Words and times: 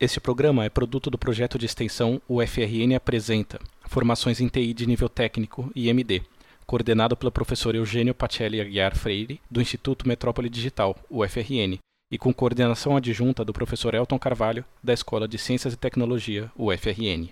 Este 0.00 0.20
programa 0.20 0.64
é 0.64 0.68
produto 0.68 1.10
do 1.10 1.18
projeto 1.18 1.58
de 1.58 1.66
extensão 1.66 2.22
UFRN 2.28 2.94
Apresenta 2.94 3.58
Formações 3.84 4.40
em 4.40 4.46
TI 4.46 4.72
de 4.72 4.86
Nível 4.86 5.08
Técnico 5.08 5.72
IMD, 5.74 6.22
coordenado 6.64 7.16
pelo 7.16 7.32
professor 7.32 7.74
Eugênio 7.74 8.14
Pacelli 8.14 8.60
Aguiar 8.60 8.96
Freire, 8.96 9.40
do 9.50 9.60
Instituto 9.60 10.06
Metrópole 10.06 10.48
Digital, 10.48 10.96
UFRN, 11.10 11.80
e 12.12 12.16
com 12.16 12.32
coordenação 12.32 12.96
adjunta 12.96 13.44
do 13.44 13.52
professor 13.52 13.92
Elton 13.92 14.20
Carvalho, 14.20 14.64
da 14.80 14.92
Escola 14.92 15.26
de 15.26 15.36
Ciências 15.36 15.74
e 15.74 15.76
Tecnologia, 15.76 16.48
UFRN. 16.56 17.30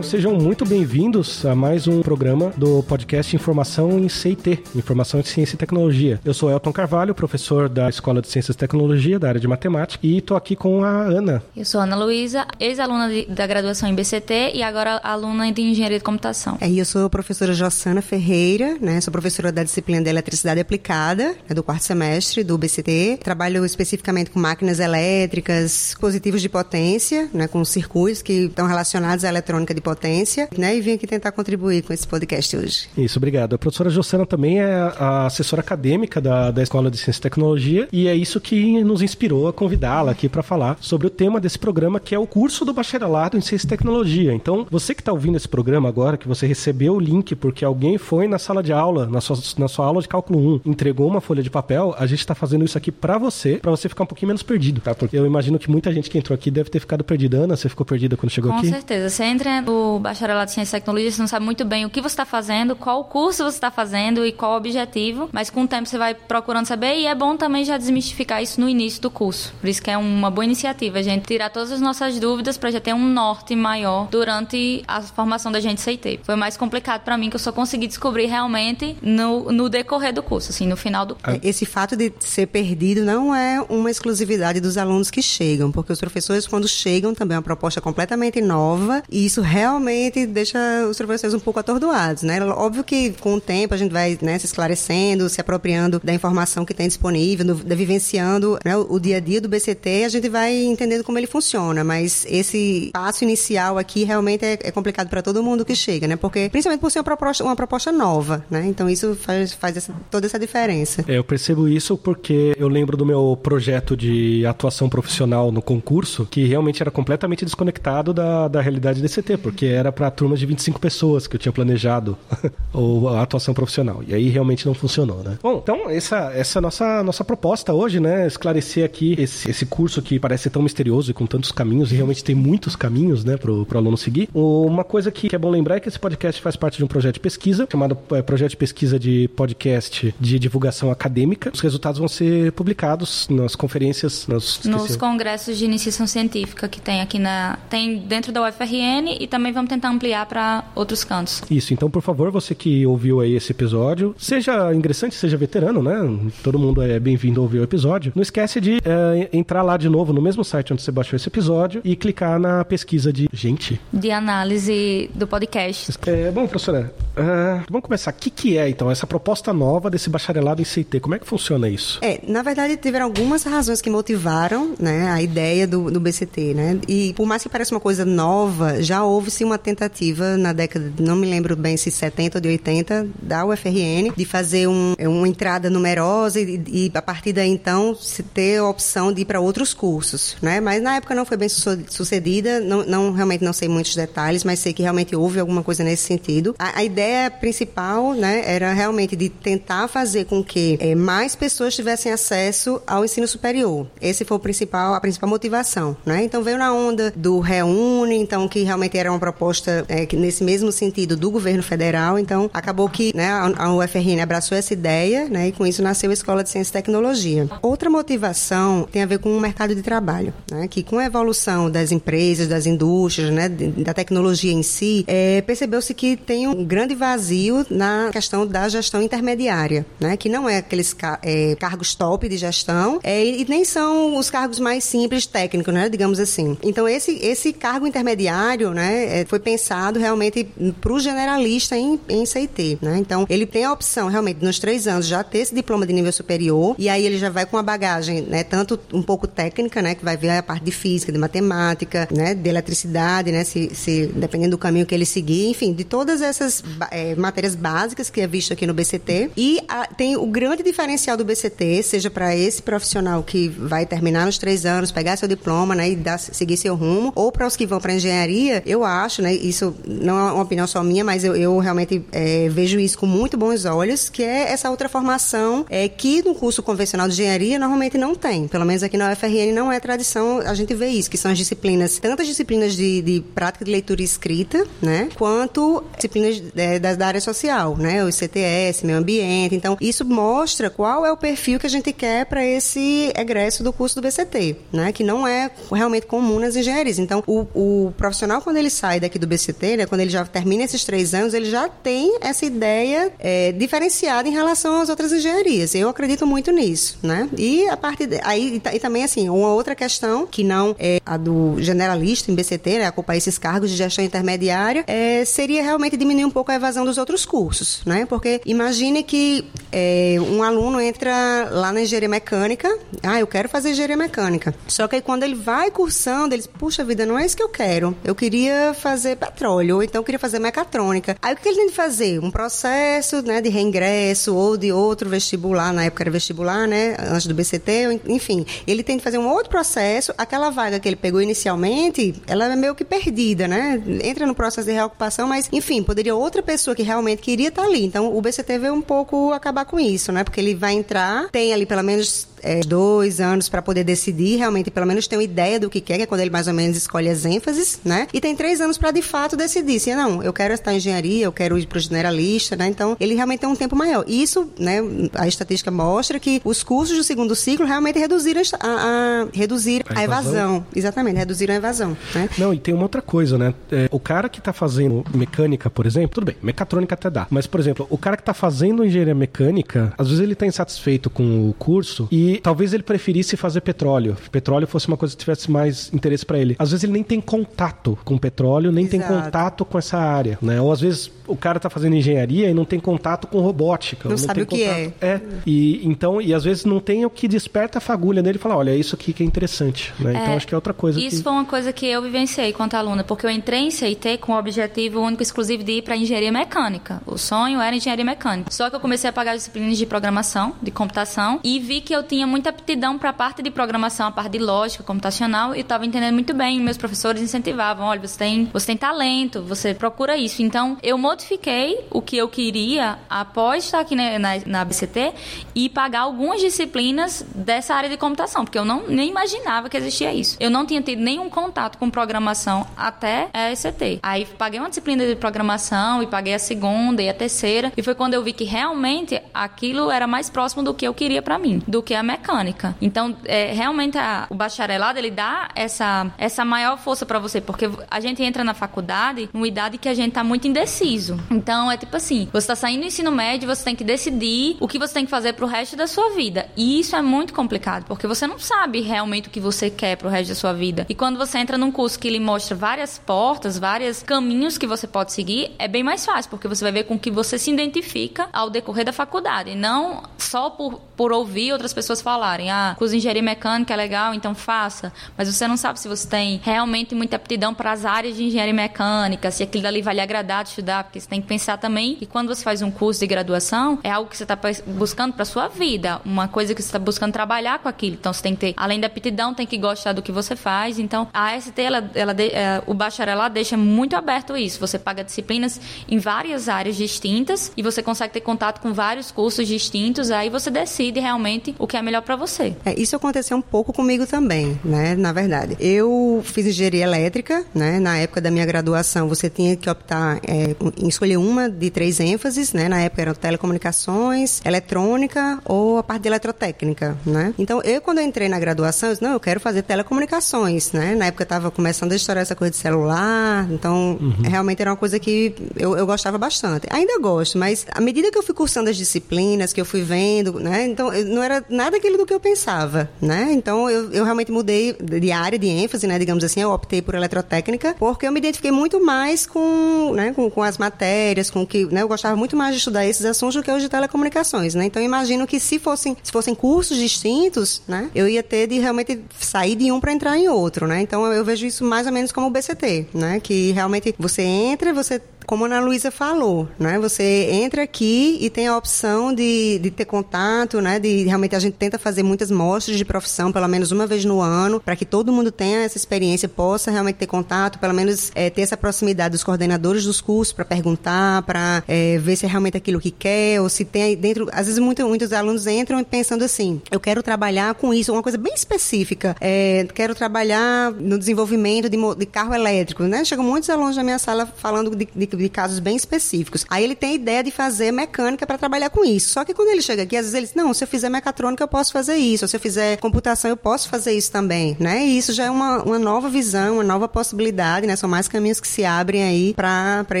Sejam 0.12 0.34
muito 0.34 0.66
bem-vindos 0.66 1.46
a 1.46 1.54
mais 1.54 1.88
um 1.88 2.02
programa 2.02 2.52
do 2.54 2.82
podcast 2.82 3.34
Informação 3.34 3.98
em 3.98 4.10
CIT, 4.10 4.62
Informação 4.76 5.20
em 5.20 5.22
Ciência 5.22 5.54
e 5.54 5.56
Tecnologia. 5.56 6.20
Eu 6.22 6.34
sou 6.34 6.50
Elton 6.50 6.70
Carvalho, 6.70 7.14
professor 7.14 7.66
da 7.66 7.88
Escola 7.88 8.20
de 8.20 8.28
Ciências 8.28 8.54
e 8.54 8.58
Tecnologia, 8.58 9.18
da 9.18 9.28
área 9.28 9.40
de 9.40 9.48
Matemática, 9.48 10.06
e 10.06 10.18
estou 10.18 10.36
aqui 10.36 10.54
com 10.54 10.84
a 10.84 10.90
Ana. 10.90 11.42
Eu 11.56 11.64
sou 11.64 11.80
Ana 11.80 11.96
Luísa, 11.96 12.46
ex-aluna 12.60 13.08
da 13.26 13.46
graduação 13.46 13.88
em 13.88 13.94
BCT 13.94 14.52
e 14.52 14.62
agora 14.62 15.00
aluna 15.02 15.50
de 15.50 15.62
Engenharia 15.62 15.96
de 15.96 16.04
Computação. 16.04 16.58
É, 16.60 16.70
eu 16.70 16.84
sou 16.84 17.06
a 17.06 17.10
professora 17.10 17.54
Jossana 17.54 18.02
Ferreira, 18.02 18.76
né? 18.82 19.00
Sou 19.00 19.10
professora 19.10 19.50
da 19.50 19.64
disciplina 19.64 20.02
de 20.02 20.10
Eletricidade 20.10 20.60
Aplicada, 20.60 21.34
né, 21.48 21.54
do 21.54 21.62
quarto 21.62 21.84
semestre 21.84 22.44
do 22.44 22.58
BCT. 22.58 23.20
Trabalho 23.24 23.64
especificamente 23.64 24.30
com 24.30 24.38
máquinas 24.38 24.78
elétricas, 24.78 25.70
dispositivos 25.86 26.42
de 26.42 26.50
potência, 26.50 27.30
né? 27.32 27.48
Com 27.48 27.64
circuitos 27.64 28.20
que 28.20 28.44
estão 28.44 28.66
relacionados 28.66 29.24
à 29.24 29.30
eletrônica 29.30 29.72
de 29.72 29.80
potência 29.80 30.01
potência, 30.02 30.48
né? 30.58 30.76
E 30.76 30.80
vim 30.80 30.92
aqui 30.92 31.06
tentar 31.06 31.30
contribuir 31.30 31.82
com 31.82 31.92
esse 31.92 32.06
podcast 32.06 32.56
hoje. 32.56 32.88
Isso, 32.98 33.18
obrigado. 33.18 33.54
A 33.54 33.58
professora 33.58 33.88
Jossana 33.88 34.26
também 34.26 34.60
é 34.60 34.72
a 34.98 35.26
assessora 35.26 35.60
acadêmica 35.60 36.20
da, 36.20 36.50
da 36.50 36.60
Escola 36.60 36.90
de 36.90 36.98
Ciência 36.98 37.20
e 37.20 37.22
Tecnologia 37.22 37.88
e 37.92 38.08
é 38.08 38.14
isso 38.14 38.40
que 38.40 38.82
nos 38.82 39.00
inspirou 39.00 39.46
a 39.46 39.52
convidá-la 39.52 40.10
aqui 40.10 40.28
para 40.28 40.42
falar 40.42 40.76
sobre 40.80 41.06
o 41.06 41.10
tema 41.10 41.40
desse 41.40 41.58
programa, 41.58 42.00
que 42.00 42.14
é 42.14 42.18
o 42.18 42.26
curso 42.26 42.64
do 42.64 42.72
bacharelado 42.72 43.38
em 43.38 43.40
Ciência 43.40 43.66
e 43.66 43.68
Tecnologia. 43.68 44.34
Então, 44.34 44.66
você 44.68 44.92
que 44.94 45.00
está 45.00 45.12
ouvindo 45.12 45.36
esse 45.36 45.48
programa 45.48 45.88
agora, 45.88 46.16
que 46.16 46.26
você 46.26 46.46
recebeu 46.46 46.94
o 46.94 47.00
link 47.00 47.36
porque 47.36 47.64
alguém 47.64 47.96
foi 47.96 48.26
na 48.26 48.38
sala 48.38 48.62
de 48.62 48.72
aula, 48.72 49.06
na 49.06 49.20
sua, 49.20 49.38
na 49.58 49.68
sua 49.68 49.86
aula 49.86 50.02
de 50.02 50.08
cálculo 50.08 50.56
1, 50.66 50.70
entregou 50.70 51.08
uma 51.08 51.20
folha 51.20 51.42
de 51.42 51.50
papel, 51.50 51.94
a 51.96 52.06
gente 52.06 52.20
está 52.20 52.34
fazendo 52.34 52.64
isso 52.64 52.76
aqui 52.76 52.90
para 52.90 53.18
você, 53.18 53.56
para 53.58 53.70
você 53.70 53.88
ficar 53.88 54.02
um 54.02 54.06
pouquinho 54.06 54.28
menos 54.28 54.42
perdido, 54.42 54.80
tá? 54.80 54.94
Porque 54.94 55.16
eu 55.16 55.26
imagino 55.26 55.58
que 55.58 55.70
muita 55.70 55.92
gente 55.92 56.10
que 56.10 56.18
entrou 56.18 56.34
aqui 56.34 56.50
deve 56.50 56.70
ter 56.70 56.80
ficado 56.80 57.04
perdida. 57.04 57.38
Ana, 57.38 57.56
você 57.56 57.68
ficou 57.68 57.86
perdida 57.86 58.16
quando 58.16 58.30
chegou 58.30 58.50
Com 58.50 58.58
aqui? 58.58 58.66
Com 58.66 58.72
certeza. 58.72 59.08
Você 59.08 59.24
entra 59.24 59.60
no 59.60 59.91
bacharelado 59.98 60.50
em 60.50 60.54
Ciência 60.54 60.76
e 60.76 60.80
Tecnologia, 60.80 61.10
você 61.10 61.20
não 61.20 61.28
sabe 61.28 61.44
muito 61.44 61.64
bem 61.64 61.84
o 61.84 61.90
que 61.90 62.00
você 62.00 62.14
está 62.14 62.24
fazendo, 62.24 62.74
qual 62.76 63.04
curso 63.04 63.44
você 63.44 63.56
está 63.56 63.70
fazendo 63.70 64.24
e 64.26 64.32
qual 64.32 64.52
o 64.52 64.56
objetivo, 64.56 65.28
mas 65.32 65.50
com 65.50 65.62
o 65.62 65.68
tempo 65.68 65.88
você 65.88 65.98
vai 65.98 66.14
procurando 66.14 66.66
saber 66.66 66.96
e 66.96 67.06
é 67.06 67.14
bom 67.14 67.36
também 67.36 67.64
já 67.64 67.76
desmistificar 67.76 68.42
isso 68.42 68.60
no 68.60 68.68
início 68.68 69.00
do 69.00 69.10
curso. 69.10 69.52
Por 69.60 69.68
isso 69.68 69.82
que 69.82 69.90
é 69.90 69.96
uma 69.96 70.30
boa 70.30 70.44
iniciativa 70.44 70.98
a 70.98 71.02
gente 71.02 71.26
tirar 71.26 71.50
todas 71.50 71.72
as 71.72 71.80
nossas 71.80 72.18
dúvidas 72.18 72.56
para 72.56 72.70
já 72.70 72.80
ter 72.80 72.94
um 72.94 73.08
norte 73.08 73.54
maior 73.54 74.08
durante 74.08 74.82
a 74.86 75.02
formação 75.02 75.52
da 75.52 75.60
gente 75.60 75.80
CIT. 75.80 76.20
Foi 76.22 76.36
mais 76.36 76.56
complicado 76.56 77.02
para 77.02 77.16
mim 77.16 77.30
que 77.30 77.36
eu 77.36 77.40
só 77.40 77.52
consegui 77.52 77.86
descobrir 77.86 78.26
realmente 78.26 78.96
no, 79.02 79.52
no 79.52 79.68
decorrer 79.68 80.12
do 80.12 80.22
curso, 80.22 80.50
assim, 80.50 80.66
no 80.66 80.76
final 80.76 81.04
do 81.04 81.14
curso. 81.14 81.40
É, 81.42 81.48
esse 81.48 81.66
fato 81.66 81.96
de 81.96 82.12
ser 82.20 82.46
perdido 82.46 83.04
não 83.04 83.34
é 83.34 83.60
uma 83.68 83.90
exclusividade 83.90 84.60
dos 84.60 84.76
alunos 84.76 85.10
que 85.10 85.22
chegam, 85.22 85.70
porque 85.70 85.92
os 85.92 86.00
professores 86.00 86.46
quando 86.46 86.66
chegam 86.66 87.14
também 87.14 87.34
é 87.34 87.38
uma 87.38 87.42
proposta 87.42 87.80
completamente 87.80 88.40
nova 88.40 89.02
e 89.10 89.24
isso 89.24 89.40
realmente 89.40 89.81
deixa 90.28 90.58
os 90.88 90.96
professores 90.96 91.34
um 91.34 91.40
pouco 91.40 91.60
atordoados, 91.60 92.22
né? 92.22 92.42
Óbvio 92.44 92.84
que 92.84 93.10
com 93.20 93.34
o 93.34 93.40
tempo 93.40 93.74
a 93.74 93.76
gente 93.76 93.92
vai 93.92 94.18
né, 94.20 94.38
se 94.38 94.46
esclarecendo, 94.46 95.28
se 95.28 95.40
apropriando 95.40 96.00
da 96.02 96.12
informação 96.12 96.64
que 96.64 96.74
tem 96.74 96.86
disponível, 96.86 97.46
da, 97.46 97.74
vivenciando 97.74 98.58
né, 98.64 98.76
o, 98.76 98.94
o, 98.94 99.00
dia 99.00 99.16
a 99.16 99.20
dia 99.20 99.40
do 99.40 99.48
BCT, 99.48 100.04
a 100.04 100.08
gente 100.08 100.28
vai 100.28 100.54
entendendo 100.64 101.04
como 101.04 101.18
ele 101.18 101.26
funciona, 101.26 101.82
mas 101.84 102.26
esse 102.28 102.90
passo 102.92 103.24
inicial 103.24 103.78
aqui 103.78 104.04
realmente 104.04 104.44
é, 104.44 104.58
é 104.62 104.70
complicado 104.70 105.08
para 105.08 105.22
todo 105.22 105.42
mundo 105.42 105.64
que 105.64 105.74
chega, 105.74 106.06
né? 106.06 106.16
Porque, 106.16 106.48
principalmente 106.50 106.80
por 106.80 106.90
ser 106.90 107.00
uma 107.00 107.04
proposta, 107.04 107.44
uma 107.44 107.56
proposta 107.56 107.92
nova, 107.92 108.44
né? 108.50 108.64
Então 108.66 108.88
isso 108.88 109.14
faz, 109.14 109.52
faz 109.52 109.76
essa, 109.76 109.92
toda 110.10 110.26
essa 110.26 110.38
diferença. 110.38 111.04
É, 111.08 111.18
eu 111.18 111.24
percebo 111.24 111.68
isso 111.68 111.96
porque 111.96 112.54
eu 112.56 112.68
lembro 112.68 112.96
do 112.96 113.04
meu 113.04 113.38
projeto 113.42 113.96
de 113.96 114.44
atuação 114.46 114.88
profissional 114.88 115.50
no 115.50 115.62
concurso, 115.62 116.26
que 116.30 116.44
realmente 116.46 116.82
era 116.82 116.90
completamente 116.90 117.44
desconectado 117.44 118.12
da, 118.12 118.48
da 118.48 118.60
realidade 118.60 119.00
do 119.00 119.02
DCT, 119.02 119.36
porque 119.38 119.61
era 119.66 119.92
para 119.92 120.10
turmas 120.10 120.38
de 120.38 120.46
25 120.46 120.80
pessoas 120.80 121.26
que 121.26 121.36
eu 121.36 121.40
tinha 121.40 121.52
planejado 121.52 122.16
ou 122.72 123.08
a 123.08 123.22
atuação 123.22 123.54
profissional. 123.54 124.02
E 124.06 124.14
aí 124.14 124.28
realmente 124.28 124.66
não 124.66 124.74
funcionou, 124.74 125.22
né? 125.22 125.38
Bom, 125.42 125.60
então 125.62 125.90
essa, 125.90 126.32
essa 126.34 126.58
é 126.58 126.60
a 126.60 126.62
nossa, 126.62 127.02
nossa 127.02 127.24
proposta 127.24 127.72
hoje, 127.72 128.00
né? 128.00 128.26
Esclarecer 128.26 128.84
aqui 128.84 129.14
esse, 129.18 129.50
esse 129.50 129.66
curso 129.66 130.02
que 130.02 130.18
parece 130.18 130.44
ser 130.44 130.50
tão 130.50 130.62
misterioso 130.62 131.10
e 131.10 131.14
com 131.14 131.26
tantos 131.26 131.52
caminhos, 131.52 131.92
e 131.92 131.94
realmente 131.94 132.24
tem 132.24 132.34
muitos 132.34 132.76
caminhos, 132.76 133.24
né, 133.24 133.36
pro, 133.36 133.64
pro 133.66 133.78
aluno 133.78 133.96
seguir. 133.96 134.28
Uma 134.34 134.84
coisa 134.84 135.10
que, 135.10 135.28
que 135.28 135.36
é 135.36 135.38
bom 135.38 135.50
lembrar 135.50 135.76
é 135.76 135.80
que 135.80 135.88
esse 135.88 135.98
podcast 135.98 136.40
faz 136.40 136.56
parte 136.56 136.78
de 136.78 136.84
um 136.84 136.86
projeto 136.86 137.14
de 137.14 137.20
pesquisa, 137.20 137.66
chamado 137.70 137.96
é, 138.12 138.22
Projeto 138.22 138.50
de 138.50 138.56
Pesquisa 138.56 138.98
de 138.98 139.28
Podcast 139.28 140.14
de 140.18 140.38
Divulgação 140.38 140.90
Acadêmica. 140.90 141.50
Os 141.52 141.60
resultados 141.60 141.98
vão 141.98 142.08
ser 142.08 142.52
publicados 142.52 143.28
nas 143.28 143.54
conferências, 143.54 144.26
nos, 144.26 144.60
nos 144.64 144.96
congressos 144.96 145.58
de 145.58 145.64
iniciação 145.64 146.06
científica 146.06 146.68
que 146.68 146.80
tem 146.80 147.00
aqui 147.00 147.18
na. 147.18 147.58
tem 147.68 147.98
dentro 147.98 148.32
da 148.32 148.48
UFRN 148.48 149.16
e 149.20 149.26
também 149.26 149.51
vamos 149.52 149.68
tentar 149.68 149.90
ampliar 149.90 150.26
para 150.26 150.64
outros 150.74 151.04
cantos. 151.04 151.42
Isso, 151.50 151.72
então 151.72 151.90
por 151.90 152.02
favor, 152.02 152.30
você 152.30 152.54
que 152.54 152.86
ouviu 152.86 153.20
aí 153.20 153.34
esse 153.34 153.52
episódio, 153.52 154.14
seja 154.18 154.74
ingressante, 154.74 155.14
seja 155.14 155.36
veterano, 155.36 155.82
né? 155.82 156.30
Todo 156.42 156.58
mundo 156.58 156.82
é 156.82 156.98
bem-vindo 156.98 157.40
a 157.40 157.42
ouvir 157.42 157.58
o 157.58 157.62
episódio. 157.62 158.12
Não 158.14 158.22
esquece 158.22 158.60
de 158.60 158.78
é, 158.84 159.28
entrar 159.32 159.62
lá 159.62 159.76
de 159.76 159.88
novo 159.88 160.12
no 160.12 160.20
mesmo 160.20 160.44
site 160.44 160.72
onde 160.72 160.82
você 160.82 160.92
baixou 160.92 161.16
esse 161.16 161.28
episódio 161.28 161.80
e 161.84 161.96
clicar 161.96 162.38
na 162.38 162.64
pesquisa 162.64 163.12
de 163.12 163.28
gente. 163.32 163.80
De 163.92 164.10
análise 164.10 165.10
do 165.14 165.26
podcast. 165.26 165.92
É, 166.06 166.30
bom, 166.30 166.46
professora, 166.46 166.92
uh, 167.16 167.64
vamos 167.68 167.84
começar. 167.84 168.10
O 168.10 168.14
que, 168.14 168.30
que 168.30 168.58
é, 168.58 168.68
então, 168.68 168.90
essa 168.90 169.06
proposta 169.06 169.52
nova 169.52 169.90
desse 169.90 170.08
bacharelado 170.08 170.60
em 170.60 170.64
CIT? 170.64 171.00
Como 171.00 171.14
é 171.14 171.18
que 171.18 171.26
funciona 171.26 171.68
isso? 171.68 171.98
É, 172.02 172.20
na 172.26 172.42
verdade, 172.42 172.76
tiveram 172.76 173.06
algumas 173.06 173.44
razões 173.44 173.80
que 173.80 173.90
motivaram 173.90 174.74
né, 174.78 175.10
a 175.10 175.22
ideia 175.22 175.66
do, 175.66 175.90
do 175.90 176.00
BCT, 176.00 176.54
né? 176.54 176.78
E 176.88 177.12
por 177.14 177.26
mais 177.26 177.42
que 177.42 177.48
pareça 177.48 177.74
uma 177.74 177.80
coisa 177.80 178.04
nova, 178.04 178.82
já 178.82 179.04
houve-se 179.04 179.41
uma 179.44 179.58
tentativa 179.58 180.36
na 180.36 180.52
década, 180.52 180.92
não 180.98 181.16
me 181.16 181.26
lembro 181.26 181.56
bem 181.56 181.76
se 181.76 181.90
70 181.90 182.38
ou 182.38 182.40
de 182.40 182.48
80, 182.48 183.08
da 183.20 183.44
UFRN, 183.44 184.12
de 184.16 184.24
fazer 184.24 184.66
um, 184.66 184.94
é, 184.98 185.08
uma 185.08 185.28
entrada 185.28 185.70
numerosa 185.70 186.40
e, 186.40 186.62
e, 186.66 186.90
a 186.94 187.02
partir 187.02 187.32
daí 187.32 187.48
então 187.48 187.94
se 187.94 188.22
ter 188.22 188.58
a 188.58 188.68
opção 188.68 189.12
de 189.12 189.22
ir 189.22 189.24
para 189.24 189.40
outros 189.40 189.74
cursos, 189.74 190.36
né? 190.42 190.60
Mas 190.60 190.82
na 190.82 190.96
época 190.96 191.14
não 191.14 191.24
foi 191.24 191.36
bem 191.36 191.48
sucedida, 191.48 192.60
não, 192.60 192.84
não, 192.84 193.12
realmente 193.12 193.44
não 193.44 193.52
sei 193.52 193.68
muitos 193.68 193.94
detalhes, 193.94 194.44
mas 194.44 194.58
sei 194.58 194.72
que 194.72 194.82
realmente 194.82 195.14
houve 195.14 195.40
alguma 195.40 195.62
coisa 195.62 195.84
nesse 195.84 196.04
sentido. 196.04 196.54
A, 196.58 196.78
a 196.80 196.84
ideia 196.84 197.30
principal, 197.30 198.14
né, 198.14 198.42
era 198.44 198.72
realmente 198.72 199.16
de 199.16 199.28
tentar 199.28 199.88
fazer 199.88 200.24
com 200.24 200.42
que 200.42 200.76
é, 200.80 200.94
mais 200.94 201.34
pessoas 201.34 201.74
tivessem 201.74 202.12
acesso 202.12 202.80
ao 202.86 203.04
ensino 203.04 203.26
superior. 203.26 203.86
Esse 204.00 204.24
foi 204.24 204.36
o 204.36 204.40
principal, 204.40 204.94
a 204.94 205.00
principal 205.00 205.28
motivação, 205.28 205.96
né? 206.04 206.22
Então 206.24 206.42
veio 206.42 206.58
na 206.58 206.72
onda 206.72 207.12
do 207.14 207.40
Reúne, 207.40 208.16
então 208.16 208.48
que 208.48 208.62
realmente 208.62 208.96
era 208.96 209.10
uma 209.10 209.18
proposta 209.32 209.84
é, 209.88 210.06
nesse 210.14 210.44
mesmo 210.44 210.70
sentido 210.70 211.16
do 211.16 211.30
governo 211.30 211.62
federal. 211.62 212.18
Então, 212.18 212.50
acabou 212.52 212.88
que 212.88 213.16
né, 213.16 213.30
a 213.30 213.74
UFRN 213.74 214.20
abraçou 214.22 214.56
essa 214.56 214.72
ideia 214.72 215.28
né, 215.28 215.48
e 215.48 215.52
com 215.52 215.66
isso 215.66 215.82
nasceu 215.82 216.10
a 216.10 216.12
Escola 216.12 216.44
de 216.44 216.50
Ciência 216.50 216.70
e 216.70 216.72
Tecnologia. 216.74 217.48
Outra 217.62 217.88
motivação 217.88 218.86
tem 218.90 219.02
a 219.02 219.06
ver 219.06 219.18
com 219.18 219.34
o 219.34 219.40
mercado 219.40 219.74
de 219.74 219.82
trabalho, 219.82 220.32
né, 220.50 220.68
que 220.68 220.82
com 220.82 220.98
a 220.98 221.04
evolução 221.04 221.70
das 221.70 221.90
empresas, 221.90 222.46
das 222.46 222.66
indústrias, 222.66 223.30
né, 223.30 223.48
da 223.48 223.94
tecnologia 223.94 224.52
em 224.52 224.62
si, 224.62 225.04
é, 225.06 225.40
percebeu-se 225.40 225.94
que 225.94 226.16
tem 226.16 226.46
um 226.46 226.64
grande 226.64 226.94
vazio 226.94 227.64
na 227.70 228.10
questão 228.12 228.46
da 228.46 228.68
gestão 228.68 229.02
intermediária, 229.02 229.86
né, 229.98 230.16
que 230.16 230.28
não 230.28 230.48
é 230.48 230.58
aqueles 230.58 230.94
é, 231.22 231.56
cargos 231.56 231.94
top 231.94 232.28
de 232.28 232.36
gestão 232.36 233.00
é, 233.02 233.24
e 233.24 233.46
nem 233.48 233.64
são 233.64 234.16
os 234.16 234.28
cargos 234.28 234.58
mais 234.58 234.84
simples 234.84 235.26
técnicos, 235.26 235.72
né, 235.72 235.88
digamos 235.88 236.20
assim. 236.20 236.56
Então, 236.62 236.86
esse, 236.86 237.12
esse 237.18 237.52
cargo 237.52 237.86
intermediário 237.86 238.72
né, 238.72 239.21
foi 239.26 239.38
pensado 239.38 239.98
realmente 239.98 240.44
para 240.80 240.92
o 240.92 241.00
generalista 241.00 241.76
em, 241.76 241.98
em 242.08 242.24
CIT. 242.26 242.78
Né? 242.80 242.98
Então, 242.98 243.26
ele 243.28 243.46
tem 243.46 243.64
a 243.64 243.72
opção 243.72 244.08
realmente 244.08 244.44
nos 244.44 244.58
três 244.58 244.86
anos 244.86 245.06
já 245.06 245.22
ter 245.22 245.38
esse 245.38 245.54
diploma 245.54 245.86
de 245.86 245.92
nível 245.92 246.12
superior 246.12 246.74
e 246.78 246.88
aí 246.88 247.04
ele 247.04 247.18
já 247.18 247.30
vai 247.30 247.44
com 247.46 247.56
uma 247.56 247.62
bagagem, 247.62 248.22
né, 248.22 248.44
tanto 248.44 248.78
um 248.92 249.02
pouco 249.02 249.26
técnica, 249.26 249.82
né, 249.82 249.94
que 249.94 250.04
vai 250.04 250.16
ver 250.16 250.30
a 250.30 250.42
parte 250.42 250.64
de 250.64 250.72
física, 250.72 251.12
de 251.12 251.18
matemática, 251.18 252.08
né, 252.10 252.34
de 252.34 252.48
eletricidade, 252.48 253.30
né, 253.30 253.44
se, 253.44 253.70
se 253.74 254.06
dependendo 254.06 254.52
do 254.52 254.58
caminho 254.58 254.86
que 254.86 254.94
ele 254.94 255.04
seguir, 255.04 255.48
enfim, 255.48 255.72
de 255.72 255.84
todas 255.84 256.22
essas 256.22 256.62
é, 256.90 257.14
matérias 257.14 257.54
básicas 257.54 258.08
que 258.08 258.20
é 258.20 258.26
visto 258.26 258.52
aqui 258.52 258.66
no 258.66 258.74
BCT. 258.74 259.30
E 259.36 259.60
a, 259.68 259.86
tem 259.86 260.16
o 260.16 260.26
grande 260.26 260.62
diferencial 260.62 261.16
do 261.16 261.24
BCT, 261.24 261.82
seja 261.82 262.10
para 262.10 262.34
esse 262.34 262.62
profissional 262.62 263.22
que 263.22 263.48
vai 263.48 263.84
terminar 263.84 264.26
nos 264.26 264.38
três 264.38 264.64
anos, 264.64 264.90
pegar 264.90 265.16
seu 265.16 265.28
diploma, 265.28 265.74
né, 265.74 265.90
e 265.90 265.96
dar, 265.96 266.18
seguir 266.18 266.56
seu 266.56 266.74
rumo, 266.74 267.12
ou 267.14 267.30
para 267.30 267.46
os 267.46 267.56
que 267.56 267.66
vão 267.66 267.80
para 267.80 267.94
engenharia, 267.94 268.62
eu 268.64 268.84
acho 268.84 269.11
acho, 269.12 269.20
né? 269.20 269.34
Isso 269.34 269.74
não 269.86 270.18
é 270.18 270.32
uma 270.32 270.42
opinião 270.42 270.66
só 270.66 270.82
minha, 270.82 271.04
mas 271.04 271.22
eu, 271.24 271.36
eu 271.36 271.58
realmente 271.58 272.02
é, 272.10 272.48
vejo 272.48 272.80
isso 272.80 272.96
com 272.98 273.06
muito 273.06 273.36
bons 273.36 273.64
olhos, 273.66 274.08
que 274.08 274.22
é 274.22 274.50
essa 274.50 274.70
outra 274.70 274.88
formação 274.88 275.66
é, 275.68 275.88
que 275.88 276.22
no 276.22 276.34
curso 276.34 276.62
convencional 276.62 277.06
de 277.06 277.14
engenharia 277.14 277.58
normalmente 277.58 277.98
não 277.98 278.14
tem. 278.14 278.48
Pelo 278.48 278.64
menos 278.64 278.82
aqui 278.82 278.96
na 278.96 279.12
UFRN 279.12 279.52
não 279.52 279.70
é 279.70 279.78
tradição 279.78 280.38
a 280.38 280.54
gente 280.54 280.74
vê 280.74 280.88
isso, 280.88 281.10
que 281.10 281.18
são 281.18 281.30
as 281.30 281.38
disciplinas, 281.38 281.98
tantas 281.98 282.26
disciplinas 282.26 282.74
de, 282.74 283.02
de 283.02 283.20
prática 283.34 283.64
de 283.64 283.70
leitura 283.70 284.00
e 284.00 284.04
escrita, 284.04 284.66
né? 284.80 285.08
Quanto 285.16 285.84
disciplinas 285.94 286.42
é, 286.56 286.78
da, 286.78 286.94
da 286.94 287.06
área 287.06 287.20
social, 287.20 287.76
né? 287.76 288.04
O 288.04 288.10
CTS, 288.10 288.86
meio 288.86 288.98
ambiente. 288.98 289.54
Então, 289.54 289.76
isso 289.80 290.04
mostra 290.04 290.70
qual 290.70 291.04
é 291.04 291.12
o 291.12 291.16
perfil 291.16 291.58
que 291.58 291.66
a 291.66 291.70
gente 291.70 291.92
quer 291.92 292.24
para 292.26 292.44
esse 292.44 293.12
egresso 293.16 293.62
do 293.62 293.72
curso 293.72 293.96
do 293.96 294.02
BCT, 294.02 294.56
né? 294.72 294.92
Que 294.92 295.04
não 295.04 295.26
é 295.26 295.50
realmente 295.70 296.06
comum 296.06 296.38
nas 296.38 296.56
engenharias. 296.56 296.98
Então, 296.98 297.22
o, 297.26 297.46
o 297.54 297.92
profissional, 297.92 298.40
quando 298.40 298.56
ele 298.56 298.70
sai 298.70 299.01
daqui 299.02 299.18
do 299.18 299.26
BCT, 299.26 299.76
né? 299.76 299.86
Quando 299.86 300.00
ele 300.00 300.10
já 300.10 300.24
termina 300.24 300.64
esses 300.64 300.84
três 300.84 301.14
anos, 301.14 301.34
ele 301.34 301.50
já 301.50 301.68
tem 301.68 302.18
essa 302.20 302.46
ideia 302.46 303.12
é, 303.18 303.52
diferenciada 303.52 304.28
em 304.28 304.32
relação 304.32 304.80
às 304.80 304.88
outras 304.88 305.12
engenharias. 305.12 305.74
Eu 305.74 305.88
acredito 305.88 306.26
muito 306.26 306.50
nisso, 306.50 306.98
né? 307.02 307.28
E 307.36 307.68
a 307.68 307.76
parte 307.76 308.06
de, 308.06 308.20
aí 308.22 308.60
e 308.72 308.80
também 308.80 309.04
assim 309.04 309.28
uma 309.28 309.52
outra 309.52 309.74
questão 309.74 310.26
que 310.26 310.42
não 310.42 310.74
é 310.78 311.00
a 311.04 311.16
do 311.16 311.56
generalista 311.58 312.30
em 312.30 312.34
BCT, 312.34 312.78
né? 312.78 312.88
Ocupar 312.88 313.16
esses 313.16 313.36
cargos 313.38 313.70
de 313.70 313.76
gestão 313.76 314.04
intermediária, 314.04 314.84
é, 314.86 315.24
seria 315.24 315.62
realmente 315.62 315.96
diminuir 315.96 316.24
um 316.24 316.30
pouco 316.30 316.50
a 316.50 316.54
evasão 316.54 316.84
dos 316.84 316.98
outros 316.98 317.26
cursos, 317.26 317.82
né? 317.84 318.06
Porque 318.06 318.40
imagine 318.46 319.02
que 319.02 319.44
é, 319.70 320.16
um 320.20 320.42
aluno 320.42 320.80
entra 320.80 321.48
lá 321.50 321.72
na 321.72 321.82
engenharia 321.82 322.08
mecânica, 322.08 322.78
ah, 323.02 323.18
eu 323.18 323.26
quero 323.26 323.48
fazer 323.48 323.70
engenharia 323.70 323.96
mecânica. 323.96 324.54
Só 324.68 324.86
que 324.86 324.96
aí 324.96 325.02
quando 325.02 325.22
ele 325.24 325.34
vai 325.34 325.70
cursando, 325.70 326.34
ele 326.34 326.44
puxa 326.58 326.84
vida, 326.84 327.04
não 327.04 327.18
é 327.18 327.26
isso 327.26 327.36
que 327.36 327.42
eu 327.42 327.48
quero. 327.48 327.96
Eu 328.04 328.14
queria 328.14 328.74
fazer 328.74 328.91
petróleo, 329.16 329.76
ou 329.76 329.82
então 329.82 330.02
queria 330.02 330.18
fazer 330.18 330.38
mecatrônica. 330.38 331.16
Aí 331.20 331.34
o 331.34 331.36
que 331.36 331.48
ele 331.48 331.56
tem 331.56 331.66
de 331.68 331.74
fazer? 331.74 332.18
Um 332.20 332.30
processo 332.30 333.22
né, 333.22 333.40
de 333.40 333.48
reingresso 333.48 334.34
ou 334.34 334.56
de 334.56 334.72
outro 334.72 335.08
vestibular, 335.08 335.72
na 335.72 335.84
época 335.84 336.02
era 336.02 336.10
vestibular, 336.10 336.66
né? 336.66 336.96
Antes 336.98 337.26
do 337.26 337.34
BCT, 337.34 338.00
enfim. 338.06 338.44
Ele 338.66 338.82
tem 338.82 338.96
de 338.96 339.02
fazer 339.02 339.18
um 339.18 339.28
outro 339.28 339.50
processo. 339.50 340.12
Aquela 340.16 340.50
vaga 340.50 340.78
que 340.78 340.88
ele 340.88 340.96
pegou 340.96 341.20
inicialmente, 341.20 342.14
ela 342.26 342.52
é 342.52 342.56
meio 342.56 342.74
que 342.74 342.84
perdida, 342.84 343.46
né? 343.48 343.82
Entra 344.02 344.26
no 344.26 344.34
processo 344.34 344.66
de 344.66 344.72
reocupação, 344.72 345.28
mas, 345.28 345.48
enfim, 345.52 345.82
poderia 345.82 346.14
outra 346.14 346.42
pessoa 346.42 346.74
que 346.74 346.82
realmente 346.82 347.22
queria 347.22 347.48
estar 347.48 347.64
ali. 347.64 347.84
Então, 347.84 348.14
o 348.14 348.20
BCT 348.20 348.58
veio 348.58 348.74
um 348.74 348.82
pouco 348.82 349.32
acabar 349.32 349.64
com 349.64 349.78
isso, 349.78 350.12
né? 350.12 350.24
Porque 350.24 350.40
ele 350.40 350.54
vai 350.54 350.72
entrar, 350.72 351.28
tem 351.30 351.52
ali 351.52 351.66
pelo 351.66 351.82
menos 351.82 352.26
é, 352.42 352.60
dois 352.60 353.20
anos 353.20 353.48
para 353.48 353.62
poder 353.62 353.84
decidir, 353.84 354.36
realmente, 354.36 354.70
pelo 354.70 354.86
menos 354.86 355.06
ter 355.06 355.16
uma 355.16 355.22
ideia 355.22 355.58
do 355.58 355.70
que 355.70 355.80
quer, 355.80 355.96
que 355.96 356.02
é 356.02 356.06
quando 356.06 356.20
ele 356.20 356.30
mais 356.30 356.48
ou 356.48 356.54
menos 356.54 356.76
escolhe 356.76 357.08
as 357.08 357.24
ênfases, 357.24 357.80
né? 357.84 358.06
E 358.12 358.20
tem 358.20 358.34
três 358.34 358.60
anos 358.60 358.78
para 358.78 358.90
de 358.90 359.02
fato 359.02 359.36
decidir 359.36 359.80
se 359.80 359.94
não, 359.94 360.22
eu 360.22 360.32
quero 360.32 360.54
estar 360.54 360.72
em 360.72 360.76
engenharia, 360.76 361.24
eu 361.24 361.32
quero 361.32 361.58
ir 361.58 361.66
para 361.66 361.78
o 361.78 361.80
generalista, 361.80 362.56
né? 362.56 362.68
Então, 362.68 362.96
ele 362.98 363.14
realmente 363.14 363.40
tem 363.40 363.48
um 363.48 363.56
tempo 363.56 363.76
maior. 363.76 364.04
Isso, 364.06 364.50
né, 364.58 364.78
a 365.14 365.26
estatística 365.26 365.70
mostra 365.70 366.18
que 366.18 366.40
os 366.44 366.62
cursos 366.62 366.96
do 366.96 367.04
segundo 367.04 367.34
ciclo 367.34 367.66
realmente 367.66 367.98
reduziram 367.98 368.42
a, 368.60 368.66
a 368.66 369.26
reduzir 369.32 369.84
a, 369.88 370.00
a 370.00 370.04
evasão. 370.04 370.32
evasão. 370.32 370.66
Exatamente, 370.74 371.16
reduziram 371.16 371.54
a 371.54 371.56
evasão, 371.58 371.96
né? 372.14 372.28
Não, 372.38 372.52
e 372.52 372.58
tem 372.58 372.74
uma 372.74 372.84
outra 372.84 373.02
coisa, 373.02 373.38
né? 373.38 373.54
É, 373.70 373.88
o 373.90 374.00
cara 374.00 374.28
que 374.28 374.38
está 374.38 374.52
fazendo 374.52 375.04
mecânica, 375.14 375.70
por 375.70 375.86
exemplo, 375.86 376.10
tudo 376.14 376.26
bem, 376.26 376.36
mecatrônica 376.42 376.94
até 376.94 377.10
dá, 377.10 377.26
mas, 377.30 377.46
por 377.46 377.60
exemplo, 377.60 377.86
o 377.90 377.98
cara 377.98 378.16
que 378.16 378.22
está 378.22 378.34
fazendo 378.34 378.84
engenharia 378.84 379.14
mecânica, 379.14 379.92
às 379.96 380.08
vezes 380.08 380.22
ele 380.22 380.32
está 380.32 380.46
insatisfeito 380.46 381.10
com 381.10 381.48
o 381.48 381.52
curso 381.54 382.08
e 382.10 382.31
talvez 382.38 382.72
ele 382.72 382.82
preferisse 382.82 383.36
fazer 383.36 383.60
petróleo. 383.60 384.16
Petróleo 384.30 384.66
fosse 384.66 384.88
uma 384.88 384.96
coisa 384.96 385.14
que 385.14 385.20
tivesse 385.20 385.50
mais 385.50 385.92
interesse 385.92 386.24
para 386.24 386.38
ele. 386.38 386.56
Às 386.58 386.70
vezes 386.70 386.84
ele 386.84 386.92
nem 386.92 387.02
tem 387.02 387.20
contato 387.20 387.98
com 388.04 388.16
petróleo, 388.18 388.70
nem 388.72 388.84
Exato. 388.84 388.98
tem 388.98 389.22
contato 389.22 389.64
com 389.64 389.78
essa 389.78 389.98
área, 389.98 390.38
né? 390.40 390.60
Ou 390.60 390.72
às 390.72 390.80
vezes 390.80 391.10
o 391.26 391.36
cara 391.36 391.58
tá 391.58 391.70
fazendo 391.70 391.96
engenharia 391.96 392.50
e 392.50 392.54
não 392.54 392.64
tem 392.64 392.78
contato 392.80 393.26
com 393.26 393.40
robótica. 393.40 394.08
Não, 394.08 394.10
não 394.10 394.18
sabe 394.18 394.42
o 394.42 394.46
que 394.46 394.64
contato. 394.64 394.94
é. 395.00 395.06
É. 395.06 395.20
E 395.46 395.86
então, 395.86 396.20
e 396.20 396.34
às 396.34 396.44
vezes 396.44 396.64
não 396.64 396.80
tem 396.80 397.04
o 397.04 397.10
que 397.10 397.26
desperta 397.26 397.78
a 397.78 397.80
fagulha 397.80 398.22
nele 398.22 398.38
e 398.38 398.40
fala, 398.40 398.56
olha, 398.56 398.70
é 398.70 398.76
isso 398.76 398.94
aqui 398.94 399.12
que 399.12 399.22
é 399.22 399.26
interessante, 399.26 399.92
né? 399.98 400.10
Então, 400.10 400.20
é, 400.20 400.24
então 400.24 400.36
acho 400.36 400.46
que 400.46 400.54
é 400.54 400.56
outra 400.56 400.72
coisa. 400.72 401.00
Isso 401.00 401.18
que... 401.18 401.22
foi 401.22 401.32
uma 401.32 401.44
coisa 401.44 401.72
que 401.72 401.86
eu 401.86 402.02
vivenciei 402.02 402.52
quanto 402.52 402.74
aluna, 402.74 403.04
porque 403.04 403.26
eu 403.26 403.30
entrei 403.30 403.60
em 403.60 403.70
CIT 403.70 404.18
com 404.18 404.32
o 404.32 404.38
objetivo 404.38 405.00
único 405.00 405.22
e 405.22 405.24
exclusivo 405.24 405.62
de 405.64 405.72
ir 405.72 405.82
para 405.82 405.96
engenharia 405.96 406.32
mecânica. 406.32 407.00
O 407.06 407.16
sonho 407.16 407.60
era 407.60 407.74
engenharia 407.74 408.04
mecânica. 408.04 408.50
Só 408.50 408.68
que 408.68 408.76
eu 408.76 408.80
comecei 408.80 409.08
a 409.08 409.12
pagar 409.12 409.34
disciplinas 409.36 409.78
de 409.78 409.86
programação, 409.86 410.54
de 410.62 410.70
computação 410.70 411.40
e 411.42 411.58
vi 411.58 411.80
que 411.80 411.94
eu 411.94 412.02
tinha 412.02 412.21
muita 412.26 412.50
aptidão 412.50 412.98
para 412.98 413.10
a 413.10 413.12
parte 413.12 413.42
de 413.42 413.50
programação, 413.50 414.08
a 414.08 414.10
parte 414.10 414.32
de 414.32 414.38
lógica 414.38 414.82
computacional 414.82 415.54
e 415.54 415.60
estava 415.60 415.86
entendendo 415.86 416.14
muito 416.14 416.34
bem. 416.34 416.60
Meus 416.60 416.76
professores 416.76 417.22
incentivavam, 417.22 417.86
olha, 417.86 418.06
você 418.06 418.18
tem, 418.18 418.44
você 418.52 418.66
tem 418.66 418.76
talento, 418.76 419.42
você 419.42 419.74
procura 419.74 420.16
isso. 420.16 420.42
Então, 420.42 420.76
eu 420.82 420.96
modifiquei 420.98 421.84
o 421.90 422.00
que 422.00 422.16
eu 422.16 422.28
queria 422.28 422.98
após 423.08 423.64
estar 423.64 423.80
aqui 423.80 423.94
na, 423.94 424.18
na, 424.18 424.30
na 424.46 424.64
BCT 424.64 425.12
e 425.54 425.68
pagar 425.68 426.00
algumas 426.00 426.40
disciplinas 426.40 427.24
dessa 427.34 427.74
área 427.74 427.88
de 427.88 427.96
computação, 427.96 428.44
porque 428.44 428.58
eu 428.58 428.64
não 428.64 428.86
nem 428.88 429.08
imaginava 429.08 429.68
que 429.68 429.76
existia 429.76 430.12
isso. 430.12 430.36
Eu 430.40 430.50
não 430.50 430.64
tinha 430.66 430.82
tido 430.82 431.00
nenhum 431.00 431.28
contato 431.28 431.78
com 431.78 431.90
programação 431.90 432.66
até 432.76 433.28
a 433.32 433.52
ECT. 433.52 434.00
Aí 434.02 434.24
paguei 434.24 434.60
uma 434.60 434.68
disciplina 434.68 435.06
de 435.06 435.16
programação 435.16 436.02
e 436.02 436.06
paguei 436.06 436.34
a 436.34 436.38
segunda 436.38 437.02
e 437.02 437.08
a 437.08 437.14
terceira, 437.14 437.72
e 437.76 437.82
foi 437.82 437.94
quando 437.94 438.14
eu 438.14 438.22
vi 438.22 438.32
que 438.32 438.44
realmente 438.44 439.20
aquilo 439.32 439.90
era 439.90 440.06
mais 440.06 440.28
próximo 440.30 440.62
do 440.62 440.74
que 440.74 440.86
eu 440.86 440.94
queria 440.94 441.22
para 441.22 441.38
mim, 441.38 441.62
do 441.66 441.82
que 441.82 441.94
a 441.94 442.02
mecânica. 442.12 442.76
Então, 442.80 443.16
é, 443.24 443.52
realmente 443.52 443.98
a, 443.98 444.26
o 444.30 444.34
bacharelado 444.34 444.98
ele 444.98 445.10
dá 445.10 445.48
essa 445.54 446.10
essa 446.18 446.44
maior 446.44 446.78
força 446.78 447.04
para 447.06 447.18
você, 447.18 447.40
porque 447.40 447.68
a 447.90 448.00
gente 448.00 448.22
entra 448.22 448.44
na 448.44 448.54
faculdade 448.54 449.28
numa 449.32 449.48
idade 449.48 449.78
que 449.78 449.88
a 449.88 449.94
gente 449.94 450.12
tá 450.12 450.22
muito 450.22 450.46
indeciso. 450.46 451.18
Então, 451.30 451.70
é 451.70 451.76
tipo 451.76 451.96
assim, 451.96 452.28
você 452.32 452.46
tá 452.46 452.56
saindo 452.56 452.82
do 452.82 452.86
ensino 452.86 453.10
médio, 453.10 453.48
você 453.48 453.64
tem 453.64 453.76
que 453.76 453.84
decidir 453.84 454.56
o 454.60 454.68
que 454.68 454.78
você 454.78 454.94
tem 454.94 455.04
que 455.04 455.10
fazer 455.10 455.32
pro 455.32 455.46
resto 455.46 455.76
da 455.76 455.86
sua 455.86 456.10
vida. 456.10 456.48
E 456.56 456.80
isso 456.80 456.94
é 456.94 457.02
muito 457.02 457.32
complicado, 457.32 457.84
porque 457.86 458.06
você 458.06 458.26
não 458.26 458.38
sabe 458.38 458.80
realmente 458.80 459.28
o 459.28 459.30
que 459.30 459.40
você 459.40 459.70
quer 459.70 459.96
pro 459.96 460.08
resto 460.08 460.28
da 460.28 460.34
sua 460.34 460.52
vida. 460.52 460.86
E 460.88 460.94
quando 460.94 461.18
você 461.18 461.38
entra 461.38 461.56
num 461.56 461.72
curso 461.72 461.98
que 461.98 462.08
ele 462.08 462.20
mostra 462.20 462.54
várias 462.54 462.98
portas, 462.98 463.58
vários 463.58 464.02
caminhos 464.02 464.58
que 464.58 464.66
você 464.66 464.86
pode 464.86 465.12
seguir, 465.12 465.52
é 465.58 465.66
bem 465.66 465.82
mais 465.82 466.04
fácil, 466.04 466.30
porque 466.30 466.48
você 466.48 466.64
vai 466.64 466.72
ver 466.72 466.84
com 466.84 466.98
que 466.98 467.10
você 467.10 467.38
se 467.38 467.50
identifica 467.50 468.28
ao 468.32 468.50
decorrer 468.50 468.84
da 468.84 468.92
faculdade, 468.92 469.54
não 469.54 470.02
só 470.18 470.50
por, 470.50 470.80
por 471.02 471.10
ouvir 471.10 471.52
outras 471.52 471.72
pessoas 471.72 472.00
falarem, 472.00 472.48
ah, 472.48 472.76
curso 472.78 472.92
de 472.92 472.98
engenharia 472.98 473.24
mecânica 473.24 473.74
é 473.74 473.76
legal, 473.76 474.14
então 474.14 474.36
faça. 474.36 474.92
Mas 475.18 475.26
você 475.26 475.48
não 475.48 475.56
sabe 475.56 475.80
se 475.80 475.88
você 475.88 476.06
tem 476.06 476.40
realmente 476.44 476.94
muita 476.94 477.16
aptidão 477.16 477.52
para 477.52 477.72
as 477.72 477.84
áreas 477.84 478.14
de 478.14 478.22
engenharia 478.22 478.54
mecânica, 478.54 479.28
se 479.32 479.42
aquilo 479.42 479.66
ali 479.66 479.82
vai 479.82 479.96
lhe 479.96 480.00
agradar 480.00 480.44
de 480.44 480.50
estudar, 480.50 480.84
porque 480.84 481.00
você 481.00 481.08
tem 481.08 481.20
que 481.20 481.26
pensar 481.26 481.58
também 481.58 481.96
que 481.96 482.06
quando 482.06 482.28
você 482.28 482.44
faz 482.44 482.62
um 482.62 482.70
curso 482.70 483.00
de 483.00 483.08
graduação, 483.08 483.80
é 483.82 483.90
algo 483.90 484.08
que 484.08 484.16
você 484.16 484.22
está 484.22 484.38
buscando 484.64 485.12
para 485.12 485.24
sua 485.24 485.48
vida, 485.48 486.00
uma 486.04 486.28
coisa 486.28 486.54
que 486.54 486.62
você 486.62 486.68
está 486.68 486.78
buscando 486.78 487.12
trabalhar 487.12 487.58
com 487.58 487.68
aquilo. 487.68 487.96
Então 487.98 488.12
você 488.12 488.22
tem 488.22 488.36
que 488.36 488.40
ter, 488.40 488.54
além 488.56 488.78
da 488.78 488.86
aptidão, 488.86 489.34
tem 489.34 489.44
que 489.44 489.58
gostar 489.58 489.92
do 489.92 490.02
que 490.02 490.12
você 490.12 490.36
faz. 490.36 490.78
Então 490.78 491.08
a 491.12 491.34
AST, 491.34 491.58
ela, 491.60 491.90
ela 491.96 492.14
é, 492.16 492.62
o 492.64 492.74
bacharelado 492.74 493.34
deixa 493.34 493.56
muito 493.56 493.96
aberto 493.96 494.36
isso. 494.36 494.60
Você 494.60 494.78
paga 494.78 495.02
disciplinas 495.02 495.60
em 495.88 495.98
várias 495.98 496.48
áreas 496.48 496.76
distintas 496.76 497.50
e 497.56 497.62
você 497.62 497.82
consegue 497.82 498.14
ter 498.14 498.20
contato 498.20 498.60
com 498.60 498.72
vários 498.72 499.10
cursos 499.10 499.48
distintos. 499.48 500.12
Aí 500.12 500.30
você 500.30 500.48
decide 500.48 500.91
realmente 501.00 501.54
o 501.58 501.66
que 501.66 501.76
é 501.76 501.82
melhor 501.82 502.02
para 502.02 502.16
você. 502.16 502.54
É, 502.64 502.78
isso 502.78 502.96
aconteceu 502.96 503.36
um 503.36 503.42
pouco 503.42 503.72
comigo 503.72 504.06
também, 504.06 504.58
né? 504.64 504.94
Na 504.94 505.12
verdade, 505.12 505.56
eu 505.60 506.22
fiz 506.24 506.46
engenharia 506.46 506.84
elétrica, 506.84 507.44
né? 507.54 507.78
Na 507.78 507.98
época 507.98 508.20
da 508.20 508.30
minha 508.30 508.46
graduação, 508.46 509.08
você 509.08 509.28
tinha 509.28 509.56
que 509.56 509.68
optar 509.68 510.18
é, 510.26 510.54
em 510.82 510.88
escolher 510.88 511.16
uma 511.16 511.48
de 511.48 511.70
três 511.70 512.00
ênfases, 512.00 512.52
né? 512.52 512.68
Na 512.68 512.80
época 512.80 513.02
eram 513.02 513.14
telecomunicações, 513.14 514.40
eletrônica 514.44 515.40
ou 515.44 515.78
a 515.78 515.82
parte 515.82 516.02
de 516.02 516.08
eletrotécnica, 516.08 516.96
né? 517.04 517.34
Então, 517.38 517.60
eu 517.62 517.80
quando 517.80 517.98
eu 517.98 518.04
entrei 518.04 518.28
na 518.28 518.38
graduação, 518.38 518.88
eu 518.88 518.94
disse, 518.94 519.04
não, 519.04 519.12
eu 519.12 519.20
quero 519.20 519.40
fazer 519.40 519.62
telecomunicações, 519.62 520.72
né? 520.72 520.94
Na 520.94 521.06
época 521.06 521.22
eu 521.22 521.24
estava 521.24 521.50
começando 521.50 521.92
a 521.92 521.96
estourar 521.96 522.22
essa 522.22 522.34
coisa 522.34 522.50
de 522.50 522.56
celular, 522.56 523.46
então 523.50 523.98
uhum. 524.00 524.22
realmente 524.22 524.60
era 524.60 524.70
uma 524.70 524.76
coisa 524.76 524.98
que 524.98 525.34
eu, 525.56 525.76
eu 525.76 525.86
gostava 525.86 526.18
bastante. 526.18 526.66
Ainda 526.70 526.98
gosto, 526.98 527.38
mas 527.38 527.66
à 527.72 527.80
medida 527.80 528.10
que 528.10 528.18
eu 528.18 528.22
fui 528.22 528.34
cursando 528.34 528.70
as 528.70 528.76
disciplinas, 528.76 529.52
que 529.52 529.60
eu 529.60 529.64
fui 529.64 529.82
vendo, 529.82 530.38
né? 530.40 530.64
Então, 530.72 530.90
não 531.06 531.22
era 531.22 531.44
nada 531.48 531.76
aquilo 531.76 531.98
do 531.98 532.06
que 532.06 532.14
eu 532.14 532.20
pensava, 532.20 532.90
né? 533.00 533.28
Então, 533.32 533.68
eu, 533.68 533.92
eu 533.92 534.04
realmente 534.04 534.32
mudei 534.32 534.72
de 534.72 535.12
área 535.12 535.38
de 535.38 535.46
ênfase, 535.46 535.86
né? 535.86 535.98
Digamos 535.98 536.24
assim, 536.24 536.40
eu 536.40 536.50
optei 536.50 536.82
por 536.82 536.94
eletrotécnica, 536.94 537.74
porque 537.78 538.06
eu 538.06 538.12
me 538.12 538.18
identifiquei 538.18 538.50
muito 538.50 538.84
mais 538.84 539.26
com, 539.26 539.92
né? 539.94 540.12
com, 540.12 540.30
com 540.30 540.42
as 540.42 540.58
matérias, 540.58 541.30
com 541.30 541.46
que, 541.46 541.66
né? 541.66 541.82
Eu 541.82 541.88
gostava 541.88 542.16
muito 542.16 542.36
mais 542.36 542.54
de 542.54 542.58
estudar 542.58 542.86
esses 542.86 543.04
assuntos 543.04 543.36
do 543.36 543.42
que 543.42 543.50
os 543.50 543.62
de 543.62 543.68
telecomunicações, 543.68 544.54
né? 544.54 544.64
Então, 544.64 544.82
imagino 544.82 545.26
que 545.26 545.38
se 545.38 545.58
fossem, 545.58 545.96
se 546.02 546.10
fossem 546.10 546.34
cursos 546.34 546.76
distintos, 546.76 547.62
né? 547.68 547.90
Eu 547.94 548.08
ia 548.08 548.22
ter 548.22 548.46
de 548.46 548.58
realmente 548.58 549.00
sair 549.18 549.54
de 549.54 549.70
um 549.70 549.80
para 549.80 549.92
entrar 549.92 550.16
em 550.16 550.28
outro, 550.28 550.66
né? 550.66 550.80
Então, 550.80 551.04
eu, 551.06 551.12
eu 551.12 551.24
vejo 551.24 551.46
isso 551.46 551.64
mais 551.64 551.86
ou 551.86 551.92
menos 551.92 552.12
como 552.12 552.26
o 552.26 552.30
BCT, 552.30 552.86
né? 552.94 553.20
Que 553.20 553.52
realmente 553.52 553.94
você 553.98 554.22
entra, 554.22 554.72
você 554.72 555.00
como 555.26 555.44
a 555.44 555.46
Ana 555.46 555.60
Luísa 555.60 555.90
falou, 555.90 556.48
né? 556.58 556.78
Você 556.78 557.28
entra 557.30 557.62
aqui 557.62 558.18
e 558.20 558.30
tem 558.30 558.46
a 558.46 558.56
opção 558.56 559.14
de, 559.14 559.58
de 559.58 559.70
ter 559.70 559.84
contato, 559.84 560.60
né? 560.60 560.78
De 560.78 561.04
realmente 561.04 561.36
a 561.36 561.38
gente 561.38 561.54
tenta 561.54 561.78
fazer 561.78 562.02
muitas 562.02 562.30
mostras 562.30 562.76
de 562.76 562.84
profissão, 562.84 563.32
pelo 563.32 563.48
menos 563.48 563.72
uma 563.72 563.86
vez 563.86 564.04
no 564.04 564.20
ano, 564.20 564.60
para 564.60 564.76
que 564.76 564.84
todo 564.84 565.12
mundo 565.12 565.30
tenha 565.30 565.60
essa 565.60 565.76
experiência, 565.76 566.28
possa 566.28 566.70
realmente 566.70 566.96
ter 566.96 567.06
contato, 567.06 567.58
pelo 567.58 567.74
menos 567.74 568.10
é, 568.14 568.30
ter 568.30 568.42
essa 568.42 568.56
proximidade 568.56 569.12
dos 569.12 569.24
coordenadores 569.24 569.84
dos 569.84 570.00
cursos 570.00 570.32
para 570.32 570.44
perguntar, 570.44 571.22
para 571.22 571.62
é, 571.68 571.98
ver 571.98 572.16
se 572.16 572.26
é 572.26 572.28
realmente 572.28 572.56
aquilo 572.56 572.80
que 572.80 572.90
quer, 572.90 573.40
ou 573.40 573.48
se 573.48 573.64
tem 573.64 573.82
aí 573.82 573.96
dentro. 573.96 574.28
Às 574.32 574.46
vezes 574.46 574.58
muito, 574.58 574.86
muitos 574.86 575.12
alunos 575.12 575.46
entram 575.46 575.82
pensando 575.84 576.24
assim: 576.24 576.60
eu 576.70 576.80
quero 576.80 577.02
trabalhar 577.02 577.54
com 577.54 577.72
isso, 577.72 577.92
uma 577.92 578.02
coisa 578.02 578.18
bem 578.18 578.34
específica. 578.34 579.16
É, 579.20 579.66
quero 579.74 579.94
trabalhar 579.94 580.72
no 580.72 580.98
desenvolvimento 580.98 581.68
de, 581.68 581.76
de 581.96 582.06
carro 582.06 582.34
elétrico, 582.34 582.84
né? 582.84 583.04
Chegam 583.04 583.24
muitos 583.24 583.48
alunos 583.50 583.76
na 583.76 583.82
minha 583.82 583.98
sala 583.98 584.26
falando 584.26 584.74
de, 584.74 584.88
de, 584.94 585.06
de 585.16 585.28
casos 585.28 585.58
bem 585.58 585.76
específicos. 585.76 586.44
Aí 586.48 586.64
ele 586.64 586.74
tem 586.74 586.90
a 586.90 586.94
ideia 586.94 587.22
de 587.22 587.30
fazer 587.30 587.72
mecânica 587.72 588.26
para 588.26 588.38
trabalhar 588.38 588.70
com 588.70 588.84
isso. 588.84 589.10
Só 589.10 589.24
que 589.24 589.34
quando 589.34 589.48
ele 589.48 589.62
chega 589.62 589.82
aqui, 589.82 589.96
às 589.96 590.02
vezes 590.02 590.14
ele 590.14 590.26
diz, 590.26 590.34
não, 590.34 590.52
se 590.54 590.64
eu 590.64 590.68
fizer 590.68 590.88
mecatrônica 590.88 591.42
eu 591.42 591.48
posso 591.48 591.72
fazer 591.72 591.96
isso, 591.96 592.24
ou 592.24 592.28
se 592.28 592.36
eu 592.36 592.40
fizer 592.40 592.76
computação 592.78 593.30
eu 593.30 593.36
posso 593.36 593.68
fazer 593.68 593.92
isso 593.92 594.10
também, 594.10 594.56
né? 594.58 594.84
E 594.84 594.98
isso 594.98 595.12
já 595.12 595.24
é 595.24 595.30
uma, 595.30 595.62
uma 595.62 595.78
nova 595.78 596.08
visão, 596.08 596.54
uma 596.54 596.64
nova 596.64 596.88
possibilidade, 596.88 597.66
né? 597.66 597.76
São 597.76 597.88
mais 597.88 598.08
caminhos 598.08 598.40
que 598.40 598.48
se 598.48 598.64
abrem 598.64 599.02
aí 599.02 599.34
para 599.34 600.00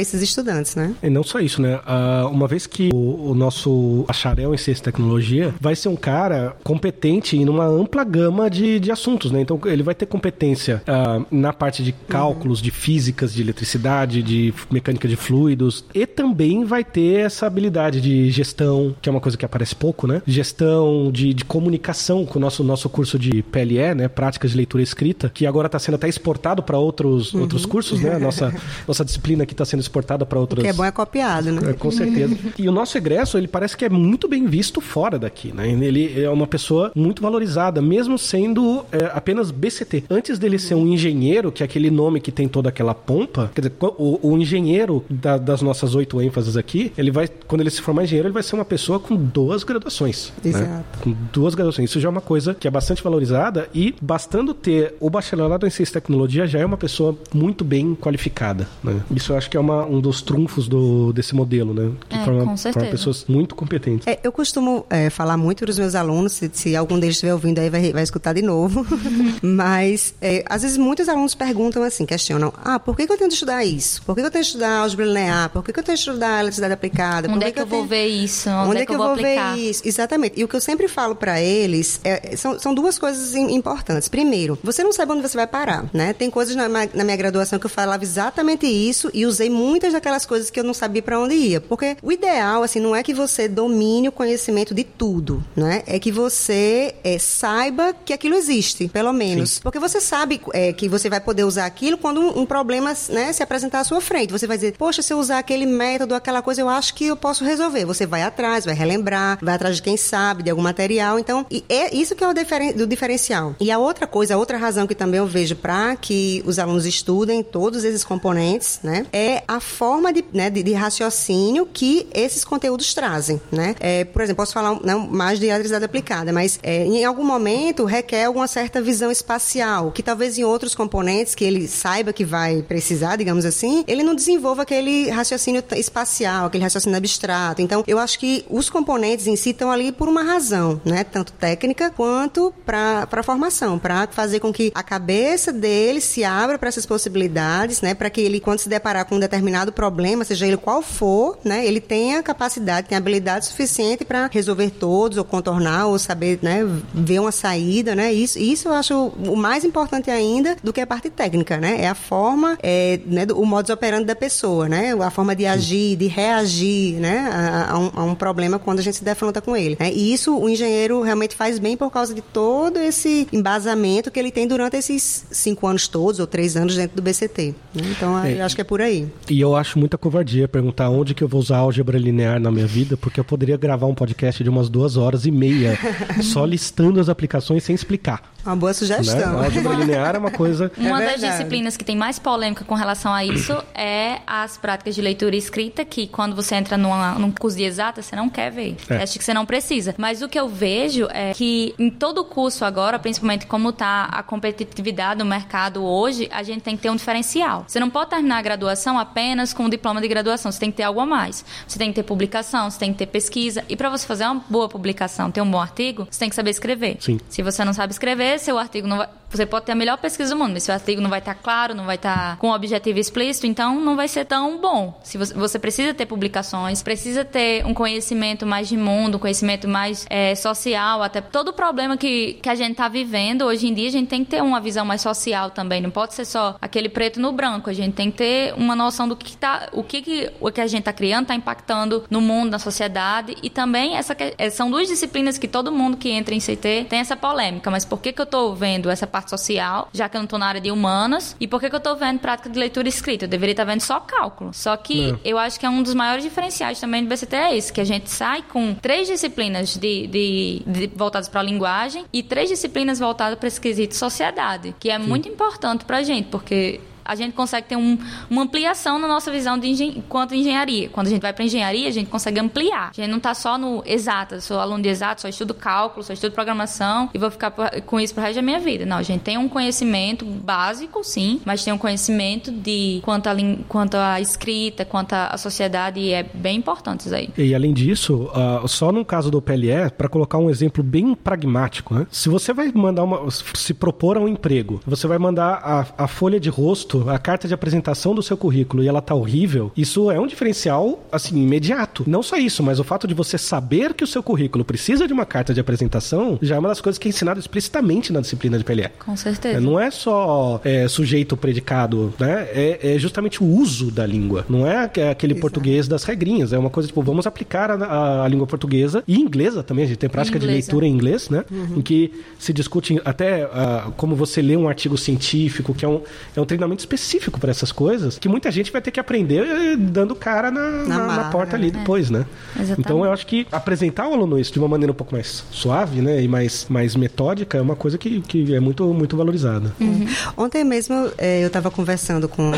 esses 0.00 0.22
estudantes, 0.22 0.74
né? 0.74 0.94
E 1.02 1.10
não 1.10 1.22
só 1.22 1.40
isso, 1.40 1.60
né? 1.60 1.76
Uh, 1.78 2.28
uma 2.28 2.46
vez 2.46 2.66
que 2.66 2.90
o, 2.92 3.30
o, 3.30 3.34
nosso 3.34 4.04
bacharel 4.06 4.54
em 4.54 4.58
ciência 4.58 4.82
e 4.82 4.84
tecnologia 4.84 5.54
vai 5.60 5.74
ser 5.74 5.88
um 5.88 5.96
cara 5.96 6.56
competente 6.62 7.36
em 7.36 7.48
uma 7.48 7.66
ampla 7.66 8.04
gama 8.04 8.48
de, 8.48 8.78
de 8.78 8.90
assuntos, 8.90 9.30
né? 9.30 9.40
Então 9.40 9.60
ele 9.66 9.82
vai 9.82 9.94
ter 9.94 10.06
competência 10.06 10.82
uh, 10.86 11.26
na 11.30 11.52
parte 11.52 11.82
de 11.82 11.92
cálculos, 11.92 12.58
uhum. 12.58 12.64
de 12.64 12.70
físicas, 12.70 13.32
de 13.32 13.42
eletricidade, 13.42 14.22
de 14.22 14.54
mecânica 14.70 15.01
de 15.08 15.16
fluidos, 15.16 15.84
e 15.94 16.06
também 16.06 16.64
vai 16.64 16.84
ter 16.84 17.20
essa 17.20 17.46
habilidade 17.46 18.00
de 18.00 18.30
gestão, 18.30 18.94
que 19.00 19.08
é 19.08 19.12
uma 19.12 19.20
coisa 19.20 19.36
que 19.36 19.44
aparece 19.44 19.74
pouco, 19.74 20.06
né? 20.06 20.22
Gestão 20.26 21.10
de, 21.12 21.34
de 21.34 21.44
comunicação 21.44 22.24
com 22.24 22.38
o 22.38 22.42
nosso, 22.42 22.62
nosso 22.64 22.88
curso 22.88 23.18
de 23.18 23.42
PLE, 23.42 23.94
né? 23.94 24.08
Práticas 24.08 24.52
de 24.52 24.56
leitura 24.56 24.82
escrita, 24.82 25.30
que 25.32 25.46
agora 25.46 25.66
está 25.66 25.78
sendo 25.78 25.94
até 25.96 26.08
exportado 26.08 26.62
para 26.62 26.78
outros, 26.78 27.32
uhum. 27.32 27.42
outros 27.42 27.66
cursos, 27.66 28.00
né? 28.00 28.18
Nossa, 28.22 28.54
nossa 28.86 29.04
disciplina 29.04 29.42
aqui 29.42 29.52
está 29.52 29.64
sendo 29.64 29.80
exportada 29.80 30.24
para 30.24 30.38
outros. 30.38 30.60
O 30.60 30.62
que 30.62 30.68
é 30.68 30.72
bom 30.72 30.84
é 30.84 30.92
copiado, 30.92 31.50
né? 31.50 31.70
É, 31.70 31.72
com 31.72 31.90
certeza. 31.90 32.36
e 32.58 32.68
o 32.68 32.72
nosso 32.72 32.96
egresso, 32.96 33.36
ele 33.36 33.48
parece 33.48 33.76
que 33.76 33.84
é 33.84 33.88
muito 33.88 34.28
bem 34.28 34.46
visto 34.46 34.80
fora 34.80 35.18
daqui, 35.18 35.52
né? 35.52 35.68
Ele 35.68 36.22
é 36.22 36.30
uma 36.30 36.46
pessoa 36.46 36.92
muito 36.94 37.22
valorizada, 37.22 37.82
mesmo 37.82 38.18
sendo 38.18 38.84
é, 38.92 39.10
apenas 39.12 39.50
BCT. 39.50 40.04
Antes 40.08 40.38
dele 40.38 40.58
ser 40.58 40.74
um 40.74 40.86
engenheiro, 40.86 41.50
que 41.50 41.62
é 41.62 41.66
aquele 41.66 41.90
nome 41.90 42.20
que 42.20 42.30
tem 42.30 42.46
toda 42.48 42.68
aquela 42.68 42.94
pompa, 42.94 43.50
quer 43.54 43.62
dizer, 43.62 43.74
o, 43.80 44.18
o 44.22 44.38
engenheiro 44.38 44.91
da, 45.08 45.38
das 45.38 45.62
nossas 45.62 45.94
oito 45.94 46.20
ênfases 46.20 46.56
aqui, 46.56 46.92
ele 46.96 47.10
vai, 47.10 47.28
quando 47.46 47.60
ele 47.60 47.70
se 47.70 47.80
formar 47.80 48.04
engenheiro, 48.04 48.28
ele 48.28 48.34
vai 48.34 48.42
ser 48.42 48.54
uma 48.54 48.64
pessoa 48.64 48.98
com 48.98 49.16
duas 49.16 49.64
graduações. 49.64 50.32
Né? 50.42 50.50
Exato. 50.50 50.66
Né? 50.66 50.84
Com 51.00 51.16
duas 51.32 51.54
graduações. 51.54 51.90
Isso 51.90 52.00
já 52.00 52.08
é 52.08 52.10
uma 52.10 52.20
coisa 52.20 52.54
que 52.54 52.66
é 52.66 52.70
bastante 52.70 53.02
valorizada 53.02 53.68
e 53.74 53.94
bastando 54.00 54.54
ter 54.54 54.94
o 55.00 55.08
bacharelado 55.08 55.66
em 55.66 55.70
ciência 55.70 55.92
e 55.92 55.94
tecnologia 55.94 56.46
já 56.46 56.58
é 56.58 56.66
uma 56.66 56.76
pessoa 56.76 57.16
muito 57.34 57.64
bem 57.64 57.94
qualificada. 57.94 58.68
Né? 58.82 59.00
Isso 59.14 59.32
eu 59.32 59.36
acho 59.36 59.50
que 59.50 59.56
é 59.56 59.60
uma, 59.60 59.84
um 59.84 60.00
dos 60.00 60.22
trunfos 60.22 60.68
do, 60.68 61.12
desse 61.12 61.34
modelo, 61.34 61.74
né? 61.74 61.92
Que 62.08 62.16
é, 62.16 62.24
forma, 62.24 62.56
forma 62.56 62.90
pessoas 62.90 63.24
muito 63.28 63.54
competentes. 63.54 64.06
É, 64.06 64.18
eu 64.22 64.32
costumo 64.32 64.86
é, 64.88 65.10
falar 65.10 65.36
muito 65.36 65.60
para 65.60 65.70
os 65.70 65.78
meus 65.78 65.94
alunos, 65.94 66.32
se, 66.32 66.50
se, 66.52 66.76
algum 66.76 66.98
deles 66.98 67.16
estiver 67.16 67.32
ouvindo 67.32 67.58
aí 67.58 67.70
vai, 67.70 67.92
vai 67.92 68.02
escutar 68.02 68.32
de 68.32 68.42
novo, 68.42 68.86
mas 69.42 70.14
é, 70.20 70.44
às 70.48 70.62
vezes 70.62 70.76
muitos 70.76 71.08
alunos 71.08 71.34
perguntam 71.34 71.82
assim, 71.82 72.06
questionam, 72.06 72.52
ah, 72.64 72.78
por 72.78 72.96
que, 72.96 73.06
que 73.06 73.12
eu 73.12 73.16
tenho 73.16 73.28
que 73.28 73.34
estudar 73.34 73.64
isso? 73.64 74.02
Por 74.02 74.14
que, 74.14 74.20
que 74.20 74.26
eu 74.26 74.30
tenho 74.30 74.42
que 74.42 74.48
estudar 74.48 74.81
álgebra 74.82 75.06
linear? 75.06 75.50
Por 75.50 75.64
que, 75.64 75.72
que 75.72 75.80
eu 75.80 75.84
tenho 75.84 75.96
que 75.96 76.00
estudar 76.00 76.40
eletricidade 76.40 76.74
aplicada? 76.74 77.30
Onde 77.30 77.44
é 77.44 77.50
que, 77.50 77.54
que 77.54 77.60
eu, 77.60 77.66
tenho... 77.66 77.80
vou 77.80 77.88
ver 77.88 78.06
isso? 78.06 78.48
Onde, 78.50 78.70
Onde 78.70 78.80
é 78.80 78.86
que, 78.86 78.92
eu 78.92 78.98
vou, 78.98 79.06
vou 79.08 79.16
ver 79.16 79.56
isso? 79.56 79.82
Exatamente. 79.84 80.38
E 80.38 80.44
o 80.44 80.48
que 80.48 80.56
eu 80.56 80.60
sempre 80.60 80.88
falo 80.88 81.14
para 81.14 81.40
eles 81.40 82.00
é, 82.04 82.36
são, 82.36 82.58
são 82.58 82.74
duas 82.74 82.98
coisas 82.98 83.34
importantes. 83.34 84.08
Primeiro, 84.08 84.58
você 84.62 84.82
não 84.82 84.92
sabe 84.92 85.12
onde 85.12 85.22
você 85.22 85.36
vai 85.36 85.46
parar, 85.46 85.86
né? 85.92 86.12
Tem 86.12 86.30
coisas 86.30 86.54
na, 86.54 86.68
na 86.68 87.04
minha 87.04 87.16
graduação 87.16 87.58
que 87.58 87.66
eu 87.66 87.70
falava 87.70 88.02
exatamente 88.02 88.66
isso 88.66 89.10
e 89.14 89.26
usei 89.26 89.48
muitas 89.48 89.92
daquelas 89.92 90.26
coisas 90.26 90.50
que 90.50 90.58
eu 90.58 90.64
não 90.64 90.74
sabia 90.74 91.02
para 91.02 91.18
onde 91.18 91.34
ia. 91.34 91.60
Porque 91.60 91.96
o 92.02 92.12
ideal, 92.12 92.62
assim, 92.62 92.80
não 92.80 92.94
é 92.94 93.02
que 93.02 93.14
você 93.14 93.48
domine 93.48 94.08
o 94.08 94.12
conhecimento 94.12 94.74
de 94.74 94.84
tudo, 94.84 95.42
né? 95.56 95.82
É 95.86 95.98
que 95.98 96.10
você 96.10 96.94
é, 97.04 97.18
saiba 97.18 97.94
que 98.04 98.12
aquilo 98.12 98.34
existe, 98.34 98.88
pelo 98.88 99.12
menos. 99.12 99.52
Sim. 99.52 99.60
Porque 99.62 99.78
você 99.78 100.00
sabe 100.00 100.40
é, 100.52 100.72
que 100.72 100.88
você 100.88 101.08
vai 101.08 101.20
poder 101.20 101.44
usar 101.44 101.66
aquilo 101.66 101.96
quando 101.98 102.20
um, 102.20 102.40
um 102.40 102.46
problema 102.46 102.94
né, 103.08 103.32
se 103.32 103.42
apresentar 103.42 103.80
à 103.80 103.84
sua 103.84 104.00
frente. 104.00 104.32
Você 104.32 104.46
vai 104.46 104.56
dizer, 104.56 104.71
poxa, 104.72 105.02
se 105.02 105.12
eu 105.12 105.18
usar 105.18 105.38
aquele 105.38 105.66
método, 105.66 106.14
aquela 106.14 106.42
coisa, 106.42 106.60
eu 106.60 106.68
acho 106.68 106.94
que 106.94 107.06
eu 107.06 107.16
posso 107.16 107.44
resolver. 107.44 107.84
Você 107.84 108.06
vai 108.06 108.22
atrás, 108.22 108.64
vai 108.64 108.74
relembrar, 108.74 109.38
vai 109.40 109.54
atrás 109.54 109.76
de 109.76 109.82
quem 109.82 109.96
sabe, 109.96 110.42
de 110.42 110.50
algum 110.50 110.62
material. 110.62 111.18
Então, 111.18 111.46
é 111.68 111.94
isso 111.94 112.14
que 112.14 112.24
é 112.24 112.28
o, 112.28 112.32
diferen, 112.32 112.72
do 112.72 112.86
diferencial. 112.86 113.54
E 113.60 113.70
a 113.70 113.78
outra 113.78 114.06
coisa, 114.06 114.34
a 114.34 114.38
outra 114.38 114.58
razão 114.58 114.86
que 114.86 114.94
também 114.94 115.18
eu 115.18 115.26
vejo 115.26 115.56
para 115.56 115.96
que 115.96 116.42
os 116.46 116.58
alunos 116.58 116.86
estudem 116.86 117.42
todos 117.42 117.84
esses 117.84 118.04
componentes, 118.04 118.80
né, 118.82 119.06
é 119.12 119.42
a 119.46 119.60
forma 119.60 120.12
de, 120.12 120.24
né, 120.32 120.50
de, 120.50 120.62
de 120.62 120.72
raciocínio 120.72 121.66
que 121.66 122.06
esses 122.12 122.44
conteúdos 122.44 122.94
trazem, 122.94 123.40
né? 123.50 123.74
É, 123.80 124.04
por 124.04 124.22
exemplo, 124.22 124.42
posso 124.42 124.52
falar 124.52 124.78
não, 124.82 125.00
mais 125.00 125.38
de 125.38 125.46
eletricidade 125.46 125.84
aplicada, 125.84 126.32
mas 126.32 126.58
é, 126.62 126.84
em 126.84 127.04
algum 127.04 127.24
momento 127.24 127.84
requer 127.84 128.24
alguma 128.24 128.46
certa 128.46 128.80
visão 128.80 129.10
espacial, 129.10 129.92
que 129.92 130.02
talvez 130.02 130.38
em 130.38 130.44
outros 130.44 130.74
componentes 130.74 131.34
que 131.34 131.44
ele 131.44 131.68
saiba 131.68 132.12
que 132.12 132.24
vai 132.24 132.62
precisar, 132.62 133.16
digamos 133.16 133.44
assim, 133.44 133.84
ele 133.86 134.02
não 134.02 134.14
desenvolva 134.14 134.61
aquele 134.62 135.10
raciocínio 135.10 135.62
espacial, 135.76 136.46
aquele 136.46 136.64
raciocínio 136.64 136.96
abstrato. 136.96 137.60
Então, 137.62 137.84
eu 137.86 137.98
acho 137.98 138.18
que 138.18 138.44
os 138.48 138.70
componentes 138.70 139.26
em 139.26 139.36
si 139.36 139.50
estão 139.50 139.70
ali 139.70 139.92
por 139.92 140.08
uma 140.08 140.22
razão, 140.22 140.80
né? 140.84 141.04
Tanto 141.04 141.32
técnica 141.32 141.90
quanto 141.90 142.52
para 142.64 143.22
formação, 143.22 143.78
para 143.78 144.06
fazer 144.08 144.40
com 144.40 144.52
que 144.52 144.72
a 144.74 144.82
cabeça 144.82 145.52
dele 145.52 146.00
se 146.00 146.24
abra 146.24 146.58
para 146.58 146.68
essas 146.68 146.86
possibilidades, 146.86 147.80
né? 147.80 147.94
Para 147.94 148.10
que 148.10 148.20
ele, 148.20 148.40
quando 148.40 148.60
se 148.60 148.68
deparar 148.68 149.04
com 149.04 149.16
um 149.16 149.20
determinado 149.20 149.72
problema, 149.72 150.24
seja 150.24 150.46
ele 150.46 150.56
qual 150.56 150.82
for, 150.82 151.38
né? 151.44 151.66
Ele 151.66 151.80
tenha 151.80 152.22
capacidade, 152.22 152.88
tenha 152.88 152.98
habilidade 152.98 153.46
suficiente 153.46 154.04
para 154.04 154.28
resolver 154.32 154.70
todos, 154.70 155.18
ou 155.18 155.24
contornar, 155.24 155.86
ou 155.86 155.98
saber, 155.98 156.38
né? 156.42 156.60
Ver 156.94 157.20
uma 157.20 157.32
saída, 157.32 157.94
né? 157.94 158.12
Isso, 158.12 158.38
isso 158.38 158.68
eu 158.68 158.74
acho 158.74 159.12
o 159.26 159.36
mais 159.36 159.64
importante 159.64 160.10
ainda 160.10 160.56
do 160.62 160.72
que 160.72 160.80
a 160.80 160.86
parte 160.86 161.10
técnica, 161.10 161.56
né? 161.58 161.82
É 161.82 161.88
a 161.88 161.94
forma, 161.94 162.58
é, 162.62 163.00
né? 163.06 163.26
O 163.34 163.44
modus 163.44 163.70
operandi 163.70 164.04
da 164.04 164.14
pessoa, 164.14 164.41
né? 164.68 164.92
A 165.00 165.10
forma 165.10 165.34
de 165.34 165.46
agir, 165.46 165.96
de 165.96 166.06
reagir, 166.06 166.94
né? 166.94 167.30
A, 167.32 167.72
a, 167.72 167.78
um, 167.78 167.90
a 167.94 168.04
um, 168.04 168.14
problema 168.14 168.58
quando 168.58 168.80
a 168.80 168.82
gente 168.82 168.96
se 168.96 169.04
defronta 169.04 169.40
com 169.40 169.56
ele. 169.56 169.76
Né? 169.78 169.92
E 169.92 170.12
isso 170.12 170.36
o 170.36 170.48
engenheiro 170.48 171.02
realmente 171.02 171.34
faz 171.34 171.58
bem 171.58 171.76
por 171.76 171.90
causa 171.90 172.14
de 172.14 172.20
todo 172.20 172.78
esse 172.78 173.26
embasamento 173.32 174.10
que 174.10 174.18
ele 174.18 174.30
tem 174.30 174.46
durante 174.46 174.76
esses 174.76 175.26
cinco 175.30 175.66
anos 175.66 175.88
todos, 175.88 176.20
ou 176.20 176.26
três 176.26 176.56
anos 176.56 176.74
dentro 176.74 176.96
do 176.96 177.02
BCT. 177.02 177.54
Né? 177.74 177.82
Então, 177.90 178.18
é, 178.18 178.40
eu 178.40 178.44
acho 178.44 178.54
que 178.54 178.60
é 178.60 178.64
por 178.64 178.80
aí. 178.80 179.08
E 179.28 179.40
eu 179.40 179.56
acho 179.56 179.78
muita 179.78 179.96
covardia 179.96 180.48
perguntar 180.48 180.90
onde 180.90 181.14
que 181.14 181.22
eu 181.22 181.28
vou 181.28 181.40
usar 181.40 181.58
álgebra 181.58 181.98
linear 181.98 182.40
na 182.40 182.50
minha 182.50 182.66
vida, 182.66 182.96
porque 182.96 183.20
eu 183.20 183.24
poderia 183.24 183.56
gravar 183.56 183.86
um 183.86 183.94
podcast 183.94 184.42
de 184.42 184.50
umas 184.50 184.68
duas 184.68 184.96
horas 184.96 185.26
e 185.26 185.30
meia 185.30 185.78
só 186.22 186.44
listando 186.44 187.00
as 187.00 187.08
aplicações 187.08 187.64
sem 187.64 187.74
explicar. 187.74 188.32
Uma 188.44 188.56
boa 188.56 188.74
sugestão. 188.74 189.16
Né? 189.16 189.24
A 189.24 189.44
álgebra 189.44 189.74
linear 189.74 190.16
é 190.16 190.18
uma 190.18 190.30
coisa. 190.30 190.70
Uma 190.76 191.02
é 191.02 191.12
das 191.12 191.20
disciplinas 191.20 191.76
que 191.76 191.84
tem 191.84 191.96
mais 191.96 192.18
polêmica 192.18 192.64
com 192.64 192.74
relação 192.74 193.12
a 193.12 193.24
isso 193.24 193.52
é 193.74 194.18
as 194.32 194.56
práticas 194.56 194.94
de 194.94 195.02
leitura 195.02 195.34
e 195.36 195.38
escrita, 195.38 195.84
que 195.84 196.06
quando 196.06 196.34
você 196.34 196.54
entra 196.54 196.78
numa, 196.78 197.12
num 197.18 197.30
curso 197.30 197.54
de 197.54 197.64
exata, 197.64 198.00
você 198.00 198.16
não 198.16 198.30
quer 198.30 198.50
ver. 198.50 198.78
É. 198.88 199.02
Acho 199.02 199.18
que 199.18 199.24
você 199.24 199.34
não 199.34 199.44
precisa. 199.44 199.94
Mas 199.98 200.22
o 200.22 200.28
que 200.28 200.40
eu 200.40 200.48
vejo 200.48 201.06
é 201.12 201.34
que 201.34 201.74
em 201.78 201.90
todo 201.90 202.24
curso 202.24 202.64
agora, 202.64 202.98
principalmente 202.98 203.46
como 203.46 203.68
está 203.68 204.04
a 204.04 204.22
competitividade 204.22 205.18
do 205.18 205.26
mercado 205.26 205.84
hoje, 205.84 206.30
a 206.32 206.42
gente 206.42 206.62
tem 206.62 206.76
que 206.76 206.82
ter 206.82 206.88
um 206.88 206.96
diferencial. 206.96 207.66
Você 207.68 207.78
não 207.78 207.90
pode 207.90 208.08
terminar 208.08 208.38
a 208.38 208.42
graduação 208.42 208.98
apenas 208.98 209.52
com 209.52 209.64
um 209.64 209.68
diploma 209.68 210.00
de 210.00 210.08
graduação. 210.08 210.50
Você 210.50 210.60
tem 210.60 210.70
que 210.70 210.78
ter 210.78 210.84
algo 210.84 211.00
a 211.00 211.04
mais. 211.04 211.44
Você 211.68 211.78
tem 211.78 211.90
que 211.90 211.96
ter 211.96 212.02
publicação, 212.02 212.70
você 212.70 212.78
tem 212.78 212.90
que 212.90 212.98
ter 213.00 213.08
pesquisa. 213.08 213.62
E 213.68 213.76
para 213.76 213.90
você 213.90 214.06
fazer 214.06 214.24
uma 214.24 214.42
boa 214.48 214.66
publicação, 214.66 215.30
ter 215.30 215.42
um 215.42 215.50
bom 215.50 215.60
artigo, 215.60 216.08
você 216.10 216.20
tem 216.20 216.30
que 216.30 216.34
saber 216.34 216.52
escrever. 216.52 216.96
Sim. 217.00 217.20
Se 217.28 217.42
você 217.42 217.62
não 217.66 217.74
sabe 217.74 217.92
escrever, 217.92 218.38
seu 218.38 218.58
artigo 218.58 218.88
não 218.88 218.96
vai 218.96 219.08
você 219.32 219.46
pode 219.46 219.66
ter 219.66 219.72
a 219.72 219.74
melhor 219.74 219.98
pesquisa 219.98 220.34
do 220.34 220.38
mundo, 220.38 220.52
mas 220.52 220.62
seu 220.62 220.74
artigo 220.74 221.00
não 221.00 221.10
vai 221.10 221.18
estar 221.18 221.34
claro, 221.34 221.74
não 221.74 221.84
vai 221.84 221.96
estar 221.96 222.36
com 222.38 222.50
objetivo 222.50 222.98
explícito, 222.98 223.46
então 223.46 223.80
não 223.80 223.96
vai 223.96 224.08
ser 224.08 224.24
tão 224.24 224.58
bom. 224.58 224.98
Se 225.02 225.18
você, 225.18 225.34
você 225.34 225.58
precisa 225.58 225.94
ter 225.94 226.06
publicações, 226.06 226.82
precisa 226.82 227.24
ter 227.24 227.64
um 227.66 227.74
conhecimento 227.74 228.46
mais 228.46 228.68
de 228.68 228.76
mundo, 228.76 229.16
um 229.16 229.18
conhecimento 229.18 229.66
mais 229.66 230.06
é, 230.10 230.34
social, 230.34 231.02
até 231.02 231.20
todo 231.20 231.48
o 231.48 231.52
problema 231.52 231.96
que, 231.96 232.34
que 232.34 232.48
a 232.48 232.54
gente 232.54 232.72
está 232.72 232.88
vivendo 232.88 233.42
hoje 233.42 233.68
em 233.68 233.74
dia, 233.74 233.88
a 233.88 233.92
gente 233.92 234.08
tem 234.08 234.24
que 234.24 234.30
ter 234.30 234.42
uma 234.42 234.60
visão 234.60 234.84
mais 234.84 235.00
social 235.00 235.50
também. 235.50 235.80
Não 235.80 235.90
pode 235.90 236.14
ser 236.14 236.24
só 236.24 236.56
aquele 236.60 236.88
preto 236.88 237.20
no 237.20 237.32
branco. 237.32 237.70
A 237.70 237.72
gente 237.72 237.94
tem 237.94 238.10
que 238.10 238.18
ter 238.18 238.54
uma 238.54 238.76
noção 238.76 239.08
do 239.08 239.16
que 239.16 239.36
tá, 239.36 239.68
o 239.72 239.82
que, 239.82 240.02
que 240.02 240.30
o 240.40 240.50
que 240.50 240.60
a 240.60 240.66
gente 240.66 240.80
está 240.80 240.92
criando 240.92 241.22
está 241.22 241.34
impactando 241.34 242.04
no 242.10 242.20
mundo, 242.20 242.50
na 242.50 242.58
sociedade 242.58 243.36
e 243.42 243.50
também 243.50 243.96
essa 243.96 244.16
são 244.50 244.70
duas 244.70 244.88
disciplinas 244.88 245.38
que 245.38 245.48
todo 245.48 245.72
mundo 245.72 245.96
que 245.96 246.10
entra 246.10 246.34
em 246.34 246.38
CT 246.38 246.86
tem 246.88 246.98
essa 246.98 247.16
polêmica. 247.16 247.70
Mas 247.70 247.84
por 247.84 248.00
que 248.00 248.12
que 248.12 248.20
eu 248.20 248.24
estou 248.24 248.54
vendo 248.54 248.90
essa 248.90 249.06
parte 249.22 249.30
social, 249.30 249.88
já 249.92 250.08
que 250.08 250.16
eu 250.16 250.18
não 250.18 250.24
estou 250.24 250.38
na 250.38 250.46
área 250.46 250.60
de 250.60 250.70
humanas. 250.70 251.36
E 251.40 251.46
por 251.46 251.60
que, 251.60 251.68
que 251.68 251.74
eu 251.74 251.78
estou 251.78 251.96
vendo 251.96 252.18
prática 252.18 252.50
de 252.50 252.58
leitura 252.58 252.88
escrita? 252.88 253.24
Eu 253.24 253.28
deveria 253.28 253.52
estar 253.52 253.64
vendo 253.64 253.80
só 253.80 254.00
cálculo. 254.00 254.52
Só 254.52 254.76
que 254.76 255.12
não. 255.12 255.20
eu 255.24 255.38
acho 255.38 255.58
que 255.58 255.64
é 255.64 255.70
um 255.70 255.82
dos 255.82 255.94
maiores 255.94 256.24
diferenciais 256.24 256.80
também 256.80 257.02
do 257.02 257.08
BCT 257.08 257.36
é 257.36 257.56
esse, 257.56 257.72
que 257.72 257.80
a 257.80 257.84
gente 257.84 258.10
sai 258.10 258.42
com 258.42 258.74
três 258.74 259.08
disciplinas 259.08 259.76
de, 259.76 260.06
de, 260.06 260.62
de 260.66 260.86
voltadas 260.94 261.28
para 261.28 261.40
a 261.40 261.44
linguagem 261.44 262.04
e 262.12 262.22
três 262.22 262.48
disciplinas 262.48 262.98
voltadas 262.98 263.38
para 263.38 263.48
esse 263.48 263.60
quesito 263.60 263.94
sociedade, 263.94 264.74
que 264.78 264.90
é 264.90 264.98
Sim. 264.98 265.06
muito 265.06 265.28
importante 265.28 265.84
para 265.84 265.98
a 265.98 266.02
gente, 266.02 266.28
porque 266.28 266.80
a 267.04 267.14
gente 267.14 267.32
consegue 267.34 267.68
ter 267.68 267.76
um, 267.76 267.98
uma 268.30 268.42
ampliação 268.42 268.98
na 268.98 269.08
nossa 269.08 269.30
visão 269.30 269.58
de 269.58 269.68
engen 269.68 270.02
quanto 270.08 270.34
engenharia. 270.34 270.88
Quando 270.88 271.06
a 271.06 271.10
gente 271.10 271.22
vai 271.22 271.32
para 271.32 271.44
engenharia, 271.44 271.88
a 271.88 271.92
gente 271.92 272.08
consegue 272.08 272.40
ampliar. 272.40 272.90
A 272.90 272.92
gente 272.94 273.08
não 273.08 273.18
está 273.18 273.34
só 273.34 273.58
no 273.58 273.82
exato, 273.86 274.40
sou 274.40 274.58
aluno 274.58 274.82
de 274.82 274.88
exato, 274.88 275.22
só 275.22 275.28
estudo 275.28 275.54
cálculo, 275.54 276.02
só 276.02 276.12
estudo 276.12 276.32
programação 276.32 277.10
e 277.14 277.18
vou 277.18 277.30
ficar 277.30 277.50
com 277.50 278.00
isso 278.00 278.14
pro 278.14 278.22
resto 278.22 278.36
da 278.36 278.42
minha 278.42 278.58
vida. 278.58 278.84
Não, 278.86 278.96
a 278.96 279.02
gente 279.02 279.22
tem 279.22 279.38
um 279.38 279.48
conhecimento 279.48 280.24
básico, 280.24 281.02
sim, 281.04 281.40
mas 281.44 281.64
tem 281.64 281.72
um 281.72 281.78
conhecimento 281.78 282.50
de 282.50 283.00
quanto 283.02 283.28
a, 283.28 283.34
quanto 283.68 283.96
a 283.96 284.20
escrita, 284.20 284.84
quanto 284.84 285.12
a 285.12 285.36
sociedade, 285.36 286.00
e 286.00 286.12
é 286.12 286.22
bem 286.22 286.56
importante 286.56 287.06
isso 287.06 287.14
aí. 287.14 287.30
E 287.36 287.54
além 287.54 287.72
disso, 287.72 288.30
uh, 288.34 288.66
só 288.68 288.92
no 288.92 289.04
caso 289.04 289.30
do 289.30 289.40
PLE, 289.40 289.90
para 289.96 290.08
colocar 290.08 290.38
um 290.38 290.50
exemplo 290.50 290.82
bem 290.82 291.14
pragmático, 291.14 291.94
né? 291.94 292.06
se 292.10 292.28
você 292.28 292.52
vai 292.52 292.70
mandar 292.72 293.04
uma. 293.04 293.30
se 293.30 293.74
propor 293.74 294.16
a 294.16 294.20
um 294.20 294.28
emprego, 294.28 294.80
você 294.86 295.06
vai 295.06 295.18
mandar 295.18 295.54
a, 295.54 296.04
a 296.04 296.08
folha 296.08 296.38
de 296.38 296.48
rosto 296.48 296.91
a 297.08 297.18
carta 297.18 297.48
de 297.48 297.54
apresentação 297.54 298.14
do 298.14 298.22
seu 298.22 298.36
currículo 298.36 298.82
e 298.82 298.88
ela 298.88 299.00
tá 299.00 299.14
horrível, 299.14 299.70
isso 299.76 300.10
é 300.10 300.18
um 300.18 300.26
diferencial, 300.26 301.04
assim, 301.10 301.42
imediato. 301.42 302.04
Não 302.06 302.22
só 302.22 302.36
isso, 302.36 302.62
mas 302.62 302.78
o 302.78 302.84
fato 302.84 303.06
de 303.06 303.14
você 303.14 303.38
saber 303.38 303.94
que 303.94 304.04
o 304.04 304.06
seu 304.06 304.22
currículo 304.22 304.64
precisa 304.64 305.06
de 305.06 305.12
uma 305.12 305.26
carta 305.26 305.54
de 305.54 305.60
apresentação 305.60 306.38
já 306.40 306.56
é 306.56 306.58
uma 306.58 306.68
das 306.68 306.80
coisas 306.80 306.98
que 306.98 307.08
é 307.08 307.10
ensinado 307.10 307.40
explicitamente 307.40 308.12
na 308.12 308.20
disciplina 308.20 308.58
de 308.58 308.64
PLE. 308.64 308.88
Com 308.98 309.16
certeza. 309.16 309.58
É, 309.58 309.60
não 309.60 309.78
é 309.78 309.90
só 309.90 310.60
é, 310.64 310.86
sujeito 310.88 311.36
predicado, 311.36 312.12
né? 312.18 312.48
É, 312.52 312.94
é, 312.94 312.98
justamente 312.98 313.42
o 313.42 313.46
uso 313.46 313.90
da 313.90 314.06
língua. 314.06 314.44
Não 314.48 314.66
é 314.66 314.84
aquele 314.84 315.32
Exato. 315.32 315.40
português 315.40 315.88
das 315.88 316.04
regrinhas. 316.04 316.52
É 316.52 316.58
uma 316.58 316.70
coisa 316.70 316.88
tipo, 316.88 317.02
vamos 317.02 317.26
aplicar 317.26 317.70
a, 317.70 317.74
a, 317.74 318.24
a 318.24 318.28
língua 318.28 318.46
portuguesa 318.46 319.02
e 319.06 319.18
inglesa 319.18 319.62
também. 319.62 319.84
A 319.84 319.88
gente 319.88 319.98
tem 319.98 320.10
prática 320.10 320.38
de 320.38 320.46
leitura 320.46 320.86
em 320.86 320.92
inglês, 320.92 321.28
né? 321.28 321.44
Uhum. 321.50 321.78
Em 321.78 321.82
que 321.82 322.12
se 322.38 322.52
discute 322.52 323.00
até 323.04 323.46
uh, 323.46 323.92
como 323.96 324.14
você 324.14 324.42
lê 324.42 324.56
um 324.56 324.68
artigo 324.68 324.96
científico, 324.96 325.74
que 325.74 325.84
é 325.84 325.88
um, 325.88 326.00
é 326.36 326.40
um 326.40 326.44
treinamento 326.44 326.81
específico 326.82 327.38
para 327.38 327.50
essas 327.50 327.72
coisas 327.72 328.18
que 328.18 328.28
muita 328.28 328.50
gente 328.50 328.70
vai 328.70 328.80
ter 328.80 328.90
que 328.90 329.00
aprender 329.00 329.46
eh, 329.46 329.76
dando 329.76 330.14
cara 330.14 330.50
na, 330.50 330.70
na, 330.70 330.98
na, 330.98 331.16
na 331.16 331.24
porta 331.30 331.56
ali 331.56 331.68
é. 331.68 331.70
depois, 331.70 332.10
né? 332.10 332.26
Exatamente. 332.54 332.80
Então 332.80 333.04
eu 333.04 333.12
acho 333.12 333.26
que 333.26 333.46
apresentar 333.50 334.08
o 334.08 334.14
aluno 334.14 334.38
isso 334.38 334.52
de 334.52 334.58
uma 334.58 334.68
maneira 334.68 334.92
um 334.92 334.94
pouco 334.94 335.14
mais 335.14 335.44
suave, 335.50 336.00
né? 336.00 336.22
E 336.22 336.28
mais, 336.28 336.66
mais 336.68 336.94
metódica 336.96 337.58
é 337.58 337.60
uma 337.60 337.76
coisa 337.76 337.98
que, 337.98 338.20
que 338.20 338.54
é 338.54 338.60
muito, 338.60 338.84
muito 338.92 339.16
valorizada. 339.16 339.72
Uhum. 339.80 340.06
Ontem 340.36 340.64
mesmo 340.64 341.10
é, 341.18 341.42
eu 341.42 341.46
estava 341.46 341.70
conversando 341.70 342.28
com, 342.28 342.52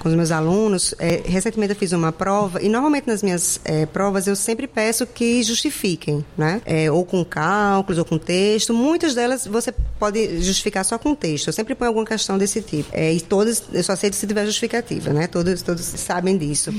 com 0.00 0.08
os 0.08 0.14
meus 0.14 0.30
alunos. 0.30 0.94
É, 0.98 1.22
recentemente 1.24 1.72
eu 1.72 1.76
fiz 1.76 1.92
uma 1.92 2.12
prova 2.12 2.62
e 2.62 2.68
normalmente 2.68 3.06
nas 3.06 3.22
minhas 3.22 3.60
é, 3.64 3.86
provas 3.86 4.26
eu 4.26 4.36
sempre 4.36 4.66
peço 4.66 5.06
que 5.06 5.42
justifiquem, 5.42 6.24
né? 6.36 6.60
ou 6.92 7.04
com 7.04 7.24
cálculos 7.24 7.98
ou 7.98 8.04
com 8.04 8.18
texto. 8.18 8.72
Muitas 8.72 9.14
delas 9.14 9.46
você 9.46 9.72
pode 9.98 10.42
justificar 10.42 10.84
só 10.84 10.98
com 10.98 11.14
texto. 11.14 11.48
Eu 11.48 11.52
sempre 11.52 11.74
ponho 11.74 11.88
alguma 11.88 12.06
questão 12.06 12.38
desse 12.38 12.60
tipo. 12.60 12.90
e 12.94 13.20
todas 13.20 13.62
eu 13.72 13.82
só 13.82 13.96
sei 13.96 14.12
se 14.12 14.26
tiver 14.26 14.44
justificativa, 14.46 15.12
né? 15.12 15.26
Todos, 15.26 15.62
todos 15.62 15.84
sabem 15.84 16.36
disso. 16.36 16.72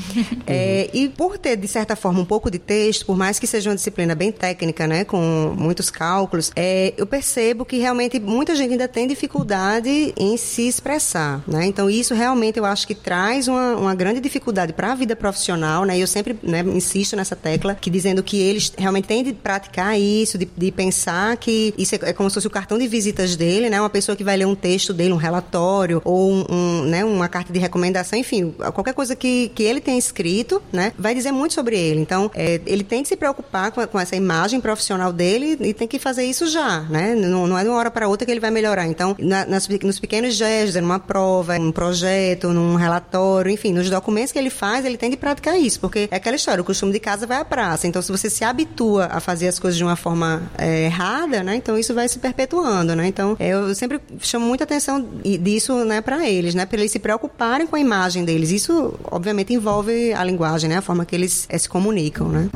é, 0.46 0.90
e 0.94 1.10
por 1.10 1.38
ter, 1.38 1.56
de 1.56 1.68
certa 1.68 1.96
forma, 1.96 2.20
um 2.20 2.26
pouco 2.26 2.50
de 2.50 2.60
texto, 2.60 3.06
por 3.06 3.18
mais 3.18 3.40
que 3.40 3.48
seja 3.48 3.70
uma 3.70 3.76
disciplina 3.76 4.16
bem 4.16 4.32
técnica, 4.32 4.88
né? 4.88 5.04
Com 5.04 5.54
muitos 5.58 5.90
cálculos, 5.90 6.52
é, 6.56 6.94
eu 6.98 7.06
percebo 7.06 7.66
que 7.66 7.78
realmente 7.78 8.20
muita 8.20 8.56
gente 8.56 8.72
ainda 8.72 8.88
tem 8.88 9.08
dificuldade 9.08 10.14
em 10.18 10.38
se 10.38 10.68
expressar, 10.68 11.44
né? 11.48 11.66
Então, 11.66 11.90
isso 11.90 12.14
realmente 12.14 12.58
eu 12.58 12.66
acho 12.66 12.88
que 12.88 12.96
traz 12.96 13.48
uma, 13.48 13.76
uma 13.76 13.96
grande 13.96 14.20
dificuldade 14.20 14.74
para 14.74 14.92
a 14.92 14.96
vida 14.96 15.16
profissional, 15.16 15.86
né? 15.86 15.98
E 15.98 16.02
eu 16.02 16.08
sempre 16.08 16.38
né, 16.44 16.62
insisto 16.62 17.16
nessa 17.16 17.36
tecla, 17.36 17.76
que 17.76 17.90
dizendo 17.90 18.24
que 18.24 18.40
eles 18.40 18.72
realmente 18.78 19.08
têm 19.08 19.24
de 19.24 19.34
praticar 19.34 20.00
isso, 20.00 20.38
de, 20.38 20.48
de 20.58 20.72
pensar 20.72 21.38
que 21.38 21.74
isso 21.78 21.96
é, 21.96 22.00
é, 22.04 22.14
como 22.14 22.30
se 22.30 22.36
fosse 22.36 22.48
o 22.48 22.50
cartão 22.50 22.78
de 22.78 22.88
visitas 22.88 23.36
dele, 23.36 23.70
né? 23.70 23.80
Uma 23.80 23.90
pessoa 23.90 24.16
que 24.16 24.24
vai 24.24 24.38
ler 24.38 24.46
um 24.46 24.56
texto 24.56 24.94
dele, 24.94 25.14
um 25.14 25.18
relatório 25.18 26.02
ou 26.04 26.32
um, 26.32 26.46
um 26.50 26.77
né, 26.86 27.04
uma 27.04 27.28
carta 27.28 27.52
de 27.52 27.60
recomendação, 27.60 28.18
enfim, 28.18 28.54
qualquer 28.74 28.94
coisa 28.94 29.16
que, 29.16 29.50
que 29.50 29.64
ele 29.64 29.82
tenha 29.82 29.98
escrito, 29.98 30.62
né, 30.72 30.92
vai 30.98 31.14
dizer 31.14 31.32
muito 31.32 31.54
sobre 31.54 31.78
ele. 31.78 32.00
Então, 32.00 32.32
é, 32.36 32.62
ele 32.66 32.84
tem 32.84 33.04
que 33.04 33.10
se 33.10 33.16
preocupar 33.16 33.72
com, 33.72 33.86
com, 33.88 34.00
essa 34.00 34.16
imagem 34.16 34.62
profissional 34.62 35.12
dele 35.12 35.58
e 35.60 35.74
tem 35.74 35.88
que 35.88 36.00
fazer 36.00 36.24
isso 36.24 36.48
já, 36.48 36.82
né? 36.82 37.16
Não, 37.16 37.48
não 37.48 37.58
é 37.58 37.64
de 37.64 37.70
uma 37.70 37.78
hora 37.78 37.92
para 37.92 38.08
outra 38.08 38.26
que 38.26 38.32
ele 38.32 38.40
vai 38.40 38.52
melhorar. 38.52 38.88
Então, 38.88 39.16
na, 39.20 39.46
nas, 39.46 39.68
nos 39.68 40.00
pequenos 40.00 40.36
gestos, 40.36 40.82
numa 40.82 41.00
prova, 41.00 41.58
num 41.58 41.72
projeto, 41.72 42.50
num 42.50 42.76
relatório, 42.76 43.52
enfim, 43.52 43.74
nos 43.74 43.90
documentos 43.90 44.32
que 44.32 44.40
ele 44.40 44.50
faz, 44.50 44.86
ele 44.86 44.98
tem 44.98 45.10
de 45.10 45.18
praticar 45.18 45.60
isso, 45.60 45.80
porque 45.80 46.08
é 46.12 46.16
aquela 46.16 46.36
história, 46.36 46.62
o 46.62 46.66
costume 46.66 46.92
de 46.92 47.00
casa 47.00 47.26
vai 47.26 47.38
à 47.38 47.46
praça. 47.46 47.88
Então, 47.88 48.02
se 48.02 48.12
você 48.12 48.30
se 48.30 48.44
habitua 48.44 49.06
a 49.06 49.20
fazer 49.20 49.48
as 49.48 49.60
coisas 49.60 49.78
de 49.78 49.84
uma 49.84 49.96
forma 49.96 50.44
é, 50.58 50.86
errada, 50.86 51.44
né, 51.44 51.56
então 51.56 51.78
isso 51.78 51.94
vai 51.94 52.08
se 52.08 52.20
perpetuando, 52.20 52.96
né? 52.96 53.08
Então, 53.08 53.36
é, 53.40 53.50
eu 53.50 53.74
sempre 53.74 54.00
chamo 54.20 54.46
muita 54.46 54.64
atenção 54.64 55.06
disso, 55.24 55.86
né, 55.86 56.02
para 56.02 56.28
eles, 56.28 56.54
né? 56.54 56.66
Para 56.68 56.80
eles 56.80 56.92
se 56.92 57.00
preocuparem 57.00 57.66
com 57.66 57.76
a 57.76 57.80
imagem 57.80 58.26
deles. 58.26 58.52
Isso, 58.52 58.94
obviamente, 59.06 59.54
envolve 59.54 60.14
a 60.14 60.24
linguagem, 60.24 60.70
né? 60.70 60.78
A 60.78 60.82
forma 60.82 61.06
que 61.06 61.16
eles 61.16 61.46
é, 61.50 61.58
se 61.58 61.68
comunicam, 61.68 62.28
né? 62.30 62.50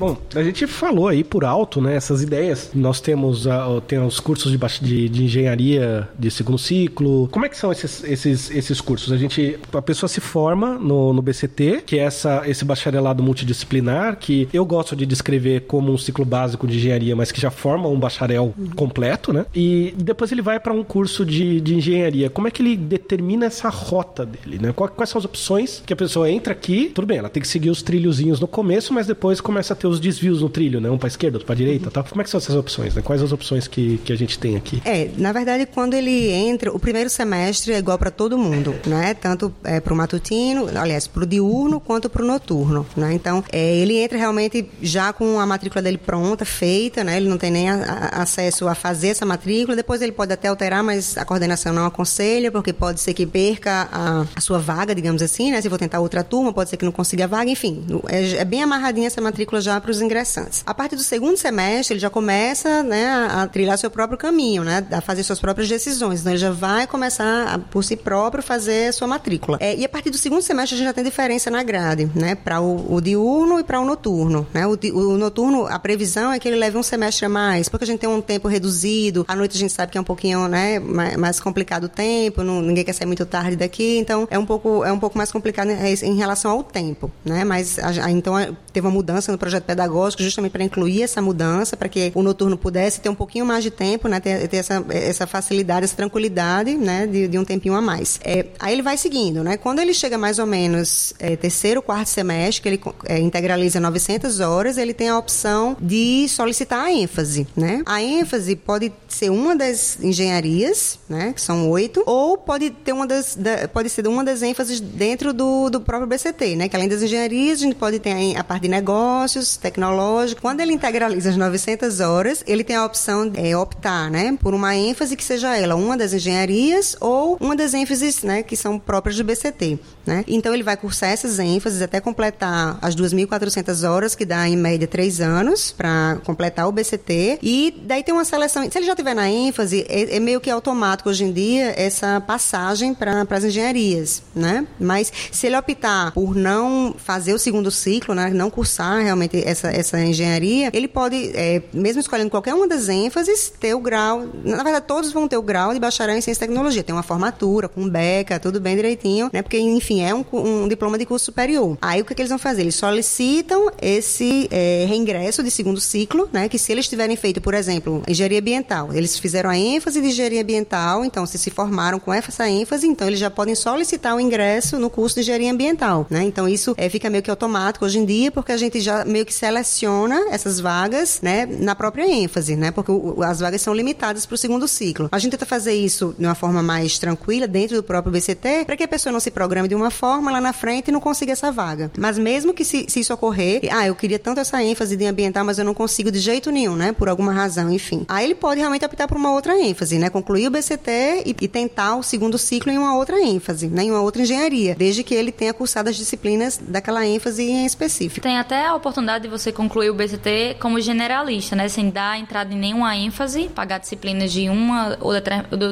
Bom, 0.00 0.16
a 0.34 0.42
gente 0.42 0.66
falou 0.66 1.08
aí 1.08 1.22
por 1.22 1.44
alto, 1.44 1.78
né, 1.78 1.94
essas 1.94 2.22
ideias. 2.22 2.70
Nós 2.74 3.02
temos, 3.02 3.44
uh, 3.44 3.82
tem 3.86 3.98
os 3.98 4.18
cursos 4.18 4.50
de, 4.50 4.58
de, 4.80 5.08
de, 5.10 5.24
engenharia 5.24 6.08
de 6.18 6.30
segundo 6.30 6.56
ciclo. 6.56 7.28
Como 7.30 7.44
é 7.44 7.50
que 7.50 7.56
são 7.56 7.70
esses, 7.70 8.02
esses, 8.04 8.50
esses 8.50 8.80
cursos? 8.80 9.12
A 9.12 9.18
gente, 9.18 9.58
a 9.70 9.82
pessoa 9.82 10.08
se 10.08 10.18
forma 10.18 10.78
no, 10.78 11.12
no 11.12 11.20
BCT, 11.20 11.82
que 11.84 11.98
é 11.98 12.04
essa, 12.04 12.44
esse 12.46 12.64
bacharelado 12.64 13.22
multidisciplinar, 13.22 14.16
que 14.16 14.48
eu 14.54 14.64
gosto 14.64 14.96
de 14.96 15.04
descrever 15.04 15.66
como 15.66 15.92
um 15.92 15.98
ciclo 15.98 16.24
básico 16.24 16.66
de 16.66 16.78
engenharia, 16.78 17.14
mas 17.14 17.30
que 17.30 17.38
já 17.38 17.50
forma 17.50 17.86
um 17.86 18.00
bacharel 18.00 18.54
completo, 18.74 19.34
né? 19.34 19.44
E 19.54 19.94
depois 19.98 20.32
ele 20.32 20.40
vai 20.40 20.58
para 20.58 20.72
um 20.72 20.82
curso 20.82 21.26
de, 21.26 21.60
de 21.60 21.74
engenharia. 21.74 22.30
Como 22.30 22.48
é 22.48 22.50
que 22.50 22.62
ele 22.62 22.74
determina 22.74 23.44
essa 23.44 23.68
rota 23.68 24.24
dele, 24.24 24.58
né? 24.58 24.72
Quais 24.72 25.10
são 25.10 25.18
as 25.18 25.26
opções 25.26 25.82
que 25.84 25.92
a 25.92 25.96
pessoa 25.96 26.30
entra 26.30 26.54
aqui? 26.54 26.90
Tudo 26.94 27.06
bem, 27.06 27.18
ela 27.18 27.28
tem 27.28 27.42
que 27.42 27.48
seguir 27.48 27.68
os 27.68 27.82
trilhozinhos 27.82 28.40
no 28.40 28.48
começo, 28.48 28.94
mas 28.94 29.06
depois 29.06 29.42
começa 29.42 29.74
a 29.74 29.76
ter 29.76 29.89
os 29.90 30.00
desvios 30.00 30.42
no 30.42 30.48
trilho, 30.48 30.80
né? 30.80 30.90
Um 30.90 30.98
para 30.98 31.08
esquerda, 31.08 31.36
outro 31.36 31.46
para 31.46 31.56
direita, 31.56 31.86
uhum. 31.86 31.90
tal. 31.90 32.04
Como 32.04 32.20
é 32.20 32.24
que 32.24 32.30
são 32.30 32.38
essas 32.38 32.56
opções, 32.56 32.94
né? 32.94 33.02
Quais 33.02 33.22
as 33.22 33.32
opções 33.32 33.68
que, 33.68 33.98
que 33.98 34.12
a 34.12 34.16
gente 34.16 34.38
tem 34.38 34.56
aqui? 34.56 34.82
É, 34.84 35.10
na 35.16 35.32
verdade, 35.32 35.66
quando 35.66 35.94
ele 35.94 36.30
entra, 36.30 36.72
o 36.72 36.78
primeiro 36.78 37.10
semestre 37.10 37.72
é 37.72 37.78
igual 37.78 37.98
para 37.98 38.10
todo 38.10 38.38
mundo, 38.38 38.74
né? 38.86 39.14
Tanto 39.14 39.52
é, 39.64 39.80
para 39.80 39.92
o 39.92 39.96
matutino, 39.96 40.68
aliás, 40.74 41.06
para 41.06 41.22
o 41.22 41.26
diurno 41.26 41.80
quanto 41.80 42.08
para 42.08 42.22
o 42.22 42.26
noturno, 42.26 42.86
né? 42.96 43.12
Então, 43.12 43.44
é, 43.52 43.76
ele 43.76 43.96
entra 43.96 44.16
realmente 44.16 44.68
já 44.80 45.12
com 45.12 45.38
a 45.40 45.46
matrícula 45.46 45.82
dele 45.82 45.98
pronta, 45.98 46.44
feita, 46.44 47.02
né? 47.04 47.16
Ele 47.16 47.28
não 47.28 47.38
tem 47.38 47.50
nem 47.50 47.68
a, 47.68 47.74
a, 47.74 48.22
acesso 48.22 48.68
a 48.68 48.74
fazer 48.74 49.08
essa 49.08 49.26
matrícula. 49.26 49.76
Depois 49.76 50.00
ele 50.02 50.12
pode 50.12 50.32
até 50.32 50.48
alterar, 50.48 50.82
mas 50.82 51.16
a 51.16 51.24
coordenação 51.24 51.72
não 51.72 51.86
aconselha, 51.86 52.50
porque 52.50 52.72
pode 52.72 53.00
ser 53.00 53.14
que 53.14 53.26
perca 53.26 53.88
a, 53.90 54.26
a 54.34 54.40
sua 54.40 54.58
vaga, 54.58 54.94
digamos 54.94 55.22
assim, 55.22 55.50
né? 55.50 55.60
Se 55.60 55.68
for 55.68 55.78
tentar 55.78 56.00
outra 56.00 56.22
turma, 56.22 56.52
pode 56.52 56.70
ser 56.70 56.76
que 56.76 56.84
não 56.84 56.92
consiga 56.92 57.24
a 57.24 57.26
vaga, 57.26 57.50
enfim. 57.50 57.84
É, 58.08 58.36
é 58.36 58.44
bem 58.44 58.62
amarradinha 58.62 59.06
essa 59.06 59.20
matrícula 59.20 59.60
já 59.60 59.79
para 59.80 59.90
os 59.90 60.00
ingressantes. 60.00 60.62
A 60.66 60.74
partir 60.74 60.96
do 60.96 61.02
segundo 61.02 61.36
semestre, 61.36 61.94
ele 61.94 62.00
já 62.00 62.10
começa 62.10 62.82
né, 62.82 63.06
a, 63.30 63.46
trilhar 63.46 63.78
seu 63.78 63.90
próprio 63.90 64.18
caminho, 64.18 64.64
né, 64.64 64.86
a 64.90 65.00
fazer 65.00 65.22
suas 65.22 65.40
próprias 65.40 65.68
decisões. 65.68 66.20
Então, 66.20 66.32
ele 66.32 66.38
já 66.38 66.50
vai 66.50 66.86
começar, 66.86 67.54
a, 67.54 67.58
por 67.58 67.82
si 67.82 67.96
próprio, 67.96 68.42
fazer 68.42 68.92
sua 68.92 69.06
matrícula. 69.06 69.58
É, 69.60 69.74
e 69.76 69.84
a 69.84 69.88
partir 69.88 70.10
do 70.10 70.18
segundo 70.18 70.42
semestre, 70.42 70.74
a 70.74 70.78
gente 70.78 70.86
já 70.86 70.92
tem 70.92 71.04
diferença 71.04 71.50
na 71.50 71.62
grade, 71.62 72.10
né, 72.14 72.34
para 72.34 72.60
o, 72.60 72.94
o, 72.94 73.00
diurno 73.00 73.58
e 73.58 73.64
para 73.64 73.80
o 73.80 73.84
noturno. 73.84 74.46
Né? 74.52 74.66
O, 74.66 74.78
o, 74.94 75.16
noturno, 75.16 75.66
a 75.66 75.78
previsão 75.78 76.32
é 76.32 76.38
que 76.38 76.48
ele 76.48 76.56
leve 76.56 76.76
um 76.76 76.82
semestre 76.82 77.26
a 77.26 77.28
mais, 77.28 77.68
porque 77.68 77.84
a 77.84 77.86
gente 77.86 78.00
tem 78.00 78.08
um 78.08 78.20
tempo 78.20 78.48
reduzido. 78.48 79.24
À 79.28 79.36
noite 79.36 79.56
a 79.56 79.60
gente 79.60 79.72
sabe 79.72 79.92
que 79.92 79.98
é 79.98 80.00
um 80.00 80.04
pouquinho 80.04 80.48
né, 80.48 80.78
mais, 80.78 81.16
mais 81.16 81.40
complicado 81.40 81.84
o 81.84 81.88
tempo, 81.88 82.42
não, 82.42 82.60
ninguém 82.60 82.84
quer 82.84 82.92
sair 82.92 83.06
muito 83.06 83.24
tarde 83.26 83.56
daqui, 83.56 83.98
então 83.98 84.26
é 84.30 84.38
um 84.38 84.46
pouco, 84.46 84.84
é 84.84 84.92
um 84.92 84.98
pouco 84.98 85.16
mais 85.16 85.32
complicado 85.32 85.70
em, 85.70 86.10
em 86.10 86.16
relação 86.16 86.50
ao 86.50 86.62
tempo. 86.62 87.10
Né? 87.24 87.44
Mas 87.44 87.78
a, 87.78 88.06
a, 88.06 88.10
então 88.10 88.34
teve 88.72 88.86
uma 88.86 88.92
mudança 88.92 89.32
no 89.32 89.38
projeto 89.38 89.64
pedagógico 89.70 90.22
justamente 90.22 90.50
para 90.50 90.64
incluir 90.64 91.02
essa 91.02 91.22
mudança, 91.22 91.76
para 91.76 91.88
que 91.88 92.10
o 92.14 92.22
noturno 92.22 92.56
pudesse 92.56 93.00
ter 93.00 93.08
um 93.08 93.14
pouquinho 93.14 93.46
mais 93.46 93.62
de 93.62 93.70
tempo, 93.70 94.08
né, 94.08 94.18
ter, 94.18 94.48
ter 94.48 94.56
essa, 94.56 94.84
essa 94.90 95.26
facilidade, 95.26 95.84
essa 95.84 95.96
tranquilidade, 95.96 96.74
né, 96.74 97.06
de, 97.06 97.28
de 97.28 97.38
um 97.38 97.44
tempinho 97.44 97.74
a 97.74 97.80
mais. 97.80 98.18
É, 98.24 98.46
aí 98.58 98.72
ele 98.72 98.82
vai 98.82 98.96
seguindo, 98.96 99.44
né? 99.44 99.56
Quando 99.56 99.78
ele 99.78 99.94
chega 99.94 100.18
mais 100.18 100.38
ou 100.38 100.46
menos 100.46 101.14
é, 101.18 101.36
terceiro, 101.36 101.80
quarto 101.80 102.08
semestre, 102.08 102.62
que 102.62 102.68
ele 102.68 102.80
é, 103.06 103.18
integraliza 103.18 103.78
900 103.78 104.40
horas, 104.40 104.76
ele 104.76 104.92
tem 104.92 105.08
a 105.08 105.16
opção 105.16 105.76
de 105.80 106.26
solicitar 106.28 106.84
a 106.84 106.92
ênfase, 106.92 107.46
né? 107.56 107.82
A 107.86 108.02
ênfase 108.02 108.56
pode 108.56 108.92
ser 109.08 109.30
uma 109.30 109.54
das 109.54 109.98
engenharias, 110.02 110.98
né, 111.08 111.32
que 111.32 111.40
são 111.40 111.70
oito, 111.70 112.02
ou 112.06 112.36
pode 112.36 112.70
ter 112.70 112.92
uma 112.92 113.06
das, 113.06 113.36
da, 113.36 113.68
pode 113.68 113.88
ser 113.88 114.06
uma 114.08 114.24
das 114.24 114.42
ênfases 114.42 114.80
dentro 114.80 115.32
do, 115.32 115.70
do 115.70 115.80
próprio 115.80 116.08
BCT, 116.08 116.56
né? 116.56 116.68
Que 116.68 116.76
além 116.76 116.88
das 116.88 117.02
engenharias, 117.02 117.60
a 117.60 117.62
gente 117.62 117.76
pode 117.76 117.98
ter 118.00 118.36
a 118.36 118.42
parte 118.42 118.62
de 118.62 118.68
negócios, 118.68 119.56
tecnológico. 119.60 120.40
Quando 120.40 120.60
ele 120.60 120.72
integraliza 120.72 121.30
as 121.30 121.36
900 121.36 122.00
horas, 122.00 122.42
ele 122.46 122.64
tem 122.64 122.76
a 122.76 122.84
opção 122.84 123.28
de 123.28 123.38
é, 123.38 123.56
optar, 123.56 124.10
né, 124.10 124.36
por 124.40 124.54
uma 124.54 124.74
ênfase 124.74 125.16
que 125.16 125.24
seja 125.24 125.56
ela 125.56 125.74
uma 125.74 125.96
das 125.96 126.12
engenharias 126.12 126.96
ou 127.00 127.36
uma 127.40 127.54
das 127.54 127.74
ênfases, 127.74 128.22
né, 128.22 128.42
que 128.42 128.56
são 128.56 128.78
próprias 128.78 129.16
do 129.16 129.24
BCT, 129.24 129.78
né? 130.06 130.24
Então 130.26 130.52
ele 130.54 130.62
vai 130.62 130.76
cursar 130.76 131.10
essas 131.10 131.38
ênfases 131.38 131.82
até 131.82 132.00
completar 132.00 132.78
as 132.80 132.94
2.400 132.96 133.88
horas, 133.88 134.14
que 134.14 134.24
dá 134.24 134.48
em 134.48 134.56
média 134.56 134.86
três 134.86 135.20
anos 135.20 135.72
para 135.72 136.18
completar 136.24 136.68
o 136.68 136.72
BCT. 136.72 137.38
E 137.42 137.74
daí 137.84 138.02
tem 138.02 138.14
uma 138.14 138.24
seleção. 138.24 138.68
Se 138.70 138.78
ele 138.78 138.86
já 138.86 138.94
tiver 138.94 139.14
na 139.14 139.28
ênfase, 139.28 139.84
é, 139.88 140.16
é 140.16 140.20
meio 140.20 140.40
que 140.40 140.50
automático 140.50 141.08
hoje 141.08 141.24
em 141.24 141.32
dia 141.32 141.74
essa 141.76 142.20
passagem 142.20 142.94
para 142.94 143.26
as 143.28 143.44
engenharias, 143.44 144.22
né? 144.34 144.66
Mas 144.78 145.12
se 145.30 145.46
ele 145.46 145.56
optar 145.56 146.12
por 146.12 146.34
não 146.34 146.94
fazer 146.96 147.32
o 147.32 147.38
segundo 147.38 147.70
ciclo, 147.70 148.14
né, 148.14 148.30
não 148.30 148.50
cursar 148.50 149.02
realmente 149.02 149.39
essa, 149.44 149.68
essa 149.68 150.00
engenharia, 150.00 150.70
ele 150.72 150.88
pode, 150.88 151.32
é, 151.34 151.62
mesmo 151.72 152.00
escolhendo 152.00 152.30
qualquer 152.30 152.54
uma 152.54 152.68
das 152.68 152.88
ênfases, 152.88 153.52
ter 153.60 153.74
o 153.74 153.80
grau. 153.80 154.28
Na 154.44 154.62
verdade, 154.62 154.86
todos 154.86 155.12
vão 155.12 155.26
ter 155.26 155.36
o 155.36 155.42
grau 155.42 155.72
de 155.72 155.80
bacharel 155.80 156.16
em 156.16 156.20
ciência 156.20 156.44
e 156.44 156.46
tecnologia. 156.46 156.82
Tem 156.82 156.94
uma 156.94 157.02
formatura 157.02 157.68
com 157.68 157.88
beca, 157.88 158.38
tudo 158.38 158.60
bem 158.60 158.76
direitinho, 158.76 159.30
né? 159.32 159.42
Porque, 159.42 159.58
enfim, 159.58 160.02
é 160.02 160.14
um, 160.14 160.24
um 160.32 160.68
diploma 160.68 160.96
de 160.96 161.04
curso 161.04 161.26
superior. 161.26 161.76
Aí 161.80 162.00
o 162.00 162.04
que, 162.04 162.14
que 162.14 162.22
eles 162.22 162.30
vão 162.30 162.38
fazer? 162.38 162.62
Eles 162.62 162.74
solicitam 162.74 163.70
esse 163.80 164.48
é, 164.50 164.84
reingresso 164.88 165.42
de 165.42 165.50
segundo 165.50 165.80
ciclo, 165.80 166.28
né? 166.32 166.48
Que 166.48 166.58
se 166.58 166.72
eles 166.72 166.88
tiverem 166.88 167.16
feito, 167.16 167.40
por 167.40 167.54
exemplo, 167.54 168.02
engenharia 168.08 168.38
ambiental, 168.38 168.90
eles 168.92 169.18
fizeram 169.18 169.50
a 169.50 169.58
ênfase 169.58 170.00
de 170.00 170.08
engenharia 170.08 170.42
ambiental, 170.42 171.04
então 171.04 171.26
se 171.26 171.38
se 171.38 171.50
formaram 171.50 171.98
com 171.98 172.12
essa 172.12 172.48
ênfase, 172.48 172.86
então 172.86 173.06
eles 173.06 173.18
já 173.18 173.30
podem 173.30 173.54
solicitar 173.54 174.14
o 174.14 174.20
ingresso 174.20 174.78
no 174.78 174.90
curso 174.90 175.16
de 175.16 175.22
engenharia 175.22 175.52
ambiental, 175.52 176.06
né? 176.10 176.22
Então 176.22 176.48
isso 176.48 176.74
é, 176.76 176.88
fica 176.88 177.10
meio 177.10 177.22
que 177.22 177.30
automático 177.30 177.84
hoje 177.84 177.98
em 177.98 178.04
dia, 178.04 178.30
porque 178.30 178.52
a 178.52 178.56
gente 178.56 178.80
já 178.80 179.04
meio 179.04 179.24
que 179.26 179.29
seleciona 179.34 180.26
essas 180.30 180.60
vagas, 180.60 181.20
né? 181.22 181.46
Na 181.46 181.74
própria 181.74 182.06
ênfase, 182.10 182.56
né? 182.56 182.70
Porque 182.70 182.92
as 183.24 183.40
vagas 183.40 183.60
são 183.60 183.74
limitadas 183.74 184.26
para 184.26 184.34
o 184.34 184.38
segundo 184.38 184.66
ciclo. 184.68 185.08
A 185.12 185.18
gente 185.18 185.32
tenta 185.32 185.46
fazer 185.46 185.74
isso 185.74 186.14
de 186.18 186.24
uma 186.24 186.34
forma 186.34 186.62
mais 186.62 186.98
tranquila 186.98 187.46
dentro 187.46 187.76
do 187.76 187.82
próprio 187.82 188.12
BCT, 188.12 188.64
para 188.64 188.76
que 188.76 188.84
a 188.84 188.88
pessoa 188.88 189.12
não 189.12 189.20
se 189.20 189.30
programe 189.30 189.68
de 189.68 189.74
uma 189.74 189.90
forma 189.90 190.30
lá 190.30 190.40
na 190.40 190.52
frente 190.52 190.88
e 190.88 190.92
não 190.92 191.00
consiga 191.00 191.32
essa 191.32 191.50
vaga. 191.50 191.90
Mas 191.98 192.18
mesmo 192.18 192.52
que 192.52 192.64
se, 192.64 192.86
se 192.88 193.00
isso 193.00 193.12
ocorrer, 193.12 193.60
ah, 193.70 193.86
eu 193.86 193.94
queria 193.94 194.18
tanto 194.18 194.40
essa 194.40 194.62
ênfase 194.62 194.96
de 194.96 195.04
ambiental, 195.06 195.44
mas 195.44 195.58
eu 195.58 195.64
não 195.64 195.74
consigo 195.74 196.10
de 196.10 196.18
jeito 196.18 196.50
nenhum, 196.50 196.76
né? 196.76 196.92
Por 196.92 197.08
alguma 197.08 197.32
razão, 197.32 197.70
enfim. 197.70 198.04
Aí 198.08 198.24
ele 198.24 198.34
pode 198.34 198.60
realmente 198.60 198.84
optar 198.84 199.08
por 199.08 199.16
uma 199.16 199.32
outra 199.32 199.58
ênfase, 199.58 199.98
né? 199.98 200.10
Concluir 200.10 200.46
o 200.46 200.50
BCT 200.50 201.22
e, 201.26 201.36
e 201.40 201.48
tentar 201.48 201.96
o 201.96 202.02
segundo 202.02 202.38
ciclo 202.38 202.70
em 202.70 202.78
uma 202.78 202.96
outra 202.96 203.20
ênfase, 203.20 203.68
né? 203.68 203.84
Em 203.84 203.90
uma 203.90 204.00
outra 204.00 204.22
engenharia, 204.22 204.74
desde 204.74 205.02
que 205.02 205.14
ele 205.14 205.32
tenha 205.32 205.52
cursado 205.52 205.90
as 205.90 205.96
disciplinas 205.96 206.60
daquela 206.60 207.06
ênfase 207.06 207.42
em 207.42 207.66
específico. 207.66 208.22
Tem 208.22 208.38
até 208.38 208.66
a 208.66 208.74
oportunidade 208.74 209.19
de 209.20 209.28
você 209.28 209.52
concluir 209.52 209.90
o 209.90 209.94
BCT 209.94 210.56
como 210.60 210.80
generalista, 210.80 211.54
né? 211.54 211.68
Sem 211.68 211.90
dar 211.90 212.18
entrada 212.18 212.52
em 212.52 212.58
nenhuma 212.58 212.96
ênfase, 212.96 213.48
pagar 213.48 213.78
disciplinas 213.78 214.32
de 214.32 214.48
uma 214.48 214.98
ou 215.00 215.12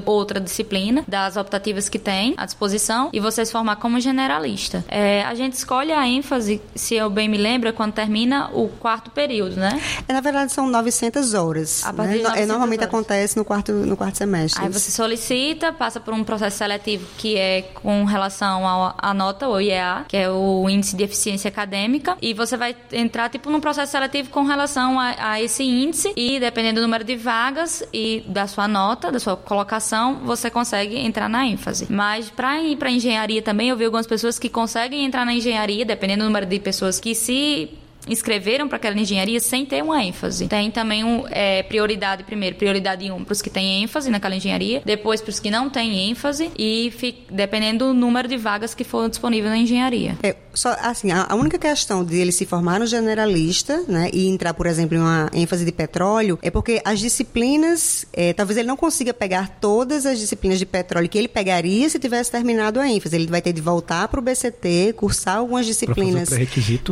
outra 0.07 0.41
disciplina, 0.41 1.05
das 1.07 1.37
optativas 1.37 1.89
que 1.89 1.99
tem 1.99 2.35
à 2.37 2.45
disposição, 2.45 3.11
e 3.13 3.21
você 3.21 3.45
se 3.45 3.53
formar 3.53 3.77
como 3.77 4.01
generalista. 4.01 4.85
É, 4.89 5.23
a 5.23 5.35
gente 5.35 5.55
escolhe 5.55 5.93
a 5.93 6.07
ênfase, 6.07 6.61
se 6.75 6.95
eu 6.95 7.11
bem 7.11 7.29
me 7.29 7.39
lembro, 7.39 7.69
é 7.69 7.73
quando 7.73 7.93
termina 7.93 8.51
o 8.53 8.69
quarto 8.69 9.11
período, 9.11 9.57
né? 9.57 9.81
É, 10.07 10.13
na 10.13 10.21
verdade, 10.21 10.53
são 10.53 10.67
900 10.67 11.35
horas. 11.35 11.85
A 11.85 11.93
partir 11.93 12.11
né? 12.11 12.17
de 12.19 12.23
900 12.23 12.43
é, 12.43 12.47
Normalmente 12.47 12.81
horas. 12.81 12.89
acontece 12.89 13.37
no 13.37 13.45
quarto, 13.45 13.73
no 13.73 13.97
quarto 13.97 14.19
semestre. 14.19 14.63
Aí 14.63 14.73
você 14.73 14.91
solicita, 14.91 15.73
passa 15.73 16.01
por 16.01 16.15
um 16.15 16.25
processo 16.25 16.59
seletivo 16.59 17.07
que 17.17 17.37
é 17.37 17.63
com 17.63 18.05
relação 18.05 18.63
à 18.97 19.15
nota, 19.15 19.49
o 19.49 19.61
IEA, 19.61 20.05
que 20.09 20.17
é 20.17 20.31
o 20.31 20.69
Índice 20.69 20.97
de 20.97 21.05
Eficiência 21.05 21.49
Acadêmica, 21.49 22.17
e 22.21 22.35
você 22.35 22.57
vai 22.57 22.75
entrar, 22.93 23.29
tipo, 23.29 23.38
num 23.47 23.61
processo 23.61 23.93
seletivo 23.93 24.31
com 24.31 24.45
relação 24.45 24.99
a, 24.99 25.33
a 25.33 25.43
esse 25.43 25.63
índice, 25.63 26.13
e 26.17 26.39
dependendo 26.41 26.81
do 26.81 26.83
número 26.83 27.05
de 27.05 27.17
vagas 27.17 27.83
e 27.93 28.25
da 28.27 28.47
sua 28.47 28.69
nota, 28.69 29.11
da 29.11 29.19
sua 29.19 29.37
colocação, 29.37 30.21
você 30.25 30.51
consegue 30.51 30.97
entrar 30.97 31.29
na 31.29 31.47
ênfase. 31.47 31.87
Mas 31.91 32.31
para 32.31 32.61
ir 32.63 32.77
para 32.77 32.91
engenharia 32.91 33.43
também, 33.43 33.69
eu 33.69 33.77
vi 33.77 33.85
algumas 33.85 34.07
pessoas 34.07 34.39
que 34.39 34.49
conseguem 34.49 35.05
entrar 35.05 35.25
na 35.25 35.33
engenharia, 35.33 35.85
dependendo 35.85 36.25
do 36.25 36.27
número 36.27 36.47
de 36.47 36.59
pessoas 36.59 36.99
que 36.99 37.15
se 37.15 37.71
inscreveram 38.09 38.69
para 38.69 38.77
aquela 38.77 38.99
engenharia 38.99 39.41
sem 39.41 39.65
ter 39.65 39.83
uma 39.83 40.03
ênfase. 40.03 40.49
Tem 40.49 40.71
também 40.71 41.05
um, 41.05 41.25
é, 41.29 41.63
prioridade, 41.63 42.25
primeiro, 42.25 42.57
prioridade 42.57 43.11
1 43.11 43.15
um, 43.15 43.25
para 43.25 43.33
os 43.33 43.43
que 43.43 43.51
têm 43.51 43.83
ênfase 43.83 44.11
naquela 44.11 44.35
engenharia, 44.35 44.83
depois 44.85 45.21
para 45.21 45.31
os 45.31 45.41
que 45.41 45.51
não 45.51 45.69
têm 45.69 46.11
ênfase 46.11 46.51
e 46.59 46.93
dependendo 47.31 47.87
do 47.87 47.95
número 47.95 48.27
de 48.27 48.37
vagas 48.37 48.75
que 48.75 48.85
for 48.85 49.09
disponível 49.09 49.51
na 49.51 49.59
engenharia. 49.59 50.17
É, 50.23 50.35
só, 50.55 50.77
assim, 50.81 51.11
a, 51.13 51.27
a, 51.29 51.35
única 51.35 51.59
questão 51.59 52.05
de 52.05 52.17
ele 52.17 52.33
se 52.33 52.45
formar 52.45 52.81
no 52.81 52.87
generalista 52.87 53.85
né, 53.87 54.11
e 54.13 54.29
entrar, 54.29 54.55
por 54.55 54.67
exemplo, 54.67 54.97
em 54.97 55.01
uma 55.01 55.31
ênfase 55.33 55.65
de 55.65 55.73
petróleo 55.73 56.39
é 56.43 56.51
porque 56.51 56.81
as 56.85 56.99
disciplinas, 57.01 58.07
é, 58.13 58.33
talvez 58.33 58.59
ele 58.59 58.67
não 58.67 58.77
consiga 58.77 59.15
pegar 59.15 59.59
todas 59.61 60.07
as 60.07 60.19
disciplinas 60.19 60.59
de 60.59 60.67
petróleo 60.67 61.09
que 61.09 61.19
ele 61.19 61.29
pegaria 61.29 61.89
se 61.89 61.99
tivesse 61.99 62.31
terminado 62.31 62.81
a 62.81 62.89
ênfase. 62.89 63.15
Ele 63.15 63.27
vai 63.27 63.43
ter 63.43 63.53
de 63.53 63.61
voltar 63.61 64.09
para 64.09 64.19
o 64.19 64.23
BCT, 64.23 64.95
cursar 64.97 65.39
algumas 65.39 65.67
disciplinas 65.67 66.29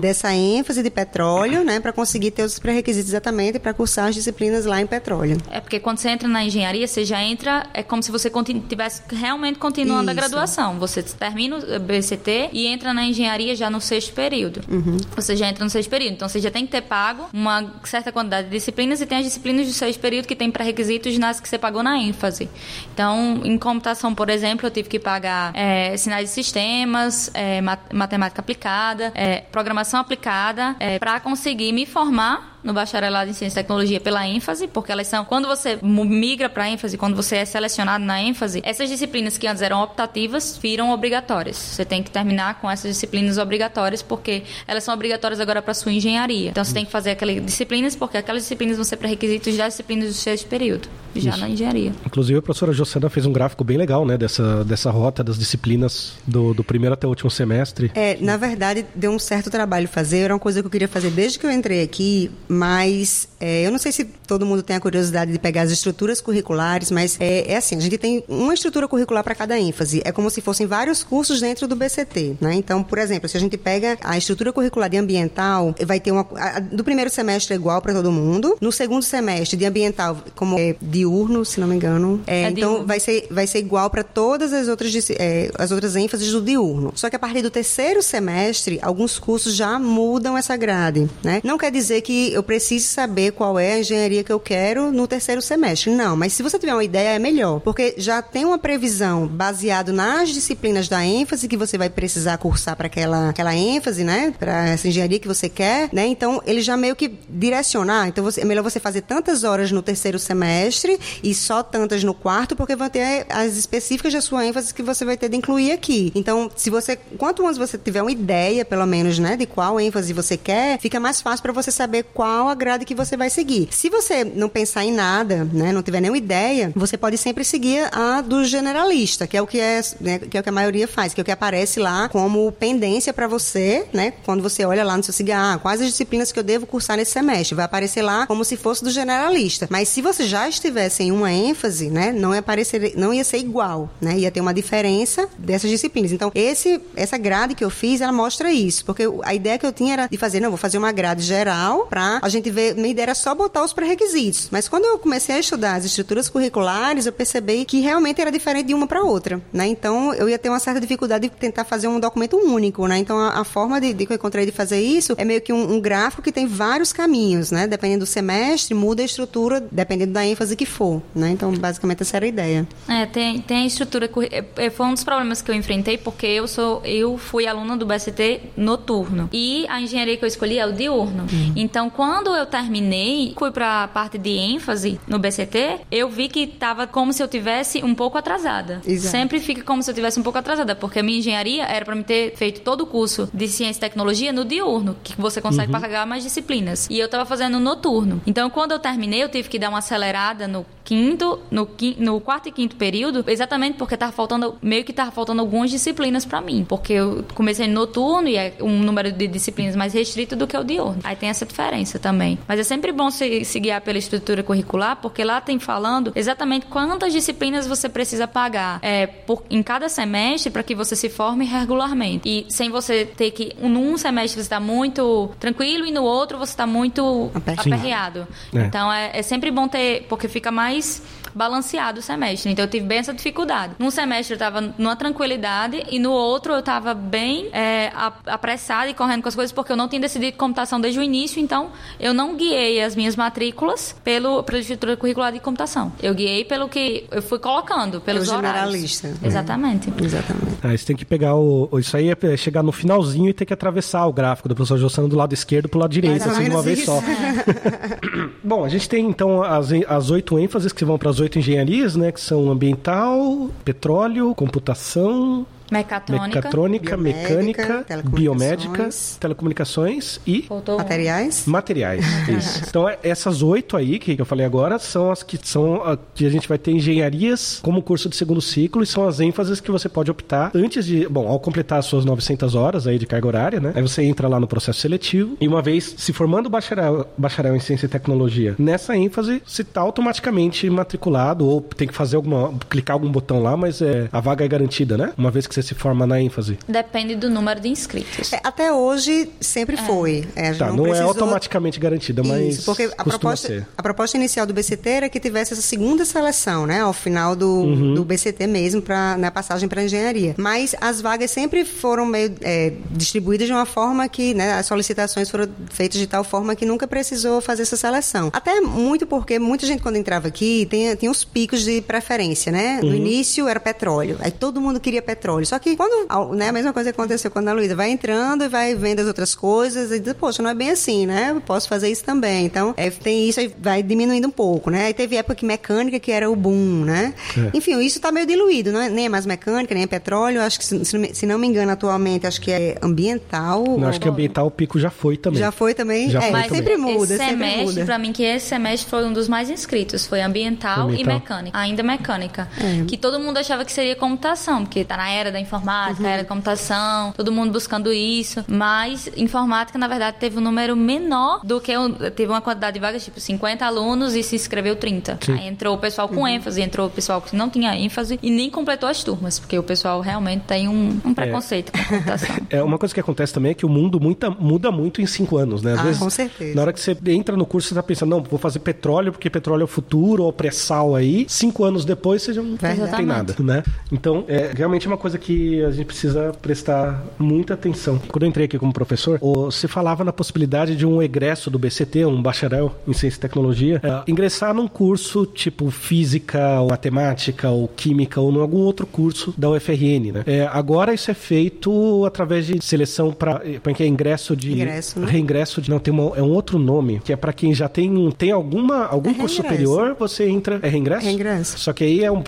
dessa 0.00 0.32
ênfase 0.32 0.82
de 0.82 0.90
petróleo 0.90 1.05
petróleo, 1.06 1.64
né, 1.64 1.80
para 1.80 1.92
conseguir 1.92 2.32
ter 2.32 2.42
os 2.42 2.58
pré-requisitos 2.58 3.10
exatamente 3.10 3.58
para 3.58 3.72
cursar 3.72 4.08
as 4.08 4.14
disciplinas 4.14 4.66
lá 4.66 4.80
em 4.80 4.86
petróleo. 4.86 5.38
É 5.50 5.60
porque 5.60 5.78
quando 5.78 5.98
você 5.98 6.10
entra 6.10 6.28
na 6.28 6.44
engenharia, 6.44 6.86
você 6.86 7.04
já 7.04 7.22
entra, 7.22 7.66
é 7.72 7.82
como 7.82 8.02
se 8.02 8.10
você 8.10 8.28
estivesse 8.28 9.02
realmente 9.08 9.58
continuando 9.58 10.02
Isso. 10.02 10.10
a 10.10 10.14
graduação. 10.14 10.78
Você 10.78 11.02
termina 11.02 11.56
o 11.56 11.80
BCT 11.80 12.50
e 12.52 12.66
entra 12.66 12.92
na 12.92 13.04
engenharia 13.04 13.54
já 13.54 13.70
no 13.70 13.80
sexto 13.80 14.12
período. 14.12 14.60
Uhum. 14.68 14.96
Você 15.14 15.36
já 15.36 15.48
entra 15.48 15.64
no 15.64 15.70
sexto 15.70 15.88
período. 15.88 16.14
Então 16.14 16.28
você 16.28 16.40
já 16.40 16.50
tem 16.50 16.66
que 16.66 16.72
ter 16.72 16.82
pago 16.82 17.28
uma 17.32 17.74
certa 17.84 18.10
quantidade 18.12 18.48
de 18.48 18.52
disciplinas 18.52 19.00
e 19.00 19.06
tem 19.06 19.18
as 19.18 19.24
disciplinas 19.24 19.66
do 19.66 19.72
sexto 19.72 20.00
período 20.00 20.26
que 20.26 20.36
tem 20.36 20.50
pré-requisitos 20.50 21.16
nas 21.18 21.40
que 21.40 21.48
você 21.48 21.58
pagou 21.58 21.82
na 21.82 21.98
ênfase. 21.98 22.48
Então, 22.92 23.40
em 23.44 23.56
computação, 23.58 24.14
por 24.14 24.28
exemplo, 24.28 24.66
eu 24.66 24.70
tive 24.70 24.88
que 24.88 24.98
pagar 24.98 25.52
é, 25.54 25.96
sinais 25.96 26.28
de 26.28 26.34
sistemas, 26.34 27.30
é, 27.34 27.60
matemática 27.92 28.40
aplicada, 28.40 29.12
é, 29.14 29.42
programação 29.52 30.00
aplicada, 30.00 30.76
é, 30.86 30.98
para 31.00 31.18
conseguir 31.18 31.72
me 31.72 31.84
formar 31.84 32.55
no 32.66 32.74
bacharelado 32.74 33.30
em 33.30 33.32
ciência 33.32 33.60
e 33.60 33.62
tecnologia 33.62 34.00
pela 34.00 34.26
ênfase, 34.26 34.66
porque 34.66 34.90
elas 34.90 35.06
são 35.06 35.24
quando 35.24 35.46
você 35.46 35.78
migra 35.82 36.50
para 36.50 36.68
ênfase, 36.68 36.98
quando 36.98 37.14
você 37.14 37.36
é 37.36 37.44
selecionado 37.44 38.04
na 38.04 38.20
ênfase, 38.20 38.60
essas 38.64 38.90
disciplinas 38.90 39.38
que 39.38 39.46
antes 39.46 39.62
eram 39.62 39.80
optativas 39.80 40.58
viram 40.60 40.90
obrigatórias. 40.90 41.56
Você 41.56 41.84
tem 41.84 42.02
que 42.02 42.10
terminar 42.10 42.60
com 42.60 42.68
essas 42.68 42.90
disciplinas 42.90 43.38
obrigatórias 43.38 44.02
porque 44.02 44.42
elas 44.66 44.82
são 44.82 44.92
obrigatórias 44.92 45.38
agora 45.38 45.62
para 45.62 45.72
sua 45.72 45.92
engenharia. 45.92 46.50
Então 46.50 46.64
você 46.64 46.74
tem 46.74 46.84
que 46.84 46.90
fazer 46.90 47.10
aquelas 47.10 47.44
disciplinas 47.46 47.94
porque 47.94 48.16
aquelas 48.16 48.42
disciplinas 48.42 48.76
vão 48.76 48.84
ser 48.84 48.96
pré-requisitos 48.96 49.56
das 49.56 49.74
disciplinas 49.74 50.08
do 50.08 50.14
sexto 50.14 50.48
período, 50.48 50.88
já 51.14 51.30
Isso. 51.30 51.40
na 51.40 51.48
engenharia. 51.48 51.92
Inclusive 52.04 52.38
a 52.40 52.42
professora 52.42 52.72
Jocena 52.72 53.08
fez 53.08 53.24
um 53.26 53.32
gráfico 53.32 53.62
bem 53.62 53.76
legal, 53.78 54.04
né, 54.04 54.18
dessa 54.18 54.64
dessa 54.64 54.90
rota 54.90 55.22
das 55.22 55.38
disciplinas 55.38 56.14
do, 56.26 56.52
do 56.52 56.64
primeiro 56.64 56.94
até 56.94 57.06
o 57.06 57.10
último 57.10 57.30
semestre. 57.30 57.92
É, 57.94 58.16
na 58.20 58.36
verdade, 58.36 58.84
deu 58.94 59.12
um 59.12 59.18
certo 59.18 59.50
trabalho 59.50 59.86
fazer, 59.86 60.18
era 60.18 60.34
uma 60.34 60.40
coisa 60.40 60.60
que 60.60 60.66
eu 60.66 60.70
queria 60.70 60.88
fazer 60.88 61.10
desde 61.10 61.38
que 61.38 61.46
eu 61.46 61.50
entrei 61.50 61.82
aqui, 61.82 62.30
mas 62.56 63.28
é, 63.38 63.66
eu 63.66 63.70
não 63.70 63.78
sei 63.78 63.92
se 63.92 64.04
todo 64.04 64.46
mundo 64.46 64.62
tem 64.62 64.76
a 64.76 64.80
curiosidade 64.80 65.30
de 65.30 65.38
pegar 65.38 65.62
as 65.62 65.70
estruturas 65.70 66.20
curriculares, 66.20 66.90
mas 66.90 67.16
é, 67.20 67.52
é 67.52 67.56
assim, 67.56 67.76
a 67.76 67.80
gente 67.80 67.98
tem 67.98 68.24
uma 68.28 68.54
estrutura 68.54 68.88
curricular 68.88 69.22
para 69.22 69.34
cada 69.34 69.58
ênfase. 69.58 70.00
É 70.04 70.10
como 70.10 70.30
se 70.30 70.40
fossem 70.40 70.66
vários 70.66 71.02
cursos 71.02 71.40
dentro 71.40 71.68
do 71.68 71.76
BCT, 71.76 72.36
né? 72.40 72.54
Então, 72.54 72.82
por 72.82 72.98
exemplo, 72.98 73.28
se 73.28 73.36
a 73.36 73.40
gente 73.40 73.56
pega 73.56 73.98
a 74.02 74.16
estrutura 74.16 74.52
curricular 74.52 74.88
de 74.88 74.96
ambiental, 74.96 75.74
vai 75.84 76.00
ter 76.00 76.10
uma 76.12 76.26
a, 76.36 76.60
do 76.60 76.82
primeiro 76.82 77.10
semestre 77.10 77.54
é 77.54 77.56
igual 77.56 77.80
para 77.80 77.92
todo 77.92 78.10
mundo. 78.10 78.56
No 78.60 78.72
segundo 78.72 79.02
semestre 79.02 79.56
de 79.56 79.64
ambiental, 79.64 80.18
como 80.34 80.58
é 80.58 80.74
diurno, 80.80 81.44
se 81.44 81.60
não 81.60 81.68
me 81.68 81.76
engano. 81.76 82.22
É, 82.26 82.44
É 82.44 82.50
então 82.50 82.70
diurno. 82.70 82.86
vai 82.86 83.00
ser, 83.00 83.26
vai 83.30 83.46
ser 83.46 83.58
igual 83.58 83.90
para 83.90 84.02
todas 84.02 84.52
as 84.52 84.68
outras, 84.68 84.92
é, 85.10 85.50
as 85.58 85.70
outras 85.70 85.94
ênfases 85.96 86.32
do 86.32 86.40
diurno. 86.40 86.92
Só 86.94 87.10
que 87.10 87.16
a 87.16 87.18
partir 87.18 87.42
do 87.42 87.50
terceiro 87.50 88.02
semestre, 88.02 88.78
alguns 88.82 89.18
cursos 89.18 89.54
já 89.54 89.78
mudam 89.78 90.36
essa 90.36 90.56
grade, 90.56 91.08
né? 91.22 91.40
Não 91.44 91.58
quer 91.58 91.70
dizer 91.70 92.00
que 92.00 92.35
eu 92.36 92.42
precise 92.42 92.86
saber 92.86 93.32
qual 93.32 93.58
é 93.58 93.72
a 93.72 93.78
engenharia 93.80 94.22
que 94.22 94.32
eu 94.32 94.38
quero 94.38 94.92
no 94.92 95.06
terceiro 95.06 95.40
semestre. 95.40 95.90
Não, 95.90 96.16
mas 96.16 96.32
se 96.34 96.42
você 96.42 96.58
tiver 96.58 96.74
uma 96.74 96.84
ideia, 96.84 97.16
é 97.16 97.18
melhor. 97.18 97.60
Porque 97.60 97.94
já 97.96 98.20
tem 98.20 98.44
uma 98.44 98.58
previsão 98.58 99.26
baseado 99.26 99.92
nas 99.92 100.28
disciplinas 100.28 100.88
da 100.88 101.04
ênfase 101.04 101.48
que 101.48 101.56
você 101.56 101.78
vai 101.78 101.88
precisar 101.88 102.36
cursar 102.38 102.76
para 102.76 102.86
aquela, 102.86 103.30
aquela 103.30 103.54
ênfase, 103.54 104.04
né? 104.04 104.34
Para 104.38 104.68
essa 104.68 104.86
engenharia 104.86 105.18
que 105.18 105.26
você 105.26 105.48
quer, 105.48 105.88
né? 105.92 106.06
Então, 106.06 106.42
ele 106.46 106.60
já 106.60 106.76
meio 106.76 106.94
que 106.94 107.08
direcionar. 107.28 108.08
Então, 108.08 108.22
você- 108.22 108.42
é 108.42 108.44
melhor 108.44 108.62
você 108.62 108.78
fazer 108.78 109.00
tantas 109.00 109.42
horas 109.44 109.72
no 109.72 109.80
terceiro 109.82 110.18
semestre 110.18 110.98
e 111.22 111.34
só 111.34 111.62
tantas 111.62 112.04
no 112.04 112.12
quarto, 112.12 112.54
porque 112.54 112.76
vão 112.76 112.88
ter 112.90 113.26
as 113.30 113.56
específicas 113.56 114.12
da 114.12 114.20
sua 114.20 114.44
ênfase 114.44 114.74
que 114.74 114.82
você 114.82 115.04
vai 115.04 115.16
ter 115.16 115.28
de 115.28 115.36
incluir 115.36 115.72
aqui. 115.72 116.12
Então, 116.14 116.50
se 116.54 116.68
você, 116.68 116.96
quanto 117.16 117.46
antes 117.46 117.56
você 117.56 117.78
tiver 117.78 118.02
uma 118.02 118.12
ideia, 118.12 118.64
pelo 118.64 118.84
menos, 118.86 119.18
né, 119.18 119.36
de 119.36 119.46
qual 119.46 119.80
ênfase 119.80 120.12
você 120.12 120.36
quer, 120.36 120.78
fica 120.80 121.00
mais 121.00 121.20
fácil 121.20 121.42
para 121.42 121.52
você 121.52 121.70
saber 121.70 122.04
qual 122.12 122.25
a 122.26 122.54
grade 122.54 122.84
que 122.84 122.94
você 122.94 123.16
vai 123.16 123.30
seguir. 123.30 123.68
Se 123.70 123.88
você 123.88 124.24
não 124.24 124.48
pensar 124.48 124.84
em 124.84 124.92
nada, 124.92 125.44
né, 125.52 125.72
não 125.72 125.82
tiver 125.82 126.00
nenhuma 126.00 126.18
ideia, 126.18 126.72
você 126.74 126.96
pode 126.96 127.16
sempre 127.18 127.44
seguir 127.44 127.88
a 127.92 128.20
do 128.20 128.44
generalista, 128.44 129.26
que 129.26 129.36
é 129.36 129.42
o 129.42 129.46
que 129.46 129.60
é, 129.60 129.80
né, 130.00 130.18
que 130.18 130.36
é 130.36 130.40
o 130.40 130.42
que 130.42 130.48
a 130.48 130.52
maioria 130.52 130.88
faz, 130.88 131.14
que 131.14 131.20
é 131.20 131.22
o 131.22 131.24
que 131.24 131.30
aparece 131.30 131.80
lá 131.80 132.08
como 132.08 132.50
pendência 132.52 133.12
para 133.12 133.26
você, 133.26 133.86
né, 133.92 134.12
quando 134.24 134.42
você 134.42 134.64
olha 134.64 134.84
lá 134.84 134.96
no 134.96 135.02
seu 135.02 135.12
seguir, 135.12 135.32
ah, 135.32 135.58
quais 135.60 135.80
as 135.80 135.88
disciplinas 135.88 136.32
que 136.32 136.38
eu 136.38 136.42
devo 136.42 136.66
cursar 136.66 136.96
nesse 136.96 137.12
semestre, 137.12 137.54
vai 137.54 137.64
aparecer 137.64 138.02
lá 138.02 138.26
como 138.26 138.44
se 138.44 138.56
fosse 138.56 138.82
do 138.82 138.90
generalista. 138.90 139.66
Mas 139.70 139.88
se 139.88 140.02
você 140.02 140.26
já 140.26 140.48
estivesse 140.48 141.02
em 141.02 141.12
uma 141.12 141.32
ênfase, 141.32 141.88
né, 141.90 142.12
não 142.12 142.32
ia 142.32 142.40
aparecer, 142.40 142.94
não 142.96 143.12
ia 143.12 143.24
ser 143.24 143.38
igual, 143.38 143.90
né, 144.00 144.18
ia 144.18 144.30
ter 144.30 144.40
uma 144.40 144.54
diferença 144.54 145.28
dessas 145.38 145.70
disciplinas. 145.70 146.12
Então, 146.12 146.30
esse 146.34 146.80
essa 146.94 147.18
grade 147.18 147.54
que 147.54 147.64
eu 147.64 147.70
fiz, 147.70 148.00
ela 148.00 148.12
mostra 148.12 148.52
isso, 148.52 148.84
porque 148.84 149.04
a 149.22 149.34
ideia 149.34 149.58
que 149.58 149.66
eu 149.66 149.72
tinha 149.72 149.92
era 149.92 150.06
de 150.08 150.16
fazer, 150.16 150.40
não, 150.40 150.50
vou 150.50 150.58
fazer 150.58 150.78
uma 150.78 150.92
grade 150.92 151.22
geral 151.22 151.86
para 151.86 152.15
a 152.22 152.28
gente 152.28 152.50
ver, 152.50 152.74
minha 152.74 152.88
ideia 152.88 153.06
era 153.06 153.14
só 153.14 153.34
botar 153.34 153.64
os 153.64 153.72
pré-requisitos. 153.72 154.48
Mas 154.50 154.68
quando 154.68 154.84
eu 154.84 154.98
comecei 154.98 155.36
a 155.36 155.38
estudar 155.38 155.76
as 155.76 155.84
estruturas 155.84 156.28
curriculares, 156.28 157.06
eu 157.06 157.12
percebi 157.12 157.64
que 157.64 157.80
realmente 157.80 158.20
era 158.20 158.30
diferente 158.30 158.66
de 158.66 158.74
uma 158.74 158.86
para 158.86 159.02
outra, 159.02 159.40
né? 159.52 159.66
Então, 159.66 160.12
eu 160.14 160.28
ia 160.28 160.38
ter 160.38 160.48
uma 160.48 160.58
certa 160.58 160.80
dificuldade 160.80 161.28
de 161.28 161.34
tentar 161.34 161.64
fazer 161.64 161.88
um 161.88 162.00
documento 162.00 162.36
único, 162.36 162.86
né? 162.86 162.98
Então, 162.98 163.18
a, 163.18 163.40
a 163.40 163.44
forma 163.44 163.80
de, 163.80 163.92
de 163.92 164.06
que 164.06 164.12
eu 164.12 164.16
encontrei 164.16 164.46
de 164.46 164.52
fazer 164.52 164.80
isso 164.80 165.14
é 165.16 165.24
meio 165.24 165.40
que 165.40 165.52
um, 165.52 165.74
um 165.74 165.80
gráfico 165.80 166.22
que 166.22 166.32
tem 166.32 166.46
vários 166.46 166.92
caminhos, 166.92 167.50
né? 167.50 167.66
Dependendo 167.66 168.00
do 168.00 168.06
semestre, 168.06 168.74
muda 168.74 169.02
a 169.02 169.04
estrutura, 169.04 169.60
dependendo 169.70 170.12
da 170.12 170.24
ênfase 170.24 170.56
que 170.56 170.66
for, 170.66 171.02
né? 171.14 171.30
Então, 171.30 171.52
basicamente, 171.52 172.02
essa 172.02 172.16
era 172.16 172.26
a 172.26 172.28
ideia. 172.28 172.68
É, 172.88 173.06
tem, 173.06 173.40
tem 173.40 173.64
a 173.64 173.66
estrutura. 173.66 174.10
é, 174.30 174.44
é, 174.56 174.70
Foi 174.70 174.86
um 174.86 174.94
dos 174.94 175.04
problemas 175.04 175.42
que 175.42 175.50
eu 175.50 175.54
enfrentei, 175.54 175.98
porque 175.98 176.26
eu 176.26 176.48
sou 176.48 176.80
eu 176.84 177.18
fui 177.18 177.46
aluna 177.46 177.76
do 177.76 177.86
BST 177.86 178.40
noturno. 178.56 179.28
E 179.32 179.66
a 179.68 179.80
engenharia 179.80 180.16
que 180.16 180.24
eu 180.24 180.28
escolhi 180.28 180.58
é 180.58 180.66
o 180.66 180.72
diurno. 180.72 181.26
Então, 181.54 181.90
quando 181.90 182.05
eu 182.14 182.46
terminei, 182.46 183.34
fui 183.38 183.50
para 183.50 183.84
a 183.84 183.88
parte 183.88 184.18
de 184.18 184.30
ênfase 184.30 185.00
no 185.06 185.18
BCT, 185.18 185.80
eu 185.90 186.08
vi 186.08 186.28
que 186.28 186.46
tava 186.46 186.86
como 186.86 187.12
se 187.12 187.22
eu 187.22 187.28
tivesse 187.28 187.82
um 187.84 187.94
pouco 187.94 188.18
atrasada. 188.18 188.80
Exato. 188.86 189.10
Sempre 189.10 189.40
fica 189.40 189.62
como 189.62 189.82
se 189.82 189.90
eu 189.90 189.94
tivesse 189.94 190.18
um 190.18 190.22
pouco 190.22 190.38
atrasada, 190.38 190.74
porque 190.74 190.98
a 190.98 191.02
minha 191.02 191.18
engenharia 191.18 191.64
era 191.64 191.84
para 191.84 191.94
me 191.94 192.04
ter 192.04 192.34
feito 192.36 192.60
todo 192.60 192.82
o 192.82 192.86
curso 192.86 193.28
de 193.32 193.48
ciência 193.48 193.78
e 193.78 193.80
tecnologia 193.80 194.32
no 194.32 194.44
diurno, 194.44 194.96
que 195.02 195.14
você 195.20 195.40
consegue 195.40 195.72
pagar 195.72 196.06
mais 196.06 196.22
disciplinas. 196.22 196.86
E 196.90 196.98
eu 196.98 197.08
tava 197.08 197.24
fazendo 197.24 197.58
noturno. 197.60 198.20
Então, 198.26 198.48
quando 198.50 198.72
eu 198.72 198.78
terminei, 198.78 199.22
eu 199.22 199.28
tive 199.28 199.48
que 199.48 199.58
dar 199.58 199.68
uma 199.68 199.78
acelerada 199.78 200.46
no 200.46 200.64
quinto, 200.84 201.40
no, 201.50 201.66
qui- 201.66 201.96
no 201.98 202.20
quarto 202.20 202.48
e 202.48 202.52
quinto 202.52 202.76
período, 202.76 203.24
exatamente 203.26 203.76
porque 203.76 203.96
tava 203.96 204.12
faltando, 204.12 204.56
meio 204.62 204.84
que 204.84 204.92
tava 204.92 205.10
faltando 205.10 205.40
algumas 205.40 205.70
disciplinas 205.70 206.24
para 206.24 206.40
mim, 206.40 206.64
porque 206.68 206.92
eu 206.92 207.24
comecei 207.34 207.66
no 207.66 207.74
noturno 207.74 208.28
e 208.28 208.36
é 208.36 208.54
um 208.60 208.78
número 208.78 209.10
de 209.10 209.26
disciplinas 209.26 209.74
mais 209.74 209.92
restrito 209.92 210.36
do 210.36 210.46
que 210.46 210.56
o 210.56 210.62
diurno. 210.62 211.00
Aí 211.02 211.16
tem 211.16 211.28
essa 211.28 211.44
diferença 211.44 211.95
também. 211.98 212.38
Mas 212.46 212.60
é 212.60 212.62
sempre 212.62 212.92
bom 212.92 213.10
se, 213.10 213.44
se 213.44 213.60
guiar 213.60 213.80
pela 213.80 213.98
estrutura 213.98 214.42
curricular, 214.42 214.96
porque 214.96 215.24
lá 215.24 215.40
tem 215.40 215.58
falando 215.58 216.12
exatamente 216.14 216.66
quantas 216.66 217.12
disciplinas 217.12 217.66
você 217.66 217.88
precisa 217.88 218.26
pagar 218.26 218.78
é, 218.82 219.06
por, 219.06 219.42
em 219.50 219.62
cada 219.62 219.88
semestre 219.88 220.50
para 220.50 220.62
que 220.62 220.74
você 220.74 220.96
se 220.96 221.08
forme 221.08 221.44
regularmente. 221.44 222.28
E 222.28 222.46
sem 222.48 222.70
você 222.70 223.04
ter 223.04 223.30
que, 223.30 223.54
num 223.60 223.96
semestre 223.96 224.34
você 224.34 224.46
está 224.46 224.60
muito 224.60 225.30
tranquilo 225.38 225.86
e 225.86 225.90
no 225.90 226.02
outro 226.02 226.38
você 226.38 226.52
está 226.52 226.66
muito 226.66 227.30
aperreado. 227.34 228.26
É. 228.54 228.60
Então 228.62 228.92
é, 228.92 229.10
é 229.14 229.22
sempre 229.22 229.50
bom 229.50 229.68
ter, 229.68 230.06
porque 230.08 230.28
fica 230.28 230.50
mais 230.50 231.02
balanceado 231.36 232.00
o 232.00 232.02
semestre. 232.02 232.50
Então 232.50 232.64
eu 232.64 232.70
tive 232.70 232.86
bem 232.86 232.98
essa 232.98 233.12
dificuldade. 233.12 233.74
Num 233.78 233.90
semestre 233.90 234.32
eu 234.32 234.36
estava 234.36 234.60
numa 234.78 234.96
tranquilidade 234.96 235.84
e 235.90 235.98
no 235.98 236.10
outro 236.10 236.54
eu 236.54 236.60
estava 236.60 236.94
bem 236.94 237.48
é, 237.52 237.92
apressada 238.26 238.88
e 238.88 238.94
correndo 238.94 239.22
com 239.22 239.28
as 239.28 239.34
coisas 239.34 239.52
porque 239.52 239.70
eu 239.70 239.76
não 239.76 239.88
tinha 239.88 240.00
decidido 240.00 240.36
computação 240.36 240.80
desde 240.80 240.98
o 240.98 241.02
início, 241.02 241.40
então 241.40 241.70
eu 242.00 242.14
não 242.14 242.34
guiei 242.36 242.82
as 242.82 242.96
minhas 242.96 243.14
matrículas 243.14 243.94
pelo, 244.02 244.42
pela 244.42 244.58
estrutura 244.58 244.96
curricular 244.96 245.32
de 245.32 245.40
computação. 245.40 245.92
Eu 246.02 246.14
guiei 246.14 246.44
pelo 246.44 246.68
que 246.68 247.06
eu 247.10 247.20
fui 247.22 247.38
colocando, 247.38 248.00
pelos 248.00 248.26
Pelo 248.26 248.38
horários. 248.38 248.72
generalista. 248.72 249.14
Exatamente. 249.22 249.92
Exatamente. 250.02 250.56
Aí 250.62 250.78
você 250.78 250.86
tem 250.86 250.96
que 250.96 251.04
pegar 251.04 251.34
o. 251.34 251.68
Isso 251.78 251.96
aí 251.96 252.10
é 252.10 252.36
chegar 252.36 252.62
no 252.62 252.72
finalzinho 252.72 253.28
e 253.28 253.34
ter 253.34 253.44
que 253.44 253.52
atravessar 253.52 254.06
o 254.06 254.12
gráfico 254.12 254.48
do 254.48 254.54
professor 254.54 254.78
Jossano 254.78 255.08
do 255.08 255.16
lado 255.16 255.34
esquerdo 255.34 255.68
pro 255.68 255.78
lado 255.78 255.90
direito, 255.90 256.24
ou 256.24 256.30
assim, 256.30 256.44
de 256.44 256.50
uma 256.50 256.62
vez 256.62 256.84
só. 256.84 257.00
Bom, 258.42 258.64
a 258.64 258.68
gente 258.68 258.88
tem 258.88 259.06
então 259.06 259.42
as, 259.42 259.68
as 259.88 260.10
oito 260.10 260.38
ênfases 260.38 260.72
que 260.72 260.84
vão 260.84 260.98
para 260.98 261.10
as 261.10 261.20
oito 261.20 261.25
engenharias, 261.34 261.96
né? 261.96 262.12
Que 262.12 262.20
são 262.20 262.50
ambiental, 262.50 263.50
petróleo, 263.64 264.34
computação, 264.34 265.46
Mecatrônica. 265.70 266.26
mecatrônica, 266.36 266.96
mecânica, 266.96 267.84
telecomunicações. 267.84 268.14
biomédica, 268.14 268.88
telecomunicações 269.20 270.20
e 270.26 270.42
Faltou 270.42 270.74
um. 270.76 270.78
Materiais? 270.78 271.44
Materiais, 271.46 272.04
isso. 272.28 272.62
Então, 272.68 272.88
é- 272.88 272.98
essas 273.02 273.42
oito 273.42 273.76
aí 273.76 273.98
que 273.98 274.20
eu 274.20 274.24
falei 274.24 274.44
agora 274.46 274.78
são 274.78 275.10
as 275.10 275.22
que 275.22 275.38
são 275.42 275.82
a, 275.84 275.96
que 276.14 276.26
a 276.26 276.30
gente 276.30 276.48
vai 276.48 276.58
ter 276.58 276.72
engenharias 276.72 277.60
como 277.62 277.82
curso 277.82 278.08
de 278.08 278.16
segundo 278.16 278.40
ciclo 278.40 278.82
e 278.82 278.86
são 278.86 279.06
as 279.06 279.20
ênfases 279.20 279.60
que 279.60 279.70
você 279.70 279.88
pode 279.88 280.10
optar 280.10 280.50
antes 280.54 280.84
de, 280.86 281.08
bom, 281.08 281.28
ao 281.28 281.38
completar 281.40 281.78
as 281.78 281.86
suas 281.86 282.04
900 282.04 282.54
horas 282.54 282.86
aí 282.86 282.98
de 282.98 283.06
carga 283.06 283.26
horária, 283.26 283.60
né? 283.60 283.72
Aí 283.74 283.82
você 283.82 284.02
entra 284.02 284.28
lá 284.28 284.38
no 284.40 284.46
processo 284.46 284.80
seletivo 284.80 285.36
e 285.40 285.48
uma 285.48 285.62
vez 285.62 285.94
se 285.96 286.12
formando 286.12 286.48
bacharel, 286.48 287.06
bacharel 287.16 287.56
em 287.56 287.60
ciência 287.60 287.86
e 287.86 287.88
tecnologia, 287.88 288.54
nessa 288.58 288.96
ênfase 288.96 289.42
você 289.46 289.62
está 289.62 289.80
automaticamente 289.80 290.68
matriculado 290.70 291.46
ou 291.46 291.60
tem 291.60 291.88
que 291.88 291.94
fazer 291.94 292.16
alguma, 292.16 292.52
clicar 292.70 292.94
algum 292.94 293.10
botão 293.10 293.42
lá, 293.42 293.56
mas 293.56 293.80
é, 293.82 294.08
a 294.12 294.20
vaga 294.20 294.44
é 294.44 294.48
garantida, 294.48 294.96
né? 294.96 295.12
Uma 295.16 295.30
vez 295.30 295.46
que 295.46 295.54
você 295.56 295.62
se 295.62 295.74
forma 295.74 296.06
na 296.06 296.20
ênfase. 296.20 296.58
Depende 296.68 297.14
do 297.16 297.28
número 297.30 297.60
de 297.60 297.68
inscritos. 297.68 298.32
É, 298.32 298.40
até 298.44 298.72
hoje 298.72 299.28
sempre 299.40 299.76
foi. 299.76 300.26
É, 300.36 300.48
a 300.48 300.52
gente 300.52 300.58
Tá, 300.58 300.66
não, 300.72 300.84
é 300.86 300.88
precisou- 300.90 301.08
automaticamente 301.08 301.80
garantida, 301.80 302.22
mas 302.22 302.56
Isso, 302.56 302.64
porque 302.64 302.84
a 302.84 302.88
costuma 302.88 303.08
proposta, 303.18 303.48
ser. 303.48 303.66
a 303.76 303.82
proposta 303.82 304.16
inicial 304.16 304.46
do 304.46 304.52
BCT 304.52 304.88
era 304.88 305.08
que 305.08 305.18
tivesse 305.18 305.52
essa 305.52 305.62
segunda 305.62 306.04
seleção, 306.04 306.66
né, 306.66 306.80
ao 306.80 306.92
final 306.92 307.34
do, 307.34 307.48
Uhum. 307.48 307.94
do 307.94 308.04
BCT 308.04 308.46
mesmo, 308.46 308.82
pra, 308.82 309.16
na 309.16 309.30
passagem 309.30 309.68
para 309.68 309.82
engenharia. 309.82 310.34
Mas 310.36 310.74
as 310.80 311.00
vagas 311.00 311.30
sempre 311.30 311.64
foram 311.64 312.04
meio 312.06 312.34
é, 312.42 312.72
distribuídas 312.90 313.46
de 313.46 313.52
uma 313.52 313.66
forma 313.66 314.08
que, 314.08 314.34
né, 314.34 314.52
as 314.54 314.66
solicitações 314.66 315.30
foram 315.30 315.48
feitas 315.70 315.98
de 315.98 316.06
tal 316.06 316.22
forma 316.24 316.54
que 316.54 316.66
nunca 316.66 316.86
precisou 316.86 317.40
fazer 317.40 317.62
essa 317.62 317.76
seleção. 317.76 318.30
Até 318.32 318.60
muito 318.60 319.06
porque 319.06 319.38
muita 319.38 319.66
gente 319.66 319.82
quando 319.82 319.96
entrava 319.96 320.28
aqui 320.28 320.66
tinha, 320.68 320.96
tinha 320.96 321.10
os 321.10 321.24
picos 321.24 321.62
de 321.64 321.80
preferência, 321.80 322.50
né? 322.52 322.80
Uhum. 322.82 322.90
No 322.90 322.94
início 322.96 323.48
era 323.48 323.58
petróleo, 323.60 324.16
aí 324.20 324.30
todo 324.30 324.60
mundo 324.60 324.78
queria 324.80 325.00
petróleo. 325.00 325.45
Só 325.46 325.58
que 325.58 325.76
quando, 325.76 326.34
né, 326.34 326.48
a 326.48 326.52
mesma 326.52 326.72
coisa 326.72 326.92
que 326.92 326.98
aconteceu 327.00 327.30
com 327.30 327.38
a 327.38 327.42
Ana 327.42 327.52
Luísa, 327.52 327.74
vai 327.74 327.90
entrando 327.90 328.44
e 328.44 328.48
vai 328.48 328.74
vendo 328.74 329.00
as 329.00 329.06
outras 329.06 329.34
coisas 329.34 329.90
e 329.90 330.00
diz, 330.00 330.12
poxa, 330.14 330.42
não 330.42 330.50
é 330.50 330.54
bem 330.54 330.70
assim, 330.70 331.06
né? 331.06 331.30
Eu 331.34 331.40
posso 331.40 331.68
fazer 331.68 331.88
isso 331.90 332.04
também. 332.04 332.44
Então, 332.46 332.74
é, 332.76 332.90
tem 332.90 333.28
isso 333.28 333.40
aí 333.40 333.52
vai 333.58 333.82
diminuindo 333.82 334.26
um 334.28 334.30
pouco, 334.30 334.70
né? 334.70 334.86
Aí 334.86 334.94
teve 334.94 335.16
época 335.16 335.34
que 335.34 335.44
mecânica 335.46 335.98
que 335.98 336.10
era 336.12 336.30
o 336.30 336.36
boom, 336.36 336.84
né? 336.84 337.14
É. 337.36 337.56
Enfim, 337.56 337.80
isso 337.80 338.00
tá 338.00 338.10
meio 338.12 338.26
diluído, 338.26 338.72
não 338.72 338.80
é, 338.80 338.88
nem 338.88 339.06
é 339.06 339.08
mais 339.08 339.24
mecânica, 339.26 339.74
nem 339.74 339.84
é 339.84 339.86
petróleo. 339.86 340.40
Acho 340.42 340.58
que, 340.58 340.64
se, 340.64 340.84
se 340.84 341.26
não 341.26 341.38
me- 341.38 341.46
engano, 341.46 341.70
atualmente, 341.70 342.26
acho 342.26 342.40
que 342.40 342.50
é 342.50 342.76
ambiental. 342.82 343.64
Não, 343.78 343.88
acho 343.88 344.00
que 344.00 344.08
ambiental 344.08 344.46
o 344.46 344.50
pico 344.50 344.78
já 344.78 344.90
foi 344.90 345.16
também. 345.16 345.38
Já 345.38 345.52
foi 345.52 345.74
também? 345.74 346.10
Já 346.10 346.18
é, 346.18 346.22
foi 346.22 346.30
mas 346.32 346.46
também. 346.48 346.58
sempre 346.58 346.76
muda, 346.76 347.14
esse 347.14 347.16
sempre 347.16 347.30
semestre, 347.30 347.64
muda. 347.66 347.84
pra 347.84 347.98
mim, 347.98 348.12
que 348.12 348.22
esse 348.22 348.46
semestre 348.46 348.90
foi 348.90 349.04
um 349.04 349.12
dos 349.12 349.28
mais 349.28 349.48
inscritos. 349.48 350.06
Foi 350.06 350.20
ambiental, 350.20 350.88
Ambiental. 350.88 351.04
e 351.14 351.18
mecânica. 351.18 351.58
Ainda 351.58 351.82
mecânica. 351.82 352.48
É. 352.58 352.84
Que 352.84 352.96
todo 352.96 353.18
mundo 353.20 353.36
achava 353.38 353.64
que 353.64 353.72
seria 353.72 353.94
computação, 353.96 354.64
porque 354.64 354.84
tá 354.84 354.96
na 354.96 355.08
era 355.10 355.30
da 355.36 355.40
informática, 355.40 356.02
uhum. 356.02 356.08
era 356.08 356.22
da 356.22 356.28
computação, 356.28 357.12
todo 357.12 357.30
mundo 357.30 357.52
buscando 357.52 357.92
isso. 357.92 358.44
Mas 358.48 359.08
informática, 359.16 359.78
na 359.78 359.86
verdade, 359.86 360.16
teve 360.18 360.38
um 360.38 360.40
número 360.40 360.74
menor 360.74 361.40
do 361.44 361.60
que. 361.60 361.72
Teve 362.14 362.32
uma 362.32 362.40
quantidade 362.40 362.74
de 362.74 362.80
vagas, 362.80 363.04
tipo 363.04 363.20
50 363.20 363.64
alunos 363.64 364.14
e 364.14 364.22
se 364.22 364.34
inscreveu 364.34 364.74
30. 364.76 365.18
Sim. 365.20 365.32
Aí 365.32 365.46
entrou 365.46 365.74
o 365.74 365.78
pessoal 365.78 366.08
com 366.08 366.20
uhum. 366.20 366.28
ênfase, 366.28 366.62
entrou 366.62 366.86
o 366.86 366.90
pessoal 366.90 367.20
que 367.20 367.36
não 367.36 367.50
tinha 367.50 367.74
ênfase 367.76 368.18
e 368.22 368.30
nem 368.30 368.50
completou 368.50 368.88
as 368.88 369.04
turmas, 369.04 369.38
porque 369.38 369.58
o 369.58 369.62
pessoal 369.62 370.00
realmente 370.00 370.44
tem 370.46 370.68
um, 370.68 371.00
um 371.04 371.10
é. 371.10 371.14
preconceito 371.14 371.72
é. 371.74 371.78
com 371.78 371.78
a 371.78 371.98
computação. 371.98 372.36
É, 372.48 372.62
uma 372.62 372.78
coisa 372.78 372.94
que 372.94 373.00
acontece 373.00 373.32
também 373.32 373.50
é 373.50 373.54
que 373.54 373.66
o 373.66 373.68
mundo 373.68 373.98
muita, 374.00 374.30
muda 374.30 374.70
muito 374.70 375.02
em 375.02 375.06
cinco 375.06 375.36
anos, 375.36 375.62
né? 375.62 375.72
Às 375.72 375.80
ah, 375.80 375.82
vezes, 375.82 375.98
com 375.98 376.08
certeza. 376.08 376.54
Na 376.54 376.62
hora 376.62 376.72
que 376.72 376.80
você 376.80 376.96
entra 377.08 377.36
no 377.36 377.44
curso, 377.44 377.68
você 377.68 377.74
tá 377.74 377.82
pensando, 377.82 378.10
não, 378.10 378.22
vou 378.22 378.38
fazer 378.38 378.60
petróleo 378.60 379.12
porque 379.12 379.28
petróleo 379.28 379.62
é 379.62 379.64
o 379.64 379.68
futuro, 379.68 380.22
ou 380.22 380.32
pré-sal 380.32 380.94
aí. 380.94 381.26
Cinco 381.28 381.64
anos 381.64 381.84
depois, 381.84 382.22
você 382.22 382.32
já 382.32 382.42
não 382.42 382.56
tem 382.56 383.04
nada, 383.04 383.34
né? 383.40 383.62
Então, 383.90 384.24
é 384.28 384.52
realmente 384.54 384.86
é 384.86 384.90
uma 384.90 384.96
coisa 384.96 385.18
que 385.18 385.25
a 385.66 385.70
gente 385.70 385.86
precisa 385.86 386.32
prestar 386.40 387.04
muita 387.18 387.54
atenção. 387.54 387.98
Quando 388.08 388.24
eu 388.24 388.28
entrei 388.28 388.46
aqui 388.46 388.58
como 388.58 388.72
professor, 388.72 389.18
você 389.20 389.68
falava 389.68 390.04
na 390.04 390.12
possibilidade 390.12 390.76
de 390.76 390.86
um 390.86 391.02
egresso 391.02 391.50
do 391.50 391.58
BCT, 391.58 392.04
um 392.04 392.20
bacharel 392.20 392.74
em 392.86 392.92
ciência 392.92 393.18
e 393.18 393.20
tecnologia, 393.20 393.80
é, 393.82 394.10
ingressar 394.10 394.54
num 394.54 394.68
curso 394.68 395.26
tipo 395.26 395.70
física, 395.70 396.60
ou 396.60 396.68
matemática, 396.68 397.50
ou 397.50 397.68
química, 397.68 398.20
ou 398.20 398.32
em 398.32 398.40
algum 398.40 398.58
outro 398.58 398.86
curso 398.86 399.34
da 399.36 399.50
UFRN, 399.50 400.12
né? 400.12 400.22
É, 400.26 400.46
agora 400.50 400.92
isso 400.92 401.10
é 401.10 401.14
feito 401.14 402.04
através 402.04 402.46
de 402.46 402.64
seleção 402.64 403.12
para 403.12 403.40
que 403.74 403.82
é 403.82 403.86
ingresso 403.86 404.36
de 404.36 404.52
ingresso, 404.52 405.00
né? 405.00 405.06
reingresso 405.10 405.60
de 405.60 405.70
não 405.70 405.78
tem 405.78 405.92
uma, 405.92 406.16
é 406.16 406.22
um 406.22 406.30
outro 406.30 406.58
nome 406.58 407.00
que 407.04 407.12
é 407.12 407.16
para 407.16 407.32
quem 407.32 407.54
já 407.54 407.68
tem 407.68 408.10
tem 408.12 408.30
alguma 408.30 408.86
algum 408.86 409.10
é 409.10 409.14
curso 409.14 409.36
superior 409.36 409.96
você 409.98 410.28
entra 410.28 410.58
é 410.62 410.68
reingresso. 410.68 411.04
reingresso. 411.04 411.58
Só 411.58 411.72
que 411.72 411.84
aí 411.84 412.02
é 412.02 412.10
um 412.10 412.22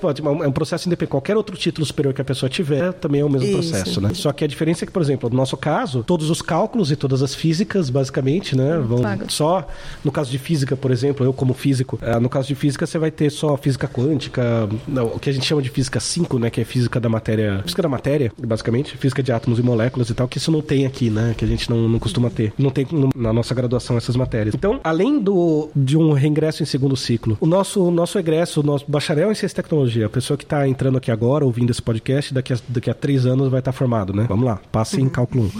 é 0.44 0.48
um 0.48 0.52
processo 0.52 0.88
independente 0.88 1.08
qualquer 1.08 1.36
outro 1.36 1.56
título 1.56 1.86
superior 1.86 2.14
que 2.14 2.20
a 2.20 2.24
pessoa 2.24 2.48
tiver 2.48 2.87
também 2.92 3.20
é 3.20 3.24
o 3.24 3.30
mesmo 3.30 3.46
isso. 3.48 3.70
processo, 3.70 4.00
né? 4.00 4.10
Só 4.14 4.32
que 4.32 4.44
a 4.44 4.46
diferença 4.46 4.84
é 4.84 4.86
que 4.86 4.92
por 4.92 5.02
exemplo 5.02 5.28
no 5.30 5.36
nosso 5.36 5.56
caso 5.56 6.02
todos 6.02 6.30
os 6.30 6.42
cálculos 6.42 6.90
e 6.90 6.96
todas 6.96 7.22
as 7.22 7.34
físicas 7.34 7.90
basicamente, 7.90 8.56
né, 8.56 8.78
vão 8.78 9.02
Paga. 9.02 9.26
só 9.28 9.66
no 10.04 10.12
caso 10.12 10.30
de 10.30 10.38
física 10.38 10.76
por 10.76 10.90
exemplo 10.90 11.24
eu 11.24 11.32
como 11.32 11.54
físico 11.54 11.98
é, 12.02 12.18
no 12.18 12.28
caso 12.28 12.48
de 12.48 12.54
física 12.54 12.86
você 12.86 12.98
vai 12.98 13.10
ter 13.10 13.30
só 13.30 13.56
física 13.56 13.88
quântica 13.88 14.68
o 15.14 15.18
que 15.18 15.30
a 15.30 15.32
gente 15.32 15.46
chama 15.46 15.62
de 15.62 15.70
física 15.70 16.00
5, 16.00 16.38
né, 16.38 16.50
que 16.50 16.60
é 16.60 16.64
física 16.64 17.00
da 17.00 17.08
matéria 17.08 17.62
física 17.62 17.82
da 17.82 17.88
matéria 17.88 18.32
basicamente 18.38 18.96
física 18.96 19.22
de 19.22 19.32
átomos 19.32 19.58
e 19.58 19.62
moléculas 19.62 20.10
e 20.10 20.14
tal 20.14 20.28
que 20.28 20.38
isso 20.38 20.50
não 20.50 20.60
tem 20.60 20.86
aqui, 20.86 21.10
né? 21.10 21.34
Que 21.36 21.44
a 21.44 21.48
gente 21.48 21.68
não, 21.70 21.88
não 21.88 21.98
costuma 21.98 22.30
ter. 22.30 22.52
Não 22.58 22.70
tem 22.70 22.86
na 23.14 23.32
nossa 23.32 23.54
graduação 23.54 23.96
essas 23.96 24.16
matérias. 24.16 24.54
Então, 24.54 24.80
além 24.82 25.18
do, 25.20 25.68
de 25.74 25.96
um 25.96 26.12
reingresso 26.12 26.62
em 26.62 26.66
segundo 26.66 26.96
ciclo, 26.96 27.36
o 27.40 27.46
nosso, 27.46 27.82
o 27.82 27.90
nosso 27.90 28.18
egresso, 28.18 28.60
o 28.60 28.62
nosso 28.62 28.84
bacharel 28.88 29.30
em 29.30 29.34
ciência 29.34 29.54
e 29.54 29.62
tecnologia, 29.62 30.06
a 30.06 30.10
pessoa 30.10 30.36
que 30.36 30.44
está 30.44 30.66
entrando 30.66 30.98
aqui 30.98 31.10
agora, 31.10 31.44
ouvindo 31.44 31.70
esse 31.70 31.82
podcast, 31.82 32.32
daqui 32.32 32.52
a, 32.52 32.58
daqui 32.78 32.90
a 32.90 32.94
três 32.94 33.26
anos 33.26 33.50
vai 33.50 33.60
estar 33.60 33.72
tá 33.72 33.76
formado, 33.76 34.12
né? 34.12 34.26
Vamos 34.28 34.44
lá, 34.44 34.60
passe 34.70 35.00
em 35.00 35.08
cálculo 35.08 35.50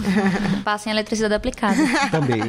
1. 0.57 0.61
passe 0.63 0.89
em 0.89 0.91
eletricidade 0.91 1.33
aplicada. 1.33 1.77
Também. 2.11 2.41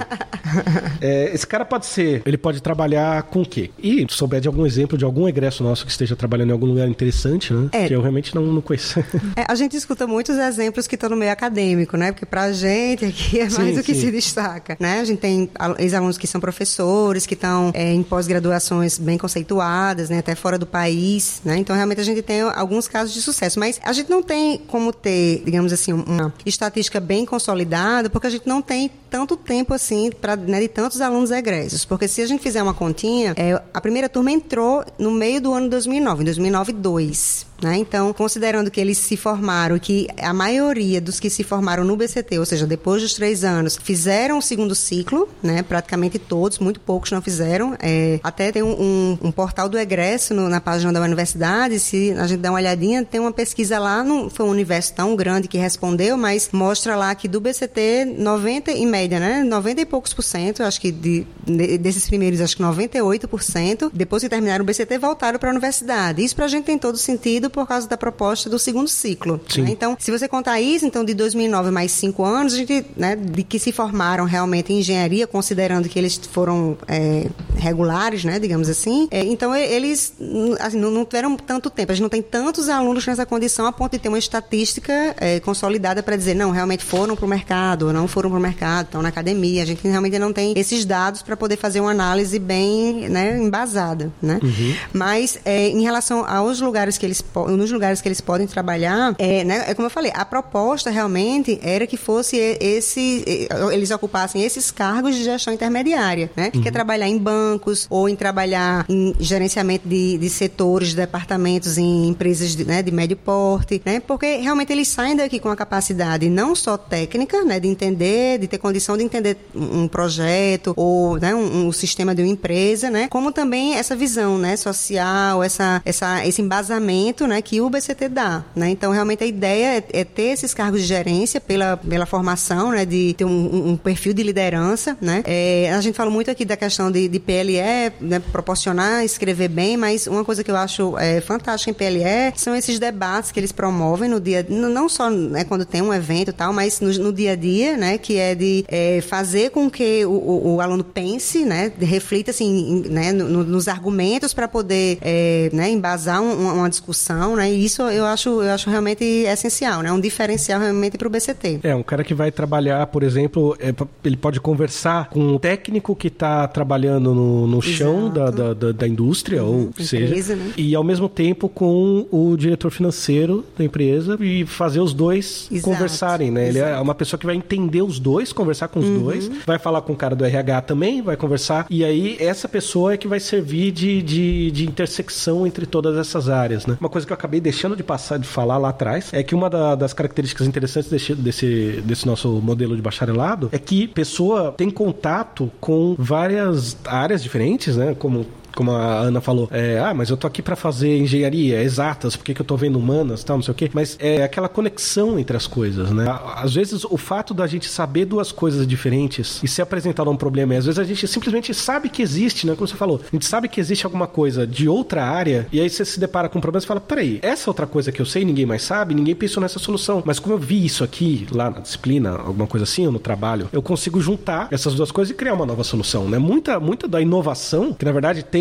É, 1.01 1.33
esse 1.35 1.47
cara 1.47 1.65
pode 1.65 1.87
ser, 1.87 2.23
ele 2.27 2.37
pode 2.37 2.61
trabalhar 2.61 3.23
com 3.25 3.43
o 3.43 3.47
quê? 3.47 3.71
E 3.79 4.07
souber 4.09 4.41
de 4.41 4.49
algum 4.49 4.67
exemplo 4.67 4.99
de 4.99 5.05
algum 5.05 5.29
egresso 5.29 5.63
nosso 5.63 5.85
que 5.85 5.91
esteja 5.91 6.17
trabalhando 6.17 6.51
em 6.51 6.53
algum 6.53 6.67
lugar 6.67 6.89
interessante, 6.89 7.53
né? 7.53 7.69
É. 7.73 7.87
Que 7.87 7.95
eu 7.95 8.01
realmente 8.01 8.35
não, 8.35 8.43
não 8.43 8.61
conheço. 8.61 9.01
É, 9.37 9.45
a 9.49 9.55
gente 9.55 9.77
escuta 9.77 10.07
muitos 10.07 10.37
exemplos 10.37 10.87
que 10.87 10.97
estão 10.97 11.11
no 11.11 11.17
meio 11.17 11.31
acadêmico, 11.31 11.97
né? 11.97 12.11
Porque 12.11 12.27
pra 12.27 12.53
gente 12.53 13.05
aqui 13.05 13.39
é 13.39 13.49
mais 13.49 13.75
sim, 13.75 13.79
o 13.79 13.83
que 13.83 13.95
sim. 13.95 14.01
se 14.01 14.11
destaca, 14.11 14.77
né? 14.81 15.01
A 15.01 15.05
gente 15.05 15.21
tem 15.21 15.49
ex-alunos 15.79 16.19
que 16.19 16.27
são 16.27 16.41
professores, 16.41 17.27
que 17.27 17.35
estão 17.35 17.71
é, 17.75 17.93
em 17.93 18.03
pós-graduações 18.03 18.99
bem 18.99 19.17
conceituadas, 19.17 20.11
né? 20.11 20.19
Até 20.19 20.35
fora 20.35 20.59
do 20.59 20.67
país, 20.67 21.41
né? 21.45 21.57
Então, 21.59 21.77
realmente, 21.77 22.01
a 22.01 22.05
gente 22.05 22.23
tem 22.23 22.41
alguns 22.41 22.89
casos 22.89 23.15
de 23.15 23.23
sucesso. 23.23 23.61
Mas 23.61 23.81
a 23.85 23.93
gente 23.93 24.11
não 24.11 24.23
tem 24.23 24.50
como 24.59 24.93
ter, 24.93 25.43
digamos 25.45 25.73
assim, 25.73 25.93
uma 25.93 26.33
estatística 26.45 27.01
bem 27.01 27.25
consolidada, 27.25 28.09
porque 28.09 28.27
a 28.27 28.31
gente 28.31 28.47
não 28.47 28.63
tem 28.63 28.91
tanto 29.09 29.37
tempo 29.37 29.75
assim 29.75 30.11
para 30.11 30.37
né, 30.37 30.61
de 30.61 30.69
tantos 30.69 31.01
alunos 31.01 31.31
egressos. 31.31 31.85
Porque 31.85 32.07
se 32.07 32.23
a 32.23 32.27
gente 32.27 32.43
fizer 32.43 32.63
uma 32.63 32.75
continha, 32.75 33.35
é, 33.37 33.61
a 33.73 33.81
primeira 33.81 34.09
turma 34.09 34.31
entrou 34.31 34.85
no 34.99 35.11
meio 35.11 35.41
do 35.41 35.53
ano 35.53 35.69
2009, 35.69 36.23
em 36.23 36.25
2009, 36.25 36.73
2. 36.73 37.47
Né? 37.63 37.77
Então, 37.77 38.13
considerando 38.13 38.71
que 38.71 38.81
eles 38.81 38.99
se 38.99 39.17
formaram, 39.17 39.79
que 39.79 40.09
a 40.21 40.33
maioria 40.33 41.01
dos 41.01 41.21
que 41.21 41.29
se 41.29 41.45
formaram 41.45 41.85
no 41.85 41.97
BCT, 41.97 42.39
ou 42.39 42.47
seja, 42.47 42.67
depois 42.67 43.03
dos 43.03 43.15
três 43.15 43.45
anos, 43.45 43.77
fizeram 43.77 44.39
o 44.39 44.43
segundo 44.43 44.75
ciclo, 44.75 45.29
né? 45.43 45.63
praticamente 45.63 46.19
todos, 46.19 46.59
muito 46.59 46.81
poucos 46.81 47.11
não 47.11 47.21
fizeram. 47.21 47.77
É, 47.79 48.19
até 48.23 48.51
tem 48.51 48.63
um, 48.63 48.73
um, 48.73 49.19
um, 49.25 49.33
portal 49.33 49.69
do 49.69 49.79
egresso 49.79 50.33
no, 50.33 50.49
na 50.49 50.61
página 50.61 50.93
da 50.93 51.01
universidade, 51.01 51.79
se 51.79 52.13
a 52.13 52.27
gente 52.27 52.41
der 52.41 52.51
uma 52.51 52.59
olhadinha, 52.59 53.05
tem 53.05 53.21
uma 53.21 53.33
pesquisa 53.33 53.79
lá, 53.79 54.03
não 54.03 54.31
foi 54.31 54.47
um 54.47 54.51
universo 54.51 54.95
tão 54.95 55.15
grande 55.15 55.47
que 55.47 55.59
respondeu, 55.59 56.17
mas 56.17 56.49
mostra 56.53 56.97
lá 56.97 57.15
que 57.15 57.29
do 57.29 57.41
BCT, 57.41 58.17
90 58.19 58.73
em 58.73 58.87
média, 58.87 59.21
né? 59.21 59.45
90 59.45 59.83
e 59.83 59.87
poucos 59.87 60.15
por 60.15 60.23
cento, 60.23 60.63
acho 60.63 60.81
que 60.81 60.91
de, 60.91 61.27
de, 61.47 61.79
desses 61.79 62.07
primeiros, 62.07 62.41
acho 62.41 62.57
que 62.57 62.63
98%, 62.63 63.91
depois 63.93 64.23
que 64.23 64.29
terminaram 64.29 64.63
o 64.63 64.67
BCT, 64.67 64.99
voltaram 64.99 65.39
para 65.39 65.51
a 65.51 65.53
universidade. 65.53 66.25
Isso 66.25 66.35
para 66.35 66.47
a 66.47 66.49
gente 66.49 66.65
tem 66.65 66.79
todo 66.79 66.97
sentido 66.97 67.50
por 67.51 67.67
causa 67.67 67.89
da 67.89 67.97
proposta 67.97 68.49
do 68.49 68.59
segundo 68.59 68.89
ciclo. 68.89 69.41
Né? 69.59 69.71
Então, 69.71 69.97
se 69.99 70.11
você 70.11 70.29
contar 70.29 70.61
isso, 70.61 70.87
então 70.87 71.05
de 71.05 71.15
2009 71.15 71.71
mais 71.71 71.93
cinco 71.93 72.25
anos, 72.25 72.55
a 72.55 72.57
gente, 72.57 72.87
né, 72.97 73.17
de 73.17 73.43
que 73.43 73.59
se 73.59 73.73
formaram 73.73 74.25
realmente 74.25 74.73
em 74.73 74.79
engenharia, 74.79 75.27
considerando 75.27 75.89
que 75.89 75.99
eles 75.99 76.17
foram 76.17 76.77
é, 76.87 77.27
regulares, 77.57 78.25
né, 78.25 78.39
digamos 78.39 78.69
assim, 78.69 79.09
é, 79.11 79.25
então 79.25 79.55
eles 79.55 80.15
assim, 80.61 80.79
não, 80.79 80.91
não, 80.91 81.05
tiveram 81.05 81.37
tanto 81.37 81.71
tempo. 81.71 81.93
A 81.93 81.95
gente 81.95 82.03
não 82.03 82.09
tem 82.09 82.23
tantos 82.23 82.69
alunos 82.69 83.07
nessa 83.07 83.27
condição 83.27 83.67
a 83.67 83.73
ponto 83.73 83.93
de 83.93 83.99
ter 83.99 84.09
uma 84.09 84.19
estatística 84.19 84.93
é, 85.19 85.41
consolidada 85.41 86.03
para 86.03 86.17
dizer, 86.17 86.35
não, 86.35 86.51
realmente 86.51 86.85
foram 86.85 87.17
para 87.17 87.25
o 87.25 87.29
mercado, 87.29 87.87
ou 87.87 87.93
não 87.93 88.07
foram 88.09 88.31
para 88.31 88.39
o 88.39 88.43
mercado, 88.43 88.87
estão 88.87 89.03
na 89.03 89.09
academia. 89.09 89.63
A 89.63 89.67
gente 89.67 89.87
realmente 89.87 90.19
não 90.19 90.33
tem 90.33 90.55
esses 90.57 90.85
dados 90.85 91.23
para 91.23 91.37
poder 91.37 91.57
fazer 91.57 91.81
uma 91.81 91.91
análise 91.91 92.39
bem 92.39 93.09
né, 93.09 93.37
embasada. 93.39 94.13
Né? 94.23 94.39
Uhum. 94.43 94.75
Mas 94.93 95.39
é, 95.45 95.69
em 95.69 95.83
relação 95.83 96.25
aos 96.27 96.61
lugares 96.61 96.99
que 96.99 97.07
eles 97.07 97.23
nos 97.49 97.71
lugares 97.71 98.01
que 98.01 98.09
eles 98.09 98.21
podem 98.21 98.47
trabalhar, 98.47 99.15
é, 99.19 99.45
né, 99.45 99.65
é 99.69 99.75
como 99.75 99.87
eu 99.87 99.91
falei, 99.91 100.13
a 100.15 100.25
proposta 100.25 100.91
realmente 100.91 101.59
era 101.63 101.87
que 101.87 101.97
fosse 101.97 102.37
esse, 102.61 103.49
eles 103.73 103.91
ocupassem 103.91 104.43
esses 104.43 104.71
cargos 104.71 105.15
de 105.15 105.25
gestão 105.25 105.53
intermediária, 105.53 106.31
né? 106.37 106.51
Uhum. 106.55 106.63
Que 106.63 106.69
é 106.69 106.71
trabalhar 106.71 107.09
em 107.09 107.19
bancos 107.19 107.87
ou 107.91 108.09
em 108.09 108.17
trabalhar 108.17 108.85
em 108.89 109.15
gerenciamento 109.19 109.89
de, 109.89 110.19
de 110.19 110.31
setores, 110.31 110.91
de 110.91 110.97
departamentos 110.97 111.79
em 111.79 112.09
empresas 112.09 112.55
de, 112.55 112.65
né, 112.65 112.83
de 112.83 112.91
médio 112.91 113.17
porte, 113.17 113.81
né? 113.85 114.01
Porque 114.01 114.37
realmente 114.37 114.73
eles 114.73 114.89
saem 114.89 115.17
daqui 115.17 115.39
com 115.39 115.49
a 115.49 115.57
capacidade 115.57 116.29
não 116.29 116.55
só 116.55 116.77
técnica, 116.77 117.45
né, 117.45 117.61
de 117.61 117.69
entender, 117.69 118.39
de 118.39 118.47
ter 118.47 118.59
condição 118.59 118.97
de 118.97 119.05
entender 119.05 119.37
um 119.55 119.89
projeto 119.89 120.73
ou 120.77 121.19
né, 121.19 121.35
um, 121.35 121.69
um 121.69 121.73
sistema 121.73 122.15
de 122.15 122.23
uma 122.23 122.29
empresa, 122.29 122.91
né? 122.91 123.09
Como 123.09 123.33
também 123.33 123.75
essa 123.75 123.97
visão, 123.97 124.39
né, 124.39 124.57
social, 124.57 125.43
essa, 125.43 125.83
essa, 125.85 126.27
esse 126.27 126.43
embasamento, 126.43 127.27
né, 127.31 127.41
que 127.41 127.61
o 127.61 127.71
BCT 127.71 128.09
dá. 128.09 128.45
Né? 128.55 128.71
Então, 128.71 128.93
realmente, 128.93 129.25
a 129.25 129.27
ideia 129.27 129.79
é, 129.79 130.01
é, 130.01 130.05
ter 130.05 130.33
esses 130.33 130.53
cargos 130.53 130.83
de 130.83 130.87
gerência 130.87 131.41
pela, 131.41 131.77
pela 131.77 132.05
formação, 132.05 132.73
né, 132.73 132.85
de 132.85 133.15
ter 133.15 133.25
um, 133.25 133.71
um 133.71 133.77
perfil 133.77 134.13
de 134.13 134.23
liderança. 134.23 134.97
Né? 135.01 135.23
É, 135.25 135.73
a 135.73 135.81
gente 135.81 135.95
fala 135.95 136.11
muito 136.11 136.31
aqui 136.31 136.45
da 136.45 136.57
questão 136.57 136.91
de, 136.91 137.09
de 137.09 137.19
PLE, 137.19 137.61
né, 138.01 138.21
proporcionar, 138.33 139.05
escrever 139.05 139.49
bem, 139.49 139.77
mas 139.77 140.07
uma 140.07 140.25
coisa 140.25 140.43
que 140.45 140.51
eu 140.51 140.57
acho 140.57 140.99
é, 140.99 141.21
fantástica 141.21 141.71
em 141.71 141.75
PLE 141.75 142.33
são 142.37 142.55
esses 142.55 142.79
debates 142.79 143.31
que 143.31 143.39
eles 143.39 143.53
promovem 143.53 144.09
no 144.09 144.21
dia, 144.21 144.45
não 144.49 144.89
só 144.89 145.09
né, 145.09 145.45
quando 145.45 145.65
tem 145.65 145.81
um 145.81 145.95
evento 145.95 146.31
e 146.31 146.33
tal, 146.33 146.53
mas 146.53 146.81
no, 146.81 146.93
no, 146.95 147.13
dia 147.13 147.33
a 147.33 147.37
dia, 147.37 147.77
né, 147.77 147.97
que 147.97 148.17
é 148.17 148.35
de 148.35 148.65
é, 148.69 149.01
fazer 149.01 149.51
com 149.51 149.71
que 149.71 150.05
o, 150.05 150.11
o, 150.11 150.55
o, 150.55 150.61
aluno 150.61 150.83
pense, 150.83 151.45
né, 151.45 151.73
reflita 151.81 152.31
assim, 152.31 152.83
né, 152.89 153.13
no, 153.13 153.45
nos 153.45 153.69
argumentos 153.69 154.35
para 154.35 154.49
poder 154.49 154.99
é, 155.01 155.51
né, 155.53 155.71
embasar 155.71 156.21
um, 156.21 156.55
uma 156.55 156.69
discussão 156.69 157.10
né? 157.37 157.53
E 157.53 157.65
isso 157.65 157.83
eu 157.83 158.05
acho, 158.05 158.43
eu 158.43 158.51
acho 158.51 158.71
realmente 158.71 159.05
essencial, 159.05 159.83
né? 159.83 159.93
Um 159.93 160.01
diferencial 160.01 160.61
realmente 160.61 160.97
para 160.97 161.09
o 161.09 161.11
BCT. 161.11 161.61
É, 161.63 161.75
um 161.75 161.83
cara 161.83 162.05
que 162.05 162.15
vai 162.15 162.31
trabalhar, 162.31 162.87
por 162.87 163.03
exemplo, 163.03 163.57
é, 163.59 163.75
ele 164.05 164.17
pode 164.17 164.41
conversar 164.41 165.09
com 165.09 165.35
o 165.35 165.39
técnico 165.39 165.95
que 165.95 166.09
está 166.09 166.47
trabalhando 166.49 167.15
no, 167.15 167.47
no 167.47 167.63
chão 167.63 168.11
da, 168.11 168.31
da, 168.31 168.55
da, 168.55 168.73
da, 168.73 168.89
indústria, 168.89 169.43
uhum, 169.43 169.49
ou 169.49 169.63
empresa, 169.63 169.89
seja, 169.89 170.37
né? 170.37 170.53
e 170.57 170.75
ao 170.75 170.85
mesmo 170.85 171.09
tempo 171.09 171.49
com 171.49 172.07
o 172.11 172.37
diretor 172.37 172.71
financeiro 172.71 173.45
da 173.57 173.65
empresa 173.65 174.17
e 174.21 174.45
fazer 174.47 174.81
os 174.81 174.93
dois 174.93 175.49
Exato. 175.51 175.71
conversarem, 175.71 176.31
né? 176.31 176.49
Exato. 176.49 176.67
Ele 176.67 176.77
é 176.77 176.81
uma 176.81 176.95
pessoa 176.95 177.19
que 177.19 177.27
vai 177.27 177.35
entender 177.35 177.83
os 177.83 177.99
dois, 177.99 178.33
conversar 178.33 178.69
com 178.69 178.81
os 178.81 178.87
uhum. 178.87 179.03
dois, 179.03 179.31
vai 179.47 179.59
falar 179.59 179.83
com 179.83 179.93
o 179.93 179.97
cara 179.97 180.15
do 180.15 180.25
RH 180.25 180.63
também, 180.63 181.03
vai 181.03 181.17
conversar, 181.17 181.67
e 181.71 181.85
aí 181.85 182.17
essa 182.19 182.49
pessoa 182.49 182.95
é 182.95 182.97
que 182.97 183.09
vai 183.09 183.21
servir 183.21 183.73
de, 183.73 184.03
de, 184.03 184.51
de 184.51 184.67
intersecção 184.67 185.47
entre 185.47 185.67
todas 185.67 185.97
essas 185.97 186.29
áreas, 186.29 186.67
né? 186.67 186.77
Uma 186.81 186.89
coisa 186.89 187.00
que 187.07 187.13
eu 187.13 187.15
acabei 187.15 187.41
deixando 187.41 187.77
de 187.77 187.83
passar 187.83 188.19
de 188.19 188.27
falar 188.27 188.59
lá 188.59 188.71
atrás 188.71 189.11
é 189.13 189.23
que 189.23 189.35
uma 189.35 189.49
da, 189.49 189.75
das 189.75 189.93
características 189.93 190.47
interessantes 190.47 190.91
desse, 190.91 191.15
desse, 191.15 191.83
desse 191.85 192.07
nosso 192.07 192.29
modelo 192.41 192.77
de 192.77 192.83
bacharelado 192.83 193.49
é 193.53 193.59
que 193.59 193.89
pessoa 193.89 194.53
tem 194.57 194.71
contato 194.71 195.51
com 195.61 195.95
várias 195.99 196.77
áreas 196.85 197.23
diferentes, 197.23 197.77
né? 197.77 197.95
Como 197.99 198.27
como 198.55 198.73
a 198.73 199.01
Ana 199.01 199.21
falou, 199.21 199.49
é, 199.51 199.79
ah, 199.79 199.95
mas 199.95 200.11
eu 200.11 200.17
tô 200.17 200.27
aqui 200.27 200.43
para 200.43 200.57
fazer 200.57 200.99
engenharia, 200.99 201.63
exatas, 201.63 202.17
por 202.17 202.25
que, 202.25 202.35
que 202.35 202.41
eu 202.41 202.47
tô 202.47 202.57
vendo 202.57 202.79
humanas, 202.79 203.25
tal, 203.25 203.37
não 203.37 203.43
sei 203.43 203.53
o 203.53 203.55
quê. 203.55 203.71
Mas 203.73 203.97
é 204.01 204.23
aquela 204.23 204.49
conexão 204.49 205.19
entre 205.19 205.37
as 205.37 205.47
coisas, 205.47 205.91
né? 205.91 206.07
Às 206.37 206.55
vezes 206.55 206.85
o 206.85 206.97
fato 206.97 207.33
da 207.35 207.47
gente 207.47 207.69
saber 207.69 208.05
duas 208.05 208.33
coisas 208.33 208.67
diferentes 208.67 209.41
e 209.43 209.49
ser 209.49 209.63
apresentado 209.63 210.09
a 210.09 210.13
um 210.13 210.17
problema, 210.17 210.55
e 210.55 210.57
às 210.57 210.67
vezes 210.67 210.79
a 210.79 210.85
gente 210.85 211.07
simplesmente 211.07 211.53
sabe 211.55 211.89
que 211.89 212.03
existe, 212.03 212.47
né? 212.47 212.55
Como 212.55 212.67
você 212.67 212.77
falou, 212.77 213.01
a 213.05 213.17
gente 213.17 213.27
sabe 213.27 213.49
que 213.49 213.61
existe 213.61 213.85
alguma 213.85 214.07
coisa 214.07 214.47
de 214.47 214.69
outra 214.69 215.05
área, 215.05 215.47
e 215.53 215.61
aí 215.61 215.69
você 215.69 215.85
se 215.85 215.99
depara 215.99 216.29
com 216.29 216.39
um 216.39 216.41
problema 216.41 216.63
e 216.63 216.67
fala, 216.67 216.81
peraí, 216.81 217.19
essa 217.23 217.51
outra 217.51 217.67
coisa 217.67 217.93
que 217.93 218.01
eu 218.01 218.07
sei, 218.07 218.25
ninguém 218.25 218.47
mais 218.47 218.63
sabe, 218.63 218.95
ninguém 218.95 219.15
pensou 219.15 219.41
nessa 219.41 219.59
solução. 219.59 220.03
Mas 220.05 220.19
como 220.19 220.35
eu 220.35 220.39
vi 220.39 220.65
isso 220.65 220.85
aqui, 220.85 221.27
lá 221.31 221.51
na 221.51 221.61
disciplina, 221.61 222.11
alguma 222.11 222.47
coisa 222.47 222.65
assim, 222.65 222.87
ou 222.87 222.93
no 222.93 222.99
trabalho, 222.99 223.49
eu 223.53 223.63
consigo 223.63 224.01
juntar 224.01 224.49
essas 224.51 224.75
duas 224.75 224.91
coisas 224.91 225.13
e 225.13 225.17
criar 225.17 225.35
uma 225.35 225.47
nova 225.47 225.65
solução, 225.65 226.09
né? 226.09 226.19
Muita, 226.19 226.59
muita 226.61 226.89
da 226.89 227.01
inovação, 227.01 227.73
que 227.73 227.85
na 227.85 227.93
verdade 227.93 228.23
tem 228.23 228.40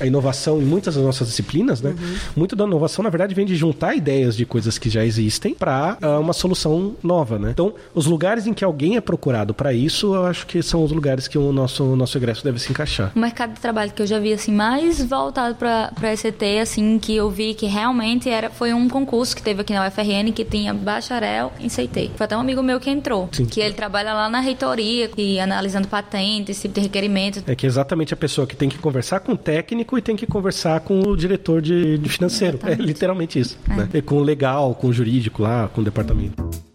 a 0.00 0.06
inovação 0.06 0.60
em 0.60 0.64
muitas 0.64 0.94
das 0.94 1.04
nossas 1.04 1.28
disciplinas, 1.28 1.80
né? 1.80 1.90
Uhum. 1.90 2.16
Muito 2.36 2.56
da 2.56 2.64
inovação, 2.64 3.02
na 3.02 3.10
verdade, 3.10 3.34
vem 3.34 3.46
de 3.46 3.56
juntar 3.56 3.94
ideias 3.94 4.36
de 4.36 4.44
coisas 4.44 4.78
que 4.78 4.88
já 4.90 5.04
existem 5.04 5.54
para 5.54 5.98
uh, 6.00 6.06
ah, 6.06 6.18
uma 6.18 6.32
solução 6.32 6.94
nova, 7.02 7.38
né? 7.38 7.50
Então, 7.50 7.74
os 7.94 8.06
lugares 8.06 8.46
em 8.46 8.54
que 8.54 8.64
alguém 8.64 8.96
é 8.96 9.00
procurado 9.00 9.54
para 9.54 9.72
isso, 9.72 10.14
eu 10.14 10.24
acho 10.26 10.46
que 10.46 10.62
são 10.62 10.82
os 10.82 10.92
lugares 10.92 11.28
que 11.28 11.38
o 11.38 11.52
nosso, 11.52 11.84
o 11.84 11.96
nosso 11.96 12.16
egresso 12.18 12.44
deve 12.44 12.58
se 12.58 12.70
encaixar. 12.70 13.12
O 13.14 13.18
mercado 13.18 13.54
de 13.54 13.60
trabalho 13.60 13.92
que 13.92 14.02
eu 14.02 14.06
já 14.06 14.18
vi 14.18 14.32
assim 14.32 14.52
mais 14.52 15.02
voltado 15.02 15.54
para 15.54 16.12
ECT, 16.12 16.58
assim, 16.60 16.98
que 16.98 17.14
eu 17.14 17.30
vi 17.30 17.54
que 17.54 17.66
realmente 17.66 18.28
era 18.28 18.50
foi 18.50 18.72
um 18.72 18.88
concurso 18.88 19.34
que 19.34 19.42
teve 19.42 19.60
aqui 19.60 19.72
na 19.72 19.86
UFRN 19.86 20.32
que 20.34 20.44
tinha 20.44 20.74
bacharel 20.74 21.52
em 21.60 21.68
CT. 21.68 22.12
Foi 22.16 22.24
até 22.24 22.36
um 22.36 22.40
amigo 22.40 22.62
meu 22.62 22.80
que 22.80 22.90
entrou, 22.90 23.28
Sim. 23.32 23.46
que 23.46 23.60
ele 23.60 23.74
trabalha 23.74 24.12
lá 24.12 24.28
na 24.28 24.40
reitoria 24.40 25.10
e 25.16 25.38
analisando 25.38 25.88
patentes, 25.88 26.56
esse 26.56 26.62
tipo 26.62 26.74
de 26.74 26.80
requerimento. 26.82 27.42
É 27.46 27.54
que 27.54 27.66
é 27.66 27.68
exatamente 27.68 28.14
a 28.14 28.16
pessoa 28.16 28.46
que 28.46 28.56
tem 28.56 28.68
que 28.68 28.78
conversar 28.78 29.20
com 29.20 29.36
técnico 29.38 29.96
e 29.96 30.02
tem 30.02 30.16
que 30.16 30.26
conversar 30.26 30.80
com 30.80 31.00
o 31.00 31.16
diretor 31.16 31.62
de, 31.62 31.98
de 31.98 32.08
financeiro. 32.08 32.58
É 32.62 32.74
literalmente 32.74 33.38
isso. 33.38 33.58
É. 33.70 33.76
Né? 33.76 33.88
E 33.94 34.02
com 34.02 34.16
o 34.16 34.22
legal, 34.22 34.74
com 34.74 34.88
o 34.88 34.92
jurídico 34.92 35.42
lá, 35.42 35.68
com 35.68 35.80
o 35.80 35.84
departamento. 35.84 36.67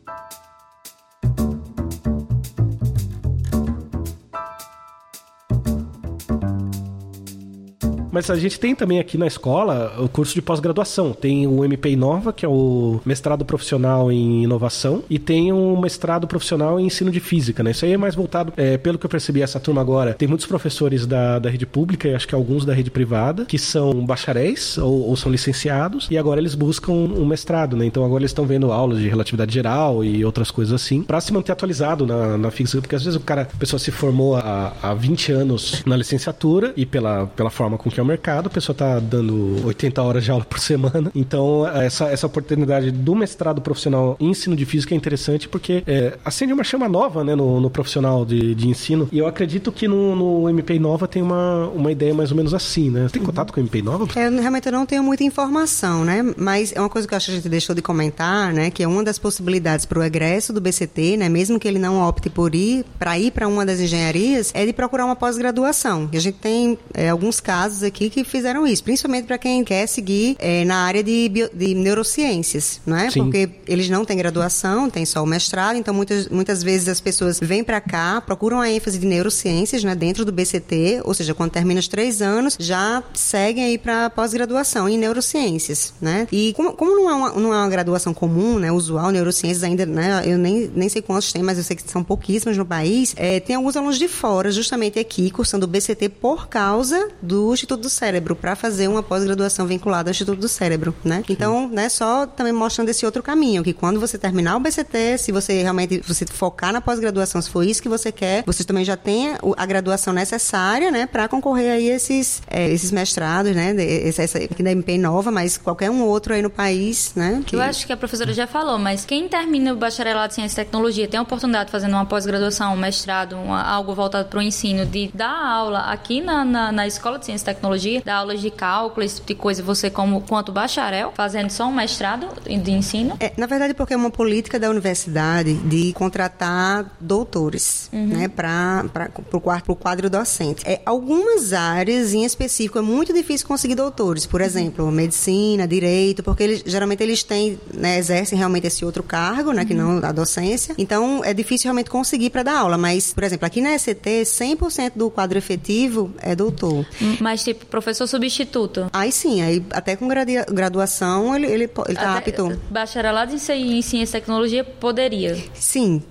Mas 8.13 8.29
a 8.29 8.35
gente 8.35 8.59
tem 8.59 8.75
também 8.75 8.99
aqui 8.99 9.17
na 9.17 9.25
escola 9.25 9.95
o 9.97 10.07
curso 10.07 10.35
de 10.35 10.41
pós-graduação. 10.41 11.13
Tem 11.13 11.47
o 11.47 11.65
MP 11.65 11.89
Inova, 11.89 12.31
que 12.31 12.45
é 12.45 12.47
o 12.47 13.01
mestrado 13.03 13.43
profissional 13.43 14.11
em 14.11 14.43
inovação, 14.43 15.03
e 15.09 15.17
tem 15.17 15.51
um 15.51 15.81
mestrado 15.81 16.27
profissional 16.27 16.79
em 16.79 16.85
ensino 16.85 17.09
de 17.09 17.19
física, 17.19 17.63
né? 17.63 17.71
Isso 17.71 17.85
aí 17.85 17.93
é 17.93 17.97
mais 17.97 18.13
voltado, 18.13 18.53
é, 18.55 18.77
pelo 18.77 18.99
que 18.99 19.05
eu 19.07 19.09
percebi, 19.09 19.41
essa 19.41 19.59
turma 19.59 19.81
agora, 19.81 20.13
tem 20.13 20.27
muitos 20.27 20.45
professores 20.45 21.07
da, 21.07 21.39
da 21.39 21.49
rede 21.49 21.65
pública 21.65 22.07
e 22.07 22.13
acho 22.13 22.27
que 22.27 22.35
alguns 22.35 22.65
da 22.65 22.73
rede 22.73 22.91
privada, 22.91 23.45
que 23.45 23.57
são 23.57 24.05
bacharéis 24.05 24.77
ou, 24.77 25.09
ou 25.09 25.17
são 25.17 25.31
licenciados, 25.31 26.07
e 26.11 26.15
agora 26.15 26.39
eles 26.39 26.53
buscam 26.53 26.91
um 26.91 27.25
mestrado, 27.25 27.75
né? 27.75 27.83
Então 27.83 28.05
agora 28.05 28.21
eles 28.21 28.29
estão 28.29 28.45
vendo 28.45 28.71
aulas 28.71 28.99
de 28.99 29.09
relatividade 29.09 29.51
geral 29.51 30.03
e 30.03 30.23
outras 30.23 30.51
coisas 30.51 30.79
assim, 30.79 31.01
para 31.01 31.19
se 31.19 31.33
manter 31.33 31.51
atualizado 31.51 32.05
na, 32.05 32.37
na 32.37 32.51
física, 32.51 32.79
porque 32.79 32.95
às 32.95 33.03
vezes 33.03 33.19
o 33.19 33.23
cara, 33.23 33.41
a 33.41 33.57
pessoa 33.57 33.79
se 33.79 33.89
formou 33.89 34.35
há, 34.35 34.71
há 34.83 34.93
20 34.93 35.31
anos 35.31 35.81
na 35.83 35.97
licenciatura 35.97 36.73
e 36.77 36.85
pela, 36.85 37.25
pela 37.25 37.49
forma 37.49 37.75
com 37.75 37.89
que 37.89 38.02
ao 38.03 38.07
mercado, 38.07 38.47
a 38.47 38.49
pessoa 38.49 38.73
está 38.73 38.99
dando 38.99 39.65
80 39.65 40.01
horas 40.01 40.23
de 40.23 40.31
aula 40.31 40.45
por 40.45 40.59
semana. 40.59 41.11
Então, 41.15 41.65
essa, 41.67 42.05
essa 42.09 42.27
oportunidade 42.27 42.91
do 42.91 43.15
mestrado 43.15 43.61
profissional 43.61 44.17
em 44.19 44.29
ensino 44.29 44.55
de 44.55 44.65
física 44.65 44.93
é 44.93 44.97
interessante 44.97 45.47
porque 45.47 45.83
é, 45.87 46.17
acende 46.23 46.53
uma 46.53 46.63
chama 46.63 46.89
nova 46.89 47.23
né, 47.23 47.33
no, 47.33 47.61
no 47.61 47.69
profissional 47.69 48.25
de, 48.25 48.53
de 48.53 48.67
ensino. 48.67 49.07
E 49.11 49.17
eu 49.17 49.27
acredito 49.27 49.71
que 49.71 49.87
no, 49.87 50.15
no 50.15 50.49
MP 50.49 50.77
Nova 50.79 51.07
tem 51.07 51.21
uma, 51.21 51.67
uma 51.69 51.91
ideia 51.91 52.13
mais 52.13 52.31
ou 52.31 52.37
menos 52.37 52.53
assim, 52.53 52.89
né? 52.89 53.03
Você 53.03 53.13
tem 53.13 53.23
contato 53.23 53.53
com 53.53 53.59
o 53.59 53.63
MP 53.63 53.81
Nova? 53.81 54.07
É, 54.19 54.29
realmente 54.29 54.65
eu 54.65 54.71
não 54.71 54.85
tenho 54.85 55.03
muita 55.03 55.23
informação, 55.23 56.03
né? 56.03 56.33
Mas 56.35 56.73
é 56.75 56.79
uma 56.79 56.89
coisa 56.89 57.07
que 57.07 57.13
eu 57.13 57.17
acho 57.17 57.27
que 57.27 57.31
a 57.31 57.35
gente 57.35 57.49
deixou 57.49 57.75
de 57.75 57.81
comentar, 57.81 58.51
né? 58.53 58.69
Que 58.69 58.83
é 58.83 58.87
uma 58.87 59.03
das 59.03 59.17
possibilidades 59.17 59.85
para 59.85 59.99
o 59.99 60.03
egresso 60.03 60.51
do 60.51 60.59
BCT, 60.59 61.17
né? 61.17 61.29
Mesmo 61.29 61.59
que 61.59 61.67
ele 61.67 61.79
não 61.79 62.01
opte 62.01 62.29
por 62.29 62.53
ir, 62.53 62.85
para 62.99 63.17
ir 63.17 63.31
para 63.31 63.47
uma 63.47 63.65
das 63.65 63.79
engenharias, 63.79 64.51
é 64.53 64.65
de 64.65 64.73
procurar 64.73 65.05
uma 65.05 65.15
pós-graduação. 65.15 66.09
E 66.11 66.17
a 66.17 66.19
gente 66.19 66.37
tem 66.39 66.77
é, 66.93 67.09
alguns 67.09 67.39
casos 67.39 67.83
aqui 67.83 67.92
que 67.93 68.23
fizeram 68.23 68.65
isso, 68.67 68.83
principalmente 68.83 69.25
para 69.25 69.37
quem 69.37 69.63
quer 69.63 69.87
seguir 69.87 70.35
é, 70.39 70.65
na 70.65 70.77
área 70.77 71.03
de, 71.03 71.29
bio, 71.29 71.49
de 71.53 71.73
neurociências, 71.73 72.81
não 72.85 72.97
é? 72.97 73.09
Sim. 73.09 73.23
Porque 73.23 73.49
eles 73.67 73.89
não 73.89 74.05
têm 74.05 74.17
graduação, 74.17 74.89
têm 74.89 75.05
só 75.05 75.23
o 75.23 75.25
mestrado, 75.25 75.77
então 75.77 75.93
muitas, 75.93 76.27
muitas 76.27 76.63
vezes 76.63 76.87
as 76.87 76.99
pessoas 76.99 77.39
vêm 77.39 77.63
para 77.63 77.79
cá, 77.79 78.21
procuram 78.21 78.59
a 78.59 78.69
ênfase 78.69 78.97
de 78.97 79.05
neurociências, 79.05 79.83
né, 79.83 79.95
dentro 79.95 80.25
do 80.25 80.31
BCT, 80.31 81.01
ou 81.03 81.13
seja, 81.13 81.33
quando 81.33 81.51
termina 81.51 81.79
os 81.79 81.87
três 81.87 82.21
anos, 82.21 82.57
já 82.59 83.03
seguem 83.13 83.63
aí 83.63 83.77
para 83.77 84.09
pós-graduação 84.09 84.89
em 84.89 84.97
neurociências, 84.97 85.93
né? 86.01 86.27
E 86.31 86.53
como, 86.53 86.73
como 86.73 86.95
não, 86.95 87.09
é 87.09 87.13
uma, 87.13 87.29
não 87.33 87.53
é 87.53 87.57
uma 87.57 87.69
graduação 87.69 88.13
comum, 88.13 88.59
né, 88.59 88.71
usual, 88.71 89.11
neurociências 89.11 89.63
ainda, 89.63 89.85
né, 89.85 90.23
eu 90.25 90.37
nem, 90.37 90.71
nem 90.73 90.89
sei 90.89 91.01
quantos 91.01 91.31
tem, 91.31 91.43
mas 91.43 91.57
eu 91.57 91.63
sei 91.63 91.75
que 91.75 91.89
são 91.89 92.03
pouquíssimos 92.03 92.57
no 92.57 92.65
país, 92.65 93.13
é, 93.17 93.39
tem 93.39 93.55
alguns 93.55 93.75
alunos 93.75 93.97
de 93.97 94.07
fora, 94.07 94.51
justamente 94.51 94.99
aqui, 94.99 95.29
cursando 95.29 95.65
o 95.65 95.67
BCT 95.67 96.09
por 96.09 96.47
causa 96.47 97.09
do 97.21 97.53
Instituto 97.53 97.82
do 97.83 97.89
Cérebro, 97.89 98.35
para 98.35 98.55
fazer 98.55 98.87
uma 98.87 99.03
pós-graduação 99.03 99.67
vinculada 99.67 100.09
ao 100.09 100.11
Instituto 100.11 100.39
do 100.39 100.47
Cérebro, 100.47 100.95
né? 101.03 101.23
Então, 101.29 101.67
né, 101.69 101.89
só 101.89 102.25
também 102.25 102.53
mostrando 102.53 102.89
esse 102.89 103.05
outro 103.05 103.21
caminho, 103.21 103.63
que 103.63 103.73
quando 103.73 103.99
você 103.99 104.17
terminar 104.17 104.57
o 104.57 104.59
BCT, 104.59 105.17
se 105.17 105.31
você 105.31 105.61
realmente 105.61 106.01
você 106.07 106.25
focar 106.25 106.73
na 106.73 106.81
pós-graduação, 106.81 107.41
se 107.41 107.49
for 107.49 107.63
isso 107.63 107.81
que 107.81 107.89
você 107.89 108.11
quer, 108.11 108.43
você 108.45 108.63
também 108.63 108.83
já 108.83 108.97
tem 108.97 109.35
a 109.57 109.65
graduação 109.65 110.13
necessária, 110.13 110.89
né, 110.89 111.05
para 111.05 111.27
concorrer 111.27 111.71
aí 111.71 111.87
esses 111.89 112.41
é, 112.47 112.69
esses 112.69 112.91
mestrados, 112.91 113.55
né, 113.55 113.75
esse, 113.75 114.21
essa 114.21 114.37
aqui 114.37 114.63
da 114.63 114.71
MP 114.71 114.97
Nova, 114.97 115.31
mas 115.31 115.57
qualquer 115.57 115.89
um 115.91 116.03
outro 116.03 116.33
aí 116.33 116.41
no 116.41 116.49
país, 116.49 117.13
né? 117.15 117.43
Que... 117.45 117.55
Eu 117.55 117.61
acho 117.61 117.85
que 117.85 117.93
a 117.93 117.97
professora 117.97 118.33
já 118.33 118.47
falou, 118.47 118.79
mas 118.79 119.05
quem 119.05 119.27
termina 119.27 119.73
o 119.73 119.75
bacharelado 119.75 120.31
em 120.31 120.35
ciência 120.35 120.61
e 120.61 120.65
tecnologia 120.65 121.07
tem 121.07 121.19
a 121.19 121.23
oportunidade 121.23 121.65
de 121.65 121.71
fazer 121.71 121.87
uma 121.87 122.05
pós-graduação, 122.05 122.73
um 122.73 122.77
mestrado, 122.77 123.35
uma, 123.35 123.61
algo 123.61 123.93
voltado 123.93 124.29
para 124.29 124.39
o 124.39 124.41
ensino, 124.41 124.85
de 124.85 125.11
dar 125.13 125.33
aula 125.33 125.79
aqui 125.91 126.21
na, 126.21 126.45
na, 126.45 126.71
na 126.71 126.87
escola 126.87 127.19
de 127.19 127.25
ciência 127.25 127.43
e 127.51 127.53
tecnologia, 127.53 127.72
dar 128.03 128.17
aulas 128.17 128.41
de 128.41 128.51
cálculo, 128.51 129.05
esse 129.05 129.15
tipo 129.15 129.27
de 129.27 129.35
coisa, 129.35 129.63
você 129.63 129.89
como 129.89 130.21
quanto 130.21 130.51
bacharel, 130.51 131.11
fazendo 131.15 131.49
só 131.49 131.67
um 131.67 131.73
mestrado 131.73 132.27
de 132.43 132.71
ensino? 132.71 133.15
É, 133.19 133.33
na 133.37 133.45
verdade, 133.45 133.73
porque 133.73 133.93
é 133.93 133.97
uma 133.97 134.11
política 134.11 134.59
da 134.59 134.69
universidade 134.69 135.53
de 135.53 135.93
contratar 135.93 136.91
doutores, 136.99 137.89
uhum. 137.91 138.07
né, 138.07 138.27
para 138.27 138.85
o 139.31 139.39
quadro, 139.39 139.75
quadro 139.75 140.09
docente. 140.09 140.63
É, 140.65 140.81
algumas 140.85 141.53
áreas 141.53 142.13
em 142.13 142.23
específico 142.23 142.77
é 142.77 142.81
muito 142.81 143.13
difícil 143.13 143.47
conseguir 143.47 143.75
doutores, 143.75 144.25
por 144.25 144.41
exemplo, 144.41 144.89
medicina, 144.91 145.67
direito, 145.67 146.23
porque 146.23 146.43
eles, 146.43 146.63
geralmente 146.65 147.01
eles 147.03 147.23
têm, 147.23 147.59
né, 147.73 147.97
exercem 147.97 148.37
realmente 148.37 148.67
esse 148.67 148.85
outro 148.85 149.03
cargo, 149.03 149.51
né, 149.51 149.65
que 149.65 149.73
não 149.73 150.03
a 150.03 150.11
docência. 150.11 150.75
Então, 150.77 151.23
é 151.23 151.33
difícil 151.33 151.65
realmente 151.65 151.89
conseguir 151.89 152.29
para 152.29 152.43
dar 152.43 152.59
aula, 152.59 152.77
mas, 152.77 153.13
por 153.13 153.23
exemplo, 153.23 153.45
aqui 153.45 153.61
na 153.61 153.73
ECT, 153.73 154.23
100% 154.23 154.93
do 154.95 155.09
quadro 155.09 155.37
efetivo 155.37 156.13
é 156.21 156.35
doutor. 156.35 156.85
Mas, 157.19 157.43
tipo, 157.43 157.62
professor 157.65 158.07
substituto? 158.07 158.89
Aí 158.93 159.11
sim, 159.11 159.41
aí 159.41 159.63
até 159.71 159.95
com 159.95 160.07
graduação 160.07 161.35
ele, 161.35 161.47
ele, 161.47 161.63
ele 161.87 161.95
tá 161.95 162.17
apto. 162.17 162.59
Bacharelado 162.69 163.33
em 163.33 163.37
ciência 163.81 164.17
e 164.17 164.21
tecnologia 164.23 164.63
poderia? 164.63 165.37
Sim. 165.53 166.01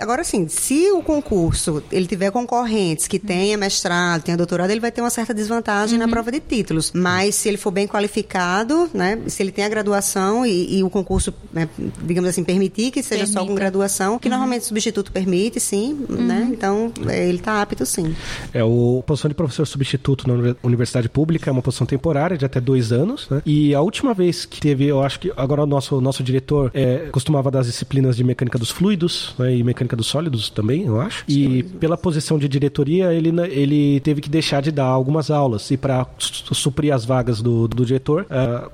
Agora 0.00 0.24
sim, 0.24 0.48
se 0.48 0.90
o 0.92 1.02
concurso 1.02 1.82
ele 1.92 2.06
tiver 2.06 2.30
concorrentes 2.30 3.06
que 3.06 3.18
tenha 3.18 3.56
mestrado, 3.58 4.22
tenha 4.22 4.36
doutorado, 4.36 4.70
ele 4.70 4.80
vai 4.80 4.90
ter 4.90 5.00
uma 5.00 5.10
certa 5.10 5.34
desvantagem 5.34 5.98
uhum. 5.98 6.06
na 6.06 6.10
prova 6.10 6.30
de 6.30 6.40
títulos. 6.40 6.92
Mas 6.94 7.34
se 7.34 7.48
ele 7.48 7.58
for 7.58 7.70
bem 7.70 7.86
qualificado, 7.86 8.88
né, 8.94 9.18
se 9.26 9.42
ele 9.42 9.52
tem 9.52 9.64
a 9.64 9.68
graduação 9.68 10.46
e, 10.46 10.78
e 10.78 10.82
o 10.82 10.88
concurso, 10.88 11.34
né, 11.52 11.68
digamos 12.02 12.30
assim, 12.30 12.42
permitir 12.44 12.90
que 12.90 13.02
seja 13.02 13.24
Permita. 13.24 13.40
só 13.40 13.46
com 13.46 13.54
graduação, 13.54 14.18
que 14.18 14.28
uhum. 14.28 14.30
normalmente 14.30 14.62
o 14.62 14.64
substituto 14.66 15.12
permite, 15.12 15.60
sim, 15.60 16.06
uhum. 16.08 16.26
né? 16.26 16.48
Então 16.50 16.92
ele 17.08 17.38
está 17.38 17.60
apto 17.60 17.84
sim. 17.84 18.14
É, 18.54 18.64
o 18.64 19.02
posição 19.06 19.28
de 19.28 19.34
professor 19.34 19.66
substituto 19.66 20.26
na 20.26 20.54
universidade 20.62 20.77
pública 21.10 21.50
é 21.50 21.52
uma 21.52 21.62
posição 21.62 21.86
temporária 21.86 22.36
de 22.36 22.44
até 22.44 22.60
dois 22.60 22.92
anos, 22.92 23.28
né? 23.30 23.42
E 23.44 23.74
a 23.74 23.80
última 23.80 24.14
vez 24.14 24.44
que 24.44 24.60
teve, 24.60 24.86
eu 24.86 25.02
acho 25.02 25.20
que 25.20 25.32
agora 25.36 25.62
o 25.62 25.66
nosso, 25.66 26.00
nosso 26.00 26.22
diretor 26.22 26.70
é, 26.74 27.08
costumava 27.10 27.50
dar 27.50 27.60
as 27.60 27.66
disciplinas 27.66 28.16
de 28.16 28.24
mecânica 28.24 28.58
dos 28.58 28.70
fluidos 28.70 29.34
né, 29.38 29.54
e 29.56 29.62
mecânica 29.62 29.96
dos 29.96 30.06
sólidos 30.06 30.50
também, 30.50 30.86
eu 30.86 31.00
acho. 31.00 31.24
E 31.28 31.62
pela 31.62 31.96
posição 31.96 32.38
de 32.38 32.48
diretoria, 32.48 33.12
ele, 33.12 33.28
ele 33.50 34.00
teve 34.00 34.20
que 34.20 34.28
deixar 34.28 34.60
de 34.62 34.70
dar 34.70 34.86
algumas 34.86 35.30
aulas. 35.30 35.70
E 35.70 35.76
para 35.76 36.06
suprir 36.18 36.92
as 36.94 37.04
vagas 37.04 37.42
do, 37.42 37.68
do 37.68 37.84
diretor, 37.84 38.26
uh, 38.30 38.70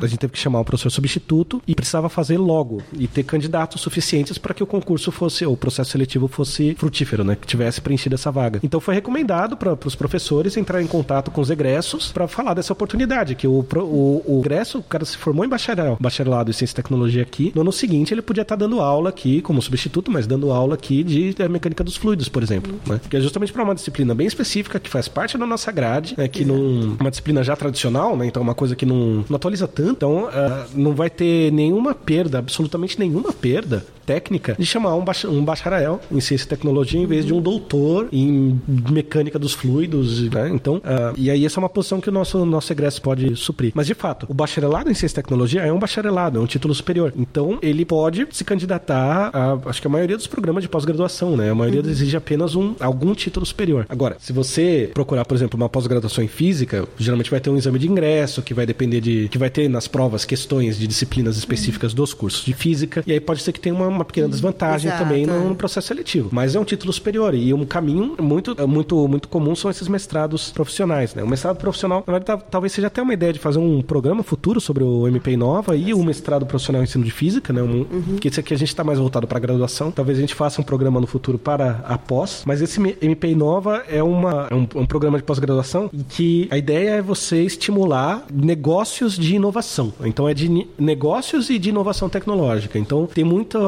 a 0.00 0.06
gente 0.06 0.18
teve 0.18 0.32
que 0.32 0.38
chamar 0.38 0.60
um 0.60 0.64
professor 0.64 0.90
substituto 0.90 1.62
e 1.66 1.74
precisava 1.74 2.08
fazer 2.08 2.38
logo 2.38 2.82
e 2.92 3.06
ter 3.06 3.22
candidatos 3.22 3.80
suficientes 3.80 4.38
para 4.38 4.54
que 4.54 4.62
o 4.62 4.66
concurso 4.66 5.10
fosse, 5.10 5.44
ou 5.44 5.54
o 5.54 5.56
processo 5.56 5.90
seletivo 5.90 6.28
fosse 6.28 6.74
frutífero, 6.74 7.24
né? 7.24 7.36
Que 7.36 7.46
tivesse 7.46 7.80
preenchido 7.80 8.14
essa 8.14 8.30
vaga. 8.30 8.60
Então 8.62 8.80
foi 8.80 8.94
recomendado 8.94 9.56
para 9.56 9.76
os 9.84 9.94
professores 9.94 10.56
entrar 10.56 10.82
em 10.82 10.86
contato 10.86 11.30
com 11.30 11.40
os 11.40 11.47
egressos 11.50 12.12
para 12.12 12.26
falar 12.28 12.54
dessa 12.54 12.72
oportunidade, 12.72 13.34
que 13.34 13.46
o, 13.46 13.64
o, 13.74 14.22
o 14.26 14.40
egresso, 14.40 14.78
o 14.78 14.82
cara 14.82 15.04
se 15.04 15.16
formou 15.16 15.44
em 15.44 15.48
bacharel, 15.48 15.96
bacharelado 16.00 16.50
em 16.50 16.52
ciência 16.52 16.74
e 16.74 16.76
tecnologia 16.76 17.22
aqui, 17.22 17.52
no 17.54 17.62
ano 17.62 17.72
seguinte 17.72 18.12
ele 18.12 18.22
podia 18.22 18.42
estar 18.42 18.56
tá 18.56 18.64
dando 18.64 18.80
aula 18.80 19.10
aqui 19.10 19.40
como 19.40 19.60
substituto, 19.62 20.10
mas 20.10 20.26
dando 20.26 20.50
aula 20.50 20.74
aqui 20.74 21.02
de 21.02 21.34
mecânica 21.50 21.82
dos 21.84 21.96
fluidos, 21.96 22.28
por 22.28 22.42
exemplo, 22.42 22.74
né? 22.86 23.00
Que 23.08 23.16
é 23.16 23.20
justamente 23.20 23.52
para 23.52 23.62
uma 23.62 23.74
disciplina 23.74 24.14
bem 24.14 24.26
específica 24.26 24.78
que 24.78 24.90
faz 24.90 25.08
parte 25.08 25.36
da 25.36 25.46
nossa 25.46 25.70
grade, 25.72 26.14
né? 26.16 26.28
Que 26.28 26.44
não 26.44 26.96
uma 26.98 27.10
disciplina 27.10 27.42
já 27.42 27.56
tradicional, 27.56 28.16
né? 28.16 28.26
Então 28.26 28.42
uma 28.42 28.54
coisa 28.54 28.74
que 28.74 28.86
não, 28.86 29.24
não 29.28 29.36
atualiza 29.36 29.66
tanto, 29.66 29.90
então 29.90 30.24
uh, 30.24 30.66
não 30.74 30.94
vai 30.94 31.10
ter 31.10 31.52
nenhuma 31.52 31.94
perda, 31.94 32.38
absolutamente 32.38 32.98
nenhuma 32.98 33.32
perda 33.32 33.84
técnica 34.08 34.56
de 34.58 34.64
chamar 34.64 34.94
um, 34.94 35.04
bach 35.04 35.26
um 35.26 35.44
bacharel 35.44 36.00
em 36.10 36.18
ciência 36.18 36.46
e 36.46 36.48
tecnologia 36.48 36.98
em 36.98 37.04
vez 37.04 37.26
de 37.26 37.34
um 37.34 37.42
doutor 37.42 38.08
em 38.10 38.58
mecânica 38.90 39.38
dos 39.38 39.52
fluidos, 39.52 40.22
né? 40.30 40.48
Então, 40.50 40.76
uh, 40.76 41.14
e 41.14 41.30
aí 41.30 41.44
essa 41.44 41.58
é 41.58 41.60
uma 41.60 41.68
posição 41.68 42.00
que 42.00 42.08
o 42.08 42.12
nosso 42.12 42.46
nosso 42.46 42.72
egresso 42.72 43.02
pode 43.02 43.36
suprir. 43.36 43.72
Mas 43.74 43.86
de 43.86 43.92
fato, 43.92 44.26
o 44.28 44.32
bacharelado 44.32 44.90
em 44.90 44.94
ciência 44.94 45.16
e 45.16 45.22
tecnologia 45.22 45.60
é 45.60 45.70
um 45.70 45.78
bacharelado, 45.78 46.38
é 46.38 46.42
um 46.42 46.46
título 46.46 46.74
superior. 46.74 47.12
Então, 47.16 47.58
ele 47.60 47.84
pode 47.84 48.26
se 48.30 48.44
candidatar 48.44 49.30
a, 49.32 49.58
acho 49.68 49.80
que 49.82 49.86
a 49.86 49.90
maioria 49.90 50.16
dos 50.16 50.26
programas 50.26 50.62
de 50.62 50.70
pós-graduação, 50.70 51.36
né? 51.36 51.50
A 51.50 51.54
maioria 51.54 51.82
uhum. 51.82 51.90
exige 51.90 52.16
apenas 52.16 52.54
um 52.54 52.74
algum 52.80 53.14
título 53.14 53.44
superior. 53.44 53.84
Agora, 53.90 54.16
se 54.18 54.32
você 54.32 54.90
procurar, 54.94 55.26
por 55.26 55.34
exemplo, 55.34 55.58
uma 55.58 55.68
pós-graduação 55.68 56.24
em 56.24 56.28
física, 56.28 56.88
geralmente 56.96 57.30
vai 57.30 57.40
ter 57.40 57.50
um 57.50 57.58
exame 57.58 57.78
de 57.78 57.88
ingresso 57.88 58.40
que 58.40 58.54
vai 58.54 58.64
depender 58.64 59.02
de 59.02 59.28
que 59.28 59.36
vai 59.36 59.50
ter 59.50 59.68
nas 59.68 59.86
provas 59.86 60.24
questões 60.24 60.78
de 60.78 60.86
disciplinas 60.86 61.36
específicas 61.36 61.92
uhum. 61.92 61.96
dos 61.96 62.14
cursos 62.14 62.44
de 62.44 62.54
física, 62.54 63.02
e 63.06 63.12
aí 63.12 63.20
pode 63.20 63.42
ser 63.42 63.52
que 63.52 63.60
tenha 63.60 63.74
uma, 63.74 63.97
uma 63.98 64.04
pequena 64.04 64.28
desvantagem 64.28 64.88
Exato, 64.88 65.04
também 65.04 65.26
no, 65.26 65.48
no, 65.50 65.54
processo 65.54 65.88
seletivo. 65.88 66.28
Mas 66.32 66.54
é 66.54 66.60
um 66.60 66.64
título 66.64 66.92
superior 66.92 67.34
e 67.34 67.52
um 67.52 67.64
caminho 67.64 68.16
muito 68.20 68.56
muito 68.66 69.08
muito 69.08 69.28
comum 69.28 69.54
são 69.54 69.70
esses 69.70 69.88
mestrados 69.88 70.50
profissionais, 70.50 71.14
né? 71.14 71.22
O 71.22 71.28
mestrado 71.28 71.56
profissional, 71.56 72.02
na 72.06 72.12
verdade, 72.12 72.42
talvez 72.50 72.72
seja 72.72 72.86
até 72.86 73.02
uma 73.02 73.12
ideia 73.12 73.32
de 73.32 73.38
fazer 73.38 73.58
um 73.58 73.82
programa 73.82 74.22
futuro 74.22 74.60
sobre 74.60 74.84
o 74.84 75.06
MP 75.08 75.36
Nova 75.36 75.76
e 75.76 75.92
o 75.92 76.02
mestrado 76.02 76.46
profissional 76.46 76.82
em 76.82 76.84
ensino 76.84 77.04
de 77.04 77.10
física, 77.10 77.52
né? 77.52 77.62
Um, 77.62 77.86
uhum. 77.90 78.16
Que 78.20 78.28
esse 78.28 78.40
aqui 78.40 78.54
a 78.54 78.58
gente 78.58 78.68
está 78.68 78.84
mais 78.84 78.98
voltado 78.98 79.26
para 79.26 79.38
graduação. 79.38 79.90
Talvez 79.90 80.18
a 80.18 80.20
gente 80.20 80.34
faça 80.34 80.60
um 80.60 80.64
programa 80.64 81.00
no 81.00 81.06
futuro 81.06 81.38
para 81.38 81.80
a 81.84 81.98
pós, 81.98 82.42
mas 82.46 82.62
esse 82.62 82.80
MP 83.02 83.34
Nova 83.34 83.82
é, 83.88 84.02
uma, 84.02 84.48
é 84.50 84.54
um, 84.54 84.66
um 84.74 84.86
programa 84.86 85.18
de 85.18 85.24
pós-graduação 85.24 85.90
em 85.92 86.02
que 86.02 86.48
a 86.50 86.56
ideia 86.56 86.90
é 86.90 87.02
você 87.02 87.42
estimular 87.42 88.24
negócios 88.32 89.16
de 89.16 89.34
inovação. 89.34 89.92
Então 90.04 90.28
é 90.28 90.34
de 90.34 90.68
negócios 90.78 91.50
e 91.50 91.58
de 91.58 91.70
inovação 91.70 92.08
tecnológica. 92.08 92.78
Então 92.78 93.06
tem 93.06 93.24
muita, 93.24 93.58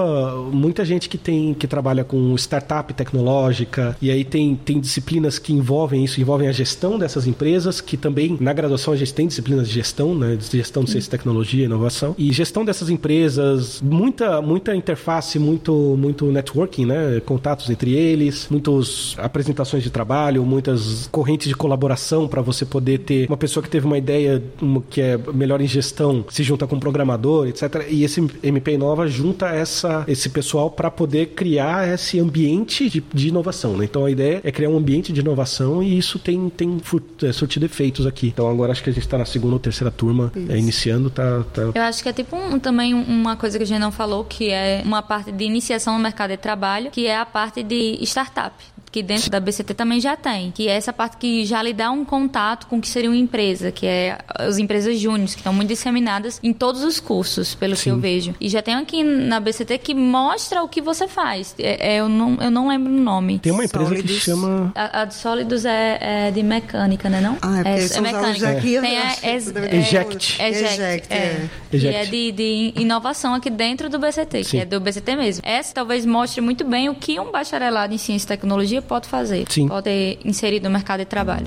muita 0.52 0.84
gente 0.84 1.08
que 1.08 1.18
tem 1.18 1.54
que 1.54 1.66
trabalha 1.66 2.04
com 2.04 2.34
startup 2.36 2.92
tecnológica 2.94 3.96
e 4.00 4.10
aí 4.10 4.24
tem, 4.24 4.54
tem 4.56 4.80
disciplinas 4.80 5.38
que 5.38 5.52
envolvem 5.52 6.04
isso, 6.04 6.20
envolvem 6.20 6.48
a 6.48 6.52
gestão 6.52 6.98
dessas 6.98 7.26
empresas, 7.26 7.80
que 7.80 7.96
também 7.96 8.36
na 8.40 8.52
graduação 8.52 8.92
a 8.92 8.96
gente 8.96 9.12
tem 9.12 9.26
disciplinas 9.26 9.68
de 9.68 9.74
gestão, 9.74 10.14
né? 10.14 10.36
De 10.36 10.56
gestão 10.56 10.84
de 10.84 10.90
ciência 10.90 11.08
e 11.08 11.10
tecnologia, 11.10 11.64
inovação. 11.64 12.14
E 12.18 12.32
gestão 12.32 12.64
dessas 12.64 12.90
empresas, 12.90 13.80
muita, 13.80 14.40
muita 14.40 14.74
interface, 14.74 15.38
muito, 15.38 15.72
muito 15.98 16.26
networking, 16.26 16.86
né? 16.86 17.20
Contatos 17.24 17.70
entre 17.70 17.92
eles, 17.92 18.48
muitas 18.50 19.14
apresentações 19.18 19.82
de 19.82 19.90
trabalho, 19.90 20.44
muitas 20.44 21.08
correntes 21.10 21.48
de 21.48 21.54
colaboração 21.54 22.28
para 22.28 22.42
você 22.42 22.64
poder 22.64 22.98
ter 22.98 23.26
uma 23.28 23.36
pessoa 23.36 23.62
que 23.62 23.70
teve 23.70 23.86
uma 23.86 23.98
ideia 23.98 24.42
que 24.88 25.00
é 25.00 25.18
melhor 25.32 25.60
em 25.60 25.66
gestão, 25.66 26.24
se 26.28 26.42
junta 26.42 26.66
com 26.66 26.76
um 26.76 26.80
programador, 26.80 27.46
etc. 27.48 27.86
E 27.88 28.04
esse 28.04 28.26
MP 28.42 28.76
Nova 28.76 29.06
junta 29.06 29.48
essa, 29.48 30.04
esse 30.11 30.28
pessoal 30.28 30.70
para 30.70 30.90
poder 30.90 31.26
criar 31.28 31.88
esse 31.88 32.18
ambiente 32.18 32.88
de, 32.88 33.02
de 33.12 33.28
inovação. 33.28 33.76
Né? 33.76 33.84
Então 33.84 34.04
a 34.04 34.11
ideia 34.11 34.40
é 34.42 34.50
criar 34.50 34.68
um 34.68 34.76
ambiente 34.76 35.12
de 35.12 35.20
inovação 35.20 35.82
e 35.82 35.96
isso 35.96 36.18
tem, 36.18 36.48
tem 36.50 36.80
é, 37.22 37.32
surtido 37.32 37.64
efeitos 37.66 38.06
aqui. 38.06 38.28
Então 38.28 38.48
agora 38.48 38.72
acho 38.72 38.82
que 38.82 38.90
a 38.90 38.92
gente 38.92 39.04
está 39.04 39.18
na 39.18 39.24
segunda 39.24 39.54
ou 39.54 39.61
terceira 39.61 39.90
turma, 39.90 40.32
é, 40.48 40.56
iniciando, 40.56 41.11
tá, 41.11 41.44
tá, 41.52 41.62
Eu 41.74 41.82
acho 41.82 42.02
que 42.02 42.08
é 42.08 42.12
tipo 42.12 42.36
um, 42.36 42.58
também 42.58 42.94
uma 42.94 43.36
coisa 43.36 43.58
que 43.58 43.64
a 43.64 43.66
gente 43.66 43.80
não 43.80 43.92
falou, 43.92 44.24
que 44.24 44.50
é 44.50 44.82
uma 44.84 45.02
parte 45.02 45.30
de 45.30 45.44
iniciação 45.44 45.94
no 45.94 46.00
mercado 46.00 46.30
de 46.30 46.36
trabalho, 46.36 46.90
que 46.90 47.06
é 47.06 47.16
a 47.16 47.26
parte 47.26 47.62
de 47.62 47.98
startup 48.02 48.54
que 48.91 49.03
dentro 49.03 49.30
da 49.30 49.38
BCT 49.38 49.74
também 49.74 50.01
já 50.01 50.16
tem, 50.16 50.51
que 50.51 50.68
é 50.68 50.72
essa 50.72 50.93
parte 50.93 51.16
que 51.16 51.45
já 51.45 51.62
lhe 51.62 51.72
dá 51.72 51.91
um 51.91 52.05
contato 52.05 52.66
com 52.66 52.78
o 52.78 52.80
que 52.80 52.88
seria 52.88 53.09
uma 53.09 53.16
empresa, 53.16 53.70
que 53.70 53.86
é 53.86 54.18
as 54.28 54.59
empresas 54.59 54.99
júniores, 54.99 55.34
que 55.34 55.41
estão 55.41 55.53
muito 55.53 55.68
disseminadas 55.68 56.41
em 56.43 56.53
todos 56.53 56.82
os 56.82 56.99
cursos, 56.99 57.55
pelo 57.55 57.76
Sim. 57.76 57.82
que 57.82 57.91
eu 57.91 57.99
vejo. 57.99 58.34
E 58.41 58.49
já 58.49 58.61
tem 58.61 58.74
aqui 58.74 59.03
na 59.03 59.38
BCT 59.38 59.78
que 59.78 59.95
mostra 59.95 60.62
o 60.62 60.68
que 60.68 60.80
você 60.80 61.07
faz. 61.07 61.55
É, 61.59 61.95
é, 61.95 62.01
eu, 62.01 62.09
não, 62.09 62.36
eu 62.41 62.51
não 62.51 62.68
lembro 62.68 62.93
o 62.93 62.97
nome. 62.97 63.38
Tem 63.38 63.53
uma 63.53 63.64
empresa 63.64 63.88
Sólidos. 63.88 64.11
que 64.11 64.20
chama... 64.20 64.72
A, 64.74 65.03
a 65.03 65.05
de 65.05 65.14
Sólidos 65.14 65.64
é, 65.64 65.99
é, 66.01 66.30
de 66.30 66.43
mecânica, 66.43 67.09
né 67.09 67.20
não? 67.20 67.38
Ah, 67.41 67.62
é, 67.64 67.80
é, 67.80 67.97
é 67.97 68.01
mecânica. 68.01 68.51
Aqui, 68.51 68.80
tem 68.80 68.99
a, 68.99 69.14
é, 69.22 69.36
Eject. 69.36 70.43
Eject, 70.43 70.43
Eject, 70.43 71.12
é. 71.12 71.49
Eject. 71.72 71.78
Que 71.80 71.86
é 71.86 72.05
de, 72.05 72.32
de 72.32 72.72
inovação 72.76 73.34
aqui 73.34 73.51
dentro 73.51 73.88
do 73.88 73.99
BCT, 73.99 74.45
Sim. 74.45 74.51
que 74.51 74.59
é 74.59 74.64
do 74.64 74.80
BCT 74.80 75.14
mesmo. 75.14 75.43
Essa 75.47 75.74
talvez 75.74 76.05
mostre 76.05 76.41
muito 76.41 76.64
bem 76.64 76.88
o 76.88 76.95
que 76.95 77.20
um 77.20 77.30
bacharelado 77.30 77.95
em 77.95 77.99
ciência 77.99 78.26
e 78.26 78.28
tecnologia 78.28 78.79
pode 78.82 79.08
fazer. 79.08 79.44
Sim. 79.48 79.68
Pode 79.68 80.18
inserir 80.24 80.60
no 80.60 80.70
mercado 80.70 81.00
de 81.00 81.06
trabalho. 81.06 81.46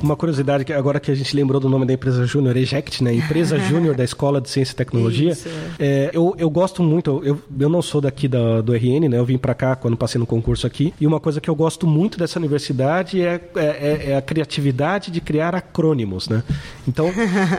Uma 0.00 0.16
curiosidade, 0.16 0.64
que 0.64 0.72
agora 0.72 1.00
que 1.00 1.10
a 1.10 1.14
gente 1.14 1.34
lembrou 1.34 1.60
do 1.60 1.68
nome 1.68 1.84
da 1.84 1.92
empresa 1.92 2.24
Júnior, 2.24 2.56
Eject, 2.56 3.02
né? 3.02 3.12
Empresa 3.14 3.58
Júnior 3.68 3.96
da 3.96 4.04
Escola 4.04 4.40
de 4.40 4.48
Ciência 4.48 4.72
e 4.72 4.76
Tecnologia. 4.76 5.36
É, 5.78 6.10
eu, 6.12 6.34
eu 6.38 6.48
gosto 6.48 6.82
muito, 6.82 7.20
eu, 7.24 7.40
eu 7.58 7.68
não 7.68 7.82
sou 7.82 8.00
daqui 8.00 8.28
da, 8.28 8.60
do 8.60 8.72
RN, 8.72 9.08
né? 9.08 9.18
Eu 9.18 9.24
vim 9.24 9.36
para 9.36 9.54
cá 9.54 9.74
quando 9.74 9.96
passei 9.96 10.18
no 10.18 10.26
concurso 10.26 10.66
aqui. 10.66 10.94
E 11.00 11.06
uma 11.06 11.18
coisa 11.18 11.40
que 11.40 11.50
eu 11.50 11.54
gosto 11.54 11.86
muito 11.86 12.18
dessa 12.18 12.38
universidade 12.38 13.20
é, 13.20 13.40
é, 13.56 13.60
é, 13.60 14.10
é 14.10 14.16
a 14.16 14.22
criatividade 14.22 15.10
de 15.10 15.20
criar 15.20 15.54
acrônimos, 15.54 16.28
né? 16.28 16.42
Então, 16.86 17.10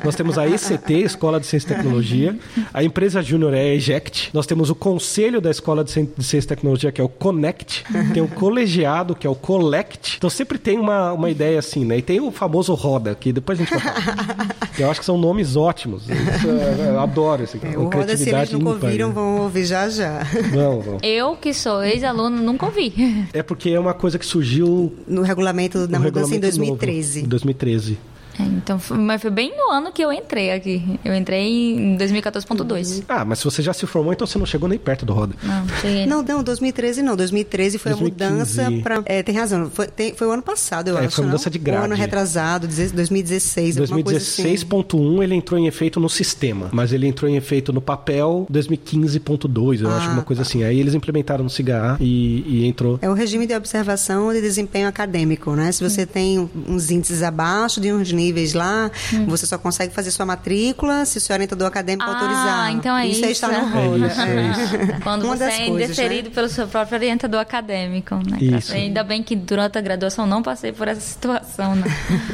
nós 0.03 0.15
temos 0.15 0.37
a 0.37 0.47
ECT, 0.47 0.93
Escola 0.93 1.39
de 1.39 1.45
Ciência 1.45 1.73
e 1.73 1.75
Tecnologia. 1.75 2.37
A 2.73 2.83
empresa 2.83 3.21
Júnior 3.21 3.53
é 3.53 3.61
a 3.61 3.75
Eject. 3.75 4.29
Nós 4.33 4.47
temos 4.47 4.69
o 4.69 4.75
Conselho 4.75 5.41
da 5.41 5.51
Escola 5.51 5.83
de 5.83 5.91
Ciência 5.91 6.37
e 6.37 6.41
Tecnologia, 6.43 6.91
que 6.91 7.01
é 7.01 7.03
o 7.03 7.09
Connect. 7.09 7.83
Tem 8.13 8.23
o 8.23 8.27
Colegiado, 8.27 9.13
que 9.13 9.27
é 9.27 9.29
o 9.29 9.35
Collect. 9.35 10.15
Então, 10.17 10.29
sempre 10.29 10.57
tem 10.57 10.79
uma, 10.79 11.11
uma 11.11 11.29
ideia 11.29 11.59
assim, 11.59 11.83
né? 11.83 11.97
E 11.97 12.01
tem 12.01 12.19
o 12.19 12.28
o 12.29 12.31
famoso 12.31 12.73
Roda, 12.73 13.15
que 13.15 13.33
depois 13.33 13.59
a 13.59 13.63
gente 13.63 13.71
vai 13.71 13.79
falar. 13.79 14.55
eu 14.79 14.89
acho 14.89 14.99
que 14.99 15.05
são 15.05 15.17
nomes 15.17 15.55
ótimos. 15.55 16.03
É, 16.09 16.89
eu 16.89 16.99
adoro 16.99 17.43
esse 17.43 17.59
é, 17.63 17.77
O 17.77 17.89
Roda, 17.89 18.15
se 18.15 18.29
eles 18.29 18.51
nunca 18.51 18.69
ouviram, 18.69 19.11
vão 19.11 19.41
ouvir 19.41 19.65
já 19.65 19.89
já. 19.89 20.23
Vão, 20.53 20.81
vão. 20.81 20.97
Eu, 21.03 21.35
que 21.35 21.53
sou 21.53 21.83
ex-aluno, 21.83 22.41
nunca 22.41 22.65
ouvi. 22.65 22.93
É 23.33 23.43
porque 23.43 23.69
é 23.71 23.79
uma 23.79 23.93
coisa 23.93 24.17
que 24.17 24.25
surgiu... 24.25 24.93
No 25.07 25.21
regulamento 25.21 25.87
da 25.87 25.99
mudança 25.99 26.35
em 26.35 26.39
2013. 26.39 27.19
Novo, 27.19 27.29
2013. 27.29 27.97
É, 28.39 28.43
então, 28.43 28.79
mas 28.91 29.21
foi 29.21 29.31
bem 29.31 29.53
no 29.55 29.71
ano 29.71 29.91
que 29.91 30.01
eu 30.01 30.13
entrei 30.13 30.51
aqui. 30.51 30.99
Eu 31.03 31.13
entrei 31.13 31.47
em 31.47 31.97
2014.2. 31.97 33.03
Ah, 33.09 33.25
mas 33.25 33.39
se 33.39 33.45
você 33.45 33.61
já 33.61 33.73
se 33.73 33.85
formou, 33.85 34.13
então 34.13 34.25
você 34.25 34.39
não 34.39 34.45
chegou 34.45 34.69
nem 34.69 34.79
perto 34.79 35.05
do 35.05 35.13
Roda. 35.13 35.35
Não, 35.43 35.67
cheguei. 35.81 36.05
Não, 36.05 36.23
não, 36.23 36.43
2013 36.43 37.01
não. 37.01 37.15
2013 37.15 37.77
foi 37.77 37.91
2015. 37.91 38.23
a 38.23 38.69
mudança 38.69 38.83
para. 38.83 39.01
É, 39.05 39.21
tem 39.21 39.35
razão. 39.35 39.69
Foi, 39.69 39.87
tem, 39.87 40.15
foi 40.15 40.27
o 40.27 40.31
ano 40.31 40.41
passado, 40.41 40.87
eu 40.87 40.97
é, 40.97 41.05
acho. 41.05 41.15
Foi 41.17 41.25
a 41.25 41.27
mudança 41.27 41.49
não? 41.49 41.51
de 41.51 41.59
grade. 41.59 41.81
O 41.81 41.85
ano 41.85 41.95
retrasado, 41.95 42.67
2016. 42.67 43.77
2016.1 43.77 44.15
assim. 44.15 45.23
ele 45.23 45.35
entrou 45.35 45.59
em 45.59 45.67
efeito 45.67 45.99
no 45.99 46.09
sistema, 46.09 46.69
mas 46.71 46.93
ele 46.93 47.07
entrou 47.07 47.29
em 47.29 47.35
efeito 47.35 47.73
no 47.73 47.81
papel 47.81 48.47
2015.2, 48.51 49.81
eu 49.81 49.89
ah, 49.89 49.97
acho, 49.97 50.09
uma 50.09 50.23
coisa 50.23 50.43
tá. 50.43 50.47
assim. 50.47 50.63
Aí 50.63 50.79
eles 50.79 50.93
implementaram 50.93 51.43
no 51.43 51.49
CIGA 51.49 51.97
e, 51.99 52.43
e, 52.47 52.65
entrou. 52.65 52.99
É 53.01 53.09
o 53.09 53.13
regime 53.13 53.45
de 53.45 53.53
observação 53.53 54.31
de 54.31 54.41
desempenho 54.41 54.87
acadêmico, 54.87 55.51
né? 55.51 55.71
Se 55.71 55.83
você 55.83 56.03
hum. 56.03 56.07
tem 56.07 56.49
uns 56.67 56.89
índices 56.89 57.21
abaixo 57.21 57.81
de 57.81 57.91
uns 57.91 58.11
níveis 58.11 58.28
níveis 58.29 58.53
lá, 58.53 58.91
hum. 59.13 59.25
você 59.25 59.45
só 59.45 59.57
consegue 59.57 59.93
fazer 59.93 60.11
sua 60.11 60.25
matrícula 60.25 61.05
se 61.05 61.17
o 61.17 61.21
seu 61.21 61.33
orientador 61.33 61.67
acadêmico 61.67 62.07
ah, 62.07 62.13
autorizar. 62.13 62.71
então 62.71 62.95
é 62.95 63.07
isso. 63.07 63.17
Isso 63.17 63.25
aí 63.25 63.31
está 63.31 63.47
no 63.47 63.69
rolo. 63.69 64.05
É 64.05 64.07
isso, 64.07 64.21
é 64.21 64.51
isso. 64.51 65.01
Quando 65.03 65.23
Uma 65.25 65.35
você 65.35 65.43
é 65.43 65.67
coisas, 65.67 65.89
indeferido 65.89 66.29
né? 66.29 66.35
pelo 66.35 66.49
seu 66.49 66.67
próprio 66.67 66.97
orientador 66.97 67.39
acadêmico. 67.39 68.15
Né? 68.15 68.37
Isso. 68.39 68.73
Ainda 68.73 69.03
bem 69.03 69.23
que 69.23 69.35
durante 69.35 69.77
a 69.77 69.81
graduação 69.81 70.25
não 70.27 70.41
passei 70.41 70.71
por 70.71 70.87
essa 70.87 71.01
situação. 71.01 71.75
Né? 71.75 71.83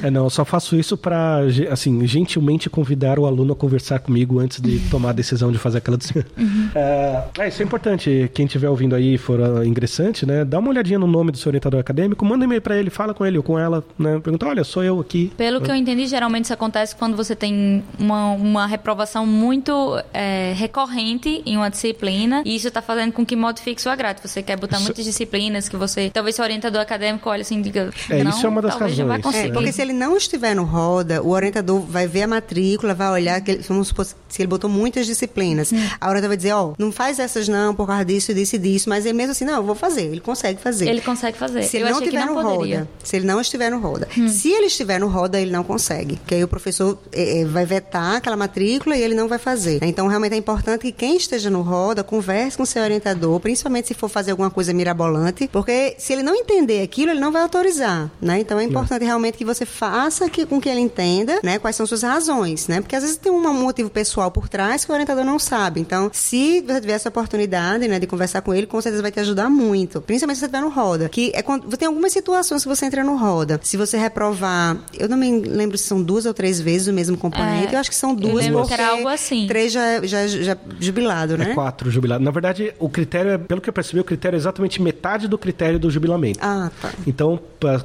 É, 0.04 0.12
não, 0.12 0.26
eu 0.26 0.30
só 0.30 0.44
faço 0.44 0.76
isso 0.76 0.98
para, 0.98 1.40
assim, 1.72 2.06
gentilmente 2.06 2.70
convidar 2.70 3.18
o 3.18 3.26
aluno 3.26 3.54
a 3.54 3.56
conversar 3.56 4.00
comigo 4.00 4.40
antes 4.40 4.62
de 4.62 4.80
tomar 4.92 5.10
a 5.10 5.14
decisão 5.14 5.52
de 5.52 5.58
fazer 5.58 5.78
aquela 5.78 5.98
decisão. 5.98 6.24
Uhum. 6.38 6.70
É, 6.76 7.24
é, 7.40 7.48
isso 7.48 7.62
é 7.62 7.66
importante. 7.66 8.30
Quem 8.34 8.46
estiver 8.46 8.70
ouvindo 8.70 8.96
aí 8.96 9.18
for 9.18 9.40
uh, 9.40 9.64
ingressante, 9.64 10.26
né? 10.26 10.44
Dá 10.44 10.60
uma 10.60 10.70
olhadinha 10.70 11.00
no 11.00 11.08
nome 11.08 11.32
do 11.32 11.38
seu 11.38 11.50
orientador 11.50 11.80
acadêmico, 11.80 12.26
manda 12.26 12.44
um 12.44 12.48
e-mail 12.48 12.62
para 12.62 12.78
ele, 12.78 12.90
fala 12.90 13.14
com 13.14 13.26
ele 13.26 13.38
ou 13.38 13.44
com 13.44 13.58
ela, 13.58 13.84
né? 13.98 14.20
Pergunta, 14.20 14.46
olha, 14.48 14.64
sou 14.64 14.84
eu 14.84 15.00
aqui. 15.00 15.32
Pelo 15.38 15.62
que 15.62 15.72
eu 15.72 15.75
entendi, 15.76 16.08
geralmente 16.08 16.46
isso 16.46 16.54
acontece 16.54 16.96
quando 16.96 17.16
você 17.16 17.36
tem 17.36 17.84
uma, 18.00 18.32
uma 18.32 18.66
reprovação 18.66 19.26
muito 19.26 20.02
é, 20.14 20.54
recorrente 20.56 21.42
em 21.46 21.58
uma 21.58 21.70
disciplina 21.70 22.42
e 22.46 22.56
isso 22.56 22.68
está 22.68 22.82
fazendo 22.82 23.12
com 23.12 23.26
que 23.26 23.36
modifique 23.36 23.82
sua 23.82 23.96
grade. 23.96 24.22
Você 24.22 24.42
quer 24.42 24.58
botar 24.58 24.78
isso... 24.78 24.86
muitas 24.86 25.06
disciplinas 25.06 25.70
que 25.70 25.76
você, 25.76 26.10
talvez 26.10 26.36
seu 26.36 26.44
orientador 26.44 26.82
acadêmico 26.82 27.30
olha 27.30 27.42
assim, 27.42 27.62
diga, 27.62 27.92
é, 28.10 28.24
não, 28.24 28.32
isso 28.32 28.46
é 28.46 28.50
uma 28.50 28.62
das 28.62 28.76
razões. 28.76 29.36
É, 29.36 29.50
porque 29.52 29.72
se 29.72 29.82
ele 29.82 29.94
não 29.94 30.18
estiver 30.18 30.56
no 30.56 30.64
roda, 30.64 31.22
o 31.22 31.30
orientador 31.30 31.80
vai 31.82 32.08
ver 32.08 32.24
a 32.24 32.28
matrícula, 32.28 32.94
vai 32.94 33.10
olhar, 33.10 33.42
que 33.42 33.52
ele, 33.52 33.64
vamos 33.64 33.90
supor, 33.90 34.06
se 34.06 34.42
ele 34.42 34.48
botou 34.48 34.70
muitas 34.70 35.06
disciplinas, 35.06 35.72
hum. 35.72 35.78
a 36.00 36.08
orientador 36.08 36.30
vai 36.30 36.38
dizer, 36.38 36.54
ó, 36.54 36.68
oh, 36.68 36.74
não 36.78 36.92
faz 36.92 37.20
essas 37.20 37.48
não, 37.48 37.74
por 37.74 37.88
causa 37.88 38.06
disso, 38.06 38.34
disso 38.34 38.56
e 38.56 38.60
disso, 38.60 38.90
mas 38.90 39.06
ele 39.06 39.14
mesmo 39.14 39.32
assim, 39.32 39.46
não, 39.46 39.56
eu 39.56 39.64
vou 39.64 39.76
fazer, 39.76 40.06
ele 40.06 40.22
consegue 40.22 40.62
fazer. 40.62 40.88
Ele 40.88 41.02
consegue 41.02 41.38
fazer. 41.38 41.64
Se 41.64 41.78
ele 41.78 41.86
eu 41.86 41.92
não 41.92 42.00
estiver 42.00 42.26
no 42.26 42.34
poderia. 42.34 42.80
roda, 42.80 42.90
se 43.04 43.16
ele 43.16 43.26
não 43.26 43.42
estiver 43.42 43.72
no 43.72 43.80
roda. 43.80 44.08
Hum. 44.18 44.28
Se 44.28 44.50
ele 44.50 44.68
estiver 44.68 45.00
no 45.00 45.08
roda, 45.08 45.40
ele 45.40 45.52
não 45.52 45.64
consegue. 45.66 46.18
Porque 46.18 46.36
aí 46.36 46.44
o 46.44 46.48
professor 46.48 46.98
é, 47.12 47.42
é, 47.42 47.46
vai 47.46 47.66
vetar 47.66 48.16
aquela 48.16 48.38
matrícula 48.38 48.96
e 48.96 49.02
ele 49.02 49.16
não 49.16 49.28
vai 49.28 49.38
fazer. 49.38 49.80
Então, 49.84 50.08
realmente 50.08 50.34
é 50.34 50.38
importante 50.38 50.82
que 50.82 50.92
quem 50.92 51.18
esteja 51.18 51.50
no 51.50 51.62
roda 51.62 52.04
converse 52.04 52.58
com 52.58 52.66
seu 52.66 52.84
orientador, 52.84 53.40
principalmente 53.40 53.88
se 53.88 53.94
for 53.94 54.10
fazer 54.10 54.32
alguma 54.32 54.50
coisa 54.50 54.74
mirabolante, 54.74 55.50
porque 55.52 55.96
se 55.98 56.14
ele 56.14 56.24
não 56.24 56.36
entender 56.36 56.82
aquilo, 56.82 57.12
ele 57.12 57.20
não 57.20 57.32
vai 57.32 57.42
autorizar, 57.42 58.10
né? 58.22 58.40
Então, 58.40 58.60
é 58.60 58.64
importante 58.64 59.04
é. 59.04 59.06
realmente 59.06 59.38
que 59.38 59.46
você 59.46 59.66
faça 59.66 60.30
que, 60.30 60.46
com 60.46 60.62
que 60.62 60.70
ele 60.70 60.80
entenda, 60.80 61.40
né, 61.44 61.60
quais 61.60 61.76
são 61.76 61.86
suas 61.86 62.04
razões, 62.04 62.68
né? 62.68 62.82
Porque 62.82 62.96
às 62.96 63.04
vezes 63.04 63.18
tem 63.18 63.32
um 63.32 63.54
motivo 63.54 63.90
pessoal 63.90 64.32
por 64.32 64.48
trás 64.48 64.86
que 64.86 64.92
o 64.92 64.94
orientador 64.94 65.24
não 65.24 65.40
sabe. 65.40 65.80
Então, 65.80 66.10
se 66.14 66.62
você 66.62 66.82
tiver 66.82 66.94
essa 66.94 67.10
oportunidade, 67.10 67.88
né, 67.88 68.00
de 68.00 68.08
conversar 68.08 68.42
com 68.42 68.54
ele, 68.54 68.68
com 68.68 68.82
certeza 68.82 69.02
vai 69.02 69.12
te 69.12 69.20
ajudar 69.20 69.50
muito, 69.50 70.02
principalmente 70.02 70.38
se 70.38 70.42
você 70.42 70.46
estiver 70.46 70.62
no 70.62 70.70
roda, 70.70 71.10
que 71.10 71.32
é 71.34 71.42
quando 71.42 71.76
tem 71.78 71.88
algumas 71.88 72.12
situações 72.12 72.64
que 72.64 72.68
você 72.68 72.86
entra 72.86 73.04
no 73.04 73.16
roda. 73.16 73.60
Se 73.64 73.78
você 73.78 73.98
reprovar, 73.98 74.78
eu 74.94 75.08
não 75.10 75.18
me 75.18 75.28
lembro 75.58 75.78
se 75.78 75.86
são 75.86 76.02
duas 76.02 76.26
ou 76.26 76.34
três 76.34 76.60
vezes 76.60 76.88
o 76.88 76.94
mesmo 76.94 77.18
componente, 77.18 77.74
é, 77.74 77.76
eu 77.76 77.80
acho 77.80 77.90
que 77.90 77.96
são 77.96 78.14
duas, 78.14 78.48
porque 78.48 78.74
era 78.74 78.90
algo 78.90 79.08
assim. 79.08 79.48
três 79.48 79.72
já, 79.72 80.06
já, 80.06 80.28
já 80.28 80.58
jubilado, 80.80 81.38
né? 81.38 81.52
É 81.52 81.54
quatro 81.54 81.90
jubilado. 81.90 82.24
Na 82.24 82.32
verdade, 82.32 82.74
o 82.80 82.90
critério, 82.90 83.32
é, 83.32 83.38
pelo 83.38 83.62
que 83.62 83.70
eu 83.70 83.74
percebi, 83.74 84.00
o 84.00 84.04
critério 84.04 84.36
é 84.36 84.40
exatamente 84.40 84.82
metade 84.82 85.28
do 85.28 85.38
critério 85.38 85.80
do 85.80 85.90
jubilamento. 85.90 86.40
Ah, 86.42 86.72
tá. 86.82 86.92
Então, 87.06 87.40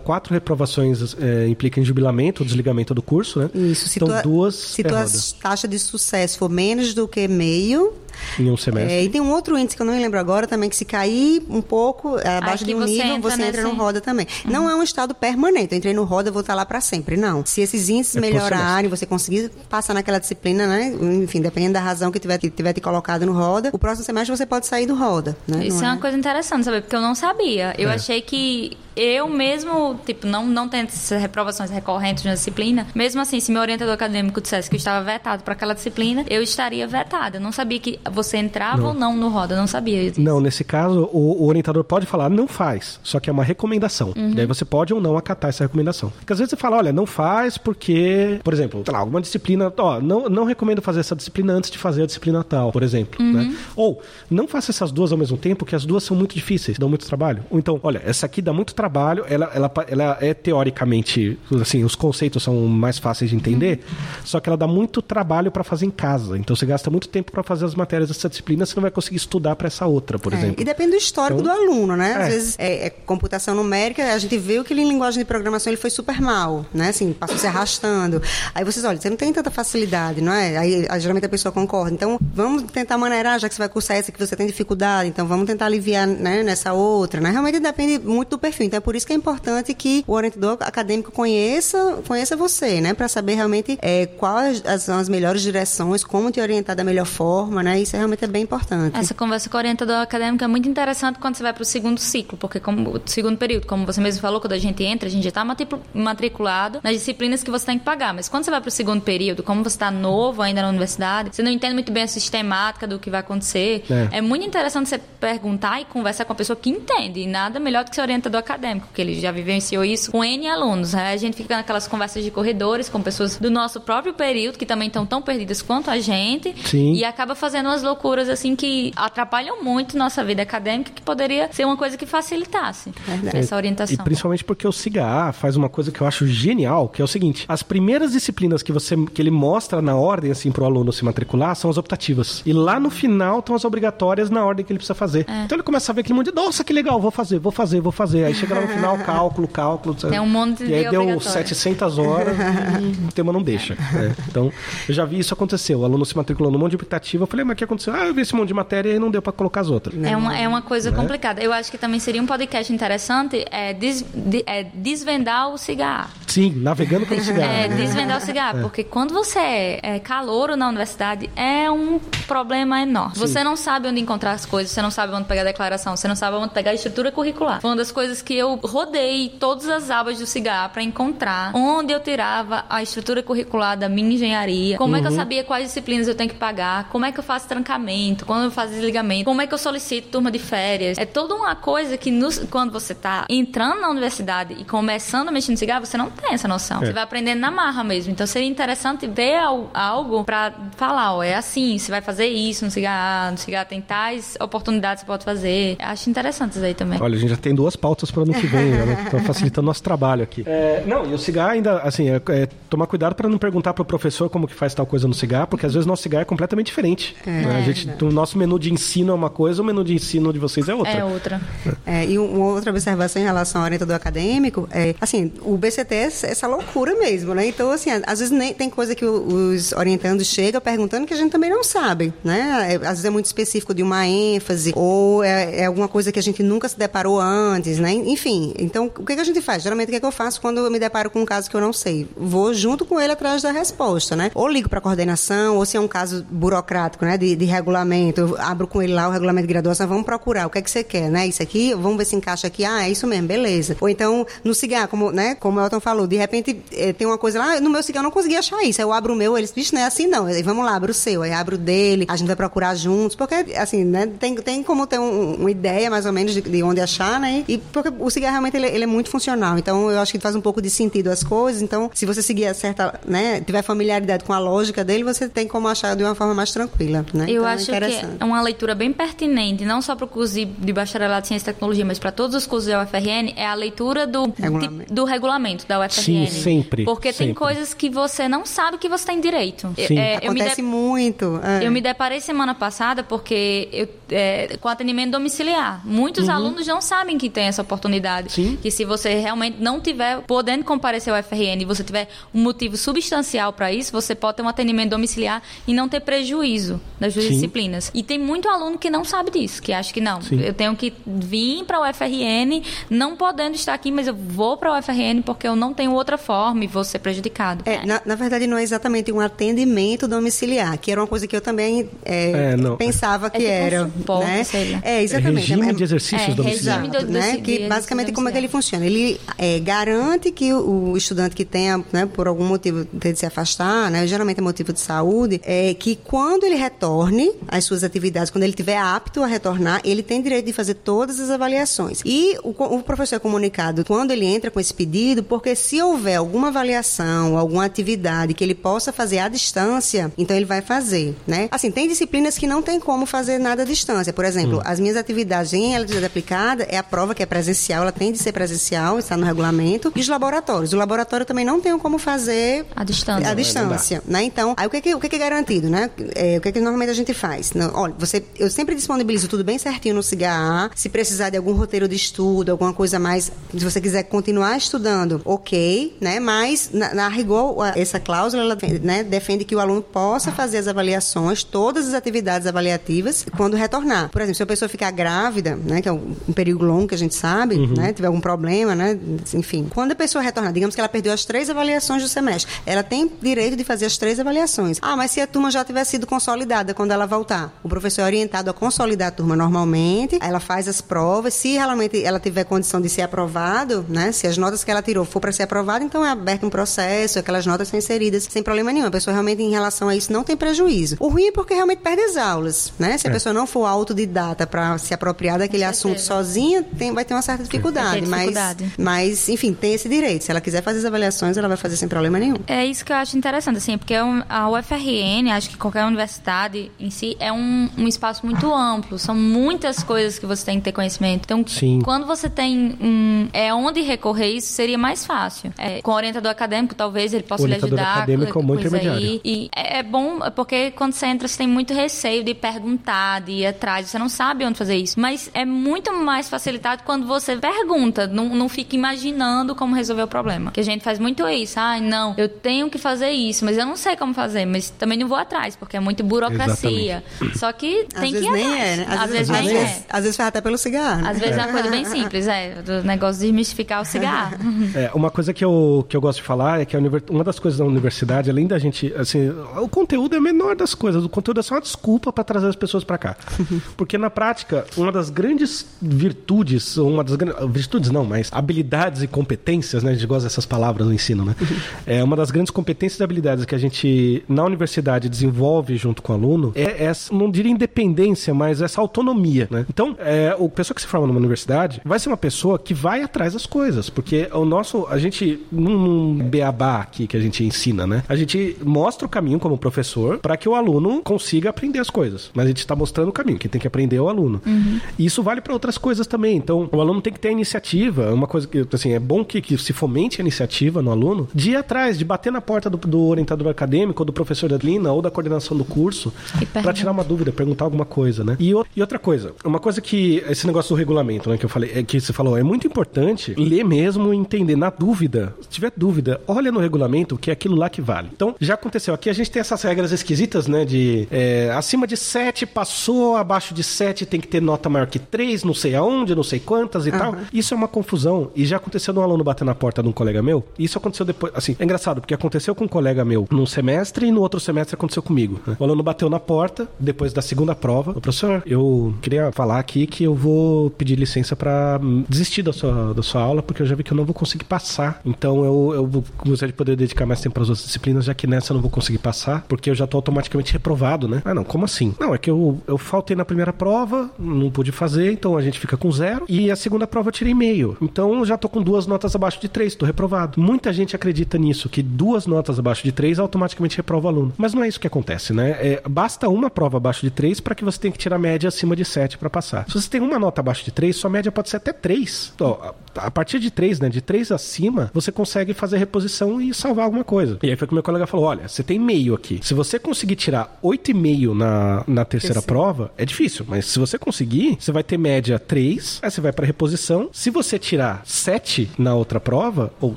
quatro 0.04 0.34
reprovações 0.34 1.16
é, 1.20 1.48
implicam 1.48 1.82
em 1.82 1.86
jubilamento, 1.86 2.42
ou 2.42 2.46
desligamento 2.46 2.94
do 2.94 3.02
curso, 3.02 3.40
né? 3.40 3.50
Isso. 3.54 3.88
Se 3.88 3.98
então, 3.98 4.22
duas 4.22 4.54
Se 4.54 4.82
é 4.82 4.90
a 4.90 5.06
taxa 5.42 5.66
de 5.66 5.78
sucesso 5.78 6.38
for 6.38 6.48
menos 6.48 6.94
do 6.94 7.06
que 7.06 7.26
meio, 7.28 7.94
em 8.38 8.50
um 8.50 8.56
semestre. 8.56 8.92
É, 8.92 9.02
e 9.02 9.08
tem 9.08 9.20
um 9.20 9.30
outro 9.30 9.58
índice 9.58 9.76
que 9.76 9.82
eu 9.82 9.86
não 9.86 9.94
me 9.94 10.00
lembro 10.00 10.18
agora 10.18 10.46
também, 10.46 10.68
que 10.68 10.76
se 10.76 10.84
cair 10.84 11.42
um 11.48 11.62
pouco 11.62 12.16
abaixo 12.18 12.64
de 12.64 12.74
um 12.74 12.84
nível, 12.84 13.06
entra 13.06 13.30
você 13.30 13.42
entra 13.42 13.62
nesse... 13.62 13.74
no 13.74 13.74
roda 13.74 14.00
também. 14.00 14.26
Uhum. 14.44 14.52
Não 14.52 14.70
é 14.70 14.74
um 14.74 14.82
estado 14.82 15.14
permanente. 15.14 15.74
Eu 15.74 15.78
entrei 15.78 15.94
no 15.94 16.04
roda, 16.04 16.30
vou 16.30 16.40
estar 16.40 16.54
lá 16.54 16.64
para 16.64 16.80
sempre. 16.80 17.16
Não. 17.16 17.44
Se 17.44 17.60
esses 17.60 17.88
índices 17.88 18.16
é 18.16 18.20
melhorarem, 18.20 18.88
você 18.88 19.06
conseguir 19.06 19.50
passar 19.68 19.94
naquela 19.94 20.18
disciplina, 20.18 20.66
né? 20.66 20.94
Enfim, 21.22 21.40
dependendo 21.40 21.74
da 21.74 21.80
razão 21.80 22.10
que 22.10 22.18
tiver, 22.18 22.38
que 22.38 22.50
tiver 22.50 22.72
te 22.72 22.80
colocado 22.80 23.26
no 23.26 23.32
roda, 23.32 23.70
o 23.72 23.78
próximo 23.78 24.04
semestre 24.04 24.36
você 24.36 24.46
pode 24.46 24.66
sair 24.66 24.86
do 24.86 24.94
roda. 24.94 25.36
Né? 25.46 25.66
Isso 25.66 25.80
não 25.80 25.90
é 25.90 25.92
uma 25.92 26.00
coisa 26.00 26.16
interessante, 26.16 26.64
saber, 26.64 26.82
porque 26.82 26.96
eu 26.96 27.00
não 27.00 27.14
sabia. 27.14 27.74
Eu 27.78 27.90
é. 27.90 27.94
achei 27.94 28.20
que 28.20 28.76
eu 29.00 29.28
mesmo, 29.28 29.98
tipo, 30.04 30.26
não, 30.26 30.46
não 30.46 30.68
tendo 30.68 30.88
essas 30.88 31.20
reprovações 31.20 31.70
recorrentes 31.70 32.24
na 32.24 32.34
disciplina, 32.34 32.86
mesmo 32.94 33.20
assim, 33.20 33.40
se 33.40 33.50
meu 33.50 33.62
orientador 33.62 33.94
acadêmico 33.94 34.40
dissesse 34.40 34.68
que 34.68 34.76
eu 34.76 34.78
estava 34.78 35.04
vetado 35.04 35.42
para 35.42 35.54
aquela 35.54 35.74
disciplina, 35.74 36.24
eu 36.28 36.42
estaria 36.42 36.86
vetada. 36.86 37.38
Eu 37.38 37.40
não 37.40 37.52
sabia 37.52 37.80
que 37.80 37.98
você 38.10 38.36
entrava 38.36 38.82
não. 38.82 38.88
ou 38.88 38.94
não 38.94 39.16
no 39.16 39.28
roda, 39.28 39.54
eu 39.54 39.58
não 39.58 39.66
sabia 39.66 40.10
disso. 40.10 40.20
Não, 40.20 40.40
nesse 40.40 40.64
caso, 40.64 41.08
o, 41.12 41.42
o, 41.42 41.46
orientador 41.46 41.82
pode 41.84 42.04
falar, 42.04 42.28
não 42.28 42.46
faz, 42.46 43.00
só 43.02 43.18
que 43.18 43.30
é 43.30 43.32
uma 43.32 43.44
recomendação. 43.44 44.12
Uhum. 44.16 44.34
Daí 44.34 44.46
você 44.46 44.64
pode 44.64 44.92
ou 44.92 45.00
não 45.00 45.16
acatar 45.16 45.48
essa 45.48 45.64
recomendação. 45.64 46.10
Porque 46.10 46.32
às 46.32 46.38
vezes 46.38 46.50
você 46.50 46.56
fala, 46.56 46.76
olha, 46.76 46.92
não 46.92 47.06
faz 47.06 47.56
porque, 47.56 48.40
por 48.44 48.52
exemplo, 48.52 48.82
sei 48.84 48.92
lá, 48.92 49.00
alguma 49.00 49.20
disciplina, 49.20 49.72
ó, 49.78 50.00
não, 50.00 50.28
não 50.28 50.44
recomendo 50.44 50.82
fazer 50.82 51.00
essa 51.00 51.16
disciplina 51.16 51.52
antes 51.52 51.70
de 51.70 51.78
fazer 51.78 52.02
a 52.02 52.06
disciplina 52.06 52.44
tal, 52.44 52.70
por 52.72 52.82
exemplo, 52.82 53.24
né? 53.24 53.40
uhum. 53.40 53.48
né? 53.50 53.56
Ou, 53.74 54.02
não 54.30 54.46
faça 54.46 54.70
essas 54.70 54.92
duas 54.92 55.12
ao 55.12 55.18
mesmo 55.18 55.36
tempo, 55.36 55.64
que 55.64 55.74
as 55.74 55.84
duas 55.84 56.04
são 56.04 56.16
muito 56.16 56.34
difíceis, 56.34 56.78
dão 56.78 56.88
muito 56.88 57.06
trabalho. 57.06 57.42
Ou 57.50 57.58
então, 57.58 57.80
olha, 57.82 58.02
essa 58.04 58.26
aqui 58.26 58.42
dá 58.42 58.52
muito 58.52 58.74
trabalho, 58.74 58.89
ela, 59.28 59.50
ela, 59.54 59.72
ela 59.88 60.18
é 60.20 60.34
teoricamente, 60.34 61.38
assim, 61.60 61.84
os 61.84 61.94
conceitos 61.94 62.42
são 62.42 62.54
mais 62.66 62.98
fáceis 62.98 63.30
de 63.30 63.36
entender, 63.36 63.80
só 64.24 64.40
que 64.40 64.48
ela 64.48 64.56
dá 64.56 64.66
muito 64.66 65.00
trabalho 65.02 65.50
para 65.50 65.64
fazer 65.64 65.86
em 65.86 65.90
casa. 65.90 66.36
Então 66.38 66.54
você 66.54 66.66
gasta 66.66 66.90
muito 66.90 67.08
tempo 67.08 67.32
para 67.32 67.42
fazer 67.42 67.64
as 67.64 67.74
matérias 67.74 68.08
dessa 68.08 68.28
disciplina, 68.28 68.66
você 68.66 68.74
não 68.76 68.82
vai 68.82 68.90
conseguir 68.90 69.16
estudar 69.16 69.56
para 69.56 69.66
essa 69.66 69.86
outra, 69.86 70.18
por 70.18 70.32
é, 70.32 70.36
exemplo. 70.36 70.60
E 70.60 70.64
depende 70.64 70.92
do 70.92 70.96
histórico 70.96 71.40
então, 71.40 71.54
do 71.54 71.60
aluno, 71.60 71.96
né? 71.96 72.14
Às 72.14 72.26
é. 72.26 72.28
vezes 72.28 72.56
é, 72.58 72.86
é, 72.86 72.90
computação 72.90 73.54
numérica, 73.54 74.12
a 74.12 74.18
gente 74.18 74.36
viu 74.38 74.64
que 74.64 74.72
ele, 74.72 74.82
em 74.82 74.88
linguagem 74.88 75.20
de 75.20 75.24
programação 75.24 75.70
ele 75.70 75.80
foi 75.80 75.90
super 75.90 76.20
mal, 76.20 76.64
né? 76.72 76.88
Assim, 76.88 77.12
passou 77.12 77.38
se 77.38 77.46
arrastando. 77.46 78.22
Aí 78.54 78.64
vocês, 78.64 78.84
olha, 78.84 79.00
você 79.00 79.10
não 79.10 79.16
tem 79.16 79.32
tanta 79.32 79.50
facilidade, 79.50 80.20
não 80.20 80.32
é? 80.32 80.56
Aí, 80.56 80.86
aí 80.88 81.00
geralmente 81.00 81.26
a 81.26 81.28
pessoa 81.28 81.52
concorda. 81.52 81.92
Então, 81.92 82.18
vamos 82.34 82.64
tentar 82.70 82.98
maneirar, 82.98 83.38
já 83.38 83.48
que 83.48 83.54
você 83.54 83.60
vai 83.60 83.68
cursar 83.68 83.96
essa 83.96 84.12
que 84.12 84.18
você 84.18 84.36
tem 84.36 84.46
dificuldade, 84.46 85.08
então 85.08 85.26
vamos 85.26 85.46
tentar 85.46 85.66
aliviar 85.66 86.06
né, 86.06 86.42
nessa 86.42 86.72
outra, 86.72 87.20
né? 87.20 87.30
Realmente 87.30 87.60
depende 87.60 87.98
muito 87.98 88.30
do 88.30 88.38
perfil. 88.38 88.66
Então 88.70 88.78
é 88.78 88.80
por 88.80 88.94
isso 88.94 89.04
que 89.04 89.12
é 89.12 89.16
importante 89.16 89.74
que 89.74 90.04
o 90.06 90.12
orientador 90.12 90.56
acadêmico 90.60 91.10
conheça, 91.10 92.00
conheça 92.06 92.36
você, 92.36 92.80
né? 92.80 92.94
Para 92.94 93.08
saber 93.08 93.34
realmente 93.34 93.76
é, 93.82 94.06
quais 94.06 94.62
são 94.78 94.96
as 94.96 95.08
melhores 95.08 95.42
direções, 95.42 96.04
como 96.04 96.30
te 96.30 96.40
orientar 96.40 96.76
da 96.76 96.84
melhor 96.84 97.04
forma, 97.04 97.64
né? 97.64 97.80
Isso 97.80 97.96
realmente 97.96 98.24
é 98.24 98.28
bem 98.28 98.44
importante. 98.44 98.96
Essa 98.96 99.12
conversa 99.12 99.50
com 99.50 99.56
o 99.56 99.58
orientador 99.58 99.96
acadêmico 99.96 100.44
é 100.44 100.46
muito 100.46 100.68
interessante 100.68 101.18
quando 101.18 101.34
você 101.34 101.42
vai 101.42 101.52
para 101.52 101.62
o 101.62 101.64
segundo 101.64 101.98
ciclo, 101.98 102.38
porque 102.38 102.60
como 102.60 102.96
o 102.96 103.02
segundo 103.06 103.36
período, 103.36 103.66
como 103.66 103.84
você 103.84 104.00
mesmo 104.00 104.20
falou, 104.20 104.40
quando 104.40 104.52
a 104.52 104.58
gente 104.58 104.84
entra, 104.84 105.08
a 105.08 105.10
gente 105.10 105.24
já 105.24 105.30
está 105.30 105.44
matriculado 105.92 106.78
nas 106.80 106.92
disciplinas 106.92 107.42
que 107.42 107.50
você 107.50 107.66
tem 107.66 107.76
que 107.76 107.84
pagar. 107.84 108.14
Mas 108.14 108.28
quando 108.28 108.44
você 108.44 108.52
vai 108.52 108.60
para 108.60 108.68
o 108.68 108.70
segundo 108.70 109.02
período, 109.02 109.42
como 109.42 109.64
você 109.64 109.74
está 109.74 109.90
novo 109.90 110.42
ainda 110.42 110.62
na 110.62 110.68
universidade, 110.68 111.34
você 111.34 111.42
não 111.42 111.50
entende 111.50 111.74
muito 111.74 111.90
bem 111.90 112.04
a 112.04 112.08
sistemática 112.08 112.86
do 112.86 113.00
que 113.00 113.10
vai 113.10 113.18
acontecer. 113.18 113.82
É, 113.90 114.18
é 114.18 114.20
muito 114.20 114.46
interessante 114.46 114.88
você 114.88 114.98
perguntar 114.98 115.80
e 115.80 115.86
conversar 115.86 116.24
com 116.24 116.32
a 116.32 116.36
pessoa 116.36 116.56
que 116.56 116.70
entende. 116.70 117.20
E 117.20 117.26
nada 117.26 117.58
melhor 117.58 117.82
do 117.82 117.90
que 117.90 117.96
ser 117.96 118.02
orientador 118.02 118.38
acadêmico, 118.38 118.59
porque 118.80 119.00
ele 119.00 119.20
já 119.20 119.32
vivenciou 119.32 119.84
isso 119.84 120.10
com 120.10 120.24
N 120.24 120.46
alunos. 120.48 120.92
Né? 120.92 121.12
A 121.12 121.16
gente 121.16 121.36
fica 121.36 121.56
naquelas 121.56 121.86
conversas 121.86 122.22
de 122.22 122.30
corredores 122.30 122.88
com 122.88 123.00
pessoas 123.02 123.36
do 123.36 123.50
nosso 123.50 123.80
próprio 123.80 124.14
período, 124.14 124.58
que 124.58 124.66
também 124.66 124.88
estão 124.88 125.06
tão 125.06 125.22
perdidas 125.22 125.62
quanto 125.62 125.90
a 125.90 125.98
gente. 125.98 126.54
Sim. 126.66 126.94
E 126.94 127.04
acaba 127.04 127.34
fazendo 127.34 127.66
umas 127.66 127.82
loucuras, 127.82 128.28
assim, 128.28 128.54
que 128.54 128.92
atrapalham 128.96 129.62
muito 129.62 129.96
nossa 129.96 130.22
vida 130.24 130.42
acadêmica, 130.42 130.92
que 130.92 131.02
poderia 131.02 131.50
ser 131.52 131.64
uma 131.64 131.76
coisa 131.76 131.96
que 131.96 132.06
facilitasse 132.06 132.92
Verdade. 133.06 133.36
essa 133.36 133.56
orientação. 133.56 133.94
E 133.94 133.98
principalmente 134.02 134.44
porque 134.44 134.66
o 134.66 134.72
CIGA 134.72 135.32
faz 135.32 135.56
uma 135.56 135.68
coisa 135.68 135.90
que 135.90 136.00
eu 136.00 136.06
acho 136.06 136.26
genial, 136.26 136.88
que 136.88 137.00
é 137.00 137.04
o 137.04 137.08
seguinte: 137.08 137.44
as 137.48 137.62
primeiras 137.62 138.12
disciplinas 138.12 138.62
que 138.62 138.72
você 138.72 138.96
que 139.12 139.22
ele 139.22 139.30
mostra 139.30 139.80
na 139.80 139.96
ordem, 139.96 140.30
assim, 140.30 140.50
para 140.50 140.62
o 140.62 140.66
aluno 140.66 140.92
se 140.92 141.04
matricular, 141.04 141.54
são 141.56 141.70
as 141.70 141.76
optativas. 141.76 142.42
E 142.44 142.52
lá 142.52 142.78
no 142.78 142.90
final 142.90 143.38
estão 143.38 143.54
as 143.54 143.64
obrigatórias 143.64 144.30
na 144.30 144.44
ordem 144.44 144.64
que 144.64 144.72
ele 144.72 144.78
precisa 144.78 144.94
fazer. 144.94 145.26
É. 145.28 145.44
Então 145.44 145.56
ele 145.56 145.62
começa 145.62 145.92
a 145.92 145.94
ver 145.94 146.02
aquele 146.02 146.14
monte 146.14 146.30
de, 146.30 146.34
nossa, 146.34 146.64
que 146.64 146.72
legal, 146.72 147.00
vou 147.00 147.10
fazer, 147.10 147.38
vou 147.38 147.52
fazer, 147.52 147.80
vou 147.80 147.92
fazer. 147.92 148.24
Aí 148.24 148.34
chega 148.34 148.49
lá 148.54 148.60
no 148.60 148.68
final, 148.68 148.98
cálculo, 149.04 149.48
cálculo. 149.48 149.94
Tem 149.94 150.20
um 150.20 150.26
monte 150.26 150.64
de 150.64 150.70
E 150.70 150.74
aí 150.74 150.90
deu 150.90 151.20
700 151.20 151.98
horas 151.98 152.36
e 152.80 153.08
o 153.08 153.12
tema 153.12 153.32
não 153.32 153.42
deixa. 153.42 153.74
É. 153.74 154.12
Então, 154.28 154.52
eu 154.88 154.94
já 154.94 155.04
vi 155.04 155.18
isso 155.18 155.34
acontecer. 155.34 155.74
O 155.74 155.84
aluno 155.84 156.04
se 156.04 156.16
matriculou 156.16 156.52
num 156.52 156.58
monte 156.58 156.70
de 156.70 156.76
optativa. 156.76 157.24
Eu 157.24 157.26
falei, 157.26 157.44
mas 157.44 157.54
o 157.54 157.56
que 157.56 157.64
aconteceu? 157.64 157.94
Ah, 157.94 158.06
eu 158.06 158.14
vi 158.14 158.22
esse 158.22 158.34
monte 158.34 158.48
de 158.48 158.54
matéria 158.54 158.92
e 158.92 158.98
não 158.98 159.10
deu 159.10 159.22
para 159.22 159.32
colocar 159.32 159.60
as 159.60 159.70
outras. 159.70 160.02
É 160.02 160.16
uma, 160.16 160.38
é 160.38 160.48
uma 160.48 160.62
coisa 160.62 160.90
né? 160.90 160.96
complicada. 160.96 161.42
Eu 161.42 161.52
acho 161.52 161.70
que 161.70 161.78
também 161.78 162.00
seria 162.00 162.22
um 162.22 162.26
podcast 162.26 162.72
interessante 162.72 163.44
é, 163.50 163.72
des, 163.72 164.04
de, 164.14 164.42
é 164.46 164.64
desvendar 164.64 165.48
o 165.50 165.58
cigarro. 165.58 166.10
Sim, 166.26 166.52
navegando 166.56 167.06
pelo 167.06 167.20
cigarro. 167.22 167.52
É, 167.52 167.68
desvendar 167.68 168.18
o 168.18 168.20
cigarro. 168.20 168.58
É. 168.58 168.62
Porque 168.62 168.84
quando 168.84 169.12
você 169.12 169.38
é, 169.38 169.80
é 169.82 169.98
calouro 169.98 170.56
na 170.56 170.68
universidade, 170.68 171.28
é 171.34 171.70
um 171.70 171.98
problema 172.26 172.80
enorme. 172.80 173.14
Sim. 173.14 173.20
Você 173.20 173.44
não 173.44 173.56
sabe 173.56 173.88
onde 173.88 174.00
encontrar 174.00 174.32
as 174.32 174.46
coisas, 174.46 174.72
você 174.72 174.82
não 174.82 174.90
sabe 174.90 175.12
onde 175.14 175.24
pegar 175.24 175.42
a 175.42 175.44
declaração, 175.44 175.96
você 175.96 176.08
não 176.08 176.16
sabe 176.16 176.36
onde 176.36 176.52
pegar 176.52 176.70
a 176.70 176.74
estrutura 176.74 177.10
curricular. 177.10 177.60
Foi 177.60 177.70
uma 177.70 177.76
das 177.76 177.92
coisas 177.92 178.22
que 178.22 178.34
eu 178.40 178.56
rodei 178.56 179.28
todas 179.28 179.68
as 179.68 179.90
abas 179.90 180.18
do 180.18 180.26
cigarro 180.26 180.70
para 180.70 180.82
encontrar 180.82 181.52
onde 181.54 181.92
eu 181.92 182.00
tirava 182.00 182.64
a 182.68 182.82
estrutura 182.82 183.22
curricular 183.22 183.76
da 183.76 183.88
minha 183.88 184.14
engenharia, 184.14 184.76
como 184.76 184.94
uhum. 184.94 184.98
é 184.98 185.00
que 185.00 185.06
eu 185.06 185.10
uhum. 185.10 185.16
sabia 185.16 185.44
quais 185.44 185.66
disciplinas 185.66 186.08
eu 186.08 186.14
tenho 186.14 186.30
que 186.30 186.36
pagar, 186.36 186.88
como 186.88 187.04
é 187.04 187.12
que 187.12 187.18
eu 187.18 187.24
faço 187.24 187.46
trancamento, 187.48 188.24
quando 188.26 188.44
eu 188.44 188.50
faço 188.50 188.72
desligamento, 188.72 189.24
como 189.24 189.40
é 189.40 189.46
que 189.46 189.54
eu 189.54 189.58
solicito 189.58 190.08
turma 190.08 190.30
de 190.30 190.38
férias. 190.38 190.98
É 190.98 191.06
toda 191.06 191.34
uma 191.34 191.54
coisa 191.54 191.96
que 191.96 192.10
nos, 192.10 192.38
quando 192.50 192.72
você 192.72 192.94
tá 192.94 193.24
entrando 193.28 193.80
na 193.80 193.88
universidade 193.88 194.56
e 194.58 194.64
começando 194.64 195.28
a 195.28 195.30
mexer 195.30 195.52
no 195.52 195.58
cigarro, 195.58 195.84
você 195.84 195.96
não 195.96 196.10
tem 196.10 196.34
essa 196.34 196.48
noção. 196.48 196.82
É. 196.82 196.86
Você 196.86 196.92
vai 196.92 197.02
aprendendo 197.02 197.40
na 197.40 197.50
marra 197.50 197.84
mesmo. 197.84 198.12
Então 198.12 198.26
seria 198.26 198.48
interessante 198.48 199.06
ter 199.08 199.38
algo 199.74 200.24
para 200.24 200.52
falar, 200.76 201.14
ó, 201.14 201.22
é 201.22 201.34
assim, 201.34 201.78
você 201.78 201.90
vai 201.90 202.00
fazer 202.00 202.26
isso 202.26 202.64
no 202.64 202.70
cigarro, 202.70 203.32
no 203.32 203.38
cigarro 203.38 203.66
tem 203.68 203.80
tais 203.80 204.36
oportunidades 204.40 205.02
que 205.02 205.06
você 205.06 205.12
pode 205.12 205.24
fazer. 205.24 205.76
Acho 205.78 206.10
interessante 206.10 206.52
isso 206.52 206.64
aí 206.64 206.74
também. 206.74 207.00
Olha, 207.00 207.16
a 207.16 207.18
gente 207.18 207.30
já 207.30 207.36
tem 207.36 207.54
duas 207.54 207.76
pautas 207.76 208.10
para 208.10 208.22
ano 208.30 208.40
que 208.40 208.46
vem, 208.46 208.70
né? 208.70 209.08
Tá 209.10 209.20
facilitando 209.20 209.66
nosso 209.66 209.82
trabalho 209.82 210.22
aqui. 210.22 210.44
É, 210.46 210.82
não, 210.86 211.06
e 211.06 211.14
o 211.14 211.18
cigarro 211.18 211.52
ainda, 211.52 211.78
assim, 211.78 212.08
é, 212.08 212.20
é 212.30 212.48
tomar 212.68 212.86
cuidado 212.86 213.14
para 213.14 213.28
não 213.28 213.38
perguntar 213.38 213.74
para 213.74 213.82
o 213.82 213.84
professor 213.84 214.28
como 214.28 214.46
que 214.46 214.54
faz 214.54 214.74
tal 214.74 214.86
coisa 214.86 215.06
no 215.06 215.14
cigarro, 215.14 215.46
porque 215.48 215.66
às 215.66 215.74
vezes 215.74 215.86
nosso 215.86 216.02
cigarro 216.02 216.22
é 216.22 216.24
completamente 216.24 216.66
diferente. 216.66 217.16
É, 217.26 217.30
né? 217.30 217.58
A 217.58 217.62
gente, 217.62 218.04
o 218.04 218.10
nosso 218.10 218.38
menu 218.38 218.58
de 218.58 218.72
ensino 218.72 219.12
é 219.12 219.14
uma 219.14 219.30
coisa, 219.30 219.62
o 219.62 219.64
menu 219.64 219.84
de 219.84 219.94
ensino 219.94 220.32
de 220.32 220.38
vocês 220.38 220.68
é 220.68 220.74
outra. 220.74 220.92
É 220.92 221.04
outra. 221.04 221.40
É, 221.86 222.04
e 222.06 222.18
uma 222.18 222.46
outra 222.46 222.70
observação 222.70 223.20
em 223.20 223.24
relação 223.24 223.60
ao 223.60 223.66
orientador 223.66 223.96
acadêmico 223.96 224.68
é, 224.70 224.94
assim, 225.00 225.32
o 225.42 225.56
BCT 225.56 225.94
é 225.94 226.04
essa 226.04 226.46
loucura 226.46 226.94
mesmo, 226.94 227.34
né? 227.34 227.46
Então, 227.46 227.70
assim, 227.70 227.90
às 227.90 228.18
vezes 228.18 228.30
nem, 228.30 228.54
tem 228.54 228.70
coisa 228.70 228.94
que 228.94 229.04
os 229.04 229.72
orientandos 229.72 230.26
chegam 230.26 230.60
perguntando 230.60 231.06
que 231.06 231.14
a 231.14 231.16
gente 231.16 231.30
também 231.30 231.50
não 231.50 231.62
sabe. 231.62 232.00
sabe, 232.00 232.14
né? 232.24 232.74
É, 232.74 232.74
às 232.76 232.90
vezes 232.90 233.04
é 233.04 233.10
muito 233.10 233.26
específico 233.26 233.74
de 233.74 233.82
uma 233.82 234.06
ênfase, 234.06 234.72
ou 234.74 235.22
é, 235.22 235.60
é, 235.60 235.64
alguma 235.66 235.88
coisa 235.88 236.10
que 236.12 236.18
a 236.18 236.22
gente 236.22 236.42
nunca 236.42 236.68
se 236.68 236.78
deparou 236.78 237.20
antes, 237.20 237.78
né? 237.78 237.92
Enfim, 237.92 238.19
então 238.28 238.86
o 238.86 239.04
que, 239.04 239.14
que 239.14 239.20
a 239.20 239.24
gente 239.24 239.40
faz? 239.40 239.62
Geralmente 239.62 239.88
o 239.88 239.90
que, 239.90 239.96
é 239.96 240.00
que 240.00 240.06
eu 240.06 240.12
faço 240.12 240.40
quando 240.40 240.58
eu 240.58 240.70
me 240.70 240.78
deparo 240.78 241.10
com 241.10 241.20
um 241.20 241.24
caso 241.24 241.48
que 241.48 241.56
eu 241.56 241.60
não 241.60 241.72
sei? 241.72 242.08
Vou 242.16 242.52
junto 242.52 242.84
com 242.84 243.00
ele 243.00 243.12
atrás 243.12 243.42
da 243.42 243.50
resposta, 243.50 244.16
né? 244.16 244.30
Ou 244.34 244.48
ligo 244.48 244.68
para 244.68 244.80
coordenação, 244.80 245.56
ou 245.56 245.64
se 245.64 245.76
é 245.76 245.80
um 245.80 245.88
caso 245.88 246.24
burocrático, 246.30 247.04
né? 247.04 247.16
De, 247.16 247.34
de 247.36 247.44
regulamento, 247.44 248.20
eu 248.20 248.36
abro 248.38 248.66
com 248.66 248.82
ele 248.82 248.92
lá 248.92 249.08
o 249.08 249.10
regulamento 249.10 249.46
de 249.46 249.52
graduação, 249.52 249.86
vamos 249.86 250.04
procurar 250.04 250.46
o 250.46 250.50
que 250.50 250.58
é 250.58 250.62
que 250.62 250.70
você 250.70 250.84
quer, 250.84 251.10
né? 251.10 251.26
Isso 251.26 251.42
aqui, 251.42 251.74
vamos 251.74 251.98
ver 251.98 252.04
se 252.04 252.16
encaixa 252.16 252.46
aqui. 252.46 252.64
Ah, 252.64 252.86
é 252.86 252.90
isso 252.90 253.06
mesmo, 253.06 253.28
beleza. 253.28 253.76
Ou 253.80 253.88
então, 253.88 254.26
no 254.44 254.54
cigarro, 254.54 254.88
como, 254.88 255.10
né? 255.10 255.34
Como 255.34 255.58
o 255.58 255.62
Elton 255.62 255.80
falou, 255.80 256.06
de 256.06 256.16
repente 256.16 256.62
é, 256.72 256.92
tem 256.92 257.06
uma 257.06 257.18
coisa 257.18 257.38
lá, 257.38 257.52
ah, 257.54 257.60
no 257.60 257.70
meu 257.70 257.82
cigarro 257.82 258.02
eu 258.02 258.08
não 258.08 258.10
consegui 258.10 258.36
achar 258.36 258.62
isso. 258.62 258.80
Aí 258.80 258.86
eu 258.86 258.92
abro 258.92 259.12
o 259.12 259.16
meu, 259.16 259.36
eles, 259.36 259.52
bicho, 259.52 259.74
não 259.74 259.80
é 259.80 259.84
assim 259.84 260.06
não. 260.06 260.26
Aí 260.26 260.42
vamos 260.42 260.64
lá, 260.64 260.76
abro 260.76 260.90
o 260.90 260.94
seu, 260.94 261.22
aí 261.22 261.32
abro 261.32 261.56
o 261.56 261.58
dele, 261.58 262.06
a 262.08 262.16
gente 262.16 262.26
vai 262.26 262.36
procurar 262.36 262.74
juntos, 262.74 263.16
porque, 263.16 263.34
assim, 263.56 263.84
né? 263.84 264.06
Tem, 264.06 264.34
tem 264.36 264.62
como 264.62 264.86
ter 264.86 264.98
um, 264.98 265.34
uma 265.34 265.50
ideia 265.50 265.90
mais 265.90 266.06
ou 266.06 266.12
menos 266.12 266.34
de, 266.34 266.40
de, 266.40 266.62
onde 266.62 266.80
achar, 266.80 267.20
né? 267.20 267.44
E 267.48 267.58
porque 267.58 267.92
o 267.98 268.09
cigarro 268.10 268.32
realmente 268.32 268.56
ele, 268.56 268.66
ele, 268.66 268.84
é 268.84 268.86
muito 268.86 269.10
funcional. 269.10 269.58
Então, 269.58 269.90
eu 269.90 270.00
acho 270.00 270.12
que 270.12 270.18
faz 270.18 270.34
um 270.34 270.40
pouco 270.40 270.60
de 270.60 270.70
sentido 270.70 271.08
as 271.08 271.22
coisas. 271.22 271.62
Então, 271.62 271.90
se 271.94 272.06
você 272.06 272.22
seguir 272.22 272.46
a 272.46 272.54
certa, 272.54 273.00
né? 273.06 273.40
Tiver 273.40 273.62
familiaridade 273.62 274.24
com 274.24 274.32
a 274.32 274.38
lógica 274.38 274.84
dele, 274.84 275.04
você 275.04 275.28
tem 275.28 275.46
como 275.46 275.68
achar 275.68 275.94
de 275.94 276.04
uma 276.04 276.14
forma 276.14 276.34
mais 276.34 276.50
tranquila, 276.50 277.04
né? 277.12 277.24
Eu 277.24 277.42
então, 277.42 277.48
é 277.48 277.52
acho 277.54 277.74
é 277.74 277.80
que 277.80 278.06
é 278.20 278.24
uma 278.24 278.40
leitura 278.40 278.74
bem 278.74 278.92
pertinente, 278.92 279.64
não 279.64 279.80
só 279.82 279.94
para 279.94 280.04
o 280.04 280.08
curso 280.08 280.34
de, 280.34 280.44
de 280.44 280.72
bacharelado 280.72 281.24
em 281.24 281.28
ciência 281.28 281.50
e 281.50 281.52
tecnologia, 281.52 281.84
mas 281.84 281.98
para 281.98 282.12
todos 282.12 282.36
os 282.36 282.46
cursos 282.46 282.70
da 282.70 282.82
UFRN, 282.82 283.32
é 283.36 283.46
a 283.46 283.54
leitura 283.54 284.06
do 284.06 284.32
regulamento, 284.36 284.92
do 284.92 285.04
regulamento 285.04 285.66
da 285.66 285.78
UFRN. 285.80 286.02
Sim, 286.02 286.26
sempre. 286.26 286.84
Porque 286.84 287.12
sempre. 287.12 287.26
tem 287.26 287.34
coisas 287.34 287.74
que 287.74 287.88
você 287.88 288.28
não 288.28 288.44
sabe 288.44 288.78
que 288.78 288.88
você 288.88 289.06
tem 289.06 289.20
direito. 289.20 289.72
Sim. 289.86 289.98
É, 289.98 290.16
Acontece 290.16 290.56
de... 290.56 290.62
muito. 290.62 291.40
É. 291.42 291.66
Eu 291.66 291.70
me 291.70 291.80
deparei 291.80 292.20
semana 292.20 292.54
passada 292.54 293.02
porque 293.02 293.68
eu, 293.72 293.88
é, 294.10 294.56
com 294.60 294.68
atendimento 294.68 295.12
domiciliar. 295.12 295.80
Muitos 295.84 296.28
uhum. 296.28 296.34
alunos 296.34 296.66
não 296.66 296.80
sabem 296.80 297.18
que 297.18 297.28
tem 297.28 297.44
essa 297.44 297.62
oportunidade. 297.62 297.99
Sim. 298.30 298.58
Que 298.60 298.70
se 298.70 298.84
você 298.84 299.14
realmente 299.14 299.58
não 299.60 299.80
tiver 299.80 300.20
podendo 300.22 300.64
comparecer 300.64 301.12
ao 301.12 301.20
UFRN 301.20 301.60
e 301.60 301.64
você 301.64 301.82
tiver 301.82 302.08
um 302.34 302.42
motivo 302.42 302.76
substancial 302.76 303.52
para 303.52 303.72
isso, 303.72 303.92
você 303.92 304.14
pode 304.14 304.36
ter 304.36 304.42
um 304.42 304.48
atendimento 304.48 304.90
domiciliar 304.90 305.42
e 305.66 305.74
não 305.74 305.88
ter 305.88 306.00
prejuízo 306.00 306.80
das 306.98 307.14
Sim. 307.14 307.28
disciplinas. 307.28 307.90
E 307.94 308.02
tem 308.02 308.18
muito 308.18 308.48
aluno 308.48 308.78
que 308.78 308.90
não 308.90 309.04
sabe 309.04 309.30
disso, 309.30 309.62
que 309.62 309.72
acha 309.72 309.92
que 309.92 310.00
não, 310.00 310.20
Sim. 310.20 310.40
eu 310.40 310.54
tenho 310.54 310.74
que 310.76 310.92
vir 311.06 311.64
para 311.64 311.80
o 311.80 311.88
UFRN, 311.88 312.62
não 312.88 313.16
podendo 313.16 313.54
estar 313.54 313.74
aqui, 313.74 313.90
mas 313.90 314.06
eu 314.06 314.14
vou 314.14 314.56
para 314.56 314.72
o 314.72 314.78
UFRN 314.78 315.22
porque 315.24 315.46
eu 315.46 315.56
não 315.56 315.72
tenho 315.72 315.92
outra 315.92 316.18
forma 316.18 316.64
e 316.64 316.66
vou 316.66 316.84
ser 316.84 316.98
prejudicado. 316.98 317.62
É, 317.66 317.84
na, 317.84 318.00
na, 318.04 318.14
verdade, 318.14 318.46
não 318.46 318.56
é 318.56 318.62
exatamente 318.62 319.12
um 319.12 319.20
atendimento 319.20 320.06
domiciliar, 320.06 320.78
que 320.78 320.90
era 320.90 321.00
uma 321.00 321.06
coisa 321.06 321.26
que 321.26 321.36
eu 321.36 321.40
também 321.40 321.88
é, 322.04 322.54
é, 322.54 322.76
pensava 322.76 323.26
é 323.26 323.30
que 323.30 323.46
é 323.46 323.64
tipo 323.64 323.74
era. 323.74 323.84
Um 323.84 323.90
suporte, 323.90 324.56
né? 324.56 324.80
É, 324.82 325.02
exatamente. 325.02 325.52
É 325.52 325.56
regime 325.56 325.74
de 325.74 325.82
exercícios 325.84 326.34
domiciliares. 326.34 326.88
Exato, 326.88 327.06
né? 327.06 327.36
Que 327.38 327.68
basicamente 327.68 327.89
como 328.12 328.28
é 328.28 328.32
que 328.32 328.38
ele 328.38 328.48
funciona? 328.48 328.84
Ele 328.84 329.20
garante 329.62 330.30
que 330.30 330.52
o, 330.52 330.90
o 330.90 330.96
estudante 330.96 331.34
que 331.34 331.44
tenha, 331.44 331.84
né, 331.92 332.06
por 332.06 332.28
algum 332.28 332.44
motivo, 332.44 332.84
ter 332.84 333.12
de 333.12 333.18
se 333.18 333.26
afastar, 333.26 333.90
né, 333.90 334.06
geralmente 334.06 334.38
é 334.38 334.42
motivo 334.42 334.72
de 334.72 334.80
saúde, 334.80 335.40
é 335.44 335.74
que 335.74 335.96
quando 335.96 336.44
ele 336.44 336.56
retorne 336.56 337.32
às 337.48 337.64
suas 337.64 337.84
atividades, 337.84 338.30
quando 338.30 338.44
ele 338.44 338.52
estiver 338.52 338.78
apto 338.78 339.22
a 339.22 339.26
retornar, 339.26 339.80
ele 339.84 340.02
tem 340.02 340.22
direito 340.22 340.46
de 340.46 340.52
fazer 340.52 340.74
todas 340.74 341.20
as 341.20 341.30
avaliações. 341.30 342.00
E 342.04 342.36
o, 342.42 342.50
o 342.50 342.82
professor 342.82 343.16
é 343.16 343.18
comunicado 343.18 343.84
quando 343.84 344.10
ele 344.10 344.26
entra 344.26 344.50
com 344.50 344.60
esse 344.60 344.72
pedido, 344.72 345.22
porque 345.22 345.54
se 345.54 345.80
houver 345.82 346.16
alguma 346.16 346.48
avaliação, 346.48 347.36
alguma 347.36 347.64
atividade 347.64 348.34
que 348.34 348.44
ele 348.44 348.54
possa 348.54 348.92
fazer 348.92 349.18
à 349.18 349.28
distância, 349.28 350.12
então 350.16 350.36
ele 350.36 350.46
vai 350.46 350.60
fazer, 350.60 351.14
né? 351.26 351.48
Assim, 351.50 351.70
tem 351.70 351.88
disciplinas 351.88 352.38
que 352.38 352.46
não 352.46 352.62
tem 352.62 352.78
como 352.78 353.06
fazer 353.06 353.38
nada 353.38 353.62
à 353.62 353.64
distância. 353.64 354.12
Por 354.12 354.24
exemplo, 354.24 354.58
hum. 354.58 354.62
as 354.64 354.80
minhas 354.80 354.96
atividades 354.96 355.52
em 355.52 355.74
eletricidade 355.74 356.06
aplicada 356.06 356.64
é 356.64 356.76
a 356.76 356.82
prova 356.82 357.14
que 357.14 357.22
é 357.22 357.26
presencial, 357.26 357.69
ela 357.78 357.92
tem 357.92 358.12
de 358.12 358.18
ser 358.18 358.32
presencial, 358.32 358.98
está 358.98 359.16
no 359.16 359.24
regulamento. 359.24 359.92
E 359.94 360.00
os 360.00 360.08
laboratórios. 360.08 360.72
O 360.72 360.76
laboratório 360.76 361.26
também 361.26 361.44
não 361.44 361.60
tem 361.60 361.76
como 361.78 361.98
fazer 361.98 362.66
à 362.74 362.84
distância. 362.84 363.30
À 363.30 363.34
distância, 363.34 364.02
né? 364.06 364.22
Então, 364.22 364.54
aí 364.56 364.66
o 364.66 364.70
que 364.70 364.76
é, 364.76 364.80
que, 364.80 364.94
o 364.94 365.00
que 365.00 365.14
é 365.14 365.18
garantido, 365.18 365.68
né? 365.68 365.90
É, 366.14 366.38
o 366.38 366.40
que, 366.40 366.48
é 366.48 366.52
que 366.52 366.60
normalmente 366.60 366.90
a 366.90 366.94
gente 366.94 367.14
faz? 367.14 367.52
Não, 367.52 367.72
olha, 367.74 367.94
você, 367.98 368.24
eu 368.38 368.50
sempre 368.50 368.74
disponibilizo 368.74 369.28
tudo 369.28 369.44
bem 369.44 369.58
certinho 369.58 369.94
no 369.94 370.02
CIGA. 370.02 370.70
Se 370.74 370.88
precisar 370.88 371.30
de 371.30 371.36
algum 371.36 371.52
roteiro 371.52 371.88
de 371.88 371.96
estudo, 371.96 372.50
alguma 372.50 372.72
coisa 372.72 372.98
mais, 372.98 373.30
se 373.52 373.64
você 373.64 373.80
quiser 373.80 374.04
continuar 374.04 374.56
estudando, 374.56 375.20
ok, 375.24 375.96
né? 376.00 376.20
Mas, 376.20 376.70
na, 376.72 376.94
na 376.94 377.08
rigor, 377.08 377.56
essa 377.76 378.00
cláusula, 378.00 378.42
ela 378.42 378.58
né, 378.82 379.02
defende 379.02 379.44
que 379.44 379.54
o 379.54 379.60
aluno 379.60 379.82
possa 379.82 380.32
fazer 380.32 380.58
as 380.58 380.68
avaliações, 380.68 381.44
todas 381.44 381.88
as 381.88 381.94
atividades 381.94 382.46
avaliativas, 382.46 383.24
quando 383.36 383.56
retornar. 383.56 384.10
Por 384.10 384.20
exemplo, 384.20 384.36
se 384.36 384.42
a 384.42 384.46
pessoa 384.46 384.68
ficar 384.68 384.90
grávida, 384.90 385.56
né? 385.56 385.82
Que 385.82 385.88
é 385.88 385.92
um, 385.92 386.14
um 386.28 386.32
período 386.32 386.64
longo 386.64 386.88
que 386.88 386.94
a 386.94 386.98
gente 386.98 387.14
sabe, 387.14 387.59
uhum. 387.60 387.74
né? 387.76 387.92
Tiver 387.92 388.08
algum 388.08 388.20
problema, 388.20 388.74
né? 388.74 388.98
Enfim, 389.34 389.68
quando 389.72 389.92
a 389.92 389.94
pessoa 389.94 390.22
retornar, 390.22 390.52
digamos 390.52 390.74
que 390.74 390.80
ela 390.80 390.88
perdeu 390.88 391.12
as 391.12 391.24
três 391.24 391.48
avaliações 391.50 392.02
do 392.02 392.08
semestre, 392.08 392.50
ela 392.66 392.82
tem 392.82 393.10
direito 393.20 393.56
de 393.56 393.64
fazer 393.64 393.86
as 393.86 393.96
três 393.96 394.18
avaliações. 394.18 394.78
Ah, 394.82 394.96
mas 394.96 395.10
se 395.10 395.20
a 395.20 395.26
turma 395.26 395.50
já 395.50 395.64
tiver 395.64 395.84
sido 395.84 396.06
consolidada 396.06 396.74
quando 396.74 396.92
ela 396.92 397.06
voltar, 397.06 397.52
o 397.62 397.68
professor 397.68 398.02
é 398.02 398.04
orientado 398.04 398.50
a 398.50 398.52
consolidar 398.52 399.08
a 399.08 399.10
turma 399.10 399.36
normalmente, 399.36 400.18
ela 400.20 400.40
faz 400.40 400.68
as 400.68 400.80
provas, 400.80 401.34
se 401.34 401.52
realmente 401.52 402.02
ela 402.02 402.20
tiver 402.20 402.44
condição 402.44 402.80
de 402.80 402.88
ser 402.88 403.02
aprovado, 403.02 403.84
né? 403.88 404.12
Se 404.12 404.26
as 404.26 404.36
notas 404.36 404.64
que 404.64 404.70
ela 404.70 404.82
tirou 404.82 405.04
for 405.04 405.20
para 405.20 405.32
ser 405.32 405.44
aprovada, 405.44 405.84
então 405.84 406.04
é 406.04 406.10
aberto 406.10 406.46
um 406.46 406.50
processo, 406.50 407.18
aquelas 407.18 407.46
notas 407.46 407.68
são 407.68 407.78
inseridas 407.78 408.26
sem 408.30 408.42
problema 408.42 408.72
nenhum. 408.72 408.86
A 408.86 408.90
pessoa 408.90 409.12
realmente 409.12 409.42
em 409.42 409.50
relação 409.50 409.88
a 409.88 409.96
isso 409.96 410.12
não 410.12 410.22
tem 410.22 410.36
prejuízo. 410.36 410.96
O 411.00 411.08
ruim 411.08 411.26
é 411.26 411.32
porque 411.32 411.54
realmente 411.54 411.80
perde 411.80 412.02
as 412.02 412.16
aulas, 412.16 412.72
né? 412.78 412.98
Se 412.98 413.06
a 413.06 413.10
é. 413.10 413.12
pessoa 413.12 413.32
não 413.32 413.46
for 413.46 413.64
autodidata 413.64 414.46
para 414.46 414.78
se 414.78 414.94
apropriar 414.94 415.38
daquele 415.38 415.64
assunto 415.64 416.00
sozinha, 416.00 416.62
tem, 416.62 416.92
vai 416.92 417.04
ter 417.04 417.14
uma 417.14 417.22
certa 417.22 417.44
dificuldade, 417.50 418.00
dificuldade. 418.00 418.64
Mas, 418.76 419.18
mas 419.20 419.28
enfim, 419.28 419.52
tem 419.52 419.74
esse 419.74 419.88
direito. 419.88 420.24
Se 420.24 420.30
ela 420.30 420.40
quiser 420.40 420.62
fazer 420.62 420.78
as 420.78 420.84
avaliações, 420.84 421.36
ela 421.36 421.48
vai 421.48 421.56
fazer 421.56 421.76
sem 421.76 421.88
problema 421.88 422.18
nenhum. 422.18 422.36
É 422.46 422.64
isso 422.64 422.84
que 422.84 422.92
eu 422.92 422.96
acho 422.96 423.16
interessante, 423.16 423.58
assim, 423.58 423.76
porque 423.76 423.94
é 423.94 424.00
a 424.28 424.48
UFRN, 424.50 425.30
acho 425.32 425.50
que 425.50 425.56
qualquer 425.56 425.84
universidade 425.84 426.70
em 426.78 426.90
si, 426.90 427.16
é 427.18 427.32
um, 427.32 427.68
um 427.76 427.88
espaço 427.88 428.24
muito 428.24 428.52
amplo. 428.52 428.98
São 428.98 429.14
muitas 429.14 429.82
coisas 429.82 430.18
que 430.18 430.26
você 430.26 430.44
tem 430.44 430.58
que 430.58 430.64
ter 430.64 430.72
conhecimento. 430.72 431.22
Então, 431.24 431.44
Sim. 431.46 431.80
quando 431.82 432.06
você 432.06 432.28
tem 432.28 432.76
um, 432.80 433.28
é 433.32 433.52
onde 433.52 433.80
recorrer 433.80 434.30
isso, 434.32 434.52
seria 434.52 434.78
mais 434.78 435.04
fácil. 435.04 435.52
É, 435.58 435.82
com 435.82 435.90
o 435.90 435.94
orientador 435.94 436.30
acadêmico, 436.30 436.74
talvez 436.74 437.12
ele 437.12 437.24
possa 437.24 437.44
o 437.44 437.46
lhe 437.46 437.54
ajudar. 437.54 437.96
acadêmico 437.96 438.38
é 438.38 438.42
um 438.42 438.44
bom 438.44 438.54
intermediário. 438.54 439.00
Aí. 439.00 439.20
E 439.24 439.50
é, 439.54 439.78
é 439.78 439.82
bom, 439.82 440.20
porque 440.34 440.70
quando 440.72 440.92
você 440.92 441.06
entra, 441.06 441.26
você 441.26 441.38
tem 441.38 441.48
muito 441.48 441.74
receio 441.74 442.22
de 442.22 442.34
perguntar, 442.34 443.20
de 443.20 443.32
ir 443.32 443.46
atrás. 443.46 443.88
Você 443.88 443.98
não 443.98 444.08
sabe 444.08 444.44
onde 444.44 444.58
fazer 444.58 444.76
isso. 444.76 444.98
Mas 445.00 445.30
é 445.34 445.44
muito 445.44 445.92
mais 445.92 446.28
facilitado 446.28 446.82
quando 446.84 447.06
você 447.06 447.36
pergunta, 447.40 448.06
não, 448.06 448.28
não 448.34 448.48
fica 448.48 448.76
imaginando 448.76 449.54
como 449.54 449.74
resolver 449.74 450.02
o 450.02 450.08
problema. 450.08 450.50
Que 450.50 450.60
a 450.60 450.64
gente 450.64 450.82
faz 450.82 450.98
muito 450.98 451.26
isso. 451.28 451.58
Ah, 451.58 451.80
não, 451.80 452.14
eu 452.16 452.28
tenho 452.28 452.68
que 452.70 452.78
fazer 452.78 453.10
isso, 453.10 453.44
mas 453.44 453.56
eu 453.56 453.66
não 453.66 453.76
sei 453.76 453.96
como 453.96 454.14
fazer. 454.14 454.44
Mas 454.46 454.70
também 454.70 454.98
não 454.98 455.08
vou 455.08 455.18
atrás, 455.18 455.56
porque 455.56 455.76
é 455.76 455.80
muito 455.80 456.02
burocracia. 456.04 457.02
Exatamente. 457.20 457.38
Só 457.38 457.52
que 457.52 457.86
tem 457.88 458.14
às 458.14 458.20
que 458.20 458.26
ir 458.26 458.30
nem. 458.30 458.60
É, 458.60 458.76
né? 458.76 458.86
Às, 458.88 459.00
às, 459.00 459.10
vezes, 459.10 459.28
vezes 459.28 459.44
nem 459.46 459.56
é. 459.56 459.64
Vezes, 459.64 459.84
às 459.88 460.02
vezes 460.02 460.16
faz 460.16 460.28
até 460.28 460.40
pelo 460.40 460.58
cigarro. 460.58 461.06
Às 461.06 461.18
vezes 461.18 461.36
é 461.36 461.42
uma 461.42 461.52
coisa 461.52 461.70
bem 461.70 461.84
simples, 461.84 462.26
é. 462.26 462.62
Do 462.62 462.82
negócio 462.84 463.20
de 463.20 463.26
desmistificar 463.26 463.80
o 463.80 463.84
cigarro. 463.84 464.36
É, 464.74 464.90
uma 464.94 465.10
coisa 465.10 465.32
que 465.32 465.44
eu, 465.44 465.84
que 465.88 465.96
eu 465.96 466.00
gosto 466.00 466.18
de 466.18 466.24
falar 466.24 466.60
é 466.60 466.64
que 466.64 466.76
uma 467.10 467.24
das 467.24 467.38
coisas 467.38 467.58
da 467.58 467.64
universidade, 467.64 468.30
além 468.30 468.46
da 468.46 468.58
gente, 468.58 468.92
assim, 468.94 469.30
o 469.56 469.68
conteúdo 469.68 470.14
é 470.14 470.18
a 470.18 470.20
menor 470.20 470.54
das 470.54 470.74
coisas. 470.74 471.04
O 471.04 471.08
conteúdo 471.08 471.40
é 471.40 471.42
só 471.42 471.54
uma 471.54 471.60
desculpa 471.60 472.12
para 472.12 472.22
trazer 472.22 472.48
as 472.48 472.56
pessoas 472.56 472.84
para 472.84 472.98
cá. 472.98 473.16
Porque 473.76 473.98
na 473.98 474.10
prática, 474.10 474.64
uma 474.76 474.92
das 474.92 475.10
grandes 475.10 475.66
virtudes, 475.80 476.76
uma 476.76 477.02
das 477.02 477.16
virtudes 477.48 477.90
não, 477.90 478.04
mas 478.04 478.30
habilidades 478.32 479.02
e 479.02 479.06
competências, 479.06 479.82
né? 479.82 479.90
A 479.90 479.94
gente 479.94 480.06
gosta 480.06 480.24
dessas 480.24 480.46
palavras 480.46 480.86
no 480.86 480.92
ensino, 480.92 481.24
né? 481.24 481.34
É 481.86 482.02
uma 482.04 482.16
das 482.16 482.30
grandes 482.30 482.50
competências 482.50 483.00
e 483.00 483.02
habilidades 483.02 483.44
que 483.44 483.54
a 483.54 483.58
gente 483.58 484.22
na 484.28 484.44
universidade 484.44 485.08
desenvolve 485.08 485.76
junto 485.76 486.02
com 486.02 486.12
o 486.12 486.16
aluno 486.16 486.52
é 486.54 486.84
essa, 486.84 487.12
não 487.14 487.30
diria 487.30 487.50
independência, 487.50 488.32
mas 488.34 488.62
essa 488.62 488.80
autonomia, 488.80 489.48
né? 489.50 489.66
Então, 489.68 489.96
é, 489.98 490.34
o 490.38 490.48
pessoa 490.48 490.74
que 490.74 490.80
se 490.80 490.86
forma 490.86 491.06
numa 491.06 491.18
universidade 491.18 491.80
vai 491.84 491.98
ser 491.98 492.08
uma 492.08 492.16
pessoa 492.16 492.58
que 492.58 492.74
vai 492.74 493.02
atrás 493.02 493.32
das 493.32 493.46
coisas, 493.46 493.90
porque 493.90 494.28
o 494.32 494.44
nosso, 494.44 494.86
a 494.88 494.98
gente 494.98 495.40
num, 495.50 495.78
num 495.78 496.28
beabá 496.28 496.80
aqui 496.80 497.06
que 497.06 497.16
a 497.16 497.20
gente 497.20 497.44
ensina, 497.44 497.86
né? 497.86 498.02
A 498.08 498.16
gente 498.16 498.56
mostra 498.62 499.06
o 499.06 499.08
caminho 499.08 499.38
como 499.38 499.56
professor 499.58 500.18
para 500.18 500.36
que 500.36 500.48
o 500.48 500.54
aluno 500.54 501.02
consiga 501.02 501.50
aprender 501.50 501.78
as 501.78 501.90
coisas, 501.90 502.30
mas 502.34 502.44
a 502.46 502.48
gente 502.48 502.58
está 502.58 502.76
mostrando 502.76 503.08
o 503.08 503.12
caminho, 503.12 503.38
quem 503.38 503.50
tem 503.50 503.60
que 503.60 503.66
aprender 503.66 503.96
é 503.96 504.00
o 504.00 504.08
aluno. 504.08 504.40
Uhum. 504.46 504.80
E 504.98 505.06
isso 505.06 505.22
vale 505.22 505.40
para 505.40 505.52
outras 505.52 505.78
coisas 505.78 506.06
também. 506.06 506.36
Então, 506.36 506.68
o 506.70 506.80
aluno 506.80 507.00
tem 507.00 507.12
que 507.12 507.19
ter 507.20 507.28
a 507.28 507.32
iniciativa, 507.32 508.12
uma 508.12 508.26
coisa 508.26 508.46
que 508.46 508.66
assim, 508.72 508.92
é 508.92 509.00
bom 509.00 509.24
que, 509.24 509.40
que 509.40 509.56
se 509.56 509.72
fomente 509.72 510.20
a 510.20 510.22
iniciativa 510.22 510.82
no 510.82 510.90
aluno 510.90 511.28
de 511.34 511.52
ir 511.52 511.56
atrás, 511.56 511.98
de 511.98 512.04
bater 512.04 512.32
na 512.32 512.40
porta 512.40 512.68
do, 512.68 512.76
do 512.76 513.00
orientador 513.06 513.48
acadêmico, 513.48 514.02
ou 514.02 514.06
do 514.06 514.12
professor 514.12 514.48
da 514.48 514.56
Lina, 514.56 514.92
ou 514.92 515.00
da 515.00 515.10
coordenação 515.10 515.56
do 515.56 515.64
curso, 515.64 516.12
para 516.52 516.72
tirar 516.72 516.92
uma 516.92 517.04
dúvida, 517.04 517.32
perguntar 517.32 517.64
alguma 517.64 517.84
coisa, 517.84 518.24
né? 518.24 518.36
E, 518.38 518.50
e, 518.50 518.80
outra 518.80 518.98
coisa, 518.98 519.32
uma 519.44 519.58
coisa 519.58 519.80
que 519.80 520.22
esse 520.28 520.46
negócio 520.46 520.74
do 520.74 520.78
regulamento, 520.78 521.30
né, 521.30 521.38
que 521.38 521.44
eu 521.44 521.48
falei, 521.48 521.70
é, 521.74 521.82
que 521.82 522.00
você 522.00 522.12
falou, 522.12 522.36
é 522.36 522.42
muito 522.42 522.66
importante 522.66 523.34
ler 523.36 523.64
mesmo 523.64 524.12
e 524.12 524.16
entender. 524.16 524.56
Na 524.56 524.70
dúvida, 524.70 525.34
se 525.40 525.48
tiver 525.48 525.72
dúvida, 525.76 526.20
olha 526.26 526.50
no 526.50 526.60
regulamento 526.60 527.16
que 527.16 527.30
é 527.30 527.32
aquilo 527.32 527.54
lá 527.54 527.70
que 527.70 527.80
vale. 527.80 528.10
Então, 528.12 528.34
já 528.40 528.54
aconteceu 528.54 528.92
aqui, 528.92 529.08
a 529.08 529.12
gente 529.12 529.30
tem 529.30 529.40
essas 529.40 529.62
regras 529.62 529.92
esquisitas, 529.92 530.46
né, 530.46 530.64
de 530.64 530.90
que 530.90 531.08
é, 531.10 531.52
acima 531.54 531.86
de 531.86 531.96
7 531.96 532.46
passou, 532.46 533.16
abaixo 533.16 533.54
de 533.54 533.62
7 533.62 534.06
tem 534.06 534.20
que 534.20 534.26
ter 534.26 534.40
nota 534.40 534.68
maior 534.68 534.86
que 534.86 534.98
3, 534.98 535.44
não 535.44 535.54
sei 535.54 535.74
aonde, 535.74 536.14
não 536.14 536.22
sei 536.22 536.40
quantas 536.40 536.86
e 536.86 536.90
uhum. 536.90 536.98
tal. 536.98 537.09
Isso 537.32 537.54
é 537.54 537.56
uma 537.56 537.68
confusão. 537.68 538.30
E 538.34 538.44
já 538.44 538.56
aconteceu 538.56 538.92
de 538.92 539.00
um 539.00 539.02
aluno 539.02 539.24
bater 539.24 539.44
na 539.44 539.54
porta 539.54 539.82
de 539.82 539.88
um 539.88 539.92
colega 539.92 540.22
meu. 540.22 540.44
Isso 540.58 540.78
aconteceu 540.78 541.06
depois. 541.06 541.32
Assim, 541.34 541.56
é 541.58 541.64
engraçado, 541.64 542.00
porque 542.00 542.14
aconteceu 542.14 542.54
com 542.54 542.64
um 542.64 542.68
colega 542.68 543.04
meu 543.04 543.26
num 543.30 543.46
semestre 543.46 544.06
e 544.06 544.12
no 544.12 544.20
outro 544.20 544.40
semestre 544.40 544.74
aconteceu 544.74 545.02
comigo. 545.02 545.40
Né? 545.46 545.56
O 545.58 545.64
aluno 545.64 545.82
bateu 545.82 546.08
na 546.08 546.20
porta, 546.20 546.68
depois 546.78 547.12
da 547.12 547.22
segunda 547.22 547.54
prova. 547.54 547.92
O 547.92 548.00
professor, 548.00 548.42
eu 548.46 548.94
queria 549.00 549.30
falar 549.32 549.58
aqui 549.58 549.86
que 549.86 550.04
eu 550.04 550.14
vou 550.14 550.70
pedir 550.70 550.96
licença 550.96 551.34
para 551.36 551.80
desistir 552.08 552.42
da 552.42 552.52
sua, 552.52 552.94
da 552.94 553.02
sua 553.02 553.22
aula, 553.22 553.42
porque 553.42 553.62
eu 553.62 553.66
já 553.66 553.74
vi 553.74 553.82
que 553.82 553.92
eu 553.92 553.96
não 553.96 554.04
vou 554.04 554.14
conseguir 554.14 554.44
passar. 554.44 555.00
Então 555.04 555.44
eu, 555.44 555.72
eu 555.74 556.04
gostaria 556.24 556.52
de 556.52 556.56
poder 556.56 556.76
dedicar 556.76 557.06
mais 557.06 557.20
tempo 557.20 557.34
para 557.34 557.42
as 557.42 557.48
outras 557.48 557.66
disciplinas, 557.66 558.04
já 558.04 558.14
que 558.14 558.26
nessa 558.26 558.52
eu 558.52 558.54
não 558.54 558.62
vou 558.62 558.70
conseguir 558.70 558.98
passar, 558.98 559.44
porque 559.48 559.70
eu 559.70 559.74
já 559.74 559.86
tô 559.86 559.96
automaticamente 559.96 560.52
reprovado, 560.52 561.08
né? 561.08 561.22
Ah, 561.24 561.34
não, 561.34 561.44
como 561.44 561.64
assim? 561.64 561.94
Não, 561.98 562.14
é 562.14 562.18
que 562.18 562.30
eu, 562.30 562.60
eu 562.66 562.78
faltei 562.78 563.16
na 563.16 563.24
primeira 563.24 563.52
prova, 563.52 564.10
não 564.18 564.50
pude 564.50 564.72
fazer, 564.72 565.12
então 565.12 565.36
a 565.36 565.42
gente 565.42 565.58
fica 565.58 565.76
com 565.76 565.90
zero. 565.90 566.24
E 566.28 566.50
a 566.50 566.56
segunda 566.56 566.86
prova 566.86 566.99
eu 567.08 567.12
tirei 567.12 567.34
meio. 567.34 567.76
Então 567.80 568.24
já 568.24 568.36
tô 568.36 568.48
com 568.48 568.62
duas 568.62 568.86
notas 568.86 569.14
abaixo 569.14 569.40
de 569.40 569.48
três, 569.48 569.74
tô 569.74 569.86
reprovado. 569.86 570.40
Muita 570.40 570.72
gente 570.72 570.94
acredita 570.94 571.38
nisso, 571.38 571.68
que 571.68 571.82
duas 571.82 572.26
notas 572.26 572.58
abaixo 572.58 572.82
de 572.82 572.92
três 572.92 573.18
automaticamente 573.18 573.76
reprova 573.76 574.06
o 574.06 574.10
aluno. 574.10 574.32
Mas 574.36 574.54
não 574.54 574.62
é 574.62 574.68
isso 574.68 574.80
que 574.80 574.86
acontece, 574.86 575.32
né? 575.32 575.50
É, 575.60 575.82
basta 575.88 576.28
uma 576.28 576.50
prova 576.50 576.76
abaixo 576.76 577.02
de 577.02 577.10
três 577.10 577.40
para 577.40 577.54
que 577.54 577.64
você 577.64 577.78
tenha 577.78 577.92
que 577.92 577.98
tirar 577.98 578.18
média 578.18 578.48
acima 578.48 578.76
de 578.76 578.84
sete 578.84 579.18
para 579.18 579.30
passar. 579.30 579.64
Se 579.68 579.74
você 579.74 579.88
tem 579.88 580.00
uma 580.00 580.18
nota 580.18 580.40
abaixo 580.40 580.64
de 580.64 580.70
três, 580.70 580.96
sua 580.96 581.10
média 581.10 581.30
pode 581.32 581.48
ser 581.48 581.56
até 581.56 581.72
três. 581.72 582.32
Então, 582.34 582.58
a 582.96 583.10
partir 583.10 583.38
de 583.38 583.50
três, 583.50 583.80
né? 583.80 583.88
De 583.88 584.00
três 584.00 584.30
acima, 584.32 584.90
você 584.92 585.10
consegue 585.12 585.54
fazer 585.54 585.78
reposição 585.78 586.40
e 586.40 586.52
salvar 586.54 586.84
alguma 586.84 587.04
coisa. 587.04 587.38
E 587.42 587.50
aí 587.50 587.56
foi 587.56 587.68
que 587.68 587.74
meu 587.74 587.82
colega 587.82 588.06
falou: 588.06 588.26
olha, 588.26 588.48
você 588.48 588.62
tem 588.62 588.78
meio 588.78 589.14
aqui. 589.14 589.40
Se 589.42 589.54
você 589.54 589.78
conseguir 589.78 590.16
tirar 590.16 590.58
oito 590.62 590.90
e 590.90 590.94
meio 590.94 591.34
na, 591.34 591.84
na 591.86 592.04
terceira 592.04 592.42
prova, 592.42 592.92
é 592.96 593.04
difícil. 593.04 593.44
Mas 593.48 593.66
se 593.66 593.78
você 593.78 593.98
conseguir, 593.98 594.56
você 594.58 594.72
vai 594.72 594.82
ter 594.82 594.98
média 594.98 595.38
3, 595.38 596.00
aí 596.02 596.10
você 596.10 596.20
vai 596.20 596.32
para 596.32 596.46
reposição. 596.46 597.08
Se 597.12 597.30
você 597.30 597.58
tirar 597.58 598.02
7 598.04 598.70
na 598.78 598.94
outra 598.94 599.20
prova, 599.20 599.72
ou 599.80 599.96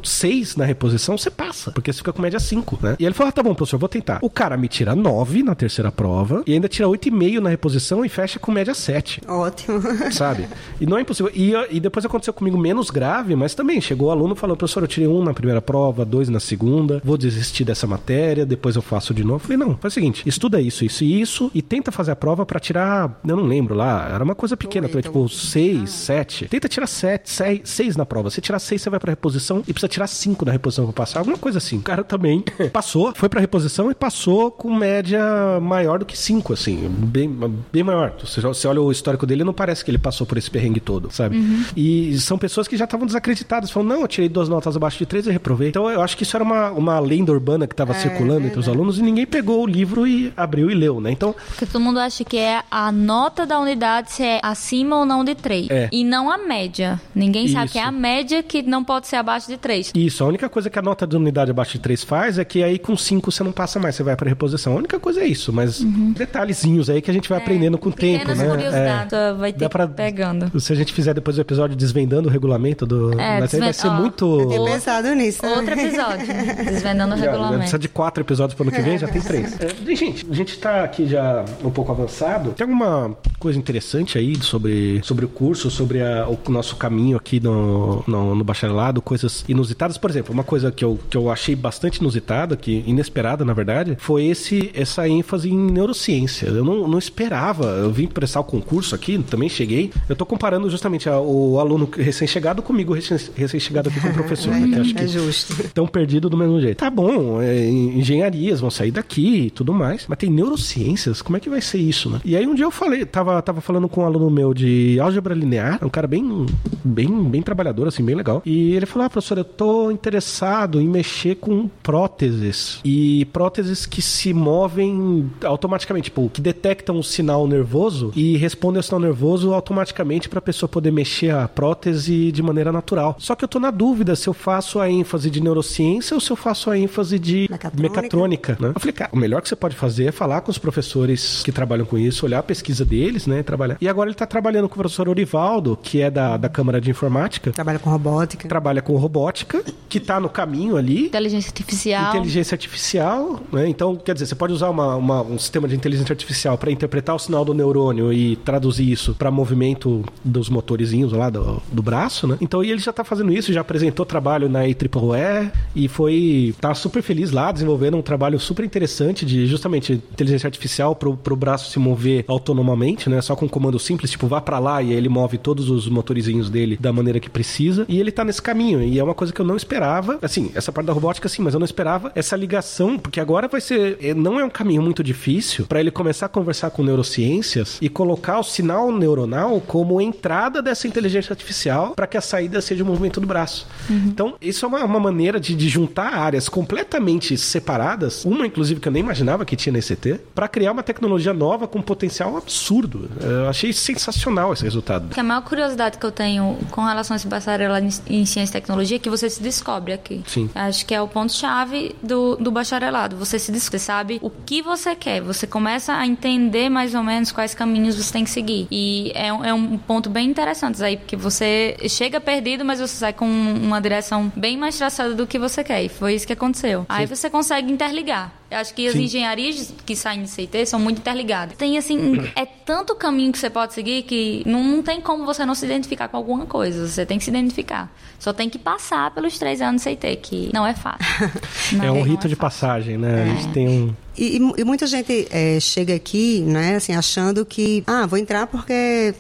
6 0.04 0.56
na 0.56 0.66
reposição, 0.66 1.18
você 1.18 1.30
passa. 1.30 1.72
Porque 1.72 1.91
você 1.91 1.98
fica 2.00 2.14
com 2.14 2.22
média 2.22 2.39
5, 2.39 2.80
né? 2.82 2.96
E 3.00 3.06
ele 3.06 3.14
falou: 3.14 3.30
ah, 3.30 3.32
tá 3.32 3.44
bom, 3.44 3.54
professor, 3.54 3.78
vou 3.78 3.89
tentar. 3.89 4.20
O 4.22 4.30
cara 4.30 4.58
me 4.58 4.68
tira 4.68 4.96
9 4.96 5.44
na 5.44 5.56
terceira 5.56 5.91
prova 5.91 6.44
e 6.46 6.54
ainda 6.54 6.68
tira 6.68 6.88
8,5 6.88 7.39
na 7.39 7.50
reposição 7.50 8.04
e 8.06 8.10
fecha 8.10 8.39
com 8.39 8.52
média 8.52 8.74
7. 8.74 9.22
Ótimo. 9.28 9.82
Sabe? 10.12 10.48
E 10.80 10.86
não 10.86 10.98
é 10.98 11.02
impossível. 11.02 11.32
E, 11.36 11.54
e 11.72 11.80
depois 11.80 12.06
aconteceu 12.06 12.34
comigo 12.34 12.58
menos 12.58 12.82
grave, 12.89 13.36
mas 13.36 13.53
também 13.53 13.81
chegou 13.81 14.07
o 14.07 14.11
aluno 14.11 14.36
falou: 14.36 14.55
professor, 14.55 14.84
eu 14.84 14.88
tirei 14.88 15.07
um 15.07 15.23
na 15.23 15.34
primeira 15.34 15.61
prova, 15.61 16.05
dois 16.05 16.29
na 16.29 16.39
segunda, 16.39 17.01
vou 17.03 17.17
desistir 17.17 17.63
dessa 17.63 17.88
matéria, 17.88 18.45
depois 18.45 18.75
eu 18.75 18.81
faço 18.81 19.13
de 19.13 19.23
novo. 19.23 19.36
Eu 19.36 19.39
falei: 19.39 19.57
não, 19.57 19.77
faz 19.77 19.93
o 19.93 19.95
seguinte, 19.95 20.23
estuda 20.25 20.61
isso, 20.61 20.86
isso 20.86 21.03
e 21.03 21.21
isso 21.21 21.51
e 21.53 21.61
tenta 21.61 21.91
fazer 21.91 22.11
a 22.11 22.15
prova 22.15 22.45
para 22.45 22.59
tirar, 22.59 23.19
eu 23.25 23.36
não 23.36 23.45
lembro 23.45 23.75
lá, 23.75 24.09
era 24.13 24.23
uma 24.23 24.36
coisa 24.36 24.55
pequena, 24.55 24.88
então, 24.88 25.01
tipo 25.01 25.27
6, 25.27 25.89
7. 25.89 26.47
Tenta 26.47 26.67
tirar 26.67 26.88
7, 26.88 27.61
6 27.63 27.95
na 27.95 28.05
prova. 28.05 28.29
Se 28.29 28.41
tirar 28.41 28.59
6, 28.59 28.81
você 28.81 28.89
vai 28.89 28.99
pra 28.99 29.11
reposição 29.11 29.63
e 29.67 29.73
precisa 29.73 29.88
tirar 29.88 30.07
5 30.07 30.45
na 30.45 30.51
reposição 30.51 30.86
pra 30.86 30.93
passar, 30.93 31.19
alguma 31.19 31.38
coisa 31.38 31.57
assim. 31.57 31.77
O 31.77 31.81
cara 31.81 32.03
também 32.03 32.43
passou, 32.71 33.13
foi 33.15 33.29
pra 33.29 33.39
reposição 33.39 33.91
e 33.91 33.95
passou 33.95 34.51
com 34.51 34.73
média 34.73 35.21
maior 35.61 35.99
do 35.99 36.05
que 36.05 36.17
5, 36.17 36.53
assim, 36.53 36.88
bem, 36.89 37.29
bem 37.71 37.84
maior. 37.84 38.13
Você, 38.19 38.41
você 38.41 38.67
olha 38.67 38.81
o 38.81 38.91
histórico 38.91 39.25
dele, 39.25 39.43
não 39.43 39.53
parece 39.53 39.84
que 39.84 39.91
ele 39.91 39.97
passou 39.97 40.25
por 40.25 40.38
esse 40.38 40.49
perrengue 40.49 40.79
todo, 40.79 41.11
sabe? 41.11 41.38
Uhum. 41.38 41.63
E 41.75 42.17
são 42.19 42.38
pessoas 42.38 42.67
que 42.67 42.72
já 42.78 42.86
estavam 42.86 43.05
desacreditadas, 43.05 43.71
falam, 43.71 43.89
não, 43.89 44.01
eu 44.01 44.07
tirei 44.07 44.30
duas 44.30 44.49
notas 44.49 44.76
abaixo 44.76 44.97
de 44.97 45.05
3 45.05 45.28
e 45.28 45.32
reprovei. 45.32 45.69
Então 45.69 45.89
eu 45.89 46.01
acho 46.01 46.15
que 46.17 46.24
isso 46.24 46.36
era 46.36 46.43
uma, 46.43 46.71
uma 46.71 46.99
lenda 46.99 47.32
urbana 47.32 47.67
que 47.67 47.74
estava 47.74 47.93
é, 47.93 47.95
circulando 47.95 48.45
é, 48.45 48.47
entre 48.47 48.59
os 48.59 48.67
alunos 48.67 48.99
e 48.99 49.01
ninguém 49.01 49.26
pegou 49.26 49.63
o 49.63 49.67
livro 49.67 50.07
e 50.07 50.34
abriu 50.36 50.69
e 50.69 50.74
leu, 50.74 50.99
né? 50.99 51.11
Então. 51.11 51.36
Porque 51.47 51.65
todo 51.65 51.82
mundo 51.82 51.99
acha 51.99 52.24
que 52.24 52.38
é 52.38 52.61
a 52.69 52.91
nota 52.91 53.45
da 53.45 53.59
unidade 53.59 54.11
se 54.11 54.24
é 54.24 54.39
acima 54.41 54.97
ou 54.97 55.05
não 55.05 55.24
de 55.24 55.36
3. 55.36 55.69
É. 55.69 55.89
E 55.91 56.03
não 56.03 56.30
a 56.30 56.38
média. 56.38 56.99
Ninguém 57.13 57.47
sabe 57.47 57.65
Isso. 57.65 57.74
que 57.74 57.80
é 57.80 57.84
a 57.84 57.91
média 57.91 58.43
que 58.43 58.61
não 58.61 58.84
pode 58.84 59.07
ser 59.07 59.17
abaixo 59.17 59.47
de 59.47 59.57
3. 59.57 59.91
Isso, 59.95 60.24
a 60.24 60.28
única 60.28 60.49
coisa 60.49 60.69
que 60.69 60.80
a 60.80 60.82
nota 60.82 61.05
de 61.05 61.15
unidade 61.15 61.51
abaixo 61.51 61.74
de 61.74 61.80
3 61.80 62.03
faz 62.03 62.38
é 62.38 62.45
que 62.45 62.63
aí 62.63 62.80
com 62.80 62.95
5 62.95 63.32
você 63.32 63.43
não 63.43 63.51
passa 63.51 63.80
mais, 63.80 63.95
você 63.95 64.03
vai 64.03 64.15
para 64.15 64.30
reposição. 64.30 64.74
A 64.74 64.76
única 64.76 64.99
coisa 64.99 65.21
é 65.21 65.26
isso, 65.26 65.51
mas 65.51 65.82
uhum. 65.82 66.11
detalhezinhos 66.11 66.89
aí 66.89 67.01
que 67.01 67.09
a 67.09 67.13
gente 67.13 67.30
vai 67.30 67.39
é, 67.39 67.41
aprendendo 67.41 67.78
com 67.78 67.89
o 67.89 67.93
tempo, 67.93 68.34
né? 68.34 68.49
Curiosidades, 68.49 69.13
é. 69.13 69.34
vai 69.34 69.53
ter 69.53 69.69
pra, 69.69 69.88
pegando. 69.88 70.59
Se 70.59 70.74
a 70.74 70.76
gente 70.76 70.93
fizer 70.93 71.13
depois 71.13 71.38
o 71.38 71.41
episódio 71.41 71.76
desvendando 71.76 72.30
o 72.30 72.32
regulamento 72.32 72.62
do. 72.72 73.20
É, 73.20 73.41
desven... 73.41 73.59
vai 73.59 73.74
ser 73.74 73.88
ó, 73.88 73.93
muito. 73.93 74.41
Eu 74.41 74.47
tinha 74.47 74.64
pensado 74.64 75.14
nisso. 75.14 75.45
Né? 75.45 75.55
Outro 75.55 75.74
episódio. 75.74 76.28
desvendando 76.66 77.16
o 77.16 77.18
regulamento. 77.20 77.57
Precisa 77.57 77.80
de 77.80 77.89
quatro 77.89 78.24
episódios 78.24 78.55
para 78.55 78.64
ano 78.64 78.72
que 78.72 78.82
vem, 78.82 78.97
já 78.97 79.07
tem 79.07 79.22
três. 79.22 79.57
É, 79.59 79.95
gente, 79.95 80.26
a 80.30 80.34
gente 80.34 80.57
tá 80.57 80.84
aqui 80.84 81.07
já 81.07 81.43
um 81.64 81.70
pouco 81.70 81.91
avançado. 81.91 82.51
Tem 82.51 82.66
alguma 82.66 83.16
coisa 83.39 83.59
interessante 83.59 84.18
aí 84.18 84.41
sobre, 84.41 85.01
sobre 85.03 85.26
o 85.26 85.28
curso, 85.28 85.70
sobre 85.70 86.01
a, 86.01 86.28
o 86.28 86.51
nosso 86.51 86.76
caminho 86.76 87.18
aqui 87.18 87.39
no, 87.39 88.03
no, 88.07 88.36
no, 88.36 88.43
bacharelado, 88.43 89.01
coisas 89.01 89.43
inusitadas. 89.47 89.97
Por 89.97 90.09
exemplo, 90.09 90.34
uma 90.34 90.43
coisa 90.43 90.72
que 90.72 90.86
eu, 90.86 90.99
que 91.09 91.18
eu 91.18 91.30
achei 91.32 91.55
bastante 91.55 91.97
inusitada, 91.97 92.55
que 92.55 92.84
inesperada 92.86 93.43
na 93.43 93.53
verdade, 93.53 93.97
foi 93.99 94.26
esse 94.26 94.72
essa 94.74 95.07
ênfase 95.07 95.49
em 95.49 95.57
neurociência. 95.57 96.47
Eu 96.47 96.64
não, 96.64 96.88
não 96.88 96.99
esperava. 96.99 97.66
Eu 97.66 97.91
vim 97.91 98.07
prestar 98.07 98.39
o 98.39 98.43
concurso 98.43 98.95
aqui, 98.95 99.18
também 99.30 99.49
cheguei. 99.49 99.91
Eu 100.07 100.16
tô 100.16 100.26
comparando 100.26 100.70
justamente 100.70 101.09
a, 101.09 101.20
o 101.20 101.59
aluno 101.59 101.89
recém-chegado 101.91 102.53
comigo, 102.62 102.93
recém-chegado 102.93 103.89
aqui 103.89 103.99
com 103.99 104.10
o 104.10 104.14
professor. 104.14 104.54
né, 104.54 104.68
que 104.68 104.80
acho 104.80 104.95
que 104.95 105.04
é 105.04 105.08
justo. 105.08 105.54
Estão 105.62 105.88
perdidos 105.88 106.30
do 106.30 106.38
mesmo 106.38 106.60
jeito. 106.60 106.78
Tá 106.78 106.89
bom, 106.89 107.41
é, 107.41 107.68
engenharias 107.70 108.60
vão 108.60 108.70
sair 108.70 108.91
daqui 108.91 109.45
e 109.45 109.49
tudo 109.49 109.74
mais, 109.74 110.06
mas 110.08 110.18
tem 110.18 110.30
neurociências, 110.30 111.22
como 111.22 111.38
é 111.38 111.39
que 111.39 111.49
vai 111.49 111.62
ser 111.62 111.78
isso, 111.80 112.10
né? 112.10 112.22
E 112.24 112.36
aí 112.36 112.45
um 112.45 112.56
dia 112.56 112.66
eu 112.66 112.72
falei, 112.72 113.06
tava, 113.06 113.41
tava 113.41 113.62
falando 113.62 113.88
com 113.89 114.01
um 114.01 114.06
aluno 114.06 114.30
meu 114.30 114.54
de 114.54 114.99
álgebra 114.99 115.34
linear, 115.34 115.80
um 115.84 115.89
cara 115.89 116.08
bem, 116.08 116.45
bem, 116.84 117.24
bem 117.24 117.41
trabalhador, 117.41 117.88
assim, 117.88 118.04
bem 118.04 118.16
legal. 118.16 118.41
E 118.45 118.74
ele 118.76 118.86
falou: 118.86 119.06
Ah, 119.06 119.10
professor, 119.10 119.38
eu 119.38 119.43
tô 119.43 119.91
interessado 119.91 120.80
em 120.82 120.88
mexer 120.88 121.36
com 121.36 121.70
próteses. 121.82 122.80
E 122.84 123.26
próteses 123.26 123.86
que 123.86 124.01
se 124.01 124.34
movem 124.34 125.30
automaticamente, 125.43 126.06
tipo, 126.06 126.30
que 126.30 126.41
detectam 126.41 126.99
o 126.99 127.04
sinal 127.04 127.47
nervoso 127.47 128.12
e 128.16 128.38
respondem 128.38 128.78
ao 128.78 128.84
sinal 128.84 128.99
nervoso 128.99 129.54
automaticamente 129.54 130.28
para 130.28 130.39
a 130.39 130.41
pessoa 130.41 130.68
poder 130.68 130.91
mexer 130.91 131.32
a 131.32 131.47
prótese 131.47 132.32
de 132.32 132.43
maneira 132.44 132.72
natural. 132.72 133.16
Só 133.20 133.36
que 133.36 133.44
eu 133.44 133.48
tô 133.48 133.60
na 133.60 133.72
dúvida 133.72 134.16
se 134.16 134.28
eu 134.28 134.34
faço 134.34 134.80
a 134.80 134.89
ênfase 134.89 135.30
de 135.30 135.41
neurociência 135.41 136.16
ou 136.16 136.22
se 136.22 136.32
eu 136.32 136.36
faço 136.36 136.70
a 136.70 136.78
ênfase 136.78 137.18
de 137.18 137.48
mecatrônica, 137.50 138.02
mecatrônica 138.02 138.58
né? 138.60 138.72
Eu 138.76 138.80
falei, 138.80 138.94
cara, 138.94 139.10
o 139.14 139.18
melhor 139.18 139.41
que 139.41 139.50
você 139.50 139.56
pode 139.56 139.76
fazer 139.76 140.06
é 140.06 140.12
falar 140.12 140.41
com 140.41 140.52
os 140.52 140.58
professores 140.58 141.41
que 141.44 141.52
trabalham 141.52 141.86
com 141.86 141.98
isso, 141.98 142.26
olhar 142.26 142.39
a 142.39 142.44
pesquisa 142.44 142.86
deles, 142.86 143.28
né? 143.28 143.44
Trabalhar. 143.44 143.78
E 143.80 143.88
agora 143.88 144.10
ele 144.10 144.16
está 144.16 144.26
trabalhando 144.26 144.68
com 144.68 144.76
o 144.76 144.78
professor 144.78 145.08
Orivaldo, 145.10 145.78
que 145.82 146.02
é 146.02 146.10
da, 146.10 146.38
da 146.38 146.50
Câmara 146.50 146.80
de 146.80 146.89
Informática. 146.89 147.52
Trabalha 147.52 147.80
com 147.80 147.89
robótica. 147.89 148.48
Trabalha 148.48 148.82
com 148.82 148.96
robótica, 148.96 149.64
que 149.89 149.98
está 149.98 150.20
no 150.20 150.30
caminho 150.30 150.78
ali. 150.78 151.08
Inteligência 151.08 151.50
artificial. 151.50 152.10
Inteligência 152.10 152.56
artificial, 152.56 153.41
né? 153.52 153.68
Então, 153.68 153.96
quer 153.96 154.14
dizer, 154.14 154.26
você 154.28 154.36
pode 154.36 154.54
usar 154.54 154.70
uma, 154.70 154.96
uma 154.96 155.22
um 155.22 155.39
sistema 155.39 155.68
de 155.68 155.76
inteligência 155.76 156.14
artificial 156.14 156.58
para 156.58 156.72
interpretar 156.72 157.16
o 157.16 157.20
sinal 157.20 157.46
do 157.46 157.54
neurônio 157.54 158.12
e 158.12 158.36
traduzir 158.38 158.91
isso 158.91 159.14
para 159.14 159.32
movimento 159.32 160.04
dos 160.24 160.50
motorizinhos 160.50 161.12
lá 161.12 161.30
do, 161.30 161.62
do 161.72 161.82
braço, 161.82 162.28
né? 162.28 162.32
Então, 162.41 162.63
e 162.63 162.71
ele 162.71 162.79
já 162.79 162.91
está 162.91 163.03
fazendo 163.03 163.31
isso, 163.31 163.53
já 163.53 163.61
apresentou 163.61 164.05
trabalho 164.05 164.49
na 164.49 164.65
IEEE 164.65 165.51
e 165.75 165.88
foi 165.88 166.53
tá 166.59 166.73
super 166.73 167.01
feliz 167.01 167.31
lá 167.31 167.51
desenvolvendo 167.51 167.97
um 167.97 168.01
trabalho 168.01 168.39
super 168.39 168.65
interessante 168.65 169.25
de 169.25 169.45
justamente 169.47 169.93
inteligência 169.93 170.47
artificial 170.47 170.95
para 170.95 171.09
o 171.09 171.36
braço 171.36 171.71
se 171.71 171.79
mover 171.79 172.25
autonomamente, 172.27 173.09
né? 173.09 173.21
Só 173.21 173.36
com 173.36 173.45
um 173.45 173.49
comando 173.49 173.79
simples, 173.79 174.11
tipo 174.11 174.27
vá 174.27 174.41
para 174.41 174.59
lá 174.59 174.81
e 174.81 174.91
aí 174.91 174.95
ele 174.95 175.09
move 175.09 175.38
todos 175.38 175.69
os 175.69 175.88
motorizinhos 175.88 176.49
dele 176.49 176.77
da 176.79 176.91
maneira 176.91 177.19
que 177.19 177.29
precisa. 177.29 177.86
E 177.88 177.99
ele 177.99 178.11
tá 178.11 178.23
nesse 178.23 178.41
caminho 178.41 178.81
e 178.81 178.99
é 178.99 179.03
uma 179.03 179.13
coisa 179.13 179.34
que 179.34 179.39
eu 179.39 179.45
não 179.45 179.55
esperava. 179.55 180.19
Assim, 180.21 180.51
essa 180.55 180.71
parte 180.71 180.88
da 180.88 180.93
robótica 180.93 181.27
sim, 181.27 181.41
mas 181.41 181.53
eu 181.53 181.59
não 181.59 181.65
esperava 181.65 182.11
essa 182.15 182.36
ligação, 182.36 182.97
porque 182.97 183.19
agora 183.19 183.47
vai 183.47 183.61
ser 183.61 183.97
é, 184.01 184.13
não 184.13 184.39
é 184.39 184.45
um 184.45 184.49
caminho 184.49 184.81
muito 184.81 185.03
difícil 185.03 185.65
para 185.65 185.79
ele 185.79 185.91
começar 185.91 186.27
a 186.27 186.29
conversar 186.29 186.69
com 186.71 186.84
neurociências 186.84 187.77
e 187.81 187.89
colocar 187.89 188.39
o 188.39 188.43
sinal 188.43 188.91
neuronal 188.91 189.61
como 189.61 190.01
entrada 190.01 190.61
dessa 190.61 190.88
inteligência 190.88 191.34
artificial 191.34 191.93
para 191.95 192.07
que 192.07 192.17
a 192.17 192.21
saída 192.24 192.61
seja 192.61 192.84
o 192.84 192.88
movimento 192.88 193.19
do 193.19 193.28
braço. 193.28 193.67
Uhum. 193.89 194.05
Então, 194.07 194.36
isso 194.41 194.65
é 194.65 194.67
uma, 194.67 194.84
uma 194.84 194.99
maneira 194.99 195.39
de, 195.39 195.55
de 195.55 195.69
juntar 195.69 196.13
áreas 196.13 196.49
completamente 196.49 197.38
separadas, 197.38 198.26
uma 198.26 198.45
inclusive 198.45 198.80
que 198.80 198.88
eu 198.88 198.91
nem 198.91 199.03
imaginava 199.03 199.45
que 199.45 199.55
tinha 199.55 199.74
nesse 199.74 199.93
ET, 199.93 200.19
para 200.34 200.47
criar 200.47 200.71
uma 200.71 200.84
tecnologia 200.84 201.34
nova 201.34 201.67
com 201.67 201.82
potencial 201.82 202.38
absurdo. 202.38 203.09
Eu 203.19 203.49
achei 203.49 203.71
sensacional 203.74 204.53
esse 204.53 204.63
resultado. 204.63 205.07
A 205.15 205.24
maior 205.24 205.41
curiosidade 205.41 205.97
que 205.97 206.05
eu 206.05 206.11
tenho 206.11 206.57
com 206.71 206.82
relação 206.82 207.13
a 207.13 207.17
esse 207.17 207.28
bacharelado 207.28 207.86
em 208.07 208.26
ciência 208.26 208.51
e 208.51 208.61
tecnologia 208.61 208.97
é 208.97 208.99
que 208.99 209.09
você 209.09 209.30
se 209.30 209.41
descobre 209.41 209.93
aqui. 209.93 210.24
Sim. 210.28 210.49
Acho 210.55 210.86
que 210.86 210.93
é 210.93 211.01
o 211.01 211.07
ponto-chave 211.07 211.95
do, 212.01 212.36
do 212.36 212.51
bacharelado. 212.51 213.15
Você 213.17 213.38
se 213.39 213.51
você 213.51 213.80
sabe 213.80 214.19
o 214.21 214.30
que 214.30 214.61
você 214.61 214.95
quer, 214.95 215.21
você 215.21 215.45
começa 215.45 215.93
a 215.93 216.05
entender 216.05 216.69
mais 216.69 216.93
ou 216.95 217.03
menos 217.03 217.32
quais 217.32 217.53
caminhos 217.53 217.95
você 217.95 218.13
tem 218.13 218.24
que 218.24 218.30
seguir. 218.30 218.67
E 218.71 219.11
é, 219.15 219.28
é 219.28 219.53
um 219.53 219.78
ponto 219.78 220.09
bem 220.09 220.30
interessante 220.30 220.84
aí, 220.84 220.97
porque 220.97 221.15
você 221.15 221.76
chega 221.89 222.12
perdido, 222.20 222.64
mas 222.66 222.80
você 222.80 222.95
sai 222.95 223.14
com 223.14 223.26
uma 223.26 223.80
direção 223.80 224.32
bem 224.36 224.57
mais 224.57 224.78
traçada 224.78 225.14
do 225.14 225.28
que 225.28 225.39
você 225.39 225.64
quer. 225.64 225.84
E 225.84 225.89
foi 225.89 226.16
isso 226.16 226.28
que 226.28 226.34
aconteceu. 226.34 226.86
Aí 226.89 227.05
você 227.05 227.30
consegue 227.30 227.72
interligar 227.72 228.32
Eu 228.54 228.60
acho 228.60 228.74
que 228.74 228.88
as 228.88 228.93
Sim. 228.93 229.04
engenharias 229.04 229.74
que 229.84 229.95
saem 229.95 230.22
de 230.22 230.30
CIT 230.30 230.68
são 230.68 230.80
muito 230.80 230.99
interligadas. 230.99 231.58
Tem, 231.58 231.76
assim, 231.78 232.22
é 232.36 232.45
tanto 232.45 232.95
caminho 232.95 233.32
que 233.32 233.39
você 233.39 233.49
pode 233.49 233.74
seguir 233.74 234.04
que 234.04 234.43
não, 234.45 234.64
não 234.64 234.84
tem 234.84 235.01
como 235.01 235.26
você 235.26 235.43
não 235.43 235.56
se 235.56 235.66
identificar 235.66 236.08
com 236.08 236.18
alguma 236.18 236.45
coisa. 236.45 236.88
Você 236.88 237.04
tem 237.06 237.18
que 237.18 237.24
se 237.24 237.32
identificar. 237.32 237.91
Só 238.20 238.32
tem 238.32 238.49
que 238.49 238.60
passar 238.60 239.12
pelos 239.12 239.39
três 239.39 239.60
anos 239.60 239.82
de 239.82 239.89
CIT, 239.89 240.20
que 240.22 240.51
não 240.54 240.66
é 240.66 240.76
fácil. 240.76 241.04
Não, 241.74 241.86
é 241.86 241.91
um 241.91 242.04
rito 242.04 242.28
é 242.28 242.30
de 242.30 242.36
passagem, 242.36 242.97
né? 242.97 243.20
É. 243.20 243.24
A 243.24 243.36
gente 243.36 243.54
tem 243.54 243.68
um 243.68 243.95
e, 244.18 244.38
e, 244.58 244.64
muita 244.64 244.86
gente 244.86 245.28
é, 245.32 245.60
chega 245.60 245.95
aqui, 245.95 246.41
né, 246.41 246.76
assim, 246.76 246.93
achando 246.93 247.43
que, 247.43 247.84
ah, 247.88 248.06
vou 248.06 248.20
entrar 248.20 248.45
porque 248.45 249.16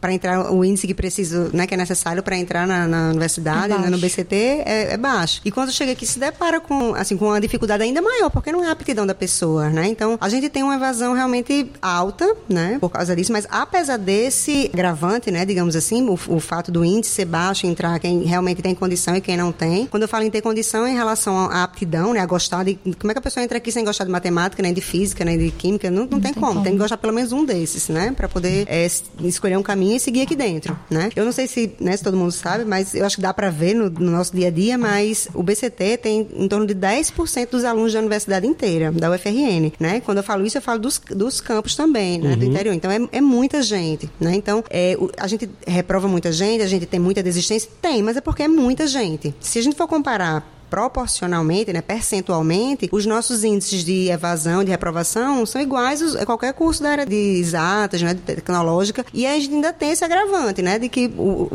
para 0.00 0.12
entrar 0.12 0.52
o 0.52 0.64
índice 0.64 0.86
que 0.86 0.94
preciso, 0.94 1.50
né, 1.52 1.64
que 1.64 1.74
é 1.74 1.76
necessário 1.76 2.22
para 2.24 2.36
entrar 2.36 2.66
na, 2.66 2.88
na 2.88 3.10
universidade, 3.10 3.72
é 3.72 3.78
né, 3.78 3.88
no 3.88 3.98
BCT, 3.98 4.34
é, 4.34 4.94
é, 4.94 4.96
baixo. 4.96 5.40
E 5.44 5.50
quando 5.52 5.70
chega 5.70 5.92
aqui 5.92 6.04
se 6.04 6.18
depara 6.18 6.60
com, 6.60 6.92
assim, 6.94 7.16
com 7.16 7.26
uma 7.26 7.40
dificuldade 7.40 7.84
ainda 7.84 8.02
maior, 8.02 8.30
porque 8.30 8.50
não 8.50 8.64
é 8.64 8.70
a 8.72 8.74
aptidão 8.74 9.06
da 9.06 9.14
pessoa, 9.14 9.70
né? 9.70 9.86
Então, 9.86 10.18
a 10.20 10.28
gente 10.28 10.48
tem 10.48 10.62
uma 10.62 10.74
evasão 10.74 11.14
realmente 11.14 11.70
alta, 11.80 12.34
né, 12.48 12.78
por 12.80 12.90
causa 12.90 13.14
disso, 13.14 13.32
mas 13.32 13.46
apesar 13.50 13.96
desse 13.96 14.70
gravante, 14.74 15.30
né, 15.30 15.44
digamos 15.44 15.76
assim, 15.76 16.08
o, 16.08 16.18
o 16.28 16.40
fato 16.40 16.72
do 16.72 16.84
índice 16.84 17.14
ser 17.14 17.24
baixo, 17.24 17.66
entrar 17.66 17.98
quem 17.98 18.22
realmente 18.22 18.62
tem 18.62 18.74
condição 18.74 19.14
e 19.16 19.20
quem 19.20 19.36
não 19.36 19.52
tem. 19.52 19.86
Quando 19.86 20.02
eu 20.02 20.08
falo 20.08 20.24
em 20.24 20.30
ter 20.30 20.40
condição 20.40 20.86
em 20.86 20.94
relação 20.94 21.36
à 21.36 21.62
aptidão, 21.62 22.12
né, 22.12 22.20
a 22.20 22.26
gostar 22.26 22.64
de, 22.64 22.78
como 22.98 23.10
é 23.10 23.14
que 23.14 23.18
a 23.18 23.22
pessoa 23.22 23.44
entra 23.44 23.58
aqui 23.58 23.70
sem 23.70 23.84
gostar 23.84 24.04
de 24.04 24.10
matemática 24.10 24.62
nem 24.62 24.72
de 24.72 24.80
física, 24.80 25.24
nem 25.24 25.38
de 25.38 25.50
química, 25.50 25.90
não, 25.90 26.02
não, 26.02 26.10
não 26.12 26.20
tem, 26.20 26.32
tem 26.32 26.34
como. 26.34 26.54
como. 26.54 26.64
Tem 26.64 26.72
que 26.72 26.78
gostar 26.78 26.96
pelo 26.96 27.12
menos 27.12 27.32
um 27.32 27.44
desses, 27.44 27.88
né? 27.88 28.12
Para 28.16 28.28
poder 28.28 28.66
é, 28.68 28.88
escolher 29.20 29.56
um 29.56 29.62
caminho 29.62 29.96
e 29.96 30.00
seguir 30.00 30.22
aqui 30.22 30.34
dentro, 30.34 30.78
né? 30.90 31.10
Eu 31.14 31.24
não 31.24 31.32
sei 31.32 31.46
se, 31.46 31.74
né, 31.80 31.96
se 31.96 32.02
todo 32.02 32.16
mundo 32.16 32.32
sabe, 32.32 32.64
mas 32.64 32.94
eu 32.94 33.04
acho 33.04 33.16
que 33.16 33.22
dá 33.22 33.32
para 33.34 33.50
ver 33.50 33.74
no, 33.74 33.90
no, 33.90 34.10
nosso 34.10 34.34
dia 34.34 34.48
a 34.48 34.50
dia, 34.50 34.78
mas 34.78 35.28
o 35.34 35.42
BCT 35.42 35.98
tem 35.98 36.28
em 36.34 36.48
torno 36.48 36.66
de 36.66 36.74
10% 36.74 37.50
dos 37.50 37.64
alunos 37.64 37.92
da 37.92 37.98
universidade 37.98 38.46
inteira, 38.46 38.61
da 38.92 39.10
UFRN, 39.10 39.72
né? 39.78 40.00
Quando 40.00 40.18
eu 40.18 40.24
falo 40.24 40.46
isso, 40.46 40.58
eu 40.58 40.62
falo 40.62 40.78
dos, 40.78 41.00
dos 41.10 41.40
campos 41.40 41.74
também, 41.74 42.18
né? 42.18 42.30
Uhum. 42.32 42.38
Do 42.38 42.44
interior. 42.44 42.74
Então, 42.74 42.90
é, 42.90 42.98
é 43.12 43.20
muita 43.20 43.62
gente, 43.62 44.08
né? 44.20 44.34
Então, 44.34 44.64
é, 44.70 44.96
a 45.18 45.26
gente 45.26 45.48
reprova 45.66 46.06
muita 46.08 46.30
gente, 46.30 46.62
a 46.62 46.66
gente 46.66 46.86
tem 46.86 47.00
muita 47.00 47.22
desistência? 47.22 47.68
Tem, 47.80 48.02
mas 48.02 48.16
é 48.16 48.20
porque 48.20 48.44
é 48.44 48.48
muita 48.48 48.86
gente. 48.86 49.34
Se 49.40 49.58
a 49.58 49.62
gente 49.62 49.76
for 49.76 49.88
comparar 49.88 50.61
proporcionalmente, 50.72 51.70
né, 51.70 51.82
percentualmente, 51.82 52.88
os 52.90 53.04
nossos 53.04 53.44
índices 53.44 53.84
de 53.84 54.08
evasão, 54.08 54.64
de 54.64 54.70
reprovação, 54.70 55.44
são 55.44 55.60
iguais 55.60 56.16
a 56.16 56.24
qualquer 56.24 56.54
curso 56.54 56.82
da 56.82 56.88
área 56.88 57.04
de 57.04 57.14
exatas, 57.14 58.00
né, 58.00 58.14
de 58.14 58.22
tecnológica, 58.22 59.04
e 59.12 59.26
a 59.26 59.38
gente 59.38 59.52
ainda 59.52 59.70
tem 59.70 59.90
esse 59.90 60.02
agravante, 60.02 60.62
né, 60.62 60.78
de 60.78 60.88
que 60.88 61.12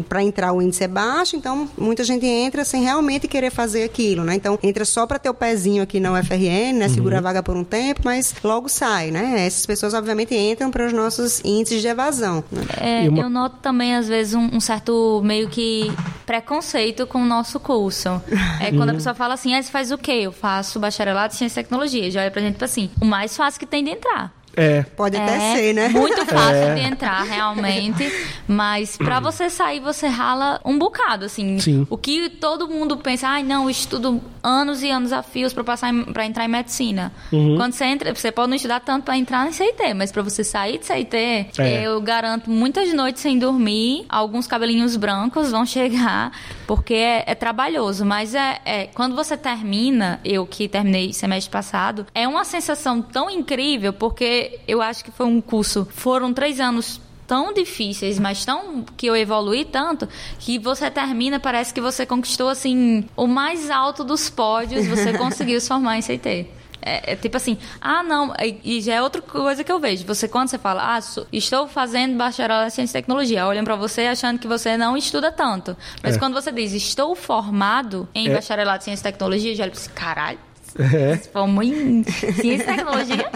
para 0.07 0.21
entrar 0.21 0.53
o 0.53 0.61
índice 0.61 0.83
é 0.83 0.87
baixo, 0.87 1.35
então 1.35 1.67
muita 1.75 2.03
gente 2.03 2.27
entra 2.27 2.63
sem 2.63 2.83
realmente 2.83 3.27
querer 3.27 3.49
fazer 3.49 3.81
aquilo, 3.85 4.23
né, 4.23 4.35
então 4.35 4.59
entra 4.61 4.85
só 4.85 5.07
para 5.07 5.17
ter 5.17 5.31
o 5.31 5.33
pezinho 5.33 5.81
aqui 5.81 5.99
na 5.99 6.13
UFRN, 6.13 6.73
né, 6.77 6.87
segura 6.87 7.15
uhum. 7.15 7.19
a 7.19 7.23
vaga 7.23 7.41
por 7.41 7.57
um 7.57 7.63
tempo, 7.63 8.01
mas 8.05 8.35
logo 8.43 8.69
sai, 8.69 9.09
né, 9.09 9.47
essas 9.47 9.65
pessoas 9.65 9.95
obviamente 9.95 10.35
entram 10.35 10.69
para 10.69 10.85
os 10.85 10.93
nossos 10.93 11.41
índices 11.43 11.81
de 11.81 11.87
evasão. 11.87 12.43
Né? 12.51 12.61
É, 12.79 13.09
uma... 13.09 13.23
Eu 13.23 13.29
noto 13.31 13.57
também 13.63 13.95
às 13.95 14.07
vezes 14.07 14.35
um, 14.35 14.57
um, 14.57 14.59
certo 14.59 15.23
meio 15.23 15.49
que 15.49 15.91
preconceito 16.27 17.07
com 17.07 17.23
o 17.23 17.25
nosso 17.25 17.59
curso. 17.59 18.21
É 18.59 18.71
quando 18.71 18.89
a 18.89 18.93
pessoa 18.93 19.07
pessoa 19.07 19.15
fala 19.15 19.33
assim, 19.35 19.55
ah, 19.55 19.61
você 19.61 19.71
faz 19.71 19.91
o 19.91 19.97
quê? 19.97 20.11
Eu 20.23 20.31
faço 20.31 20.79
bacharelado 20.79 21.33
em 21.33 21.37
ciência 21.37 21.61
e 21.61 21.63
tecnologia. 21.63 22.11
Já 22.11 22.21
olha 22.21 22.31
pra 22.31 22.41
gente 22.41 22.53
tipo 22.53 22.65
assim, 22.65 22.89
o 23.01 23.05
mais 23.05 23.35
fácil 23.35 23.59
que 23.59 23.65
tem 23.65 23.83
de 23.83 23.91
entrar. 23.91 24.33
É. 24.57 24.81
Pode 24.81 25.15
até 25.15 25.35
é 25.35 25.55
ser, 25.55 25.73
né? 25.73 25.89
Muito 25.89 26.25
fácil 26.25 26.55
é. 26.55 26.75
de 26.75 26.81
entrar, 26.81 27.21
realmente. 27.23 28.11
Mas 28.47 28.97
para 28.97 29.19
você 29.19 29.49
sair, 29.49 29.79
você 29.79 30.07
rala 30.07 30.59
um 30.65 30.77
bocado, 30.79 31.25
assim. 31.25 31.59
Sim. 31.59 31.85
O 31.89 31.97
que 31.97 32.29
todo 32.29 32.67
mundo 32.67 32.97
pensa, 32.97 33.27
ai, 33.27 33.41
ah, 33.41 33.45
não, 33.45 33.63
eu 33.65 33.69
estudo 33.69 34.21
anos 34.43 34.81
e 34.81 34.89
anos 34.89 35.11
a 35.11 35.21
fios 35.21 35.53
para 35.53 35.63
passar 35.63 35.93
para 36.11 36.25
entrar 36.25 36.45
em 36.45 36.47
medicina. 36.47 37.11
Uhum. 37.31 37.55
Quando 37.57 37.73
você 37.73 37.85
entra, 37.85 38.15
você 38.15 38.31
pode 38.31 38.49
não 38.49 38.55
estudar 38.55 38.79
tanto 38.79 39.03
para 39.03 39.17
entrar 39.17 39.47
em 39.47 39.51
CIT, 39.51 39.93
mas 39.93 40.11
para 40.11 40.21
você 40.21 40.43
sair 40.43 40.79
de 40.79 40.85
CIT, 40.85 41.15
é. 41.15 41.83
eu 41.83 41.99
garanto 42.01 42.49
muitas 42.49 42.91
noites 42.93 43.21
sem 43.21 43.37
dormir, 43.37 44.05
alguns 44.09 44.47
cabelinhos 44.47 44.95
brancos 44.95 45.51
vão 45.51 45.65
chegar, 45.65 46.31
porque 46.65 46.93
é, 46.93 47.23
é 47.27 47.35
trabalhoso. 47.35 48.05
Mas 48.05 48.33
é, 48.33 48.59
é 48.65 48.87
quando 48.87 49.15
você 49.15 49.35
termina, 49.37 50.19
eu 50.23 50.45
que 50.45 50.67
terminei 50.67 51.13
semestre 51.13 51.51
passado, 51.51 52.07
é 52.15 52.27
uma 52.27 52.43
sensação 52.43 53.01
tão 53.01 53.29
incrível, 53.29 53.93
porque 53.93 54.46
eu 54.67 54.81
acho 54.81 55.03
que 55.03 55.11
foi 55.11 55.25
um 55.25 55.41
curso. 55.41 55.87
Foram 55.91 56.33
três 56.33 56.59
anos 56.59 57.01
tão 57.27 57.53
difíceis, 57.53 58.17
mas 58.17 58.45
tão 58.45 58.85
que 58.95 59.05
eu 59.05 59.15
evolui 59.15 59.65
tanto 59.65 60.07
que 60.39 60.57
você 60.57 60.89
termina 60.89 61.39
parece 61.39 61.73
que 61.73 61.81
você 61.81 62.05
conquistou 62.05 62.47
assim 62.47 63.05
o 63.17 63.27
mais 63.27 63.69
alto 63.69 64.03
dos 64.03 64.29
pódios, 64.29 64.87
você 64.87 65.11
conseguiu 65.19 65.59
se 65.59 65.67
formar 65.67 65.97
em 65.97 66.01
CT. 66.01 66.47
É, 66.81 67.13
é, 67.13 67.15
tipo 67.17 67.35
assim, 67.35 67.57
ah, 67.81 68.01
não, 68.01 68.33
e 68.63 68.79
já 68.79 68.93
é 68.93 69.01
outra 69.01 69.21
coisa 69.21 69.61
que 69.61 69.71
eu 69.71 69.77
vejo. 69.77 70.05
Você, 70.05 70.25
quando 70.25 70.47
você 70.47 70.57
fala, 70.57 70.95
ah, 70.95 71.01
sou, 71.01 71.27
estou 71.33 71.67
fazendo 71.67 72.15
bacharelado 72.15 72.67
em 72.67 72.69
ciência 72.69 72.97
e 72.97 73.01
tecnologia, 73.01 73.45
olham 73.45 73.65
para 73.65 73.75
você 73.75 74.03
achando 74.03 74.39
que 74.39 74.47
você 74.47 74.77
não 74.77 74.95
estuda 74.95 75.29
tanto. 75.29 75.75
Mas 76.01 76.15
é. 76.15 76.19
quando 76.19 76.33
você 76.33 76.49
diz, 76.49 76.71
estou 76.73 77.13
formado 77.13 78.07
em 78.15 78.29
é. 78.29 78.33
bacharelado 78.33 78.81
em 78.81 78.85
ciência 78.85 79.09
e 79.09 79.11
tecnologia, 79.11 79.53
já 79.53 79.65
pensa, 79.65 79.89
caralho, 79.89 80.39
é. 80.79 81.17
Formou 81.17 81.63
em 81.63 82.03
ciência 82.03 82.63
e 82.63 82.75
tecnologia. 82.75 83.29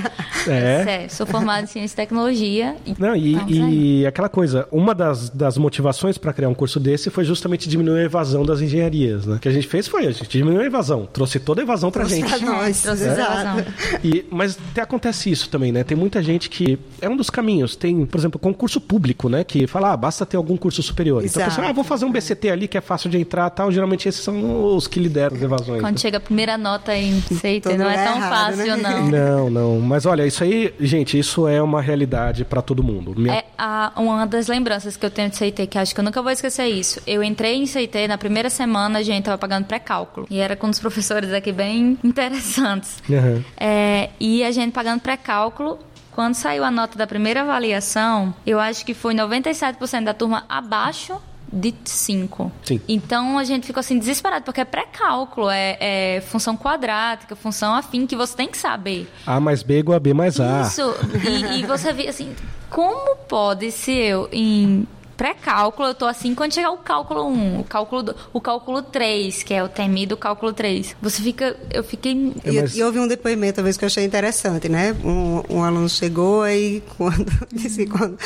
É. 0.47 1.03
é. 1.03 1.09
Sou 1.09 1.25
formado 1.25 1.63
em 1.63 1.67
ciência 1.67 1.93
e 1.93 1.95
tecnologia. 1.95 2.75
Não, 2.97 3.15
e, 3.15 4.01
e 4.01 4.05
aquela 4.05 4.29
coisa, 4.29 4.67
uma 4.71 4.93
das, 4.93 5.29
das 5.29 5.57
motivações 5.57 6.17
para 6.17 6.33
criar 6.33 6.49
um 6.49 6.53
curso 6.53 6.79
desse 6.79 7.09
foi 7.09 7.23
justamente 7.23 7.67
diminuir 7.67 8.01
a 8.01 8.03
evasão 8.03 8.43
das 8.43 8.61
engenharias, 8.61 9.25
né? 9.25 9.35
O 9.35 9.39
que 9.39 9.47
a 9.47 9.51
gente 9.51 9.67
fez 9.67 9.87
foi, 9.87 10.07
a 10.07 10.11
gente 10.11 10.29
diminuiu 10.29 10.61
a 10.61 10.65
evasão, 10.65 11.07
trouxe 11.11 11.39
toda 11.39 11.61
a 11.61 11.63
evasão 11.63 11.91
pra 11.91 12.05
trouxe 12.05 12.21
gente. 12.21 12.29
Pra 12.29 12.39
nós, 12.39 12.81
trouxe 12.81 13.07
é. 13.07 13.11
evasão. 13.11 13.65
E, 14.03 14.25
mas 14.29 14.57
até 14.71 14.81
acontece 14.81 15.31
isso 15.31 15.49
também, 15.49 15.71
né? 15.71 15.83
Tem 15.83 15.97
muita 15.97 16.21
gente 16.21 16.49
que. 16.49 16.79
É 17.01 17.09
um 17.09 17.15
dos 17.15 17.29
caminhos. 17.29 17.75
Tem, 17.75 18.05
por 18.05 18.17
exemplo, 18.17 18.39
concurso 18.39 18.79
público, 18.79 19.29
né? 19.29 19.43
Que 19.43 19.67
fala, 19.67 19.93
ah, 19.93 19.97
basta 19.97 20.25
ter 20.25 20.37
algum 20.37 20.57
curso 20.57 20.81
superior. 20.81 21.23
Exato. 21.23 21.31
Então 21.31 21.43
a 21.43 21.49
pessoa, 21.49 21.67
ah, 21.69 21.73
vou 21.73 21.83
fazer 21.83 22.05
um 22.05 22.11
BCT 22.11 22.49
ali 22.49 22.67
que 22.67 22.77
é 22.77 22.81
fácil 22.81 23.09
de 23.09 23.17
entrar 23.17 23.49
tal. 23.49 23.71
Geralmente 23.71 24.07
esses 24.07 24.21
são 24.21 24.75
os 24.75 24.87
que 24.87 24.99
lideram 24.99 25.35
as 25.35 25.41
evasões. 25.41 25.81
Quando 25.81 25.93
né? 25.93 25.99
chega 25.99 26.17
a 26.17 26.21
primeira 26.21 26.57
nota 26.57 26.95
em 26.95 27.21
CIT, 27.35 27.77
não 27.77 27.89
é 27.89 28.05
tão 28.05 28.15
errado, 28.15 28.55
fácil, 28.55 28.77
né? 28.77 28.89
não. 28.89 29.11
Não, 29.11 29.49
não. 29.49 29.79
Mas 29.79 30.05
olha, 30.05 30.25
isso 30.25 30.43
aí, 30.43 30.73
gente, 30.79 31.17
isso 31.17 31.47
é 31.47 31.61
uma 31.61 31.81
realidade 31.81 32.45
para 32.45 32.61
todo 32.61 32.83
mundo. 32.83 33.13
Minha... 33.15 33.35
É 33.35 33.45
a, 33.57 33.91
uma 33.97 34.25
das 34.25 34.47
lembranças 34.47 34.95
que 34.95 35.05
eu 35.05 35.09
tenho 35.09 35.29
de 35.29 35.37
CIT, 35.37 35.67
que 35.67 35.77
acho 35.77 35.93
que 35.93 35.99
eu 35.99 36.03
nunca 36.03 36.21
vou 36.21 36.31
esquecer 36.31 36.65
isso. 36.65 37.01
Eu 37.05 37.23
entrei 37.23 37.55
em 37.55 37.65
CIT, 37.65 38.07
na 38.07 38.17
primeira 38.17 38.49
semana 38.49 38.99
a 38.99 39.03
gente 39.03 39.23
tava 39.25 39.37
pagando 39.37 39.65
pré-cálculo. 39.65 40.27
E 40.29 40.39
era 40.39 40.55
com 40.55 40.69
os 40.69 40.79
professores 40.79 41.33
aqui 41.33 41.51
bem 41.51 41.97
interessantes. 42.03 43.01
Uhum. 43.09 43.43
É, 43.57 44.09
e 44.19 44.43
a 44.43 44.51
gente 44.51 44.71
pagando 44.71 45.01
pré-cálculo, 45.01 45.79
quando 46.11 46.35
saiu 46.35 46.63
a 46.63 46.71
nota 46.71 46.97
da 46.97 47.07
primeira 47.07 47.41
avaliação, 47.41 48.33
eu 48.45 48.59
acho 48.59 48.85
que 48.85 48.93
foi 48.93 49.13
97% 49.13 50.03
da 50.03 50.13
turma 50.13 50.43
abaixo 50.47 51.19
de 51.51 51.73
5. 51.83 52.51
Então 52.87 53.37
a 53.37 53.43
gente 53.43 53.67
ficou 53.67 53.81
assim 53.81 53.99
desesperado, 53.99 54.45
porque 54.45 54.61
é 54.61 54.65
pré-cálculo, 54.65 55.49
é, 55.49 55.77
é, 55.79 56.21
função 56.21 56.55
quadrática, 56.55 57.35
função 57.35 57.75
afim, 57.75 58.07
que 58.07 58.15
você 58.15 58.35
tem 58.35 58.47
que 58.47 58.57
saber. 58.57 59.11
A 59.25 59.39
mais 59.39 59.63
B 59.63 59.79
igual 59.79 59.97
a 59.97 59.99
B 59.99 60.13
mais 60.13 60.39
A. 60.39 60.61
Isso. 60.61 60.93
E, 61.27 61.59
e 61.59 61.65
você 61.65 61.91
vê 61.91 62.07
assim, 62.07 62.33
como 62.69 63.15
pode 63.27 63.71
se 63.71 63.91
eu, 63.91 64.29
em 64.31 64.87
pré-cálculo, 65.21 65.89
eu 65.89 65.93
tô 65.93 66.07
assim 66.07 66.33
quando 66.33 66.51
chegar 66.51 66.71
o 66.71 66.77
cálculo 66.77 67.27
1, 67.27 67.59
o 67.59 67.63
cálculo, 67.63 68.01
do, 68.01 68.15
o 68.33 68.41
cálculo 68.41 68.81
3, 68.81 69.43
que 69.43 69.53
é 69.53 69.63
o 69.63 69.69
temido 69.69 70.17
cálculo 70.17 70.51
3. 70.51 70.95
Você 70.99 71.21
fica. 71.21 71.55
Eu 71.71 71.83
fiquei. 71.83 72.33
E, 72.43 72.51
Mas... 72.59 72.75
e 72.75 72.81
houve 72.81 72.99
um 72.99 73.07
depoimento, 73.07 73.57
talvez, 73.57 73.77
que 73.77 73.85
eu 73.85 73.87
achei 73.87 74.03
interessante, 74.03 74.67
né? 74.67 74.95
Um, 75.03 75.57
um 75.57 75.63
aluno 75.63 75.87
chegou 75.87 76.41
aí, 76.41 76.81
quando 76.97 77.31
disse 77.53 77.85
quando 77.85 78.17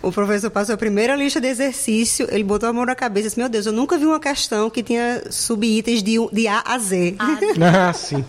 o 0.00 0.10
professor 0.10 0.48
passou 0.48 0.74
a 0.74 0.78
primeira 0.78 1.14
lista 1.14 1.38
de 1.38 1.48
exercício, 1.48 2.26
ele 2.30 2.44
botou 2.44 2.66
a 2.66 2.72
mão 2.72 2.86
na 2.86 2.94
cabeça 2.94 3.26
e 3.26 3.28
disse: 3.28 3.38
Meu 3.38 3.50
Deus, 3.50 3.66
eu 3.66 3.72
nunca 3.72 3.98
vi 3.98 4.06
uma 4.06 4.18
questão 4.18 4.70
que 4.70 4.82
tinha 4.82 5.24
subitens 5.30 6.02
de, 6.02 6.16
de 6.32 6.48
A 6.48 6.62
a 6.64 6.78
Z. 6.78 7.14
Ah, 7.18 7.92
sim. 7.92 8.24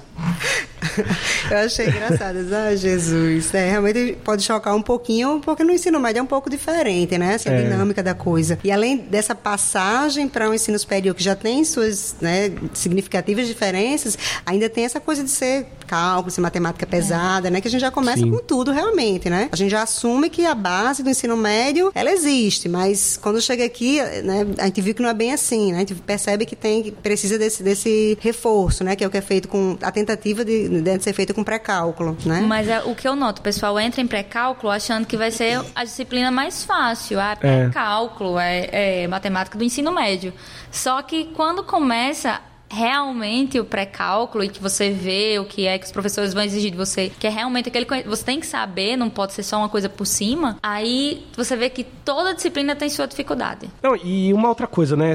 Eu 1.49 1.57
achei 1.57 1.87
engraçado. 1.87 2.37
Ah, 2.53 2.75
Jesus. 2.75 3.53
É, 3.53 3.71
realmente 3.71 4.17
pode 4.23 4.43
chocar 4.43 4.75
um 4.75 4.81
pouquinho, 4.81 5.39
porque 5.43 5.63
no 5.63 5.71
ensino 5.71 5.99
médio 5.99 6.19
é 6.19 6.23
um 6.23 6.27
pouco 6.27 6.49
diferente, 6.49 7.17
né? 7.17 7.33
Essa 7.33 7.49
é. 7.49 7.63
dinâmica 7.63 8.01
da 8.01 8.13
coisa. 8.13 8.59
E 8.63 8.71
além 8.71 8.97
dessa 8.97 9.33
passagem 9.35 10.27
para 10.27 10.47
o 10.47 10.51
um 10.51 10.53
ensino 10.53 10.77
superior, 10.77 11.15
que 11.15 11.23
já 11.23 11.35
tem 11.35 11.63
suas 11.63 12.15
né, 12.21 12.51
significativas 12.73 13.47
diferenças, 13.47 14.17
ainda 14.45 14.69
tem 14.69 14.85
essa 14.85 14.99
coisa 14.99 15.23
de 15.23 15.29
ser 15.29 15.65
cálculo, 15.87 16.29
ser 16.29 16.41
matemática 16.41 16.85
pesada, 16.85 17.47
é. 17.47 17.51
né? 17.51 17.61
Que 17.61 17.67
a 17.67 17.71
gente 17.71 17.81
já 17.81 17.91
começa 17.91 18.19
Sim. 18.19 18.29
com 18.29 18.37
tudo 18.37 18.71
realmente, 18.71 19.29
né? 19.29 19.49
A 19.51 19.55
gente 19.55 19.71
já 19.71 19.81
assume 19.81 20.29
que 20.29 20.45
a 20.45 20.53
base 20.53 21.01
do 21.01 21.09
ensino 21.09 21.35
médio, 21.35 21.91
ela 21.95 22.11
existe, 22.11 22.69
mas 22.69 23.17
quando 23.17 23.41
chega 23.41 23.65
aqui, 23.65 23.99
né, 24.23 24.45
a 24.59 24.65
gente 24.65 24.81
viu 24.81 24.93
que 24.93 25.01
não 25.01 25.09
é 25.09 25.13
bem 25.13 25.33
assim, 25.33 25.71
né? 25.71 25.77
A 25.77 25.79
gente 25.79 25.95
percebe 25.95 26.45
que 26.45 26.55
tem, 26.55 26.83
que 26.83 26.91
precisa 26.91 27.37
desse, 27.37 27.63
desse 27.63 28.17
reforço, 28.21 28.83
né? 28.83 28.95
Que 28.95 29.03
é 29.03 29.07
o 29.07 29.09
que 29.09 29.17
é 29.17 29.21
feito 29.21 29.47
com 29.47 29.77
a 29.81 29.91
tentativa 29.91 30.45
de 30.45 30.69
deve 30.91 31.03
ser 31.03 31.13
feita 31.13 31.33
com 31.33 31.43
pré-cálculo, 31.43 32.17
né? 32.25 32.41
Mas 32.41 32.67
é, 32.67 32.81
o 32.81 32.95
que 32.95 33.07
eu 33.07 33.15
noto, 33.15 33.39
o 33.39 33.41
pessoal 33.41 33.79
entra 33.79 34.01
em 34.01 34.07
pré-cálculo 34.07 34.71
achando 34.71 35.05
que 35.05 35.15
vai 35.15 35.31
ser 35.31 35.61
a 35.75 35.83
disciplina 35.83 36.31
mais 36.31 36.63
fácil. 36.63 37.19
Ah, 37.19 37.35
pré-cálculo, 37.35 38.39
é. 38.39 38.69
é, 38.71 39.03
é 39.03 39.07
matemática 39.07 39.57
do 39.57 39.63
ensino 39.63 39.91
médio. 39.91 40.33
Só 40.71 41.01
que 41.01 41.25
quando 41.35 41.63
começa 41.63 42.41
realmente 42.69 43.59
o 43.59 43.65
pré-cálculo 43.65 44.43
e 44.43 44.49
que 44.49 44.61
você 44.61 44.91
vê 44.91 45.39
o 45.39 45.45
que 45.45 45.65
é 45.65 45.77
que 45.77 45.85
os 45.85 45.91
professores 45.91 46.33
vão 46.33 46.43
exigir 46.43 46.71
de 46.71 46.77
você, 46.77 47.11
que 47.19 47.25
é 47.25 47.29
realmente 47.29 47.69
aquele 47.69 47.85
você 48.05 48.23
tem 48.23 48.39
que 48.39 48.45
saber, 48.45 48.95
não 48.95 49.09
pode 49.09 49.33
ser 49.33 49.43
só 49.43 49.57
uma 49.57 49.69
coisa 49.69 49.89
por 49.89 50.05
cima, 50.05 50.57
aí 50.61 51.25
você 51.35 51.55
vê 51.55 51.69
que 51.69 51.83
toda 51.83 52.33
disciplina 52.33 52.75
tem 52.75 52.89
sua 52.89 53.07
dificuldade. 53.07 53.69
Não, 53.81 53.95
e 53.95 54.31
uma 54.33 54.49
outra 54.49 54.67
coisa, 54.67 54.95
né? 54.95 55.13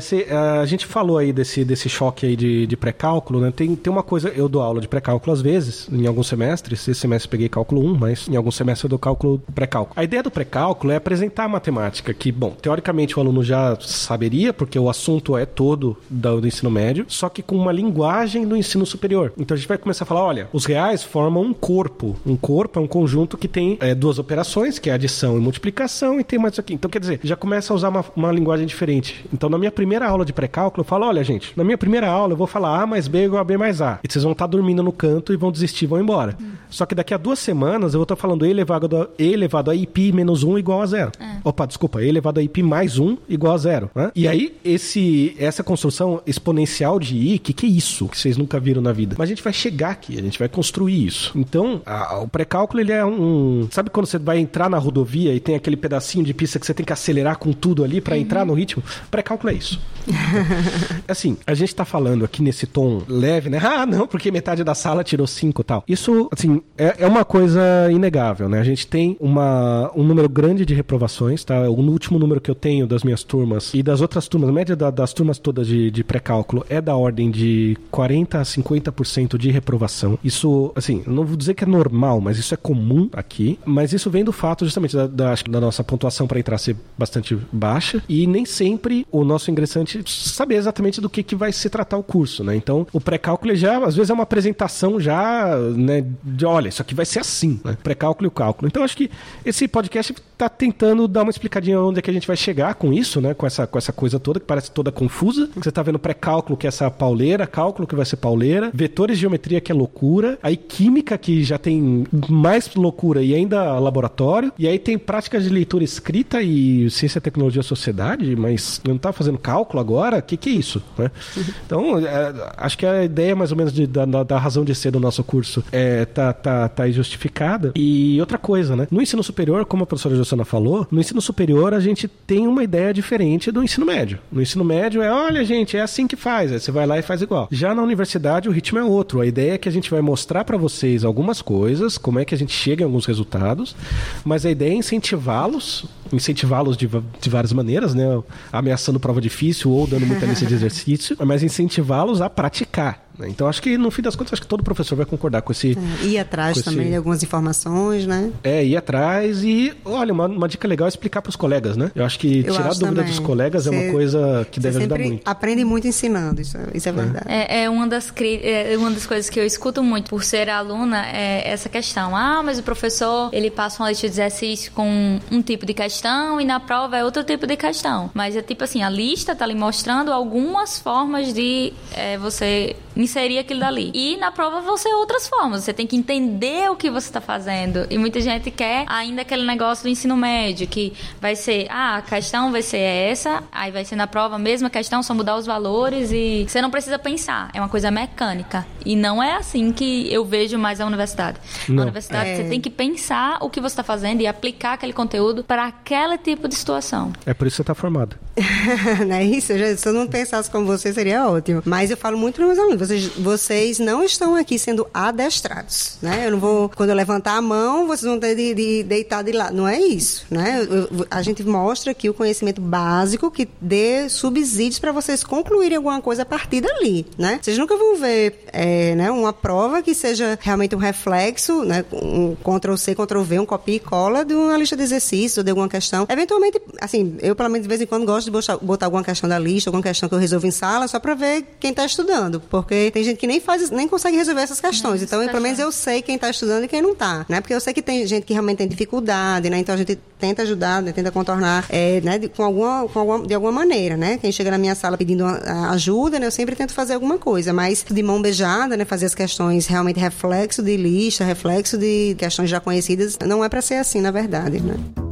A 0.61 0.67
gente 0.67 0.87
falou 0.87 1.19
aí 1.19 1.33
desse, 1.33 1.65
desse 1.65 1.89
choque 1.89 2.27
aí 2.27 2.37
de, 2.37 2.67
de 2.67 2.77
pré-cálculo, 2.77 3.41
né? 3.41 3.53
Tem, 3.55 3.75
tem 3.77 3.93
uma 3.93 4.03
coisa, 4.03 4.29
eu 4.31 4.49
dou 4.49 4.61
aula 4.61 4.81
de 4.81 4.89
pré-cálculo 4.89 5.33
às 5.33 5.41
vezes, 5.41 5.89
em 5.93 6.07
alguns 6.07 6.27
semestres, 6.27 6.89
esse 6.89 7.01
semestre 7.01 7.29
peguei 7.29 7.49
cálculo 7.49 7.85
1, 7.85 7.95
mas 7.95 8.29
em 8.29 8.37
alguns 8.37 8.57
semestres 8.57 8.85
eu 8.85 8.91
dou 8.91 8.99
cálculo 8.99 9.41
pré-cálculo. 9.55 9.95
A 9.97 10.03
ideia 10.03 10.23
do 10.23 10.31
pré-cálculo 10.31 10.93
é 10.93 10.97
apresentar 10.97 11.45
a 11.45 11.49
matemática, 11.49 12.13
que, 12.13 12.33
bom, 12.33 12.51
teoricamente 12.51 13.17
o 13.17 13.21
aluno 13.21 13.43
já 13.45 13.77
saberia, 13.81 14.53
porque 14.53 14.79
o 14.79 14.89
assunto 14.89 15.37
é 15.37 15.47
todo 15.47 15.97
do, 16.11 16.41
do 16.41 16.47
ensino 16.47 16.71
médio, 16.71 17.07
só 17.09 17.29
que 17.29 17.44
com 17.47 17.57
uma 17.57 17.73
linguagem 17.73 18.47
do 18.47 18.57
ensino 18.57 18.85
superior. 18.85 19.33
Então 19.39 19.55
a 19.55 19.59
gente 19.59 19.69
vai 19.69 19.79
começar 19.79 20.05
a 20.05 20.07
falar, 20.07 20.23
olha, 20.23 20.49
os 20.53 20.65
reais 20.65 21.03
formam 21.03 21.43
um 21.43 21.53
corpo. 21.53 22.17
Um 22.27 22.37
corpo 22.37 22.79
é 22.79 22.83
um 22.83 22.87
conjunto 22.87 23.37
que 23.39 23.49
tem 23.49 23.77
é, 23.81 23.95
duas 23.95 24.19
operações, 24.19 24.79
que 24.79 24.91
é 24.91 24.93
adição 24.93 25.37
e 25.37 25.41
multiplicação, 25.41 26.21
e 26.21 26.25
tem 26.25 26.39
mais 26.39 26.55
isso 26.55 26.61
aqui. 26.61 26.75
Então, 26.75 26.91
quer 26.91 26.99
dizer, 26.99 27.21
já 27.23 27.37
começa 27.37 27.73
a 27.73 27.77
usar 27.77 27.89
uma, 27.89 28.05
uma 28.17 28.33
linguagem 28.33 28.67
diferente. 28.67 29.25
Então, 29.33 29.49
na 29.49 29.59
minha 29.59 29.71
primeira 29.71 30.07
aula 30.09 30.25
de 30.25 30.33
pré-cálculo, 30.33 30.83
eu 30.83 30.85
falo, 30.85 31.07
olha, 31.07 31.23
gente, 31.23 31.53
na 31.57 31.65
minha 31.65 31.79
primeira 31.79 32.09
aula 32.09 32.33
eu 32.33 32.37
vou 32.37 32.47
falar 32.47 32.83
A 32.83 32.87
mais 32.87 33.09
B 33.09 33.25
igual 33.25 33.41
a 33.41 33.45
B 33.45 33.57
mais 33.57 33.81
A. 33.81 34.01
E 34.03 34.11
vocês 34.11 34.23
vão 34.23 34.33
estar 34.33 34.47
dormindo 34.47 34.83
no 34.83 34.93
canto 34.93 35.33
e 35.33 35.37
vão 35.37 35.53
desistir 35.53 35.87
vão 35.87 36.01
embora. 36.01 36.37
Hum. 36.41 36.53
Só 36.69 36.87
que 36.87 36.95
daqui 36.95 37.15
a 37.15 37.17
duas 37.17 37.39
semanas 37.39 37.95
eu 37.95 37.99
vou 37.99 38.05
estar 38.05 38.17
falando 38.17 38.45
E 38.45 38.51
elevado 38.51 38.97
a, 38.97 39.09
e 39.19 39.33
elevado 39.33 39.71
a 39.71 39.75
IP 39.75 40.13
menos 40.13 40.43
1 40.43 40.59
igual 40.59 40.83
a 40.83 40.87
zero. 40.87 41.13
É. 41.21 41.37
Opa, 41.45 41.67
desculpa, 41.67 42.03
E 42.03 42.09
elevado 42.09 42.41
a 42.41 42.43
IP 42.43 42.63
mais 42.63 42.99
1 42.99 43.17
igual 43.29 43.55
a 43.55 43.59
zero. 43.59 43.91
Né? 43.95 44.11
E 44.15 44.27
aí, 44.27 44.57
esse, 44.65 45.37
essa 45.39 45.63
construção 45.63 46.21
exponencial 46.27 46.99
de 46.99 47.17
I, 47.17 47.34
que 47.39 47.53
que 47.53 47.67
é 47.67 47.69
isso? 47.69 48.09
Que 48.09 48.19
vocês 48.19 48.37
nunca 48.37 48.59
viram 48.61 48.83
na 48.83 48.93
vida. 48.93 49.17
Mas 49.19 49.29
a 49.29 49.31
gente 49.31 49.43
vai 49.43 49.53
chegar 49.53 49.91
aqui, 49.91 50.19
a 50.19 50.23
gente 50.23 50.39
vai 50.39 50.49
construir 50.49 51.05
isso. 51.07 51.33
Então, 51.35 51.83
a, 51.85 52.21
o 52.21 52.29
pré-cálculo, 52.29 52.81
ele 52.81 52.93
é 52.93 53.05
um... 53.05 53.69
Sabe 53.71 53.91
quando 53.91 54.07
você 54.07 54.19
vai 54.19 54.39
entrar 54.39 54.69
na 54.69 54.79
rodovia 54.79 55.35
e 55.35 55.41
tem 55.41 55.55
aquele 55.55 55.77
pedacinho 55.77 56.25
de 56.25 56.35
pista 56.35 56.59
que 56.59 56.67
você 56.67 56.75
tem 56.75 56.85
que 56.85 56.93
acelerar 56.93 57.39
com 57.39 57.53
tudo 57.53 57.85
ali 57.85 58.01
para 58.01 58.15
uhum. 58.15 58.21
entrar 58.21 58.45
no 58.45 58.55
ritmo? 58.55 58.83
Pré-cálculo 59.11 59.53
é 59.53 59.57
isso. 59.57 59.81
assim, 61.09 61.37
a 61.47 61.55
gente 61.55 61.75
tá 61.75 61.85
falando 61.85 62.25
aqui 62.25 62.43
nesse 62.43 62.67
tom 62.67 63.03
leve, 63.09 63.49
né? 63.49 63.61
Ah, 63.63 63.87
não, 63.87 64.07
porque 64.07 64.31
metade 64.31 64.63
da 64.63 64.75
sala 64.75 65.05
tirou 65.05 65.27
cinco 65.27 65.63
e 65.63 65.65
tal. 65.65 65.85
Isso, 65.89 66.29
assim, 66.33 66.63
é, 66.77 66.97
é 66.99 67.07
uma 67.07 67.25
coisa 67.25 67.61
inegável, 67.91 68.49
né? 68.49 68.61
A 68.61 68.65
gente 68.65 68.87
tem 68.87 69.17
uma, 69.21 69.91
um 69.95 70.03
número 70.03 70.29
grande 70.29 70.67
de 70.67 70.75
reprovações, 70.75 71.45
tá? 71.45 71.69
O 71.69 71.81
último 71.81 72.19
número 72.19 72.41
que 72.41 72.51
eu 72.51 72.55
tenho 72.55 72.87
das 72.87 73.03
minhas 73.03 73.23
turmas 73.23 73.73
e 73.75 73.83
das 73.83 74.01
outras 74.01 74.29
turmas, 74.29 74.51
a 74.51 74.53
média 74.53 74.77
da, 74.77 74.91
das 74.91 75.13
turmas 75.13 75.39
todas 75.39 75.67
de, 75.67 75.91
de 75.91 76.05
pré-cálculo 76.05 76.65
é 76.69 76.81
da 76.81 76.97
ordem 76.97 77.24
de 77.31 77.77
40 77.91 78.41
a 78.41 78.43
50% 78.43 79.37
de 79.37 79.51
reprovação. 79.51 80.19
Isso, 80.23 80.73
assim, 80.75 81.03
não 81.07 81.25
vou 81.25 81.37
dizer 81.37 81.55
que 81.55 81.65
é 81.65 81.67
normal, 81.67 82.21
mas 82.21 82.39
isso 82.39 82.55
é 82.55 82.57
comum 82.57 83.09
aqui. 83.13 83.59
Mas 83.65 83.93
isso 83.93 84.11
vem 84.11 84.25
do 84.25 84.33
fato 84.33 84.65
justamente 84.65 84.97
da, 84.97 85.07
da, 85.07 85.35
da 85.49 85.61
nossa 85.61 85.83
pontuação 85.85 86.27
para 86.27 86.39
entrar 86.39 86.59
ser 86.59 86.77
bastante 86.97 87.37
baixa 87.53 88.03
e 88.09 88.27
nem 88.27 88.45
sempre 88.45 89.07
o 89.11 89.25
nosso 89.25 89.51
ingressante 89.51 90.03
saber 90.07 90.57
exatamente 90.57 91.01
do 91.01 91.11
que, 91.11 91.23
que 91.23 91.35
vai 91.35 91.53
se 91.53 91.69
tratar 91.69 91.97
o 91.97 92.03
curso, 92.03 92.43
né? 92.43 92.57
Então, 92.57 92.87
o 92.93 93.01
pré-cálculo 93.01 93.55
já, 93.55 93.79
às 93.85 93.95
vezes, 93.97 94.11
é 94.11 94.15
uma 94.15 94.23
apresentação 94.23 94.99
já, 94.99 95.57
né? 95.77 96.05
De 96.23 96.47
olha, 96.47 96.69
isso 96.69 96.83
aqui 96.83 96.95
vai 96.95 97.05
ser 97.05 97.21
assim, 97.21 97.61
né? 97.65 97.77
Pré-cálculo 97.83 98.27
e 98.27 98.29
o 98.29 98.31
cálculo. 98.31 98.69
Então, 98.69 98.83
acho 98.83 98.97
que 98.97 99.11
esse 99.45 99.69
podcast 99.69 100.15
está 100.45 100.49
tentando 100.49 101.09
dar 101.09 101.23
uma 101.23 101.31
explicadinha 101.31 101.81
onde 101.81 101.99
é 101.99 102.03
que 102.03 102.11
a 102.11 102.13
gente 102.13 102.27
vai 102.27 102.37
chegar 102.37 102.75
com 102.75 102.93
isso, 102.93 103.21
né? 103.21 103.35
Com 103.35 103.47
essa, 103.47 103.67
com 103.67 103.79
essa 103.79 103.93
coisa 103.93 104.19
toda 104.19 104.39
que 104.39 104.47
parece 104.47 104.71
toda 104.71 104.93
confusa. 104.93 105.49
Você 105.57 105.69
está 105.69 105.83
vendo 105.83 105.99
pré-cálculo, 105.99 106.57
que 106.57 106.67
é 106.67 106.69
essa 106.69 106.91
pauleira, 106.91 107.47
cálculo, 107.47 107.87
que 107.87 107.95
vai 107.95 108.05
ser 108.05 108.17
pauleira, 108.17 108.71
vetores 108.73 109.17
de 109.17 109.23
geometria, 109.23 109.61
que 109.61 109.73
é 109.73 109.75
loucura, 109.75 110.39
aí 110.43 110.57
química, 110.57 111.17
que 111.17 111.43
já 111.43 111.59
tem 111.59 112.05
mais 112.29 112.73
loucura 112.75 113.23
e 113.23 113.35
ainda 113.35 113.79
laboratório, 113.79 114.53
e 114.59 114.69
aí 114.69 114.79
tem 114.79 114.99
práticas 114.99 115.45
de 115.45 115.51
leitura 115.51 115.85
escrita 115.85 116.43
e 116.43 116.91
ciência, 116.91 117.21
tecnologia 117.21 117.63
sociedade, 117.63 118.37
mas 118.37 118.81
não 118.87 118.97
está 118.97 119.13
fazendo 119.13 119.39
cálculo 119.39 119.81
agora? 119.81 120.19
O 120.19 120.23
que, 120.23 120.37
que 120.37 120.51
é 120.51 120.53
isso? 120.53 120.83
Né? 120.99 121.11
Então, 121.65 121.99
é, 121.99 122.33
acho 122.59 122.77
que 122.77 122.85
a 122.85 123.05
ideia 123.05 123.35
mais 123.35 123.51
ou 123.51 123.57
menos 123.57 123.73
de, 123.73 123.87
da, 123.87 124.05
da, 124.05 124.39
razão 124.39 124.65
de 124.65 124.75
ser 124.75 124.91
do 124.91 125.01
nosso 125.01 125.25
curso 125.25 125.65
é, 125.73 126.05
tá, 126.05 126.33
tá, 126.33 126.69
tá 126.69 126.91
justificada. 126.91 127.73
E 127.75 128.21
outra 128.21 128.39
coisa, 128.39 128.77
né? 128.77 128.87
No 128.91 129.01
ensino 129.01 129.23
superior, 129.23 129.65
como 129.65 129.85
a 129.85 129.87
professora 129.87 130.15
Jossana 130.35 130.45
falou, 130.45 130.87
no 130.91 131.01
ensino 131.01 131.21
superior 131.21 131.73
a 131.73 131.81
gente 131.81 132.09
tem 132.09 132.47
uma 132.47 132.63
ideia 132.63 132.93
diferente 132.93 133.51
do 133.51 133.63
ensino 133.63 133.87
médio. 133.87 134.19
No 134.31 134.43
ensino 134.43 134.65
médio 134.65 135.01
é, 135.01 135.11
olha, 135.11 135.45
gente, 135.45 135.77
é 135.77 135.81
assim 135.81 136.07
que 136.07 136.17
faz. 136.17 136.53
Aí 136.53 136.61
você 136.61 136.73
vai 136.73 136.87
lá 136.87 136.99
e 136.99 137.03
faz 137.03 137.23
igual. 137.23 137.49
Já 137.51 137.75
na 137.75 137.83
universidade 137.83 138.49
o 138.49 138.53
ritmo 138.53 138.79
é 138.79 138.85
outro. 138.85 139.21
A 139.21 139.27
ideia 139.27 139.53
é 139.53 139.59
que 139.59 139.69
a 139.69 139.73
gente 139.73 139.91
vai 139.91 140.01
mostrar 140.01 140.45
para 140.45 140.57
vocês 140.57 141.05
algumas 141.05 141.41
coisas, 141.41 141.97
como 141.97 142.19
é 142.19 142.25
que 142.25 142.35
a 142.35 142.39
gente 142.39 142.53
chega 142.53 142.83
em 142.83 142.85
alguns 142.85 143.07
resultados, 143.07 143.77
mas 144.25 144.45
a 144.45 144.51
ideia 144.51 144.73
é 144.73 144.77
incentivá-los, 144.77 145.87
incentivá-los 146.13 146.77
de, 146.77 146.89
de 146.89 147.31
várias 147.31 147.53
maneiras, 147.53 147.95
né? 147.95 148.05
Ameaçando 148.53 148.99
prova 148.99 149.21
difícil 149.21 149.71
ou 149.71 149.87
dando 149.87 150.07
muita 150.07 150.27
lista 150.27 150.45
de 150.45 150.55
exercício, 150.55 151.17
mas 151.25 151.43
incentivá-los 151.43 152.21
a 152.21 152.29
praticar. 152.29 153.05
Né? 153.19 153.29
Então 153.29 153.49
acho 153.49 153.63
que 153.63 153.79
no 153.79 153.91
fim 153.91 154.03
das 154.03 154.17
contas 154.17 154.33
acho 154.35 154.43
que 154.43 154.49
todo 154.49 154.63
professor 154.63 154.97
vai 154.97 155.07
concordar 155.07 155.43
com 155.43 155.53
esse. 155.53 155.77
É, 156.03 156.07
ir 156.07 156.19
atrás 156.19 156.63
também 156.63 156.83
esse... 156.83 156.91
de 156.91 156.97
algumas 156.97 157.23
informações, 157.23 158.07
né? 158.07 158.31
É, 158.43 158.65
ir 158.65 158.77
atrás 158.77 159.43
e, 159.45 159.73
olha, 159.85 160.13
uma, 160.13 160.27
uma 160.27 160.49
dica 160.49 160.67
legal 160.67 160.87
é 160.87 160.89
explicar 160.89 161.23
para 161.23 161.31
os 161.31 161.37
colegas, 161.37 161.77
né? 161.77 161.91
Eu 161.95 162.05
acho 162.05 162.19
que 162.19 162.39
eu 162.39 162.53
tirar 162.53 162.69
acho 162.69 162.79
a 162.79 162.81
dúvida 162.81 163.03
também. 163.03 163.05
dos 163.05 163.19
colegas 163.19 163.65
Você... 163.65 163.75
é 163.75 163.79
uma 163.79 163.93
coisa 163.93 164.47
que 164.51 164.61
deve 164.61 164.79
ajudar 164.79 164.99
muito. 164.99 165.23
Aprende 165.25 165.65
muito 165.65 165.87
ensinando, 165.87 166.41
isso, 166.41 166.57
é, 166.57 166.67
isso 166.75 166.89
é, 166.89 166.91
é 166.91 166.95
verdade. 166.95 167.27
É, 167.29 167.63
é, 167.63 167.71
uma, 167.71 167.87
das, 167.87 168.13
é 168.21 168.77
uma 168.77 168.91
das 168.91 169.07
coisas 169.07 169.31
que 169.31 169.39
eu 169.39 169.47
escuto 169.47 169.83
muito 169.83 170.11
por 170.11 170.25
ser 170.25 170.49
aluna 170.49 171.07
é 171.07 171.49
essa 171.49 171.69
questão. 171.69 172.17
Ah, 172.17 172.43
mas 172.43 172.59
o 172.59 172.63
professor 172.63 173.31
ele 173.33 173.51
passa 173.51 173.83
uma 173.83 173.91
lista 173.91 174.07
de 174.07 174.13
exercício 174.15 174.73
com 174.73 175.21
um 175.31 175.43
tipo 175.43 175.67
de 175.67 175.75
questão 175.75 176.41
e 176.41 176.45
na 176.45 176.61
prova 176.61 176.97
é 176.97 177.05
outro 177.05 177.23
tipo 177.25 177.47
de 177.47 177.57
questão. 177.57 178.11
Mas 178.15 178.37
é 178.37 178.43
tipo 178.43 178.65
assim, 178.65 178.83
a 178.83 178.91
lista 178.91 179.35
tá 179.35 179.45
ali 179.45 179.55
mostrando 179.55 180.13
algumas 180.13 180.79
formas 180.79 181.33
de 181.33 181.73
é, 181.95 182.19
você 182.19 182.77
inserir 182.97 183.39
aquilo 183.39 183.61
dali. 183.61 183.91
E 183.95 184.17
na 184.17 184.31
prova 184.31 184.61
vão 184.61 184.77
ser 184.77 184.91
outras 184.95 185.27
formas. 185.27 185.65
Você 185.65 185.73
tem 185.73 185.87
que 185.87 185.97
entender 185.97 186.71
o 186.71 186.77
que 186.77 186.91
você 186.91 187.09
está 187.09 187.21
fazendo. 187.21 187.87
E 187.91 187.99
muita 187.99 188.21
gente 188.21 188.51
quer 188.51 188.85
ainda 188.89 189.23
aquele 189.23 189.45
negócio 189.45 189.85
do 189.85 189.89
ensino 189.89 190.17
médio, 190.17 190.67
que 190.67 190.93
vai 191.21 191.37
ser, 191.37 191.67
ah, 191.71 191.97
a 191.97 192.03
questão 192.03 192.53
vai 192.53 192.63
ser 192.63 192.79
essa, 192.79 193.43
aí 193.51 193.71
vai 193.71 193.85
ser 193.85 193.97
na 193.97 194.07
prova 194.07 194.37
a 194.37 194.39
mesma 194.39 194.71
questão, 194.71 195.03
só 195.03 195.15
mudar 195.15 195.37
os 195.37 195.47
valores 195.47 196.11
e 196.13 196.47
você 196.49 196.61
não 196.61 196.71
precisa 196.71 196.99
pensar. 196.99 197.51
É 197.53 197.61
uma 197.61 197.69
coisa 197.69 197.91
mecânica. 197.91 198.67
E 198.85 198.97
não 198.97 199.23
é 199.23 199.37
assim 199.37 199.73
que 199.73 200.13
eu 200.13 200.25
vejo 200.25 200.59
mais 200.59 200.81
a 200.81 200.87
universidade. 200.87 201.39
Não. 201.69 201.77
Na 201.77 201.83
universidade 201.83 202.31
é... 202.31 202.37
você 202.37 202.45
tem 202.49 202.61
que 202.61 202.71
pensar 202.71 203.39
o 203.41 203.51
que 203.51 203.61
você 203.61 203.73
está 203.73 203.83
fazendo 203.83 204.21
e 204.21 204.27
aplicar 204.27 204.75
aquele 204.75 204.93
conteúdo 204.93 205.43
para 205.45 205.67
aquele 205.67 206.19
tipo 206.19 206.49
de 206.49 206.55
situação. 206.55 207.13
É 207.27 207.35
por 207.35 207.47
isso 207.47 207.55
que 207.55 207.57
você 207.57 207.63
está 207.63 207.75
formado. 207.75 208.17
não 209.07 209.17
é 209.17 209.25
isso? 209.25 209.53
Se 209.77 209.89
eu 209.89 209.93
não 209.93 210.07
pensasse 210.07 210.51
como 210.51 210.67
você, 210.67 210.93
seria 210.93 211.29
ótimo. 211.29 211.63
Mas 211.65 211.91
eu 211.91 211.97
falo 211.97 212.19
muito 212.19 212.37
para 212.37 212.47
meus 212.47 212.59
alunos 212.59 212.79
vocês, 212.79 213.07
vocês 213.09 213.79
não 213.79 214.03
estão 214.03 214.35
aqui 214.35 214.59
sendo 214.59 214.87
adestrados, 214.93 215.99
né? 216.03 216.27
Eu 216.27 216.33
não 216.33 216.39
vou, 216.39 216.69
quando 216.69 216.91
eu 216.91 216.97
levantar 216.97 217.37
a 217.37 217.43
mão, 217.43 217.87
vocês 217.87 218.03
vão 218.03 218.19
ter 218.19 218.35
de, 218.35 218.55
de 218.55 218.83
deitar 218.83 219.23
de 219.23 219.33
lado. 219.33 219.55
Não 219.55 219.69
é 219.69 219.79
isso, 219.79 220.27
né? 220.31 220.67
Eu, 220.69 221.07
a 221.11 221.23
gente 221.23 221.43
mostra 221.45 221.93
aqui 221.93 222.11
o 222.11 222.15
conhecimento 222.15 222.61
básico 222.61 223.31
que 223.31 223.49
dê 223.61 224.09
subsídios 224.09 224.79
para 224.79 224.91
vocês 224.91 225.23
concluírem 225.23 225.77
alguma 225.77 226.01
coisa 226.01 226.23
a 226.23 226.27
partir 226.27 226.61
dali, 226.61 227.07
né? 227.17 227.39
Vocês 227.41 227.57
nunca 227.57 227.77
vão 227.77 227.97
ver 227.97 228.45
é, 228.53 228.95
né, 228.95 229.11
uma 229.11 229.33
prova 229.33 229.83
que 229.83 229.95
seja 229.95 230.39
realmente 230.41 230.75
um 230.75 230.79
reflexo, 230.79 231.65
né? 231.65 231.85
Um 231.93 232.35
Ctrl-C, 232.37 232.95
Ctrl-V, 232.95 233.41
um 233.41 233.47
copia 233.47 233.77
e 233.77 233.81
cola 233.81 234.25
de 234.25 234.35
uma 234.35 234.57
lista 234.57 234.77
de 234.77 234.83
exercícios 234.83 235.39
ou 235.39 235.45
de 235.45 235.51
alguma 235.51 235.69
questão. 235.69 236.07
Eventualmente, 236.09 236.61
assim, 236.81 237.17
eu 237.21 237.37
pelo 237.37 237.49
menos 237.49 237.65
de 237.65 237.69
vez 237.69 237.81
em 237.81 237.87
quando 237.87 238.05
gosto 238.05 238.24
de 238.25 238.31
botar, 238.31 238.87
alguma 238.87 239.05
questão 239.05 239.29
da 239.29 239.39
lista, 239.39 239.71
alguma 239.71 239.83
questão 239.83 240.09
que 240.09 240.15
eu 240.15 240.19
resolvo 240.19 240.47
em 240.47 240.51
sala, 240.51 240.89
só 240.89 240.99
para 240.99 241.15
ver 241.15 241.45
quem 241.61 241.71
está 241.71 241.85
estudando, 241.85 242.41
porque 242.41 242.91
tem 242.93 243.05
gente 243.05 243.19
que 243.19 243.27
nem 243.27 243.41
faz, 243.41 243.71
nem 243.71 243.89
consegue 243.89 244.17
resolver 244.17 244.43
essas 244.43 244.61
questões. 244.61 245.01
Não, 245.01 245.07
então, 245.07 245.27
pelo 245.27 245.43
menos 245.43 245.59
eu 245.59 245.71
sei 245.71 246.03
quem 246.03 246.17
está 246.17 246.31
estudando 246.31 246.65
e 246.65 246.69
quem 246.69 246.83
não 246.83 246.93
está, 246.93 247.25
né? 247.29 247.41
Porque 247.41 247.55
eu 247.55 247.61
sei 247.61 247.73
que 247.73 247.83
tem 247.83 248.07
gente 248.07 248.25
que 248.25 248.33
realmente 248.33 248.59
tem 248.59 248.69
dificuldade, 248.69 249.49
né? 249.51 249.59
Então 249.59 249.75
a 249.75 249.79
gente 249.79 249.99
tenta 250.19 250.43
ajudar, 250.43 250.83
né? 250.83 250.93
tenta 250.93 251.11
contornar, 251.11 251.67
é, 251.69 252.01
né? 252.01 252.19
De, 252.19 252.29
com 252.29 252.43
alguma, 252.43 252.89
com 252.89 252.99
alguma, 252.99 253.27
de 253.27 253.35
alguma 253.35 253.53
maneira, 253.53 253.97
né? 253.97 254.19
Quem 254.19 254.33
chega 254.33 254.51
na 254.51 254.59
minha 254.59 254.75
sala 254.75 254.97
pedindo 254.97 255.25
ajuda, 255.71 256.19
né? 256.19 256.27
Eu 256.27 256.31
sempre 256.31 256.57
tento 256.57 256.73
fazer 256.73 256.95
alguma 256.95 257.19
coisa, 257.19 257.53
mas 257.53 257.85
de 257.89 258.03
mão 258.03 258.21
beijada, 258.21 258.77
né? 258.77 258.85
Fazer 258.85 259.07
as 259.07 259.15
questões 259.15 259.67
realmente 259.67 260.01
reflexo 260.01 260.63
de 260.63 260.77
lista, 260.77 261.25
reflexo 261.25 261.77
de 261.77 262.15
questões 262.19 262.49
já 262.49 262.61
conhecidas, 262.61 263.19
não 263.27 263.45
é 263.45 263.49
para 263.49 263.61
ser 263.61 263.77
assim, 263.77 264.01
na 264.01 264.11
verdade, 264.11 264.61
né? 264.61 265.04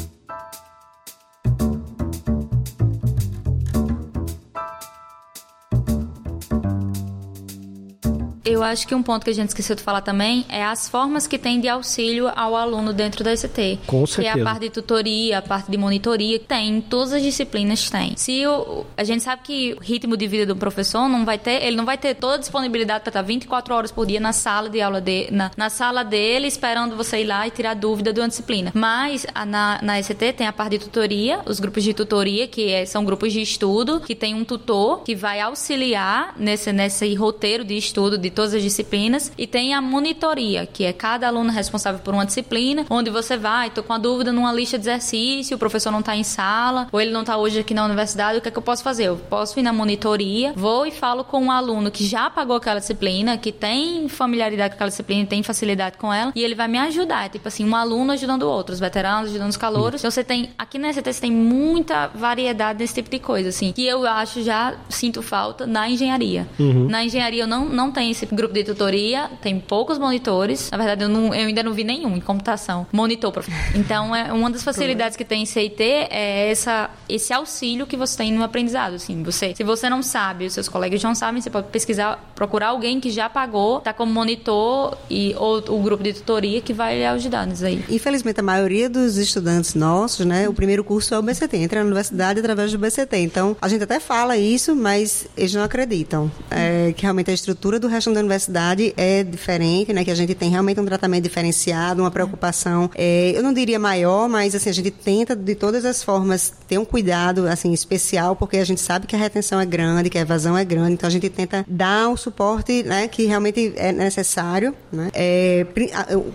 Eu 8.62 8.66
acho 8.66 8.86
que 8.86 8.94
um 8.94 9.02
ponto 9.02 9.24
que 9.24 9.30
a 9.30 9.34
gente 9.34 9.48
esqueceu 9.48 9.74
de 9.74 9.82
falar 9.82 10.02
também 10.02 10.46
é 10.48 10.64
as 10.64 10.88
formas 10.88 11.26
que 11.26 11.36
tem 11.36 11.60
de 11.60 11.68
auxílio 11.68 12.30
ao 12.36 12.54
aluno 12.54 12.92
dentro 12.92 13.24
da 13.24 13.34
ICT. 13.34 13.80
Com 13.88 14.06
certeza. 14.06 14.34
Que 14.34 14.38
é 14.38 14.42
a 14.42 14.44
parte 14.44 14.60
de 14.60 14.70
tutoria, 14.70 15.38
a 15.38 15.42
parte 15.42 15.68
de 15.68 15.76
monitoria, 15.76 16.38
tem, 16.38 16.80
todas 16.80 17.12
as 17.12 17.22
disciplinas 17.22 17.90
tem. 17.90 18.14
Se 18.16 18.46
o, 18.46 18.86
a 18.96 19.02
gente 19.02 19.24
sabe 19.24 19.42
que 19.42 19.74
o 19.74 19.82
ritmo 19.82 20.16
de 20.16 20.28
vida 20.28 20.46
do 20.46 20.54
professor 20.54 21.08
não 21.08 21.24
vai 21.24 21.38
ter, 21.38 21.64
ele 21.64 21.76
não 21.76 21.84
vai 21.84 21.98
ter 21.98 22.14
toda 22.14 22.36
a 22.36 22.38
disponibilidade 22.38 23.00
para 23.00 23.10
estar 23.10 23.22
24 23.22 23.74
horas 23.74 23.90
por 23.90 24.06
dia 24.06 24.20
na 24.20 24.32
sala 24.32 24.70
de 24.70 24.80
aula 24.80 25.00
de, 25.00 25.28
na, 25.32 25.50
na 25.56 25.68
sala 25.68 26.04
dele, 26.04 26.46
esperando 26.46 26.96
você 26.96 27.22
ir 27.22 27.24
lá 27.24 27.44
e 27.46 27.50
tirar 27.50 27.74
dúvida 27.74 28.12
de 28.12 28.20
uma 28.20 28.28
disciplina. 28.28 28.70
Mas 28.74 29.26
a, 29.34 29.44
na, 29.44 29.80
na 29.82 29.98
ICT 29.98 30.34
tem 30.34 30.46
a 30.46 30.52
parte 30.52 30.78
de 30.78 30.84
tutoria, 30.84 31.40
os 31.46 31.58
grupos 31.58 31.82
de 31.82 31.92
tutoria, 31.92 32.46
que 32.46 32.70
é, 32.70 32.86
são 32.86 33.04
grupos 33.04 33.32
de 33.32 33.40
estudo, 33.42 34.00
que 34.00 34.14
tem 34.14 34.34
um 34.34 34.44
tutor 34.44 35.02
que 35.02 35.16
vai 35.16 35.40
auxiliar 35.40 36.34
nesse, 36.38 36.72
nesse 36.72 37.12
roteiro 37.14 37.64
de 37.64 37.76
estudo 37.76 38.16
de 38.16 38.30
todas 38.30 38.51
as 38.54 38.62
disciplinas, 38.62 39.32
e 39.36 39.46
tem 39.46 39.74
a 39.74 39.80
monitoria, 39.80 40.66
que 40.66 40.84
é 40.84 40.92
cada 40.92 41.28
aluno 41.28 41.50
responsável 41.50 42.00
por 42.00 42.14
uma 42.14 42.26
disciplina, 42.26 42.84
onde 42.90 43.10
você 43.10 43.36
vai, 43.36 43.70
tô 43.70 43.82
com 43.82 43.92
a 43.92 43.98
dúvida 43.98 44.32
numa 44.32 44.52
lista 44.52 44.78
de 44.78 44.84
exercício, 44.84 45.56
o 45.56 45.58
professor 45.58 45.90
não 45.90 46.00
está 46.00 46.16
em 46.16 46.24
sala, 46.24 46.88
ou 46.92 47.00
ele 47.00 47.10
não 47.10 47.20
está 47.20 47.36
hoje 47.36 47.60
aqui 47.60 47.74
na 47.74 47.84
universidade, 47.84 48.38
o 48.38 48.40
que 48.40 48.48
é 48.48 48.50
que 48.50 48.58
eu 48.58 48.62
posso 48.62 48.82
fazer? 48.82 49.04
Eu 49.04 49.16
posso 49.16 49.58
ir 49.58 49.62
na 49.62 49.72
monitoria, 49.72 50.52
vou 50.54 50.86
e 50.86 50.90
falo 50.90 51.24
com 51.24 51.40
um 51.40 51.50
aluno 51.50 51.90
que 51.90 52.04
já 52.04 52.28
pagou 52.30 52.56
aquela 52.56 52.80
disciplina, 52.80 53.36
que 53.36 53.52
tem 53.52 54.08
familiaridade 54.08 54.70
com 54.70 54.74
aquela 54.76 54.90
disciplina, 54.90 55.26
tem 55.26 55.42
facilidade 55.42 55.96
com 55.98 56.12
ela, 56.12 56.32
e 56.34 56.42
ele 56.42 56.54
vai 56.54 56.68
me 56.68 56.78
ajudar. 56.78 57.26
É 57.26 57.28
tipo 57.28 57.48
assim, 57.48 57.68
um 57.68 57.74
aluno 57.74 58.12
ajudando 58.12 58.42
o 58.42 58.48
outro, 58.48 58.72
os 58.72 58.80
veteranos 58.80 59.30
ajudando 59.30 59.50
os 59.50 59.56
calouros. 59.56 60.00
Então 60.00 60.10
você 60.10 60.24
tem, 60.24 60.50
aqui 60.58 60.78
na 60.78 60.92
ST 60.92 61.12
você 61.12 61.20
tem 61.20 61.32
muita 61.32 62.08
variedade 62.08 62.78
desse 62.78 62.94
tipo 62.94 63.10
de 63.10 63.18
coisa, 63.18 63.48
assim, 63.48 63.72
que 63.72 63.86
eu 63.86 64.06
acho 64.06 64.42
já 64.42 64.74
sinto 64.88 65.22
falta 65.22 65.66
na 65.66 65.88
engenharia. 65.88 66.48
Uhum. 66.58 66.88
Na 66.88 67.04
engenharia 67.04 67.44
eu 67.44 67.46
não, 67.46 67.64
não 67.66 67.90
tenho 67.90 68.10
esse 68.10 68.26
grupo 68.26 68.41
de 68.48 68.64
tutoria, 68.64 69.30
tem 69.40 69.58
poucos 69.60 69.98
monitores. 69.98 70.70
Na 70.70 70.78
verdade, 70.78 71.04
eu, 71.04 71.08
não, 71.08 71.34
eu 71.34 71.46
ainda 71.46 71.62
não 71.62 71.72
vi 71.72 71.84
nenhum 71.84 72.16
em 72.16 72.20
computação. 72.20 72.86
Monitor, 72.92 73.32
prof. 73.32 73.50
Então, 73.74 74.14
é 74.14 74.32
uma 74.32 74.50
das 74.50 74.62
facilidades 74.62 75.16
que 75.16 75.24
tem 75.24 75.42
em 75.42 75.46
CIT 75.46 75.82
é 75.82 76.50
essa, 76.50 76.90
esse 77.08 77.32
auxílio 77.32 77.86
que 77.86 77.96
você 77.96 78.16
tem 78.16 78.32
no 78.32 78.42
aprendizado. 78.42 78.94
Assim, 78.94 79.22
você, 79.22 79.54
se 79.54 79.64
você 79.64 79.88
não 79.88 80.02
sabe, 80.02 80.46
os 80.46 80.52
seus 80.52 80.68
colegas 80.68 81.02
não 81.02 81.14
sabem, 81.14 81.40
você 81.40 81.50
pode 81.50 81.68
pesquisar, 81.68 82.32
procurar 82.34 82.68
alguém 82.68 83.00
que 83.00 83.10
já 83.10 83.28
pagou, 83.28 83.80
tá 83.80 83.92
como 83.92 84.12
monitor 84.12 84.96
e 85.10 85.34
ou 85.38 85.58
o 85.58 85.82
grupo 85.82 86.02
de 86.02 86.12
tutoria 86.12 86.60
que 86.60 86.72
vai 86.72 87.04
ajudar 87.06 87.46
nisso 87.46 87.64
aí. 87.64 87.84
Infelizmente, 87.88 88.40
a 88.40 88.42
maioria 88.42 88.88
dos 88.88 89.16
estudantes 89.16 89.74
nossos, 89.74 90.24
né, 90.24 90.48
o 90.48 90.54
primeiro 90.54 90.84
curso 90.84 91.14
é 91.14 91.18
o 91.18 91.22
BCT, 91.22 91.56
entra 91.56 91.80
na 91.80 91.86
universidade 91.86 92.40
através 92.40 92.72
do 92.72 92.78
BCT. 92.78 93.16
Então, 93.18 93.56
a 93.60 93.68
gente 93.68 93.82
até 93.84 94.00
fala 94.00 94.36
isso, 94.36 94.74
mas 94.74 95.26
eles 95.36 95.54
não 95.54 95.62
acreditam. 95.62 96.30
É, 96.50 96.92
que 96.96 97.02
realmente 97.02 97.30
a 97.30 97.34
estrutura 97.34 97.78
do 97.78 97.88
resto 97.88 98.12
da 98.12 98.20
universidade 98.22 98.94
é 98.96 99.22
diferente, 99.22 99.92
né, 99.92 100.04
que 100.04 100.10
a 100.10 100.14
gente 100.14 100.34
tem 100.34 100.50
realmente 100.50 100.80
um 100.80 100.84
tratamento 100.84 101.24
diferenciado, 101.24 102.02
uma 102.02 102.10
preocupação, 102.10 102.90
é, 102.94 103.32
eu 103.34 103.42
não 103.42 103.52
diria 103.52 103.78
maior, 103.78 104.28
mas 104.28 104.54
assim, 104.54 104.70
a 104.70 104.72
gente 104.72 104.90
tenta 104.90 105.34
de 105.36 105.54
todas 105.54 105.84
as 105.84 106.02
formas 106.02 106.52
ter 106.66 106.78
um 106.78 106.84
cuidado 106.84 107.46
assim 107.46 107.72
especial, 107.72 108.34
porque 108.36 108.56
a 108.56 108.64
gente 108.64 108.80
sabe 108.80 109.06
que 109.06 109.14
a 109.14 109.18
retenção 109.18 109.60
é 109.60 109.66
grande, 109.66 110.10
que 110.10 110.18
a 110.18 110.20
evasão 110.22 110.56
é 110.56 110.64
grande, 110.64 110.94
então 110.94 111.06
a 111.06 111.10
gente 111.10 111.28
tenta 111.28 111.64
dar 111.68 112.08
o 112.08 112.16
suporte 112.16 112.82
né, 112.82 113.08
que 113.08 113.24
realmente 113.24 113.72
é 113.76 113.92
necessário. 113.92 114.74
Né? 114.90 115.10
É, 115.14 115.66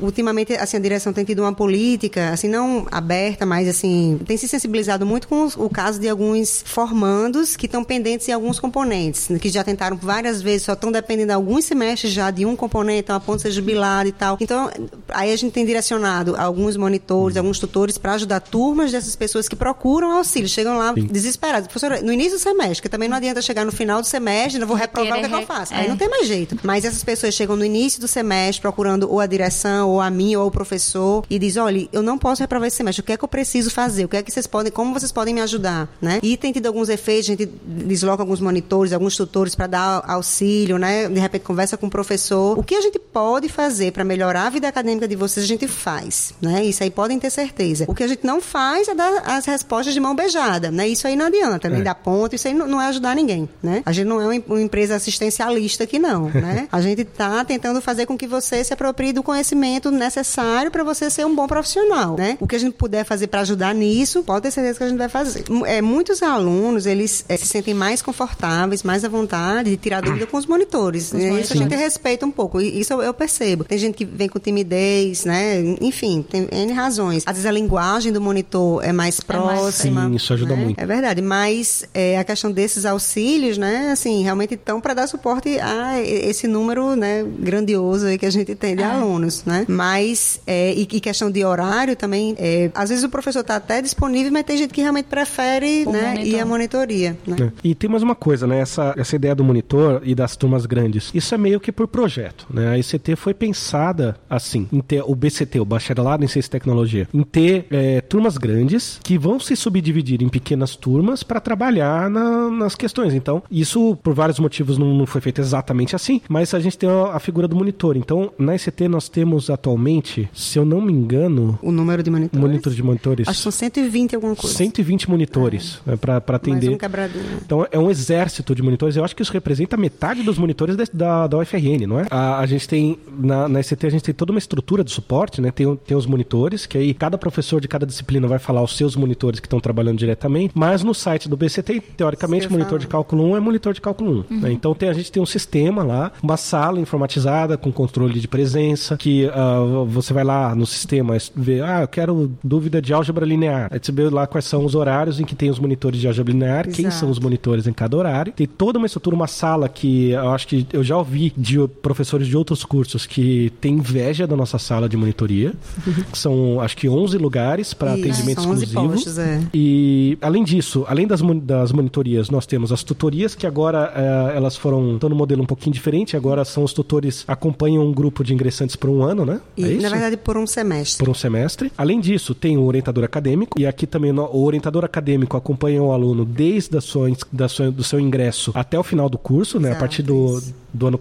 ultimamente, 0.02 0.54
assim, 0.54 0.78
a 0.78 0.80
direção 0.80 1.14
tem 1.14 1.24
tido 1.24 1.42
uma 1.42 1.54
política, 1.54 2.30
assim, 2.30 2.48
não 2.48 2.88
aberta, 2.92 3.46
mas 3.46 3.68
assim, 3.68 4.20
tem 4.26 4.38
se 4.38 4.48
sensibilizado 4.48 5.06
muito 5.06 5.28
com 5.28 5.46
o 5.58 5.70
caso 5.70 6.00
de 6.00 6.10
alguns 6.10 6.64
formandos 6.66 7.56
que 7.56 7.66
estão 7.66 7.84
pendentes 7.84 8.28
em 8.28 8.32
alguns 8.32 8.60
componentes, 8.60 9.28
que 9.40 9.50
já 9.50 9.64
tentaram 9.64 9.98
várias 9.98 10.42
vezes, 10.42 10.64
só 10.64 10.74
estão 10.74 10.92
dependendo 10.92 11.28
de 11.28 11.34
alguns 11.34 11.66
semestres 11.78 12.12
já 12.12 12.32
de 12.32 12.46
um 12.46 12.56
componente, 12.56 13.00
então 13.00 13.16
a 13.16 13.20
ponto 13.20 13.38
de 13.38 13.44
ser 13.44 13.52
jubilado 13.52 14.10
e 14.10 14.12
tal. 14.12 14.38
Então, 14.42 14.70
aí 15.10 15.32
a 15.32 15.36
gente 15.36 15.52
tem 15.52 15.66
direcionado 15.66 16.36
alguns 16.36 16.76
monitores, 16.76 17.38
alguns 17.38 17.60
tutores 17.60 17.98
para 17.98 18.14
ajudar 18.14 18.40
turmas 18.40 18.92
dessas 18.92 19.16
pessoas 19.16 19.48
que 19.48 19.56
procuram 19.56 20.12
auxílio, 20.12 20.50
chegam 20.50 20.78
lá 20.78 20.94
Sim. 20.94 21.06
desesperados. 21.06 21.68
Professora, 21.68 22.02
no 22.02 22.12
início 22.12 22.38
do 22.38 22.42
semestre, 22.42 22.82
que 22.82 22.90
também 22.90 23.08
não 23.08 23.18
adianta 23.18 23.42
chegar 23.42 23.64
no 23.64 23.72
final 23.72 24.02
do 24.02 24.08
semestre, 24.08 24.60
não 24.60 24.68
vou 24.68 24.76
reprovar 24.76 25.18
o 25.18 25.22
que, 25.22 25.26
é 25.26 25.30
que 25.30 25.36
eu 25.36 25.46
faço. 25.46 25.74
É. 25.74 25.82
Aí 25.82 25.88
não 25.88 25.98
tem 25.98 26.10
mais 26.10 26.28
jeito. 26.28 26.58
Mas 26.64 26.84
essas 26.84 27.04
pessoas 27.04 27.34
chegam 27.34 27.56
no 27.56 27.64
início 27.64 28.02
do 28.02 28.08
semestre 28.08 28.62
procurando 28.62 29.12
ou 29.12 29.20
a 29.20 29.26
direção, 29.26 29.90
ou 29.90 30.02
a 30.02 30.10
mim, 30.10 30.36
ou 30.36 30.48
o 30.48 30.52
professor, 30.52 31.24
e 31.30 31.38
diz: 31.38 31.58
olha, 31.58 31.88
eu 31.92 32.02
não 32.02 32.18
posso 32.18 32.42
reprovar 32.42 32.68
esse 32.68 32.78
semestre, 32.78 33.02
o 33.02 33.04
que 33.04 33.14
é 33.14 33.18
que 33.18 33.24
eu 33.24 33.30
preciso 33.30 33.70
fazer? 33.70 34.06
O 34.06 34.10
que 34.10 34.18
é 34.18 34.24
que 34.24 34.32
vocês 34.32 34.48
podem, 34.48 34.72
como 34.72 34.94
vocês 34.94 35.12
podem 35.12 35.34
me 35.34 35.42
ajudar? 35.42 35.88
Né? 36.02 36.20
E 36.24 36.36
tem 36.38 36.52
tido 36.52 36.66
alguns 36.68 36.90
efeitos, 36.90 37.30
a 37.30 37.34
gente 37.34 37.46
desloca 37.66 38.24
alguns 38.24 38.40
monitores, 38.40 38.94
alguns 38.94 39.16
tutores 39.16 39.56
para 39.56 39.68
dar 39.68 40.04
auxílio, 40.08 40.78
né? 40.78 41.08
De 41.08 41.20
repente 41.20 41.44
conversa 41.44 41.67
com 41.76 41.88
o 41.88 41.90
professor. 41.90 42.58
O 42.58 42.64
que 42.64 42.76
a 42.76 42.82
gente 42.82 43.00
pode 43.00 43.50
fazer 43.50 43.92
para 43.92 44.04
melhorar 44.04 44.46
a 44.46 44.50
vida 44.50 44.68
acadêmica 44.68 45.08
de 45.08 45.16
vocês, 45.16 45.44
a 45.44 45.48
gente 45.48 45.68
faz, 45.68 46.34
né? 46.42 46.64
Isso 46.64 46.84
aí 46.84 46.92
podem 46.92 47.20
ter 47.20 47.30
certeza. 47.30 47.86
O 47.88 47.96
que 47.96 48.04
a 48.04 48.08
gente 48.08 48.26
não 48.26 48.40
faz 48.40 48.88
é 48.88 48.94
dar 48.94 49.24
as 49.26 49.46
respostas 49.46 49.94
de 49.94 50.00
mão 50.00 50.16
beijada, 50.16 50.70
né? 50.72 50.88
Isso 50.88 51.08
aí 51.08 51.16
não 51.16 51.26
adianta, 51.26 51.68
nem 51.68 51.82
é. 51.82 51.84
dar 51.84 51.96
ponto, 51.96 52.36
isso 52.36 52.48
aí 52.48 52.54
não, 52.54 52.82
é 52.82 52.88
ajudar 52.88 53.16
ninguém, 53.16 53.50
né? 53.62 53.82
A 53.86 53.92
gente 53.92 54.08
não 54.08 54.22
é 54.22 54.42
uma 54.48 54.62
empresa 54.62 54.96
assistencialista 54.96 55.84
aqui 55.84 55.98
não, 55.98 56.30
né? 56.30 56.68
A 56.72 56.80
gente 56.82 57.02
está 57.02 57.44
tentando 57.44 57.82
fazer 57.82 58.06
com 58.06 58.18
que 58.18 58.28
você 58.28 58.64
se 58.64 58.74
aproprie 58.74 59.12
do 59.12 59.24
conhecimento 59.24 59.90
necessário 59.90 60.70
para 60.70 60.84
você 60.84 61.10
ser 61.10 61.26
um 61.26 61.36
bom 61.36 61.48
profissional, 61.48 62.16
né? 62.16 62.38
O 62.40 62.48
que 62.48 62.56
a 62.56 62.60
gente 62.60 62.76
puder 62.76 63.04
fazer 63.04 63.28
para 63.28 63.42
ajudar 63.42 63.74
nisso, 63.74 64.24
pode 64.24 64.44
ter 64.44 64.52
certeza 64.52 64.78
que 64.78 64.84
a 64.84 64.90
gente 64.90 64.98
vai 64.98 65.10
fazer. 65.10 65.44
É, 65.66 65.82
muitos 65.82 66.22
alunos, 66.22 66.86
eles 66.86 67.26
é, 67.28 67.36
se 67.36 67.48
sentem 67.48 67.74
mais 67.74 68.02
confortáveis, 68.02 68.84
mais 68.84 69.04
à 69.04 69.10
vontade 69.10 69.72
de 69.72 69.78
tirar 69.78 70.02
dúvida 70.02 70.28
com 70.28 70.38
os 70.38 70.46
monitores. 70.46 71.12
Né? 71.12 71.42
Isso 71.42 71.54
a 71.54 71.57
gente 71.58 71.76
respeita 71.76 72.26
um 72.26 72.32
pouco, 72.32 72.62
isso 72.62 72.94
eu, 72.94 73.02
eu 73.02 73.14
percebo. 73.14 73.64
Tem 73.64 73.78
gente 73.78 73.96
que 73.96 74.06
vem 74.06 74.28
com 74.28 74.40
timidez, 74.40 75.26
né? 75.26 75.60
Enfim, 75.82 76.24
tem 76.28 76.48
N 76.52 76.74
razões. 76.74 77.24
Às 77.26 77.34
vezes 77.34 77.46
a 77.46 77.52
linguagem 77.52 78.12
do 78.12 78.22
monitor 78.22 78.84
é 78.84 78.92
mais 78.92 79.20
próxima. 79.20 80.08
Sim, 80.08 80.16
isso 80.16 80.34
ajuda 80.34 80.56
né? 80.56 80.64
muito. 80.64 80.80
É 80.80 80.86
verdade, 80.86 81.22
mas 81.22 81.88
é, 81.94 82.18
a 82.18 82.24
questão 82.24 82.52
desses 82.52 82.86
auxílios, 82.86 83.58
né? 83.58 83.92
Assim, 83.92 84.24
realmente 84.24 84.54
estão 84.54 84.80
para 84.82 84.94
dar 84.94 85.08
suporte 85.08 85.60
a 85.60 86.02
esse 86.02 86.48
número, 86.48 86.96
né? 86.96 87.26
Grandioso 87.40 88.08
aí 88.08 88.18
que 88.18 88.26
a 88.26 88.30
gente 88.30 88.54
tem 88.56 88.76
de 88.76 88.84
é. 88.84 88.86
alunos, 88.86 89.44
né? 89.46 89.66
Mas, 89.68 90.40
é, 90.46 90.74
e, 90.74 90.82
e, 90.82 91.00
questão 91.00 91.32
de 91.32 91.44
horário 91.44 91.96
também, 91.96 92.36
é, 92.38 92.70
às 92.74 92.90
vezes 92.90 93.04
o 93.04 93.10
professor 93.10 93.42
está 93.42 93.56
até 93.56 93.82
disponível, 93.82 94.32
mas 94.32 94.44
tem 94.44 94.58
gente 94.58 94.74
que 94.74 94.82
realmente 94.82 95.06
prefere, 95.06 95.84
o 95.86 95.92
né? 95.92 96.10
Monitor. 96.10 96.28
Ir 96.28 96.40
à 96.40 96.46
monitoria, 96.46 97.18
né? 97.26 97.36
É. 97.40 97.52
E 97.64 97.76
tem 97.76 97.90
mais 97.90 98.04
uma 98.04 98.16
coisa, 98.16 98.46
né? 98.46 98.60
Essa, 98.60 98.94
essa 98.98 99.16
ideia 99.16 99.36
do 99.36 99.44
monitor 99.44 100.02
e 100.04 100.14
das 100.14 100.36
turmas 100.36 100.66
grandes, 100.66 101.10
isso 101.14 101.34
é 101.34 101.38
meio 101.38 101.47
que 101.60 101.72
por 101.72 101.88
projeto, 101.88 102.46
né? 102.50 102.70
A 102.70 102.78
ICT 102.78 103.16
foi 103.16 103.34
pensada 103.34 104.18
assim, 104.30 104.68
em 104.72 104.82
ter 104.82 105.02
o 105.06 105.16
BCT, 105.16 105.60
o 105.60 105.66
Bacharelado 105.66 106.24
em 106.24 106.28
Ciência 106.28 106.50
e 106.50 106.52
Tecnologia, 106.52 107.08
em 107.14 107.24
ter 107.24 107.66
é, 107.72 108.02
turmas 108.02 108.38
grandes 108.38 109.00
que 109.04 109.18
vão 109.18 109.40
se 109.40 109.56
subdividir 109.56 110.22
em 110.22 110.30
pequenas 110.30 110.76
turmas 110.76 111.24
para 111.24 111.40
trabalhar 111.40 112.10
na, 112.10 112.50
nas 112.50 112.76
questões. 112.76 113.14
Então, 113.14 113.44
isso 113.50 113.98
por 114.04 114.14
vários 114.14 114.40
motivos 114.40 114.78
não, 114.78 114.94
não, 114.94 115.06
foi 115.06 115.22
feito 115.22 115.42
exatamente 115.42 115.96
assim, 115.96 116.22
mas 116.28 116.54
a 116.54 116.60
gente 116.60 116.78
tem 116.78 116.90
a, 116.90 117.20
figura 117.20 117.48
do 117.48 117.56
monitor. 117.56 117.98
Então, 117.98 118.32
na 118.38 118.56
ICT 118.56 118.88
nós 118.88 119.10
temos 119.10 119.50
atualmente, 119.50 120.30
se 120.34 120.58
eu 120.58 120.66
não 120.66 120.82
me 120.82 120.94
engano, 120.94 121.58
o 121.62 121.72
número 121.72 122.04
de 122.04 122.10
monitores. 122.10 122.42
Monitores 122.42 122.76
de 122.76 122.84
monitores. 122.84 123.28
Acho 123.28 123.40
que 123.40 123.44
são 123.44 123.52
120 123.52 124.16
alguma 124.16 124.36
coisa. 124.36 124.56
120 124.56 125.10
monitores 125.10 125.80
né, 125.86 125.96
para 125.96 126.18
atender. 126.18 126.70
Mais 126.70 127.14
um 127.16 127.42
então, 127.44 127.68
é 127.72 127.80
um 127.80 127.90
exército 127.90 128.56
de 128.56 128.62
monitores. 128.62 128.96
Eu 128.96 129.04
acho 129.04 129.16
que 129.16 129.22
isso 129.22 129.34
representa 129.34 129.78
metade 129.78 130.24
dos 130.24 130.38
monitores 130.38 130.76
da, 130.76 130.86
da 130.94 131.37
UFRN, 131.38 131.86
não 131.88 132.00
é? 132.00 132.08
A, 132.10 132.40
a 132.40 132.46
gente 132.46 132.68
tem 132.68 132.98
na, 133.18 133.48
na 133.48 133.60
a 133.60 133.90
gente 133.90 134.04
tem 134.04 134.14
toda 134.14 134.32
uma 134.32 134.40
estrutura 134.40 134.84
de 134.84 134.92
suporte, 134.92 135.42
né? 135.42 135.52
Tem, 135.52 135.76
tem 135.76 135.98
os 135.98 136.06
monitores, 136.06 136.66
que 136.66 136.78
aí 136.78 136.94
cada 136.94 137.18
professor 137.18 137.60
de 137.60 137.68
cada 137.68 137.86
disciplina 137.86 138.28
vai 138.28 138.40
falar 138.40 138.62
os 138.62 138.78
seus 138.78 138.96
monitores 138.96 139.40
que 139.40 139.48
estão 139.48 139.60
trabalhando 139.60 139.98
diretamente, 139.98 140.54
mas 140.56 140.84
no 140.84 140.94
site 140.94 141.28
do 141.28 141.36
BCT, 141.36 141.82
teoricamente, 141.98 142.50
monitor 142.50 142.80
de 142.80 142.88
cálculo 142.88 143.32
1 143.32 143.38
é 143.38 143.40
monitor 143.40 143.74
de 143.74 143.82
cálculo 143.82 144.26
1. 144.30 144.34
Uhum. 144.34 144.42
Né? 144.42 144.52
Então 144.52 144.74
tem, 144.74 144.90
a 144.90 144.94
gente 144.94 145.12
tem 145.12 145.22
um 145.22 145.26
sistema 145.26 145.84
lá, 145.84 146.12
uma 146.22 146.38
sala 146.38 146.80
informatizada 146.80 147.58
com 147.58 147.72
controle 147.72 148.20
de 148.20 148.28
presença, 148.28 148.98
que 148.98 149.26
uh, 149.26 149.86
você 149.86 150.14
vai 150.14 150.24
lá 150.24 150.56
no 150.56 150.66
sistema 150.66 151.18
ver, 151.36 151.64
ah, 151.64 151.82
eu 151.82 151.88
quero 151.88 152.32
dúvida 152.44 152.82
de 152.82 152.94
álgebra 152.94 153.26
linear. 153.26 153.70
Aí 153.72 153.80
você 153.82 153.92
vê 153.92 154.10
lá 154.10 154.28
quais 154.28 154.46
são 154.46 154.66
os 154.66 154.76
horários 154.76 155.20
em 155.20 155.26
que 155.26 155.36
tem 155.36 155.50
os 155.50 155.60
monitores 155.60 156.00
de 156.00 156.08
álgebra 156.08 156.34
linear, 156.34 156.68
Exato. 156.68 156.82
quem 156.82 156.92
são 156.92 157.10
os 157.10 157.20
monitores 157.20 157.68
em 157.68 157.74
cada 157.74 157.98
horário. 157.98 158.34
Tem 158.34 158.48
toda 158.48 158.78
uma 158.78 158.86
estrutura, 158.86 159.16
uma 159.16 159.28
sala 159.28 159.68
que 159.68 160.12
eu 160.12 160.30
acho 160.32 160.48
que 160.48 160.68
eu 160.72 160.84
já 160.84 160.98
ouvi 160.98 161.27
de 161.36 161.68
professores 161.82 162.28
de 162.28 162.38
outros 162.38 162.64
cursos 162.64 163.06
que 163.06 163.52
tem 163.62 163.76
inveja 163.76 164.28
da 164.28 164.36
nossa 164.36 164.58
sala 164.58 164.88
de 164.88 164.98
monitoria. 164.98 165.54
são, 166.14 166.60
acho 166.62 166.78
que 166.78 166.88
11 166.88 167.18
lugares 167.18 167.74
para 167.74 167.94
atendimento 167.94 168.40
exclusivo. 168.40 168.90
Postos, 168.90 169.18
é. 169.18 169.42
E 169.54 170.18
além 170.22 170.44
disso, 170.44 170.86
além 170.88 171.08
das, 171.08 171.22
das 171.42 171.72
monitorias, 171.72 172.30
nós 172.30 172.46
temos 172.46 172.72
as 172.72 172.84
tutorias 172.84 173.36
que 173.36 173.46
agora 173.46 173.92
uh, 173.96 174.38
elas 174.38 174.56
foram 174.56 174.96
estão 174.96 175.10
no 175.10 175.16
modelo 175.16 175.42
um 175.42 175.46
pouquinho 175.46 175.74
diferente. 175.74 176.16
Agora 176.16 176.44
são 176.46 176.64
os 176.64 176.74
tutores 176.74 177.24
acompanham 177.28 177.86
um 177.86 177.92
grupo 177.92 178.24
de 178.24 178.34
ingressantes 178.34 178.76
por 178.76 178.90
um 178.90 179.04
ano, 179.04 179.26
né? 179.26 179.42
E, 179.56 179.64
é 179.64 179.82
na 179.82 179.90
verdade 179.90 180.18
por 180.18 180.38
um 180.38 180.48
semestre. 180.48 181.04
Por 181.04 181.10
um 181.10 181.14
semestre. 181.14 181.72
Além 181.78 182.00
disso, 182.00 182.34
tem 182.34 182.58
o 182.58 182.64
orientador 182.64 183.04
acadêmico 183.04 183.60
e 183.60 183.66
aqui 183.66 183.88
também 183.88 184.12
o 184.12 184.44
orientador 184.44 184.86
acadêmico 184.86 185.38
acompanha 185.38 185.82
o 185.82 185.92
aluno 185.92 186.26
desde 186.26 186.78
a 186.78 186.82
sua, 186.82 187.12
da 187.32 187.48
sua, 187.48 187.72
do 187.72 187.84
seu 187.84 188.00
ingresso 188.00 188.52
até 188.54 188.78
o 188.78 188.84
final 188.84 189.10
do 189.10 189.18
curso, 189.18 189.60
né? 189.60 189.70
Exato, 189.70 189.78
a 189.78 189.80
partir 189.80 190.04
do, 190.04 190.42
do 190.78 190.88
ano, 190.88 191.00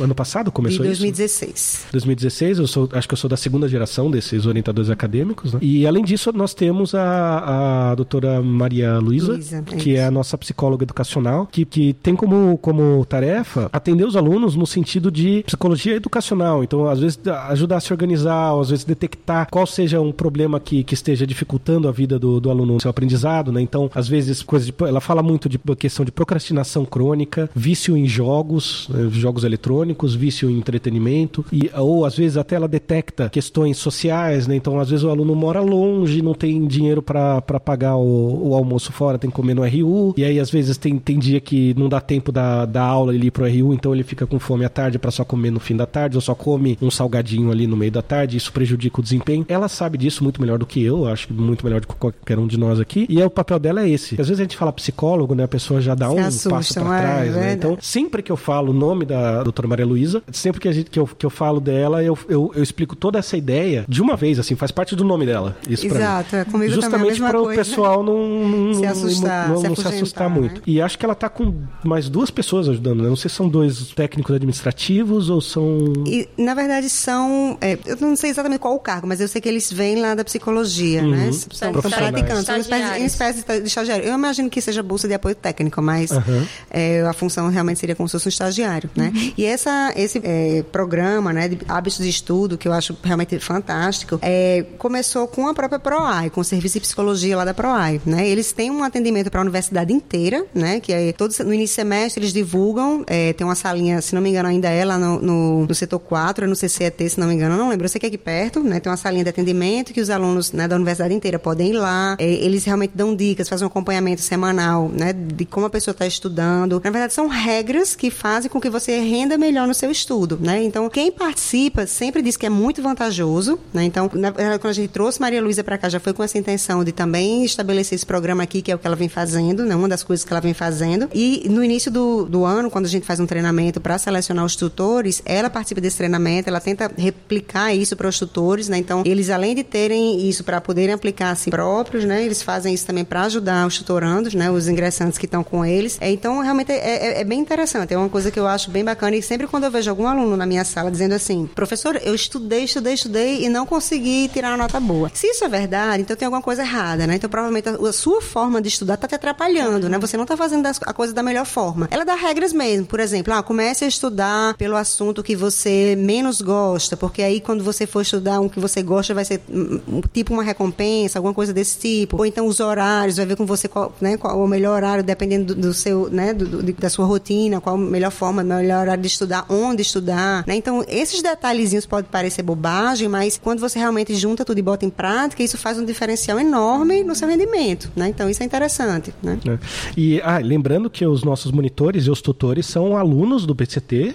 ano 0.00 0.14
passado, 0.14 0.50
começou 0.50 0.80
de 0.80 0.88
2016. 0.88 1.54
isso? 1.54 1.86
2016. 1.92 2.58
eu 2.58 2.66
sou, 2.66 2.88
acho 2.92 3.06
que 3.06 3.14
eu 3.14 3.18
sou 3.18 3.28
da 3.28 3.36
segunda 3.36 3.68
geração 3.68 4.10
desses 4.10 4.46
orientadores 4.46 4.90
acadêmicos, 4.90 5.52
né? 5.52 5.60
E 5.62 5.86
além 5.86 6.04
disso, 6.04 6.32
nós 6.32 6.54
temos 6.54 6.94
a, 6.94 7.90
a 7.90 7.94
doutora 7.94 8.42
Maria 8.42 8.98
Luísa, 8.98 9.38
que 9.78 9.96
é, 9.96 10.00
é 10.00 10.04
a 10.04 10.10
nossa 10.10 10.36
psicóloga 10.38 10.84
educacional, 10.84 11.46
que, 11.46 11.64
que 11.64 11.92
tem 11.92 12.16
como, 12.16 12.58
como 12.58 13.04
tarefa 13.04 13.68
atender 13.72 14.04
os 14.04 14.16
alunos 14.16 14.56
no 14.56 14.66
sentido 14.66 15.10
de 15.10 15.42
psicologia 15.46 15.94
educacional. 15.94 16.64
Então, 16.64 16.88
às 16.88 17.00
vezes, 17.00 17.18
ajudar 17.48 17.76
a 17.76 17.80
se 17.80 17.92
organizar, 17.92 18.54
ou 18.54 18.60
às 18.60 18.70
vezes 18.70 18.84
detectar 18.84 19.48
qual 19.50 19.66
seja 19.66 20.00
um 20.00 20.12
problema 20.12 20.58
que, 20.58 20.82
que 20.82 20.94
esteja 20.94 21.26
dificultando 21.26 21.88
a 21.88 21.92
vida 21.92 22.18
do, 22.18 22.40
do 22.40 22.50
aluno 22.50 22.74
no 22.74 22.80
seu 22.80 22.90
aprendizado, 22.90 23.52
né? 23.52 23.60
Então, 23.60 23.90
às 23.94 24.08
vezes, 24.08 24.42
coisas 24.42 24.66
de, 24.66 24.74
ela 24.80 25.00
fala 25.00 25.22
muito 25.22 25.48
de 25.48 25.58
questão 25.76 26.04
de 26.04 26.12
procrastinação 26.12 26.84
crônica, 26.84 27.50
vício 27.54 27.96
em 27.96 28.06
jogos, 28.06 28.88
né? 28.88 29.06
Jogos 29.18 29.44
eletrônicos, 29.44 30.14
vício 30.14 30.50
em 30.50 30.58
entretenimento, 30.58 31.44
e, 31.52 31.70
ou 31.74 32.04
às 32.04 32.16
vezes 32.16 32.36
até 32.36 32.56
ela 32.56 32.68
detecta 32.68 33.28
questões 33.28 33.78
sociais, 33.78 34.46
né? 34.46 34.56
Então, 34.56 34.78
às 34.78 34.90
vezes 34.90 35.04
o 35.04 35.10
aluno 35.10 35.34
mora 35.34 35.60
longe, 35.60 36.22
não 36.22 36.34
tem 36.34 36.66
dinheiro 36.66 37.02
para 37.02 37.40
pagar 37.40 37.96
o, 37.96 38.48
o, 38.48 38.54
almoço 38.54 38.92
fora, 38.92 39.18
tem 39.18 39.30
que 39.30 39.36
comer 39.36 39.54
no 39.54 39.62
RU, 39.62 40.14
e 40.16 40.24
aí 40.24 40.38
às 40.38 40.50
vezes 40.50 40.76
tem, 40.76 40.98
tem 40.98 41.18
dia 41.18 41.40
que 41.40 41.74
não 41.76 41.88
dá 41.88 42.00
tempo 42.00 42.30
da, 42.30 42.64
da 42.66 42.82
aula 42.82 43.14
ele 43.14 43.26
ir 43.26 43.30
pro 43.30 43.44
RU, 43.44 43.74
então 43.74 43.94
ele 43.94 44.02
fica 44.02 44.26
com 44.26 44.38
fome 44.38 44.64
à 44.64 44.68
tarde 44.68 44.98
para 44.98 45.10
só 45.10 45.24
comer 45.24 45.50
no 45.50 45.60
fim 45.60 45.76
da 45.76 45.86
tarde, 45.86 46.16
ou 46.16 46.20
só 46.20 46.34
come 46.34 46.78
um 46.80 46.90
salgadinho 46.90 47.50
ali 47.50 47.66
no 47.66 47.76
meio 47.76 47.92
da 47.92 48.02
tarde, 48.02 48.36
isso 48.36 48.52
prejudica 48.52 49.00
o 49.00 49.02
desempenho. 49.02 49.44
Ela 49.48 49.68
sabe 49.68 49.98
disso 49.98 50.22
muito 50.22 50.40
melhor 50.40 50.58
do 50.58 50.66
que 50.66 50.82
eu, 50.82 51.06
acho 51.06 51.28
que 51.28 51.32
muito 51.32 51.64
melhor 51.64 51.80
do 51.80 51.86
que 51.86 51.94
qualquer 51.94 52.38
um 52.38 52.46
de 52.46 52.58
nós 52.58 52.80
aqui, 52.80 53.06
e 53.08 53.20
é, 53.20 53.26
o 53.26 53.30
papel 53.30 53.58
dela 53.58 53.82
é 53.82 53.88
esse. 53.88 54.20
Às 54.20 54.28
vezes 54.28 54.40
a 54.40 54.44
gente 54.44 54.56
fala 54.56 54.72
psicólogo, 54.72 55.34
né? 55.34 55.44
A 55.44 55.48
pessoa 55.48 55.80
já 55.80 55.94
dá 55.94 56.08
Se 56.08 56.14
um 56.14 56.18
assustam, 56.18 56.52
passo 56.52 56.74
para 56.74 56.98
é, 56.98 57.00
trás, 57.00 57.34
né? 57.34 57.52
Então, 57.52 57.78
sempre 57.80 58.22
que 58.22 58.32
eu 58.32 58.36
falo 58.36 58.72
o 58.72 58.74
nome 58.90 59.04
da 59.04 59.42
doutora 59.42 59.68
Maria 59.68 59.86
Luísa, 59.86 60.22
sempre 60.32 60.60
que, 60.60 60.68
a 60.68 60.72
gente, 60.72 60.90
que, 60.90 60.98
eu, 60.98 61.06
que 61.06 61.24
eu 61.24 61.30
falo 61.30 61.60
dela, 61.60 62.02
eu, 62.02 62.18
eu, 62.28 62.52
eu 62.54 62.62
explico 62.62 62.96
toda 62.96 63.18
essa 63.18 63.36
ideia 63.36 63.84
de 63.88 64.02
uma 64.02 64.16
vez, 64.16 64.38
assim, 64.38 64.56
faz 64.56 64.70
parte 64.70 64.96
do 64.96 65.04
nome 65.04 65.24
dela. 65.24 65.56
Isso 65.68 65.86
Exato, 65.86 66.36
é 66.36 66.44
comigo 66.44 66.72
Justamente 66.72 67.20
para 67.20 67.40
o 67.40 67.48
pessoal 67.48 68.02
não, 68.02 68.48
não, 68.48 68.74
se 68.78 68.86
assustar, 68.86 69.48
não, 69.48 69.62
não 69.62 69.76
se, 69.76 69.82
se 69.82 69.88
assustar 69.88 70.28
né? 70.28 70.40
muito. 70.40 70.62
E 70.66 70.80
acho 70.80 70.98
que 70.98 71.04
ela 71.04 71.14
tá 71.14 71.28
com 71.28 71.54
mais 71.84 72.08
duas 72.08 72.30
pessoas 72.30 72.68
ajudando, 72.68 73.02
né? 73.02 73.08
Não 73.08 73.16
sei 73.16 73.30
se 73.30 73.36
são 73.36 73.48
dois 73.48 73.92
técnicos 73.94 74.34
administrativos 74.34 75.30
ou 75.30 75.40
são. 75.40 75.92
E, 76.06 76.28
na 76.36 76.54
verdade, 76.54 76.88
são. 76.88 77.56
É, 77.60 77.78
eu 77.86 77.96
não 78.00 78.16
sei 78.16 78.30
exatamente 78.30 78.60
qual 78.60 78.74
o 78.74 78.80
cargo, 78.80 79.06
mas 79.06 79.20
eu 79.20 79.28
sei 79.28 79.40
que 79.40 79.48
eles 79.48 79.72
vêm 79.72 80.00
lá 80.00 80.14
da 80.14 80.24
psicologia, 80.24 81.02
uhum. 81.02 81.10
né? 81.10 81.30
São 81.32 81.72
praticantes, 81.72 82.46
são 82.46 82.56
espécie, 82.56 83.04
espécie 83.04 83.44
de 83.60 83.68
estagiário. 83.68 84.04
Eu 84.04 84.14
imagino 84.14 84.50
que 84.50 84.60
seja 84.60 84.82
bolsa 84.82 85.06
de 85.06 85.14
apoio 85.14 85.34
técnico, 85.34 85.80
mas 85.80 86.10
uhum. 86.10 86.46
é, 86.70 87.02
a 87.02 87.12
função 87.12 87.48
realmente 87.48 87.78
seria 87.78 87.94
como 87.94 88.08
se 88.08 88.12
fosse 88.12 88.28
um 88.28 88.30
estagiário, 88.30 88.79
né? 88.94 89.12
Uhum. 89.14 89.32
E 89.36 89.44
essa, 89.44 89.92
esse 89.96 90.20
é, 90.22 90.62
programa, 90.70 91.32
né, 91.32 91.48
de 91.48 91.58
hábitos 91.68 91.98
de 91.98 92.08
estudo, 92.08 92.56
que 92.56 92.68
eu 92.68 92.72
acho 92.72 92.96
realmente 93.02 93.38
fantástico, 93.38 94.18
é, 94.22 94.64
começou 94.78 95.26
com 95.26 95.48
a 95.48 95.54
própria 95.54 95.78
PROAI, 95.78 96.30
com 96.30 96.40
o 96.40 96.44
serviço 96.44 96.74
de 96.74 96.80
psicologia 96.80 97.36
lá 97.36 97.44
da 97.44 97.54
PROAI, 97.54 98.00
né? 98.04 98.28
Eles 98.28 98.52
têm 98.52 98.70
um 98.70 98.82
atendimento 98.82 99.30
para 99.30 99.40
a 99.40 99.42
universidade 99.42 99.92
inteira, 99.92 100.44
né? 100.54 100.80
Que 100.80 100.92
é 100.92 101.12
todo, 101.12 101.32
no 101.44 101.54
início 101.54 101.74
do 101.74 101.80
semestre 101.80 102.20
eles 102.20 102.32
divulgam, 102.32 103.04
é, 103.06 103.32
tem 103.32 103.46
uma 103.46 103.54
salinha, 103.54 104.00
se 104.00 104.14
não 104.14 104.22
me 104.22 104.30
engano 104.30 104.48
ainda 104.48 104.68
é 104.68 104.84
lá 104.84 104.98
no, 104.98 105.20
no, 105.20 105.66
no 105.66 105.74
setor 105.74 105.98
4, 105.98 106.44
é 106.44 106.48
no 106.48 106.56
CCET, 106.56 107.08
se 107.08 107.20
não 107.20 107.26
me 107.26 107.34
engano, 107.34 107.56
não 107.56 107.68
lembro, 107.68 107.84
eu 107.84 107.88
sei 107.88 107.98
que 107.98 108.06
é 108.06 108.08
aqui 108.08 108.18
perto, 108.18 108.60
né? 108.60 108.80
Tem 108.80 108.90
uma 108.90 108.96
salinha 108.96 109.24
de 109.24 109.30
atendimento 109.30 109.92
que 109.92 110.00
os 110.00 110.10
alunos 110.10 110.52
né, 110.52 110.66
da 110.68 110.76
universidade 110.76 111.14
inteira 111.14 111.38
podem 111.38 111.70
ir 111.70 111.72
lá, 111.72 112.16
é, 112.18 112.24
eles 112.24 112.64
realmente 112.64 112.92
dão 112.94 113.14
dicas, 113.14 113.48
fazem 113.48 113.64
um 113.64 113.68
acompanhamento 113.68 114.22
semanal, 114.22 114.88
né? 114.88 115.12
De 115.12 115.44
como 115.44 115.66
a 115.66 115.70
pessoa 115.70 115.92
está 115.92 116.06
estudando. 116.06 116.80
Na 116.82 116.90
verdade, 116.90 117.12
são 117.12 117.28
regras 117.28 117.94
que 117.94 118.10
fazem 118.10 118.50
com 118.50 118.60
que 118.60 118.69
você 118.70 118.98
renda 118.98 119.36
melhor 119.36 119.66
no 119.66 119.74
seu 119.74 119.90
estudo, 119.90 120.38
né? 120.40 120.62
Então, 120.62 120.88
quem 120.88 121.10
participa 121.10 121.86
sempre 121.86 122.22
diz 122.22 122.36
que 122.36 122.46
é 122.46 122.50
muito 122.50 122.82
vantajoso, 122.82 123.58
né? 123.72 123.84
Então, 123.84 124.10
na, 124.14 124.32
quando 124.32 124.66
a 124.66 124.72
gente 124.72 124.88
trouxe 124.88 125.20
Maria 125.20 125.42
Luísa 125.42 125.62
para 125.64 125.78
cá, 125.78 125.88
já 125.88 126.00
foi 126.00 126.12
com 126.12 126.22
essa 126.22 126.38
intenção 126.38 126.84
de 126.84 126.92
também 126.92 127.44
estabelecer 127.44 127.96
esse 127.96 128.06
programa 128.06 128.42
aqui, 128.42 128.62
que 128.62 128.70
é 128.70 128.74
o 128.74 128.78
que 128.78 128.86
ela 128.86 128.96
vem 128.96 129.08
fazendo, 129.08 129.64
né? 129.64 129.74
Uma 129.74 129.88
das 129.88 130.02
coisas 130.02 130.24
que 130.24 130.32
ela 130.32 130.40
vem 130.40 130.54
fazendo. 130.54 131.08
E 131.14 131.46
no 131.48 131.64
início 131.64 131.90
do, 131.90 132.24
do 132.24 132.44
ano, 132.44 132.70
quando 132.70 132.86
a 132.86 132.88
gente 132.88 133.06
faz 133.06 133.20
um 133.20 133.26
treinamento 133.26 133.80
para 133.80 133.98
selecionar 133.98 134.44
os 134.44 134.56
tutores, 134.56 135.22
ela 135.24 135.48
participa 135.48 135.80
desse 135.80 135.96
treinamento, 135.96 136.48
ela 136.48 136.60
tenta 136.60 136.90
replicar 136.96 137.74
isso 137.74 137.96
para 137.96 138.08
os 138.08 138.18
tutores, 138.18 138.68
né? 138.68 138.78
Então, 138.78 139.02
eles 139.04 139.30
além 139.30 139.54
de 139.54 139.64
terem 139.64 140.28
isso 140.28 140.44
para 140.44 140.60
poderem 140.60 140.94
aplicar 140.94 141.30
a 141.30 141.34
si 141.34 141.50
próprios, 141.50 142.04
né? 142.04 142.24
Eles 142.24 142.42
fazem 142.42 142.74
isso 142.74 142.86
também 142.86 143.04
para 143.04 143.22
ajudar 143.22 143.66
os 143.66 143.78
tutorandos, 143.78 144.34
né? 144.34 144.50
Os 144.50 144.68
ingressantes 144.68 145.18
que 145.18 145.26
estão 145.26 145.42
com 145.42 145.64
eles. 145.64 145.98
É, 146.00 146.10
então, 146.10 146.40
realmente 146.40 146.72
é, 146.72 146.76
é, 146.76 147.20
é, 147.20 147.24
bem 147.24 147.40
interessante. 147.40 147.94
É 147.94 147.98
uma 147.98 148.08
coisa 148.08 148.30
que 148.30 148.38
eu 148.38 148.46
acho 148.46 148.59
bem 148.68 148.84
bacana. 148.84 149.16
E 149.16 149.22
sempre 149.22 149.46
quando 149.46 149.64
eu 149.64 149.70
vejo 149.70 149.88
algum 149.88 150.06
aluno 150.06 150.36
na 150.36 150.44
minha 150.44 150.64
sala 150.64 150.90
dizendo 150.90 151.14
assim, 151.14 151.48
professor, 151.54 152.00
eu 152.02 152.14
estudei, 152.14 152.64
estudei, 152.64 152.94
estudei 152.94 153.44
e 153.44 153.48
não 153.48 153.64
consegui 153.64 154.28
tirar 154.28 154.48
uma 154.50 154.56
nota 154.56 154.80
boa. 154.80 155.10
Se 155.14 155.28
isso 155.28 155.44
é 155.44 155.48
verdade, 155.48 156.02
então 156.02 156.16
tem 156.16 156.26
alguma 156.26 156.42
coisa 156.42 156.62
errada, 156.62 157.06
né? 157.06 157.14
Então, 157.14 157.30
provavelmente 157.30 157.68
a, 157.68 157.92
sua 157.92 158.20
forma 158.20 158.60
de 158.60 158.68
estudar 158.68 158.94
está 158.94 159.06
te 159.06 159.14
atrapalhando, 159.14 159.88
né? 159.88 159.98
Você 159.98 160.16
não 160.16 160.24
está 160.24 160.36
fazendo 160.36 160.66
a 160.66 160.92
coisa 160.92 161.12
da 161.12 161.22
melhor 161.22 161.46
forma. 161.46 161.88
Ela 161.90 162.04
dá 162.04 162.14
regras 162.14 162.52
mesmo. 162.52 162.86
Por 162.86 162.98
exemplo, 163.00 163.32
ah, 163.32 163.42
comece 163.42 163.84
a 163.84 163.88
estudar 163.88 164.54
pelo 164.54 164.76
assunto 164.76 165.22
que 165.22 165.36
você 165.36 165.94
menos 165.96 166.40
gosta, 166.40 166.96
porque 166.96 167.22
aí 167.22 167.40
quando 167.40 167.62
você 167.62 167.86
for 167.86 168.02
estudar 168.02 168.40
um 168.40 168.48
que 168.48 168.58
você 168.58 168.82
gosta, 168.82 169.14
vai 169.14 169.24
ser 169.24 169.40
um, 169.48 170.00
tipo 170.12 170.32
uma 170.32 170.42
recompensa, 170.42 171.18
alguma 171.18 171.34
coisa 171.34 171.52
desse 171.52 171.78
tipo. 171.78 172.16
Ou 172.16 172.26
então 172.26 172.46
os 172.46 172.60
horários, 172.60 173.16
vai 173.16 173.26
ver 173.26 173.36
com 173.36 173.46
você 173.46 173.68
qual, 173.68 173.94
né, 174.00 174.16
qual 174.16 174.42
o 174.42 174.48
melhor 174.48 174.76
horário, 174.76 175.02
dependendo 175.02 175.54
do, 175.54 175.68
do 175.68 175.74
seu, 175.74 176.08
né, 176.10 176.32
do, 176.32 176.46
do, 176.46 176.72
da 176.72 176.88
sua 176.88 177.06
rotina, 177.06 177.60
qual 177.60 177.76
a 177.76 177.78
melhor 177.78 178.10
forma, 178.10 178.42
melhor 178.56 178.82
horário 178.82 179.02
de 179.02 179.08
estudar, 179.08 179.44
onde 179.48 179.82
estudar, 179.82 180.44
né? 180.46 180.54
Então, 180.54 180.84
esses 180.88 181.22
detalhezinhos 181.22 181.86
podem 181.86 182.10
parecer 182.10 182.42
bobagem, 182.42 183.08
mas 183.08 183.38
quando 183.38 183.60
você 183.60 183.78
realmente 183.78 184.14
junta 184.14 184.44
tudo 184.44 184.58
e 184.58 184.62
bota 184.62 184.84
em 184.84 184.90
prática, 184.90 185.42
isso 185.42 185.58
faz 185.58 185.78
um 185.78 185.84
diferencial 185.84 186.38
enorme 186.38 187.02
no 187.02 187.14
seu 187.14 187.28
rendimento, 187.28 187.90
né? 187.94 188.08
Então, 188.08 188.28
isso 188.28 188.42
é 188.42 188.46
interessante, 188.46 189.14
né? 189.22 189.38
É. 189.46 189.58
E, 189.96 190.20
ah, 190.22 190.38
lembrando 190.38 190.90
que 190.90 191.06
os 191.06 191.22
nossos 191.22 191.52
monitores 191.52 192.06
e 192.06 192.10
os 192.10 192.20
tutores 192.20 192.66
são 192.66 192.96
alunos 192.96 193.46
do 193.46 193.54
PCT? 193.54 194.14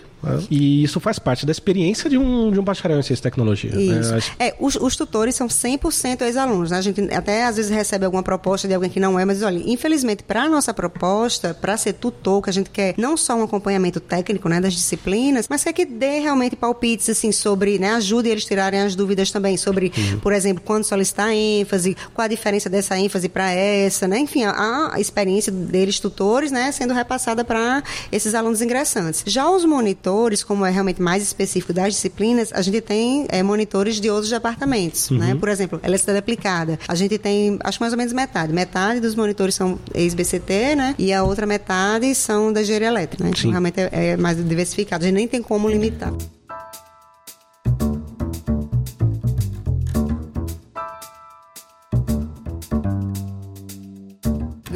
E 0.50 0.84
isso 0.84 1.00
faz 1.00 1.20
parte 1.20 1.46
da 1.46 1.52
experiência 1.52 2.10
de 2.10 2.18
um, 2.18 2.52
de 2.52 2.60
um 2.60 2.64
bacharel 2.64 3.00
em 3.00 3.04
ciência 3.04 3.22
e 3.22 3.24
tecnologia. 3.24 3.72
Né? 3.72 3.82
Isso. 3.82 4.12
Né? 4.14 4.20
É, 4.40 4.56
os, 4.60 4.76
os, 4.76 4.96
tutores 4.96 5.36
são 5.36 5.48
100% 5.48 6.22
ex-alunos. 6.22 6.72
Né? 6.72 6.78
A 6.78 6.82
gente 6.82 7.02
até 7.14 7.46
às 7.46 7.58
vezes 7.58 7.72
recebe 7.72 8.06
alguma 8.06 8.24
proposta 8.24 8.68
de 8.68 8.74
alguém 8.74 8.90
que 8.90 9.00
não 9.00 9.20
é, 9.20 9.26
mas 9.26 9.44
olha, 9.44 9.62
infelizmente, 9.66 10.24
para 10.24 10.44
a 10.44 10.50
nossa 10.50 10.74
proposta, 10.74 11.54
para 11.54 11.78
ser 11.78 11.94
tutor, 11.94 12.42
que 12.42 12.50
a 12.50 12.54
gente 12.54 12.70
quer 12.70 12.96
não 12.98 13.16
só 13.16 13.36
um 13.36 13.44
acompanhamento 13.44 14.00
técnico 14.00 14.50
né, 14.50 14.60
das 14.60 14.74
disciplinas, 14.74 15.48
mas 15.50 15.64
quer 15.64 15.74
que 15.74 15.86
dê 15.86 16.20
realmente 16.20 16.56
palpites 16.56 17.10
assim, 17.10 17.32
sobre, 17.32 17.78
né, 17.78 17.92
ajude 17.92 18.30
eles 18.30 18.46
a 18.46 18.48
tirarem 18.48 18.82
as 18.82 18.96
dúvidas 18.96 19.32
também 19.32 19.58
sobre, 19.58 19.92
uhum. 19.96 20.20
por 20.20 20.34
exemplo, 20.34 20.64
quando 20.66 20.84
solicitar 20.84 21.32
ênfase, 21.32 21.96
qual 22.14 22.26
a 22.26 22.28
diferença 22.28 22.70
dessa 22.70 22.98
ênfase 22.98 23.30
para 23.30 23.52
essa, 23.52 24.08
né? 24.08 24.20
Enfim, 24.20 24.44
a, 24.44 24.92
a 24.94 25.00
experiência 25.00 25.52
deles 25.52 26.00
tutores, 26.00 26.52
né, 26.52 26.72
sendo 26.72 26.94
repassada 26.94 27.44
para 27.44 27.84
esses 28.12 28.34
alunos 28.34 28.62
ingressantes. 28.62 29.24
Já 29.26 29.50
os 29.50 29.66
monitores 29.66 30.15
monitores, 30.16 30.44
como 30.44 30.66
é 30.66 30.72
realmente 30.72 31.02
mais 31.02 31.22
específico 31.22 31.74
das 31.74 31.94
disciplinas, 31.94 32.52
a 32.54 32.62
gente 32.62 32.82
tem 32.82 33.26
é, 33.30 33.44
monitores 33.44 34.00
de 34.00 34.10
outros 34.10 34.30
departamentos, 34.30 35.12
uhum. 35.12 35.18
né? 35.18 35.36
Por 35.36 35.50
exemplo, 35.50 35.80
eletricidade 35.84 36.20
aplicada. 36.20 36.80
A 36.88 36.96
gente 36.96 37.18
tem, 37.18 37.58
acho 37.64 37.80
mais 37.80 37.94
ou 37.94 37.98
menos 37.98 38.14
metade. 38.14 38.54
Metade 38.54 39.00
dos 39.00 39.16
monitores 39.16 39.56
são 39.56 39.78
ex-BCT, 39.94 40.76
né? 40.76 40.96
E 40.98 41.12
a 41.14 41.24
outra 41.24 41.46
metade 41.46 42.16
são 42.16 42.52
da 42.52 42.62
engenharia 42.62 42.88
elétrica, 42.88 43.24
né? 43.24 43.32
Então, 43.36 43.52
realmente 43.52 43.80
é, 43.80 43.90
é 43.92 44.18
mais 44.18 44.38
diversificado. 44.38 45.04
A 45.04 45.08
gente 45.08 45.16
nem 45.16 45.28
tem 45.28 45.42
como 45.42 45.70
limitar. 45.70 46.14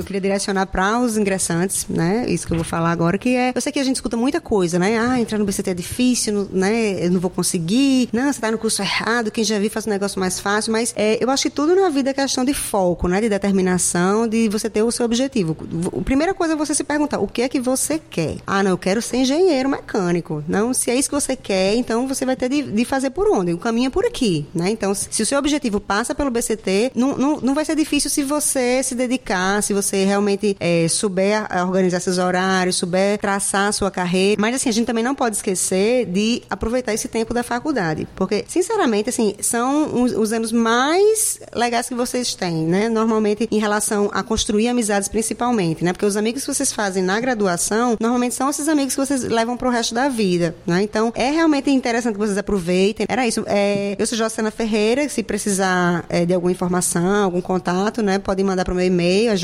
Queria 0.09 0.21
direcionar 0.21 0.65
para 0.65 0.99
os 0.99 1.17
ingressantes, 1.17 1.85
né? 1.87 2.25
Isso 2.27 2.47
que 2.47 2.53
eu 2.53 2.57
vou 2.57 2.65
falar 2.65 2.91
agora, 2.91 3.17
que 3.17 3.35
é. 3.35 3.51
Eu 3.53 3.61
sei 3.61 3.71
que 3.71 3.79
a 3.79 3.83
gente 3.83 3.97
escuta 3.97 4.17
muita 4.17 4.41
coisa, 4.41 4.79
né? 4.79 4.97
Ah, 4.97 5.19
entrar 5.19 5.37
no 5.37 5.45
BCT 5.45 5.69
é 5.69 5.73
difícil, 5.73 6.49
né? 6.51 7.05
Eu 7.05 7.11
não 7.11 7.19
vou 7.19 7.29
conseguir. 7.29 8.09
Não, 8.11 8.23
você 8.23 8.29
está 8.29 8.51
no 8.51 8.57
curso 8.57 8.81
errado. 8.81 9.29
Quem 9.29 9.43
já 9.43 9.59
viu 9.59 9.69
faz 9.69 9.85
um 9.85 9.91
negócio 9.91 10.19
mais 10.19 10.39
fácil. 10.39 10.71
Mas 10.71 10.93
é, 10.97 11.23
eu 11.23 11.29
acho 11.29 11.43
que 11.43 11.49
tudo 11.51 11.75
na 11.75 11.89
vida 11.89 12.09
é 12.09 12.13
questão 12.13 12.43
de 12.43 12.53
foco, 12.53 13.07
né? 13.07 13.21
De 13.21 13.29
determinação, 13.29 14.27
de 14.27 14.49
você 14.49 14.69
ter 14.69 14.81
o 14.81 14.91
seu 14.91 15.05
objetivo. 15.05 15.55
A 15.95 16.01
primeira 16.01 16.33
coisa 16.33 16.53
é 16.53 16.57
você 16.57 16.73
se 16.73 16.83
perguntar: 16.83 17.19
o 17.19 17.27
que 17.27 17.43
é 17.43 17.49
que 17.49 17.59
você 17.59 17.99
quer? 17.99 18.37
Ah, 18.47 18.63
não, 18.63 18.71
eu 18.71 18.77
quero 18.77 19.01
ser 19.01 19.17
engenheiro 19.17 19.69
mecânico. 19.69 20.43
Não, 20.47 20.73
se 20.73 20.89
é 20.89 20.95
isso 20.95 21.09
que 21.09 21.15
você 21.15 21.35
quer, 21.35 21.75
então 21.75 22.07
você 22.07 22.25
vai 22.25 22.35
ter 22.35 22.49
de, 22.49 22.63
de 22.63 22.85
fazer 22.85 23.11
por 23.11 23.29
onde? 23.29 23.53
O 23.53 23.59
caminho 23.59 23.87
é 23.87 23.91
por 23.91 24.05
aqui, 24.05 24.47
né? 24.55 24.71
Então, 24.71 24.93
se 24.95 25.21
o 25.21 25.25
seu 25.25 25.37
objetivo 25.37 25.79
passa 25.79 26.15
pelo 26.15 26.31
BCT, 26.31 26.93
não, 26.95 27.15
não, 27.15 27.39
não 27.41 27.53
vai 27.53 27.63
ser 27.63 27.75
difícil 27.75 28.09
se 28.09 28.23
você 28.23 28.81
se 28.81 28.95
dedicar, 28.95 29.61
se 29.61 29.71
você 29.71 29.98
você 29.99 30.05
realmente 30.05 30.55
é, 30.59 30.87
souber 30.87 31.47
organizar 31.65 31.99
seus 31.99 32.17
horários, 32.17 32.77
souber 32.77 33.17
traçar 33.17 33.67
a 33.67 33.71
sua 33.71 33.91
carreira. 33.91 34.39
Mas 34.39 34.55
assim, 34.55 34.69
a 34.69 34.71
gente 34.71 34.85
também 34.85 35.03
não 35.03 35.15
pode 35.15 35.35
esquecer 35.35 36.05
de 36.05 36.41
aproveitar 36.49 36.93
esse 36.93 37.07
tempo 37.07 37.33
da 37.33 37.43
faculdade. 37.43 38.07
Porque, 38.15 38.45
sinceramente, 38.47 39.09
assim, 39.09 39.35
são 39.41 40.03
os, 40.03 40.13
os 40.13 40.31
anos 40.31 40.51
mais 40.51 41.39
legais 41.53 41.87
que 41.87 41.95
vocês 41.95 42.33
têm, 42.35 42.65
né? 42.65 42.89
Normalmente 42.89 43.47
em 43.51 43.59
relação 43.59 44.09
a 44.13 44.23
construir 44.23 44.67
amizades 44.67 45.07
principalmente, 45.09 45.83
né? 45.83 45.91
Porque 45.93 46.05
os 46.05 46.15
amigos 46.15 46.43
que 46.45 46.53
vocês 46.53 46.71
fazem 46.71 47.03
na 47.03 47.19
graduação, 47.19 47.97
normalmente 47.99 48.35
são 48.35 48.49
esses 48.49 48.67
amigos 48.67 48.95
que 48.95 49.05
vocês 49.05 49.23
levam 49.23 49.57
pro 49.57 49.69
resto 49.69 49.93
da 49.93 50.07
vida, 50.07 50.55
né? 50.65 50.81
Então, 50.83 51.11
é 51.15 51.31
realmente 51.31 51.69
interessante 51.69 52.13
que 52.13 52.19
vocês 52.19 52.37
aproveitem. 52.37 53.05
Era 53.09 53.27
isso. 53.27 53.43
É, 53.47 53.95
eu 53.97 54.05
sou 54.05 54.17
Jocena 54.17 54.51
Ferreira, 54.51 55.07
se 55.09 55.23
precisar 55.23 56.05
é, 56.09 56.25
de 56.25 56.33
alguma 56.33 56.51
informação, 56.51 57.23
algum 57.23 57.41
contato, 57.41 58.01
né? 58.01 58.19
Podem 58.19 58.45
mandar 58.45 58.63
para 58.63 58.73
o 58.73 58.77
meu 58.77 58.85
e-mail, 58.85 59.31
é 59.31 59.35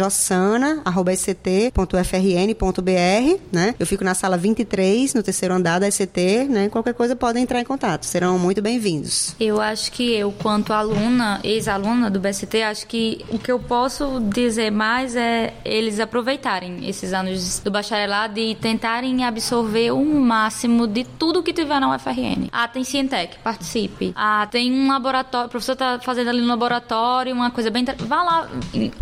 jossana.sct.frn.br, 0.45 3.39
né? 3.51 3.75
Eu 3.79 3.87
fico 3.87 4.03
na 4.03 4.13
sala 4.13 4.37
23, 4.37 5.13
no 5.13 5.23
terceiro 5.23 5.55
andar 5.55 5.79
da 5.79 5.89
SCT, 5.89 6.47
né? 6.49 6.69
Qualquer 6.69 6.93
coisa 6.93 7.15
podem 7.15 7.43
entrar 7.43 7.59
em 7.59 7.63
contato. 7.63 8.05
Serão 8.05 8.37
muito 8.37 8.61
bem-vindos. 8.61 9.35
Eu 9.39 9.59
acho 9.59 9.91
que 9.91 10.13
eu, 10.13 10.31
quanto 10.31 10.71
aluna, 10.71 11.39
ex-aluna 11.43 12.09
do 12.09 12.19
BST, 12.19 12.61
acho 12.61 12.87
que 12.87 13.25
o 13.29 13.39
que 13.39 13.51
eu 13.51 13.59
posso 13.59 14.19
dizer 14.19 14.71
mais 14.71 15.15
é 15.15 15.53
eles 15.63 15.99
aproveitarem 15.99 16.87
esses 16.87 17.13
anos 17.13 17.59
do 17.59 17.71
bacharelado 17.71 18.39
e 18.39 18.55
tentarem 18.55 19.23
absorver 19.23 19.91
o 19.91 20.05
máximo 20.05 20.87
de 20.87 21.03
tudo 21.03 21.41
que 21.41 21.53
tiver 21.53 21.79
na 21.79 21.95
UFRN. 21.95 22.49
Ah, 22.51 22.67
tem 22.67 22.83
Cientec, 22.83 23.37
participe. 23.39 24.13
Ah, 24.15 24.47
tem 24.51 24.71
um 24.71 24.89
laboratório, 24.89 25.47
o 25.47 25.49
professor 25.49 25.73
está 25.73 25.99
fazendo 25.99 26.29
ali 26.29 26.41
no 26.41 26.47
laboratório 26.47 27.33
uma 27.33 27.51
coisa 27.51 27.69
bem. 27.69 27.85
Vá 27.99 28.23
lá 28.23 28.49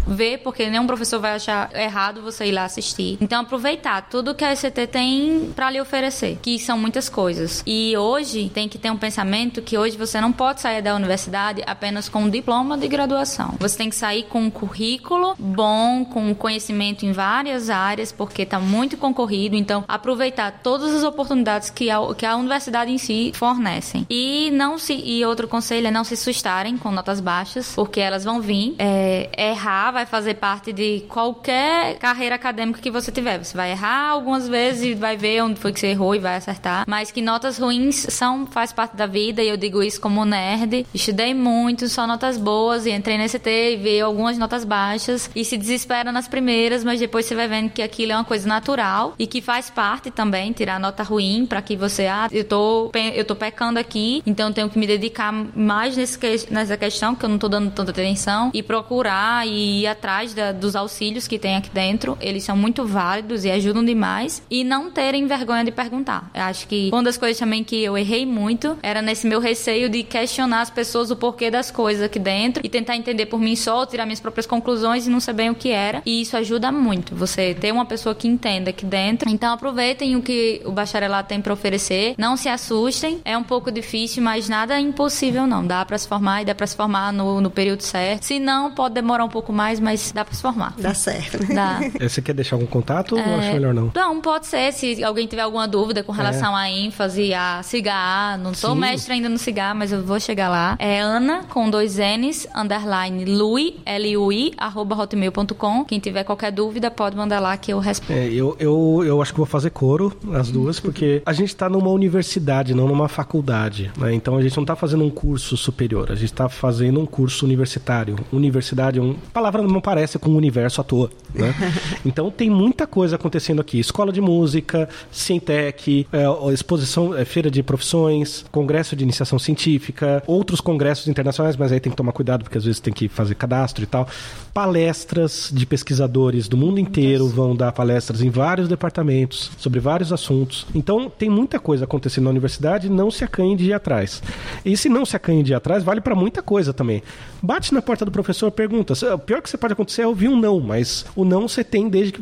ver, 0.08 0.40
porque 0.40 0.70
nenhum 0.70 0.88
professor 0.88 1.20
vai 1.20 1.33
achar 1.36 1.70
errado 1.76 2.22
você 2.22 2.46
ir 2.46 2.52
lá 2.52 2.66
assistir. 2.66 3.18
Então, 3.22 3.42
aproveitar 3.42 4.02
tudo 4.10 4.36
que 4.36 4.44
a 4.44 4.54
ECT 4.54 4.88
tem 4.88 5.52
para 5.56 5.70
lhe 5.72 5.80
oferecer, 5.80 6.38
que 6.42 6.58
são 6.60 6.78
muitas 6.78 7.10
coisas. 7.10 7.64
E 7.66 7.96
hoje 7.98 8.50
tem 8.50 8.68
que 8.68 8.78
ter 8.78 8.92
um 8.92 8.98
pensamento 8.98 9.62
que 9.62 9.78
hoje 9.78 9.98
você 9.98 10.20
não 10.20 10.32
pode 10.32 10.62
sair 10.62 10.82
da 10.82 10.96
universidade 10.96 11.64
apenas 11.66 12.10
com 12.10 12.24
um 12.24 12.30
diploma 12.30 12.78
de 12.78 12.88
graduação. 12.88 13.56
Você 13.60 13.78
tem 13.78 13.90
que 13.90 13.96
sair 13.96 14.24
com 14.24 14.44
um 14.44 14.50
currículo 14.50 15.36
bom, 15.38 16.06
com 16.06 16.34
conhecimento 16.34 17.06
em 17.06 17.12
várias 17.12 17.70
áreas, 17.70 18.12
porque 18.12 18.44
está 18.44 18.60
muito 18.60 18.98
concorrido. 18.98 19.56
Então, 19.56 19.84
aproveitar 19.88 20.60
todas 20.64 20.94
as 20.94 21.04
oportunidades 21.04 21.70
que 21.70 21.90
a, 21.90 22.00
que 22.16 22.26
a 22.26 22.36
universidade 22.36 22.92
em 22.92 22.98
si 22.98 23.32
fornecem. 23.34 24.06
E 24.10 24.52
não 24.52 24.78
se 24.78 24.94
e 24.94 25.26
outro 25.26 25.48
conselho 25.48 25.88
é 25.88 25.92
não 25.92 26.04
se 26.04 26.14
assustarem 26.14 26.78
com 26.78 26.92
notas 26.92 27.20
baixas, 27.20 27.74
porque 27.76 28.00
elas 28.00 28.24
vão 28.24 28.42
vir. 28.42 28.76
É, 28.78 29.30
errar 29.38 29.92
vai 29.92 30.06
fazer 30.06 30.36
parte 30.36 30.72
de 30.72 31.02
qualquer 31.14 32.00
carreira 32.00 32.34
acadêmica 32.34 32.82
que 32.82 32.90
você 32.90 33.12
tiver. 33.12 33.38
Você 33.38 33.56
vai 33.56 33.70
errar 33.70 34.10
algumas 34.10 34.50
vezes 34.50 34.84
e 34.84 34.94
vai 34.96 35.16
ver 35.16 35.44
onde 35.44 35.60
foi 35.60 35.72
que 35.72 35.80
você 35.80 35.88
errou 35.88 36.16
e 36.16 36.20
vai 36.20 36.36
acertar. 36.36 36.86
Mas 36.88 37.12
que 37.12 37.22
notas 37.22 37.60
ruins 37.60 38.08
são 38.10 38.48
faz 38.48 38.74
parte 38.74 38.98
da 38.98 39.06
vida 39.06 39.44
e 39.44 39.48
eu 39.48 39.56
digo 39.56 39.84
isso 39.84 40.02
como 40.02 40.26
nerd. 40.26 40.88
Estudei 40.92 41.36
muito, 41.36 41.88
só 41.88 42.08
notas 42.08 42.36
boas 42.36 42.88
e 42.88 42.92
entrei 42.92 43.20
nesse 43.20 43.38
T 43.38 43.74
e 43.74 43.78
veio 43.78 44.08
algumas 44.08 44.40
notas 44.40 44.66
baixas 44.66 45.30
e 45.36 45.46
se 45.46 45.56
desespera 45.56 46.12
nas 46.12 46.28
primeiras, 46.28 46.84
mas 46.84 47.00
depois 47.00 47.28
você 47.28 47.36
vai 47.36 47.48
vendo 47.48 47.70
que 47.70 47.84
aquilo 47.84 48.14
é 48.14 48.16
uma 48.16 48.26
coisa 48.26 48.48
natural 48.48 49.14
e 49.20 49.28
que 49.28 49.40
faz 49.40 49.70
parte 49.70 50.10
também 50.10 50.52
tirar 50.52 50.80
nota 50.80 51.04
ruim 51.04 51.46
para 51.46 51.62
que 51.62 51.76
você 51.76 52.08
ah, 52.08 52.28
eu 52.32 52.44
tô 52.44 52.92
eu 53.14 53.26
tô 53.26 53.36
pecando 53.36 53.78
aqui, 53.78 54.24
então 54.26 54.48
eu 54.48 54.54
tenho 54.54 54.70
que 54.70 54.80
me 54.80 54.88
dedicar 54.88 55.32
mais 55.32 55.96
nesse, 55.96 56.18
nessa 56.50 56.76
questão 56.76 57.14
que 57.14 57.24
eu 57.24 57.30
não 57.30 57.38
tô 57.38 57.48
dando 57.48 57.70
tanta 57.70 57.92
atenção 57.92 58.50
e 58.52 58.64
procurar 58.64 59.48
e 59.48 59.82
ir 59.82 59.88
atrás 59.88 60.34
da, 60.34 60.52
dos 60.52 60.76
auxílios 60.76 61.03
que 61.28 61.38
tem 61.38 61.56
aqui 61.56 61.70
dentro. 61.70 62.18
Eles 62.22 62.44
são 62.44 62.56
muito 62.56 62.86
válidos 62.86 63.44
e 63.44 63.52
ajudam 63.52 63.84
demais 63.84 64.42
e 64.50 64.64
não 64.64 64.90
terem 64.90 65.28
vergonha 65.28 65.64
de 65.64 65.72
perguntar. 65.72 66.32
Eu 66.34 66.44
acho 66.44 66.68
que 66.68 66.90
uma 66.94 67.04
das 67.04 67.18
coisas 67.18 67.38
também 67.38 67.64
que 67.64 67.84
eu 67.84 67.98
errei 67.98 68.26
muito 68.26 68.78
era 68.82 69.02
nesse 69.02 69.28
meu 69.28 69.40
receio 69.40 69.90
de 69.90 70.04
questionar 70.04 70.62
as 70.62 70.70
pessoas 70.70 71.12
o 71.12 71.16
porquê 71.16 71.52
das 71.52 71.70
coisas 71.70 72.04
aqui 72.04 72.20
dentro 72.20 72.62
e 72.66 72.70
tentar 72.70 72.96
entender 72.96 73.26
por 73.26 73.40
mim 73.40 73.56
só, 73.56 73.86
tirar 73.86 74.06
minhas 74.06 74.20
próprias 74.20 74.46
conclusões 74.46 75.06
e 75.06 75.10
não 75.10 75.20
saber 75.20 75.52
o 75.52 75.56
que 75.56 75.70
era. 75.70 76.02
E 76.06 76.22
isso 76.22 76.38
ajuda 76.38 76.72
muito, 76.72 77.16
você 77.16 77.54
ter 77.54 77.72
uma 77.72 77.86
pessoa 77.86 78.16
que 78.16 78.28
entenda 78.28 78.70
aqui 78.70 78.86
dentro. 78.86 79.30
Então 79.30 79.54
aproveitem 79.54 80.16
o 80.16 80.22
que 80.22 80.62
o 80.66 80.72
bacharelado 80.72 81.28
tem 81.28 81.42
para 81.42 81.54
oferecer. 81.54 82.16
Não 82.18 82.38
se 82.38 82.48
assustem, 82.48 83.20
é 83.26 83.38
um 83.38 83.44
pouco 83.44 83.72
difícil, 83.72 84.24
mas 84.24 84.48
nada 84.48 84.76
é 84.76 84.80
impossível 84.80 85.46
não. 85.46 85.66
Dá 85.66 85.84
para 85.86 85.98
se 85.98 86.08
formar 86.08 86.42
e 86.42 86.46
dá 86.46 86.56
para 86.56 86.68
se 86.68 86.76
formar 86.76 87.12
no, 87.12 87.42
no 87.42 87.50
período 87.50 87.82
certo. 87.82 88.24
Se 88.24 88.40
não, 88.40 88.72
pode 88.72 88.96
demorar 88.96 89.26
um 89.26 89.30
pouco 89.30 89.52
mais, 89.52 89.80
mas 89.80 90.12
dá 90.12 90.24
para 90.24 90.34
se 90.34 90.42
formar. 90.42 90.74
Dá 90.78 90.93
certo. 90.94 91.46
Dá. 91.54 91.80
É, 92.00 92.08
você 92.08 92.22
quer 92.22 92.34
deixar 92.34 92.56
algum 92.56 92.66
contato 92.66 93.18
é... 93.18 93.28
ou 93.28 93.36
acha 93.40 93.54
melhor 93.54 93.74
não? 93.74 93.92
Não, 93.94 94.22
pode 94.22 94.48
ser. 94.48 94.72
Se 94.72 95.04
alguém 95.04 95.28
tiver 95.28 95.42
alguma 95.42 95.68
dúvida 95.68 96.04
com 96.04 96.12
relação 96.12 96.58
é. 96.58 96.62
à 96.62 96.70
ênfase, 96.70 97.34
a 97.34 97.62
cigar, 97.64 98.38
não 98.38 98.54
sou 98.54 98.74
Sim. 98.74 98.80
mestre 98.80 99.14
ainda 99.14 99.30
no 99.30 99.38
cigar, 99.38 99.74
mas 99.74 99.92
eu 99.92 100.04
vou 100.04 100.20
chegar 100.20 100.50
lá. 100.50 100.76
É 100.80 101.00
Ana 101.00 101.44
com 101.50 101.70
dois 101.70 101.98
N's, 101.98 102.48
underline 102.56 103.26
Lui, 103.26 103.80
L-U-I, 103.86 104.54
arroba 104.58 104.96
hotmail 104.96 105.24
gmail.com. 105.32 105.86
Quem 105.86 106.00
tiver 106.00 106.24
qualquer 106.24 106.52
dúvida, 106.52 106.92
pode 106.92 107.16
mandar 107.16 107.40
lá 107.40 107.56
que 107.58 107.72
eu 107.72 107.80
respondo. 107.80 108.20
É, 108.20 108.28
eu, 108.28 108.56
eu, 108.60 109.04
eu 109.06 109.22
acho 109.22 109.32
que 109.32 109.38
vou 109.38 109.46
fazer 109.46 109.70
coro, 109.70 110.16
as 110.34 110.50
duas, 110.50 110.80
porque 110.82 111.22
a 111.26 111.34
gente 111.34 111.50
está 111.50 111.70
numa 111.70 111.90
universidade, 111.90 112.74
não 112.74 112.88
numa 112.88 113.08
faculdade. 113.08 113.92
Né? 113.98 114.14
Então 114.14 114.38
a 114.38 114.42
gente 114.42 114.56
não 114.56 114.64
está 114.64 114.76
fazendo 114.76 115.04
um 115.04 115.10
curso 115.10 115.56
superior, 115.56 116.12
a 116.12 116.16
gente 116.16 116.26
está 116.26 116.50
fazendo 116.50 117.00
um 117.00 117.06
curso 117.06 117.46
universitário. 117.46 118.18
Universidade, 118.32 119.00
um, 119.00 119.12
a 119.12 119.32
palavra 119.32 119.62
não 119.62 119.82
parece 119.82 120.20
com 120.20 120.30
o 120.30 120.36
universo 120.36 120.82
à 120.84 120.86
toa. 120.86 121.10
Né? 121.34 121.54
então 122.06 122.30
tem 122.30 122.50
muita 122.50 122.86
coisa 122.86 123.16
acontecendo 123.16 123.60
aqui. 123.60 123.80
Escola 123.80 124.12
de 124.12 124.22
música, 124.22 124.88
Cientec, 125.12 126.08
é, 126.12 126.54
exposição, 126.54 127.16
é, 127.16 127.26
feira 127.26 127.50
de 127.50 127.64
profissões, 127.64 128.46
congresso 128.52 128.96
de 128.96 129.04
iniciação 129.04 129.40
científica, 129.40 130.24
outros 130.28 130.62
congressos 130.62 131.08
internacionais, 131.08 131.58
mas 131.58 131.72
aí 131.72 131.80
tem 131.80 131.92
que 131.92 131.98
tomar 131.98 132.12
cuidado 132.12 132.44
porque 132.44 132.58
às 132.58 132.66
vezes 132.66 132.80
tem 132.80 132.94
que 132.94 133.08
fazer 133.08 133.36
cadastro 133.36 133.84
e 133.84 133.88
tal. 133.88 134.08
Palestras 134.54 135.50
de 135.52 135.66
pesquisadores 135.66 136.48
do 136.48 136.56
mundo 136.56 136.80
inteiro 136.80 137.28
vão 137.28 137.56
dar 137.56 137.72
palestras 137.72 138.22
em 138.22 138.30
vários 138.30 138.68
departamentos 138.68 139.52
sobre 139.58 139.80
vários 139.80 140.14
assuntos. 140.14 140.68
Então 140.76 141.10
tem 141.10 141.30
muita 141.30 141.60
coisa 141.60 141.86
acontecendo 141.86 142.26
na 142.26 142.30
universidade, 142.30 142.90
não 142.90 143.10
se 143.10 143.24
acanhe 143.24 143.56
de 143.56 143.66
ir 143.66 143.74
atrás. 143.74 144.22
E 144.64 144.78
se 144.78 144.90
não 144.90 145.06
se 145.06 145.16
acanhe 145.16 145.44
de 145.44 145.54
ir 145.54 145.56
atrás, 145.56 145.84
vale 145.84 146.02
para 146.02 146.16
muita 146.16 146.42
coisa 146.42 146.74
também. 146.74 147.02
Bate 147.42 147.74
na 147.74 147.82
porta 147.82 148.06
do 148.06 148.12
professor, 148.12 148.52
pergunta. 148.52 148.94
O 149.14 149.20
pior 149.20 149.42
que 149.42 149.50
você 149.50 149.58
pode 149.58 149.74
acontecer 149.74 150.04
é 150.04 150.08
ouvir 150.08 150.30
um 150.30 150.40
não, 150.40 150.60
mas 150.60 150.73
o 151.16 151.24
não 151.26 151.48
você 151.48 151.64
tem 151.64 151.90
desde 151.90 152.14
que 152.14 152.22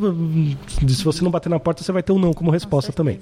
se 0.88 1.04
você 1.04 1.24
não 1.24 1.32
bater 1.32 1.50
na 1.50 1.60
porta, 1.60 1.84
você 1.84 1.92
vai 1.92 2.04
ter 2.04 2.12
um 2.12 2.20
não 2.20 2.34
como 2.34 2.52
resposta 2.52 2.92
também. 2.92 3.20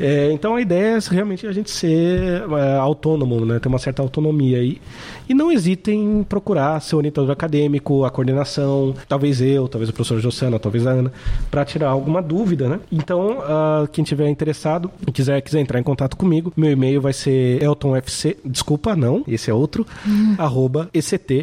É, 0.00 0.30
então 0.32 0.56
a 0.56 0.60
ideia 0.60 0.96
é 0.96 0.98
realmente 1.10 1.46
a 1.46 1.52
gente 1.52 1.70
ser 1.70 2.42
é, 2.42 2.76
autônomo, 2.76 3.44
né? 3.44 3.58
ter 3.58 3.68
uma 3.68 3.78
certa 3.78 4.02
autonomia 4.02 4.58
aí. 4.58 4.80
E 5.28 5.34
não 5.34 5.50
hesitem 5.50 6.20
em 6.20 6.22
procurar 6.22 6.80
seu 6.80 6.98
orientador 6.98 7.30
acadêmico, 7.30 8.04
a 8.04 8.10
coordenação, 8.10 8.94
talvez 9.08 9.40
eu, 9.40 9.68
talvez 9.68 9.90
o 9.90 9.92
professor 9.92 10.20
Jossana, 10.20 10.58
talvez 10.58 10.86
a 10.86 10.90
Ana, 10.90 11.12
para 11.50 11.64
tirar 11.64 11.88
alguma 11.88 12.22
dúvida, 12.22 12.68
né? 12.68 12.80
Então, 12.90 13.38
uh, 13.38 13.88
quem 13.92 14.04
tiver 14.04 14.28
interessado 14.28 14.90
e 15.06 15.12
quiser, 15.12 15.40
quiser 15.40 15.60
entrar 15.60 15.80
em 15.80 15.82
contato 15.82 16.16
comigo, 16.16 16.52
meu 16.56 16.70
e-mail 16.70 17.00
vai 17.00 17.12
ser 17.12 17.62
eltonfc, 17.62 18.36
desculpa, 18.44 18.94
não, 18.94 19.24
esse 19.26 19.50
é 19.50 19.54
outro, 19.54 19.86
hum. 20.06 20.34
arroba 20.38 20.88
ect.ufrn.br, 20.94 21.38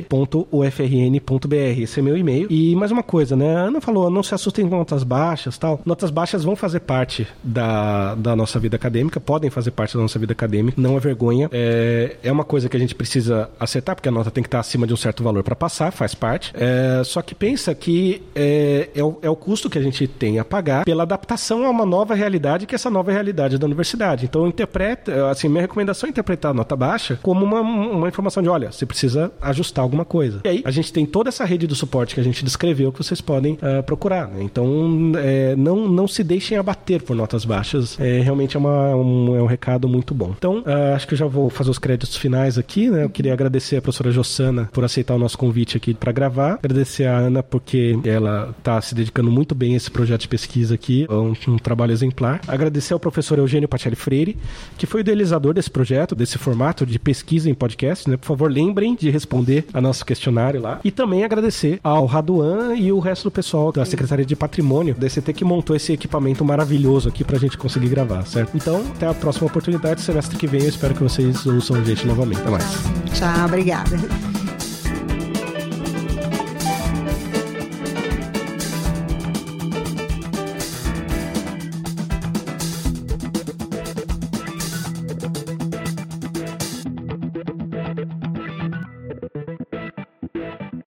esse 1.82 2.00
é 2.00 2.04
meu 2.04 2.18
e-mail. 2.18 2.48
E 2.50 2.76
mais 2.76 2.92
uma 2.92 3.04
coisa, 3.04 3.36
né? 3.36 3.56
A 3.56 3.62
Ana 3.62 3.82
falou, 3.82 4.10
não 4.10 4.24
se 4.24 4.34
assustem 4.34 4.68
com 4.68 4.78
notas 4.78 5.04
baixas 5.04 5.58
tal. 5.58 5.82
Notas 5.86 6.10
baixas 6.10 6.44
vão 6.44 6.56
fazer 6.56 6.82
parte 6.82 7.28
da, 7.44 8.16
da 8.16 8.36
nossa 8.36 8.60
vida 8.60 8.76
acadêmica, 8.76 9.20
podem 9.20 9.50
fazer 9.50 9.72
parte 9.72 9.96
da 9.96 10.02
nossa 10.02 10.18
vida 10.20 10.34
acadêmica, 10.34 10.80
não 10.80 10.98
é 10.98 11.00
vergonha. 11.00 11.50
É, 11.52 12.18
é 12.24 12.32
uma 12.32 12.44
coisa 12.44 12.70
que 12.70 12.78
a 12.78 12.80
gente 12.80 12.96
precisa 12.96 13.50
acertar, 13.74 13.96
porque 13.96 14.10
a 14.10 14.12
nota 14.12 14.30
tem 14.30 14.44
que 14.44 14.48
estar 14.48 14.60
acima 14.60 14.86
de 14.86 14.94
um 14.94 14.98
certo 14.98 15.24
valor 15.24 15.44
para 15.44 15.56
passar, 15.56 15.92
faz 15.92 16.14
parte. 16.14 16.54
É, 16.56 17.02
só 17.04 17.22
que 17.22 17.34
pensa 17.34 17.74
que 17.74 18.22
é, 18.36 18.90
é, 18.96 19.04
o, 19.04 19.18
é 19.22 19.30
o 19.30 19.36
custo 19.36 19.70
que 19.70 19.78
a 19.78 19.82
gente 19.82 20.08
tem 20.08 20.40
a 20.40 20.46
pagar 20.46 20.86
pela 20.86 21.04
adaptação 21.04 21.66
a 21.66 21.70
uma 21.70 21.86
nova 21.86 22.14
realidade, 22.14 22.66
que 22.66 22.76
é 22.76 22.78
essa 22.78 22.90
nova 22.90 23.12
realidade 23.12 23.58
da 23.58 23.66
universidade. 23.66 24.26
Então, 24.26 24.48
interpreta, 24.48 25.30
assim, 25.30 25.50
minha 25.50 25.62
recomendação 25.62 26.08
é 26.08 26.12
interpretar 26.12 26.52
a 26.52 26.54
nota 26.54 26.76
baixa 26.76 27.20
como 27.22 27.44
uma, 27.44 27.62
uma 27.62 28.08
informação 28.08 28.44
de, 28.44 28.50
olha, 28.50 28.72
você 28.72 28.86
precisa 28.86 29.32
ajustar 29.42 29.84
alguma 29.84 30.06
coisa. 30.06 30.42
E 30.44 30.48
aí, 30.48 30.62
a 30.66 30.72
gente 30.72 30.94
tem 30.94 31.06
toda 31.06 31.30
essa 31.30 31.46
rede 31.46 31.66
do 31.66 31.76
suporte 31.76 32.14
que 32.14 32.22
a 32.22 32.24
gente 32.24 32.44
descreveu 32.44 32.92
que 32.92 33.04
vocês 33.04 33.22
podem 33.22 33.54
uh, 33.54 33.82
procurar. 33.84 34.28
Né? 34.28 34.44
Então, 34.44 35.12
é, 35.18 35.56
não, 35.56 35.88
não 35.88 36.08
se 36.08 36.24
deixem 36.24 36.58
abater 36.58 37.02
por 37.02 37.16
notas 37.16 37.46
baixas. 37.46 38.00
É, 38.00 38.20
realmente 38.20 38.56
é, 38.56 38.60
uma, 38.60 38.96
um, 38.96 39.36
é 39.36 39.42
um 39.42 39.46
recado 39.46 39.88
muito 39.88 40.14
bom. 40.14 40.34
Então, 40.38 40.60
uh, 40.60 40.96
acho 40.96 41.08
que 41.08 41.14
eu 41.14 41.18
já 41.18 41.26
vou 41.26 41.50
fazer 41.50 41.70
os 41.70 41.80
créditos 41.80 42.16
finais 42.16 42.58
aqui, 42.58 42.90
né? 42.90 43.04
Eu 43.04 43.10
queria 43.10 43.34
agradecer 43.34 43.63
a 43.72 43.82
professora 43.82 44.12
Jossana 44.12 44.70
por 44.72 44.84
aceitar 44.84 45.16
o 45.16 45.20
nosso 45.20 45.38
convite 45.38 45.78
aqui 45.78 45.94
para 45.94 46.12
gravar. 46.12 46.54
Agradecer 46.54 47.06
a 47.06 47.18
Ana 47.18 47.42
porque 47.42 47.98
ela 48.04 48.54
está 48.58 48.80
se 48.82 48.94
dedicando 48.94 49.32
muito 49.32 49.56
bem 49.56 49.74
a 49.74 49.78
esse 49.78 49.90
projeto 49.90 50.22
de 50.22 50.28
pesquisa 50.28 50.76
aqui, 50.76 51.06
é 51.10 51.14
um, 51.14 51.34
um, 51.48 51.58
trabalho 51.58 51.92
exemplar. 51.92 52.42
Agradecer 52.48 52.94
ao 52.94 53.00
professor 53.00 53.38
Eugênio 53.38 53.68
Patelli 53.68 53.96
Freire, 53.96 54.38
que 54.78 54.86
foi 54.86 55.02
o 55.02 55.04
idealizador 55.04 55.54
desse 55.54 55.70
projeto, 55.70 56.16
desse 56.16 56.38
formato 56.38 56.86
de 56.86 57.00
pesquisa 57.00 57.50
em 57.50 57.54
podcast, 57.54 58.10
né? 58.10 58.18
Por 58.18 58.26
favor, 58.26 58.52
lembrem 58.52 58.96
de 58.96 59.10
responder 59.10 59.66
a 59.74 59.82
nosso 59.82 60.06
questionário 60.06 60.62
lá. 60.62 60.80
E 60.84 60.92
também 60.92 61.24
agradecer 61.24 61.80
ao 61.84 62.06
Raduan 62.06 62.76
e 62.76 62.92
o 62.92 63.00
resto 63.00 63.26
do 63.26 63.32
pessoal 63.32 63.72
da 63.72 63.86
Secretaria 63.86 64.26
de 64.26 64.36
Patrimônio 64.36 64.96
da 64.96 65.08
ECT 65.08 65.34
que 65.34 65.46
montou 65.46 65.76
esse 65.76 65.94
equipamento 65.94 66.44
maravilhoso 66.44 67.10
aqui 67.10 67.24
pra 67.24 67.38
gente 67.38 67.58
conseguir 67.58 67.90
gravar, 67.90 68.26
certo? 68.26 68.56
Então, 68.56 68.84
até 68.96 69.08
a 69.08 69.14
próxima 69.14 69.48
oportunidade, 69.48 70.02
semestre 70.02 70.38
que 70.38 70.48
vem, 70.48 70.62
eu 70.62 70.70
espero 70.70 70.94
que 70.94 71.04
vocês 71.04 71.46
ouçam 71.46 71.78
a 71.78 71.84
gente 71.84 72.06
novamente. 72.06 72.42
Até 72.42 72.50
mais. 72.50 72.66
Tchau, 73.14 73.48
obrigada. 73.54 74.43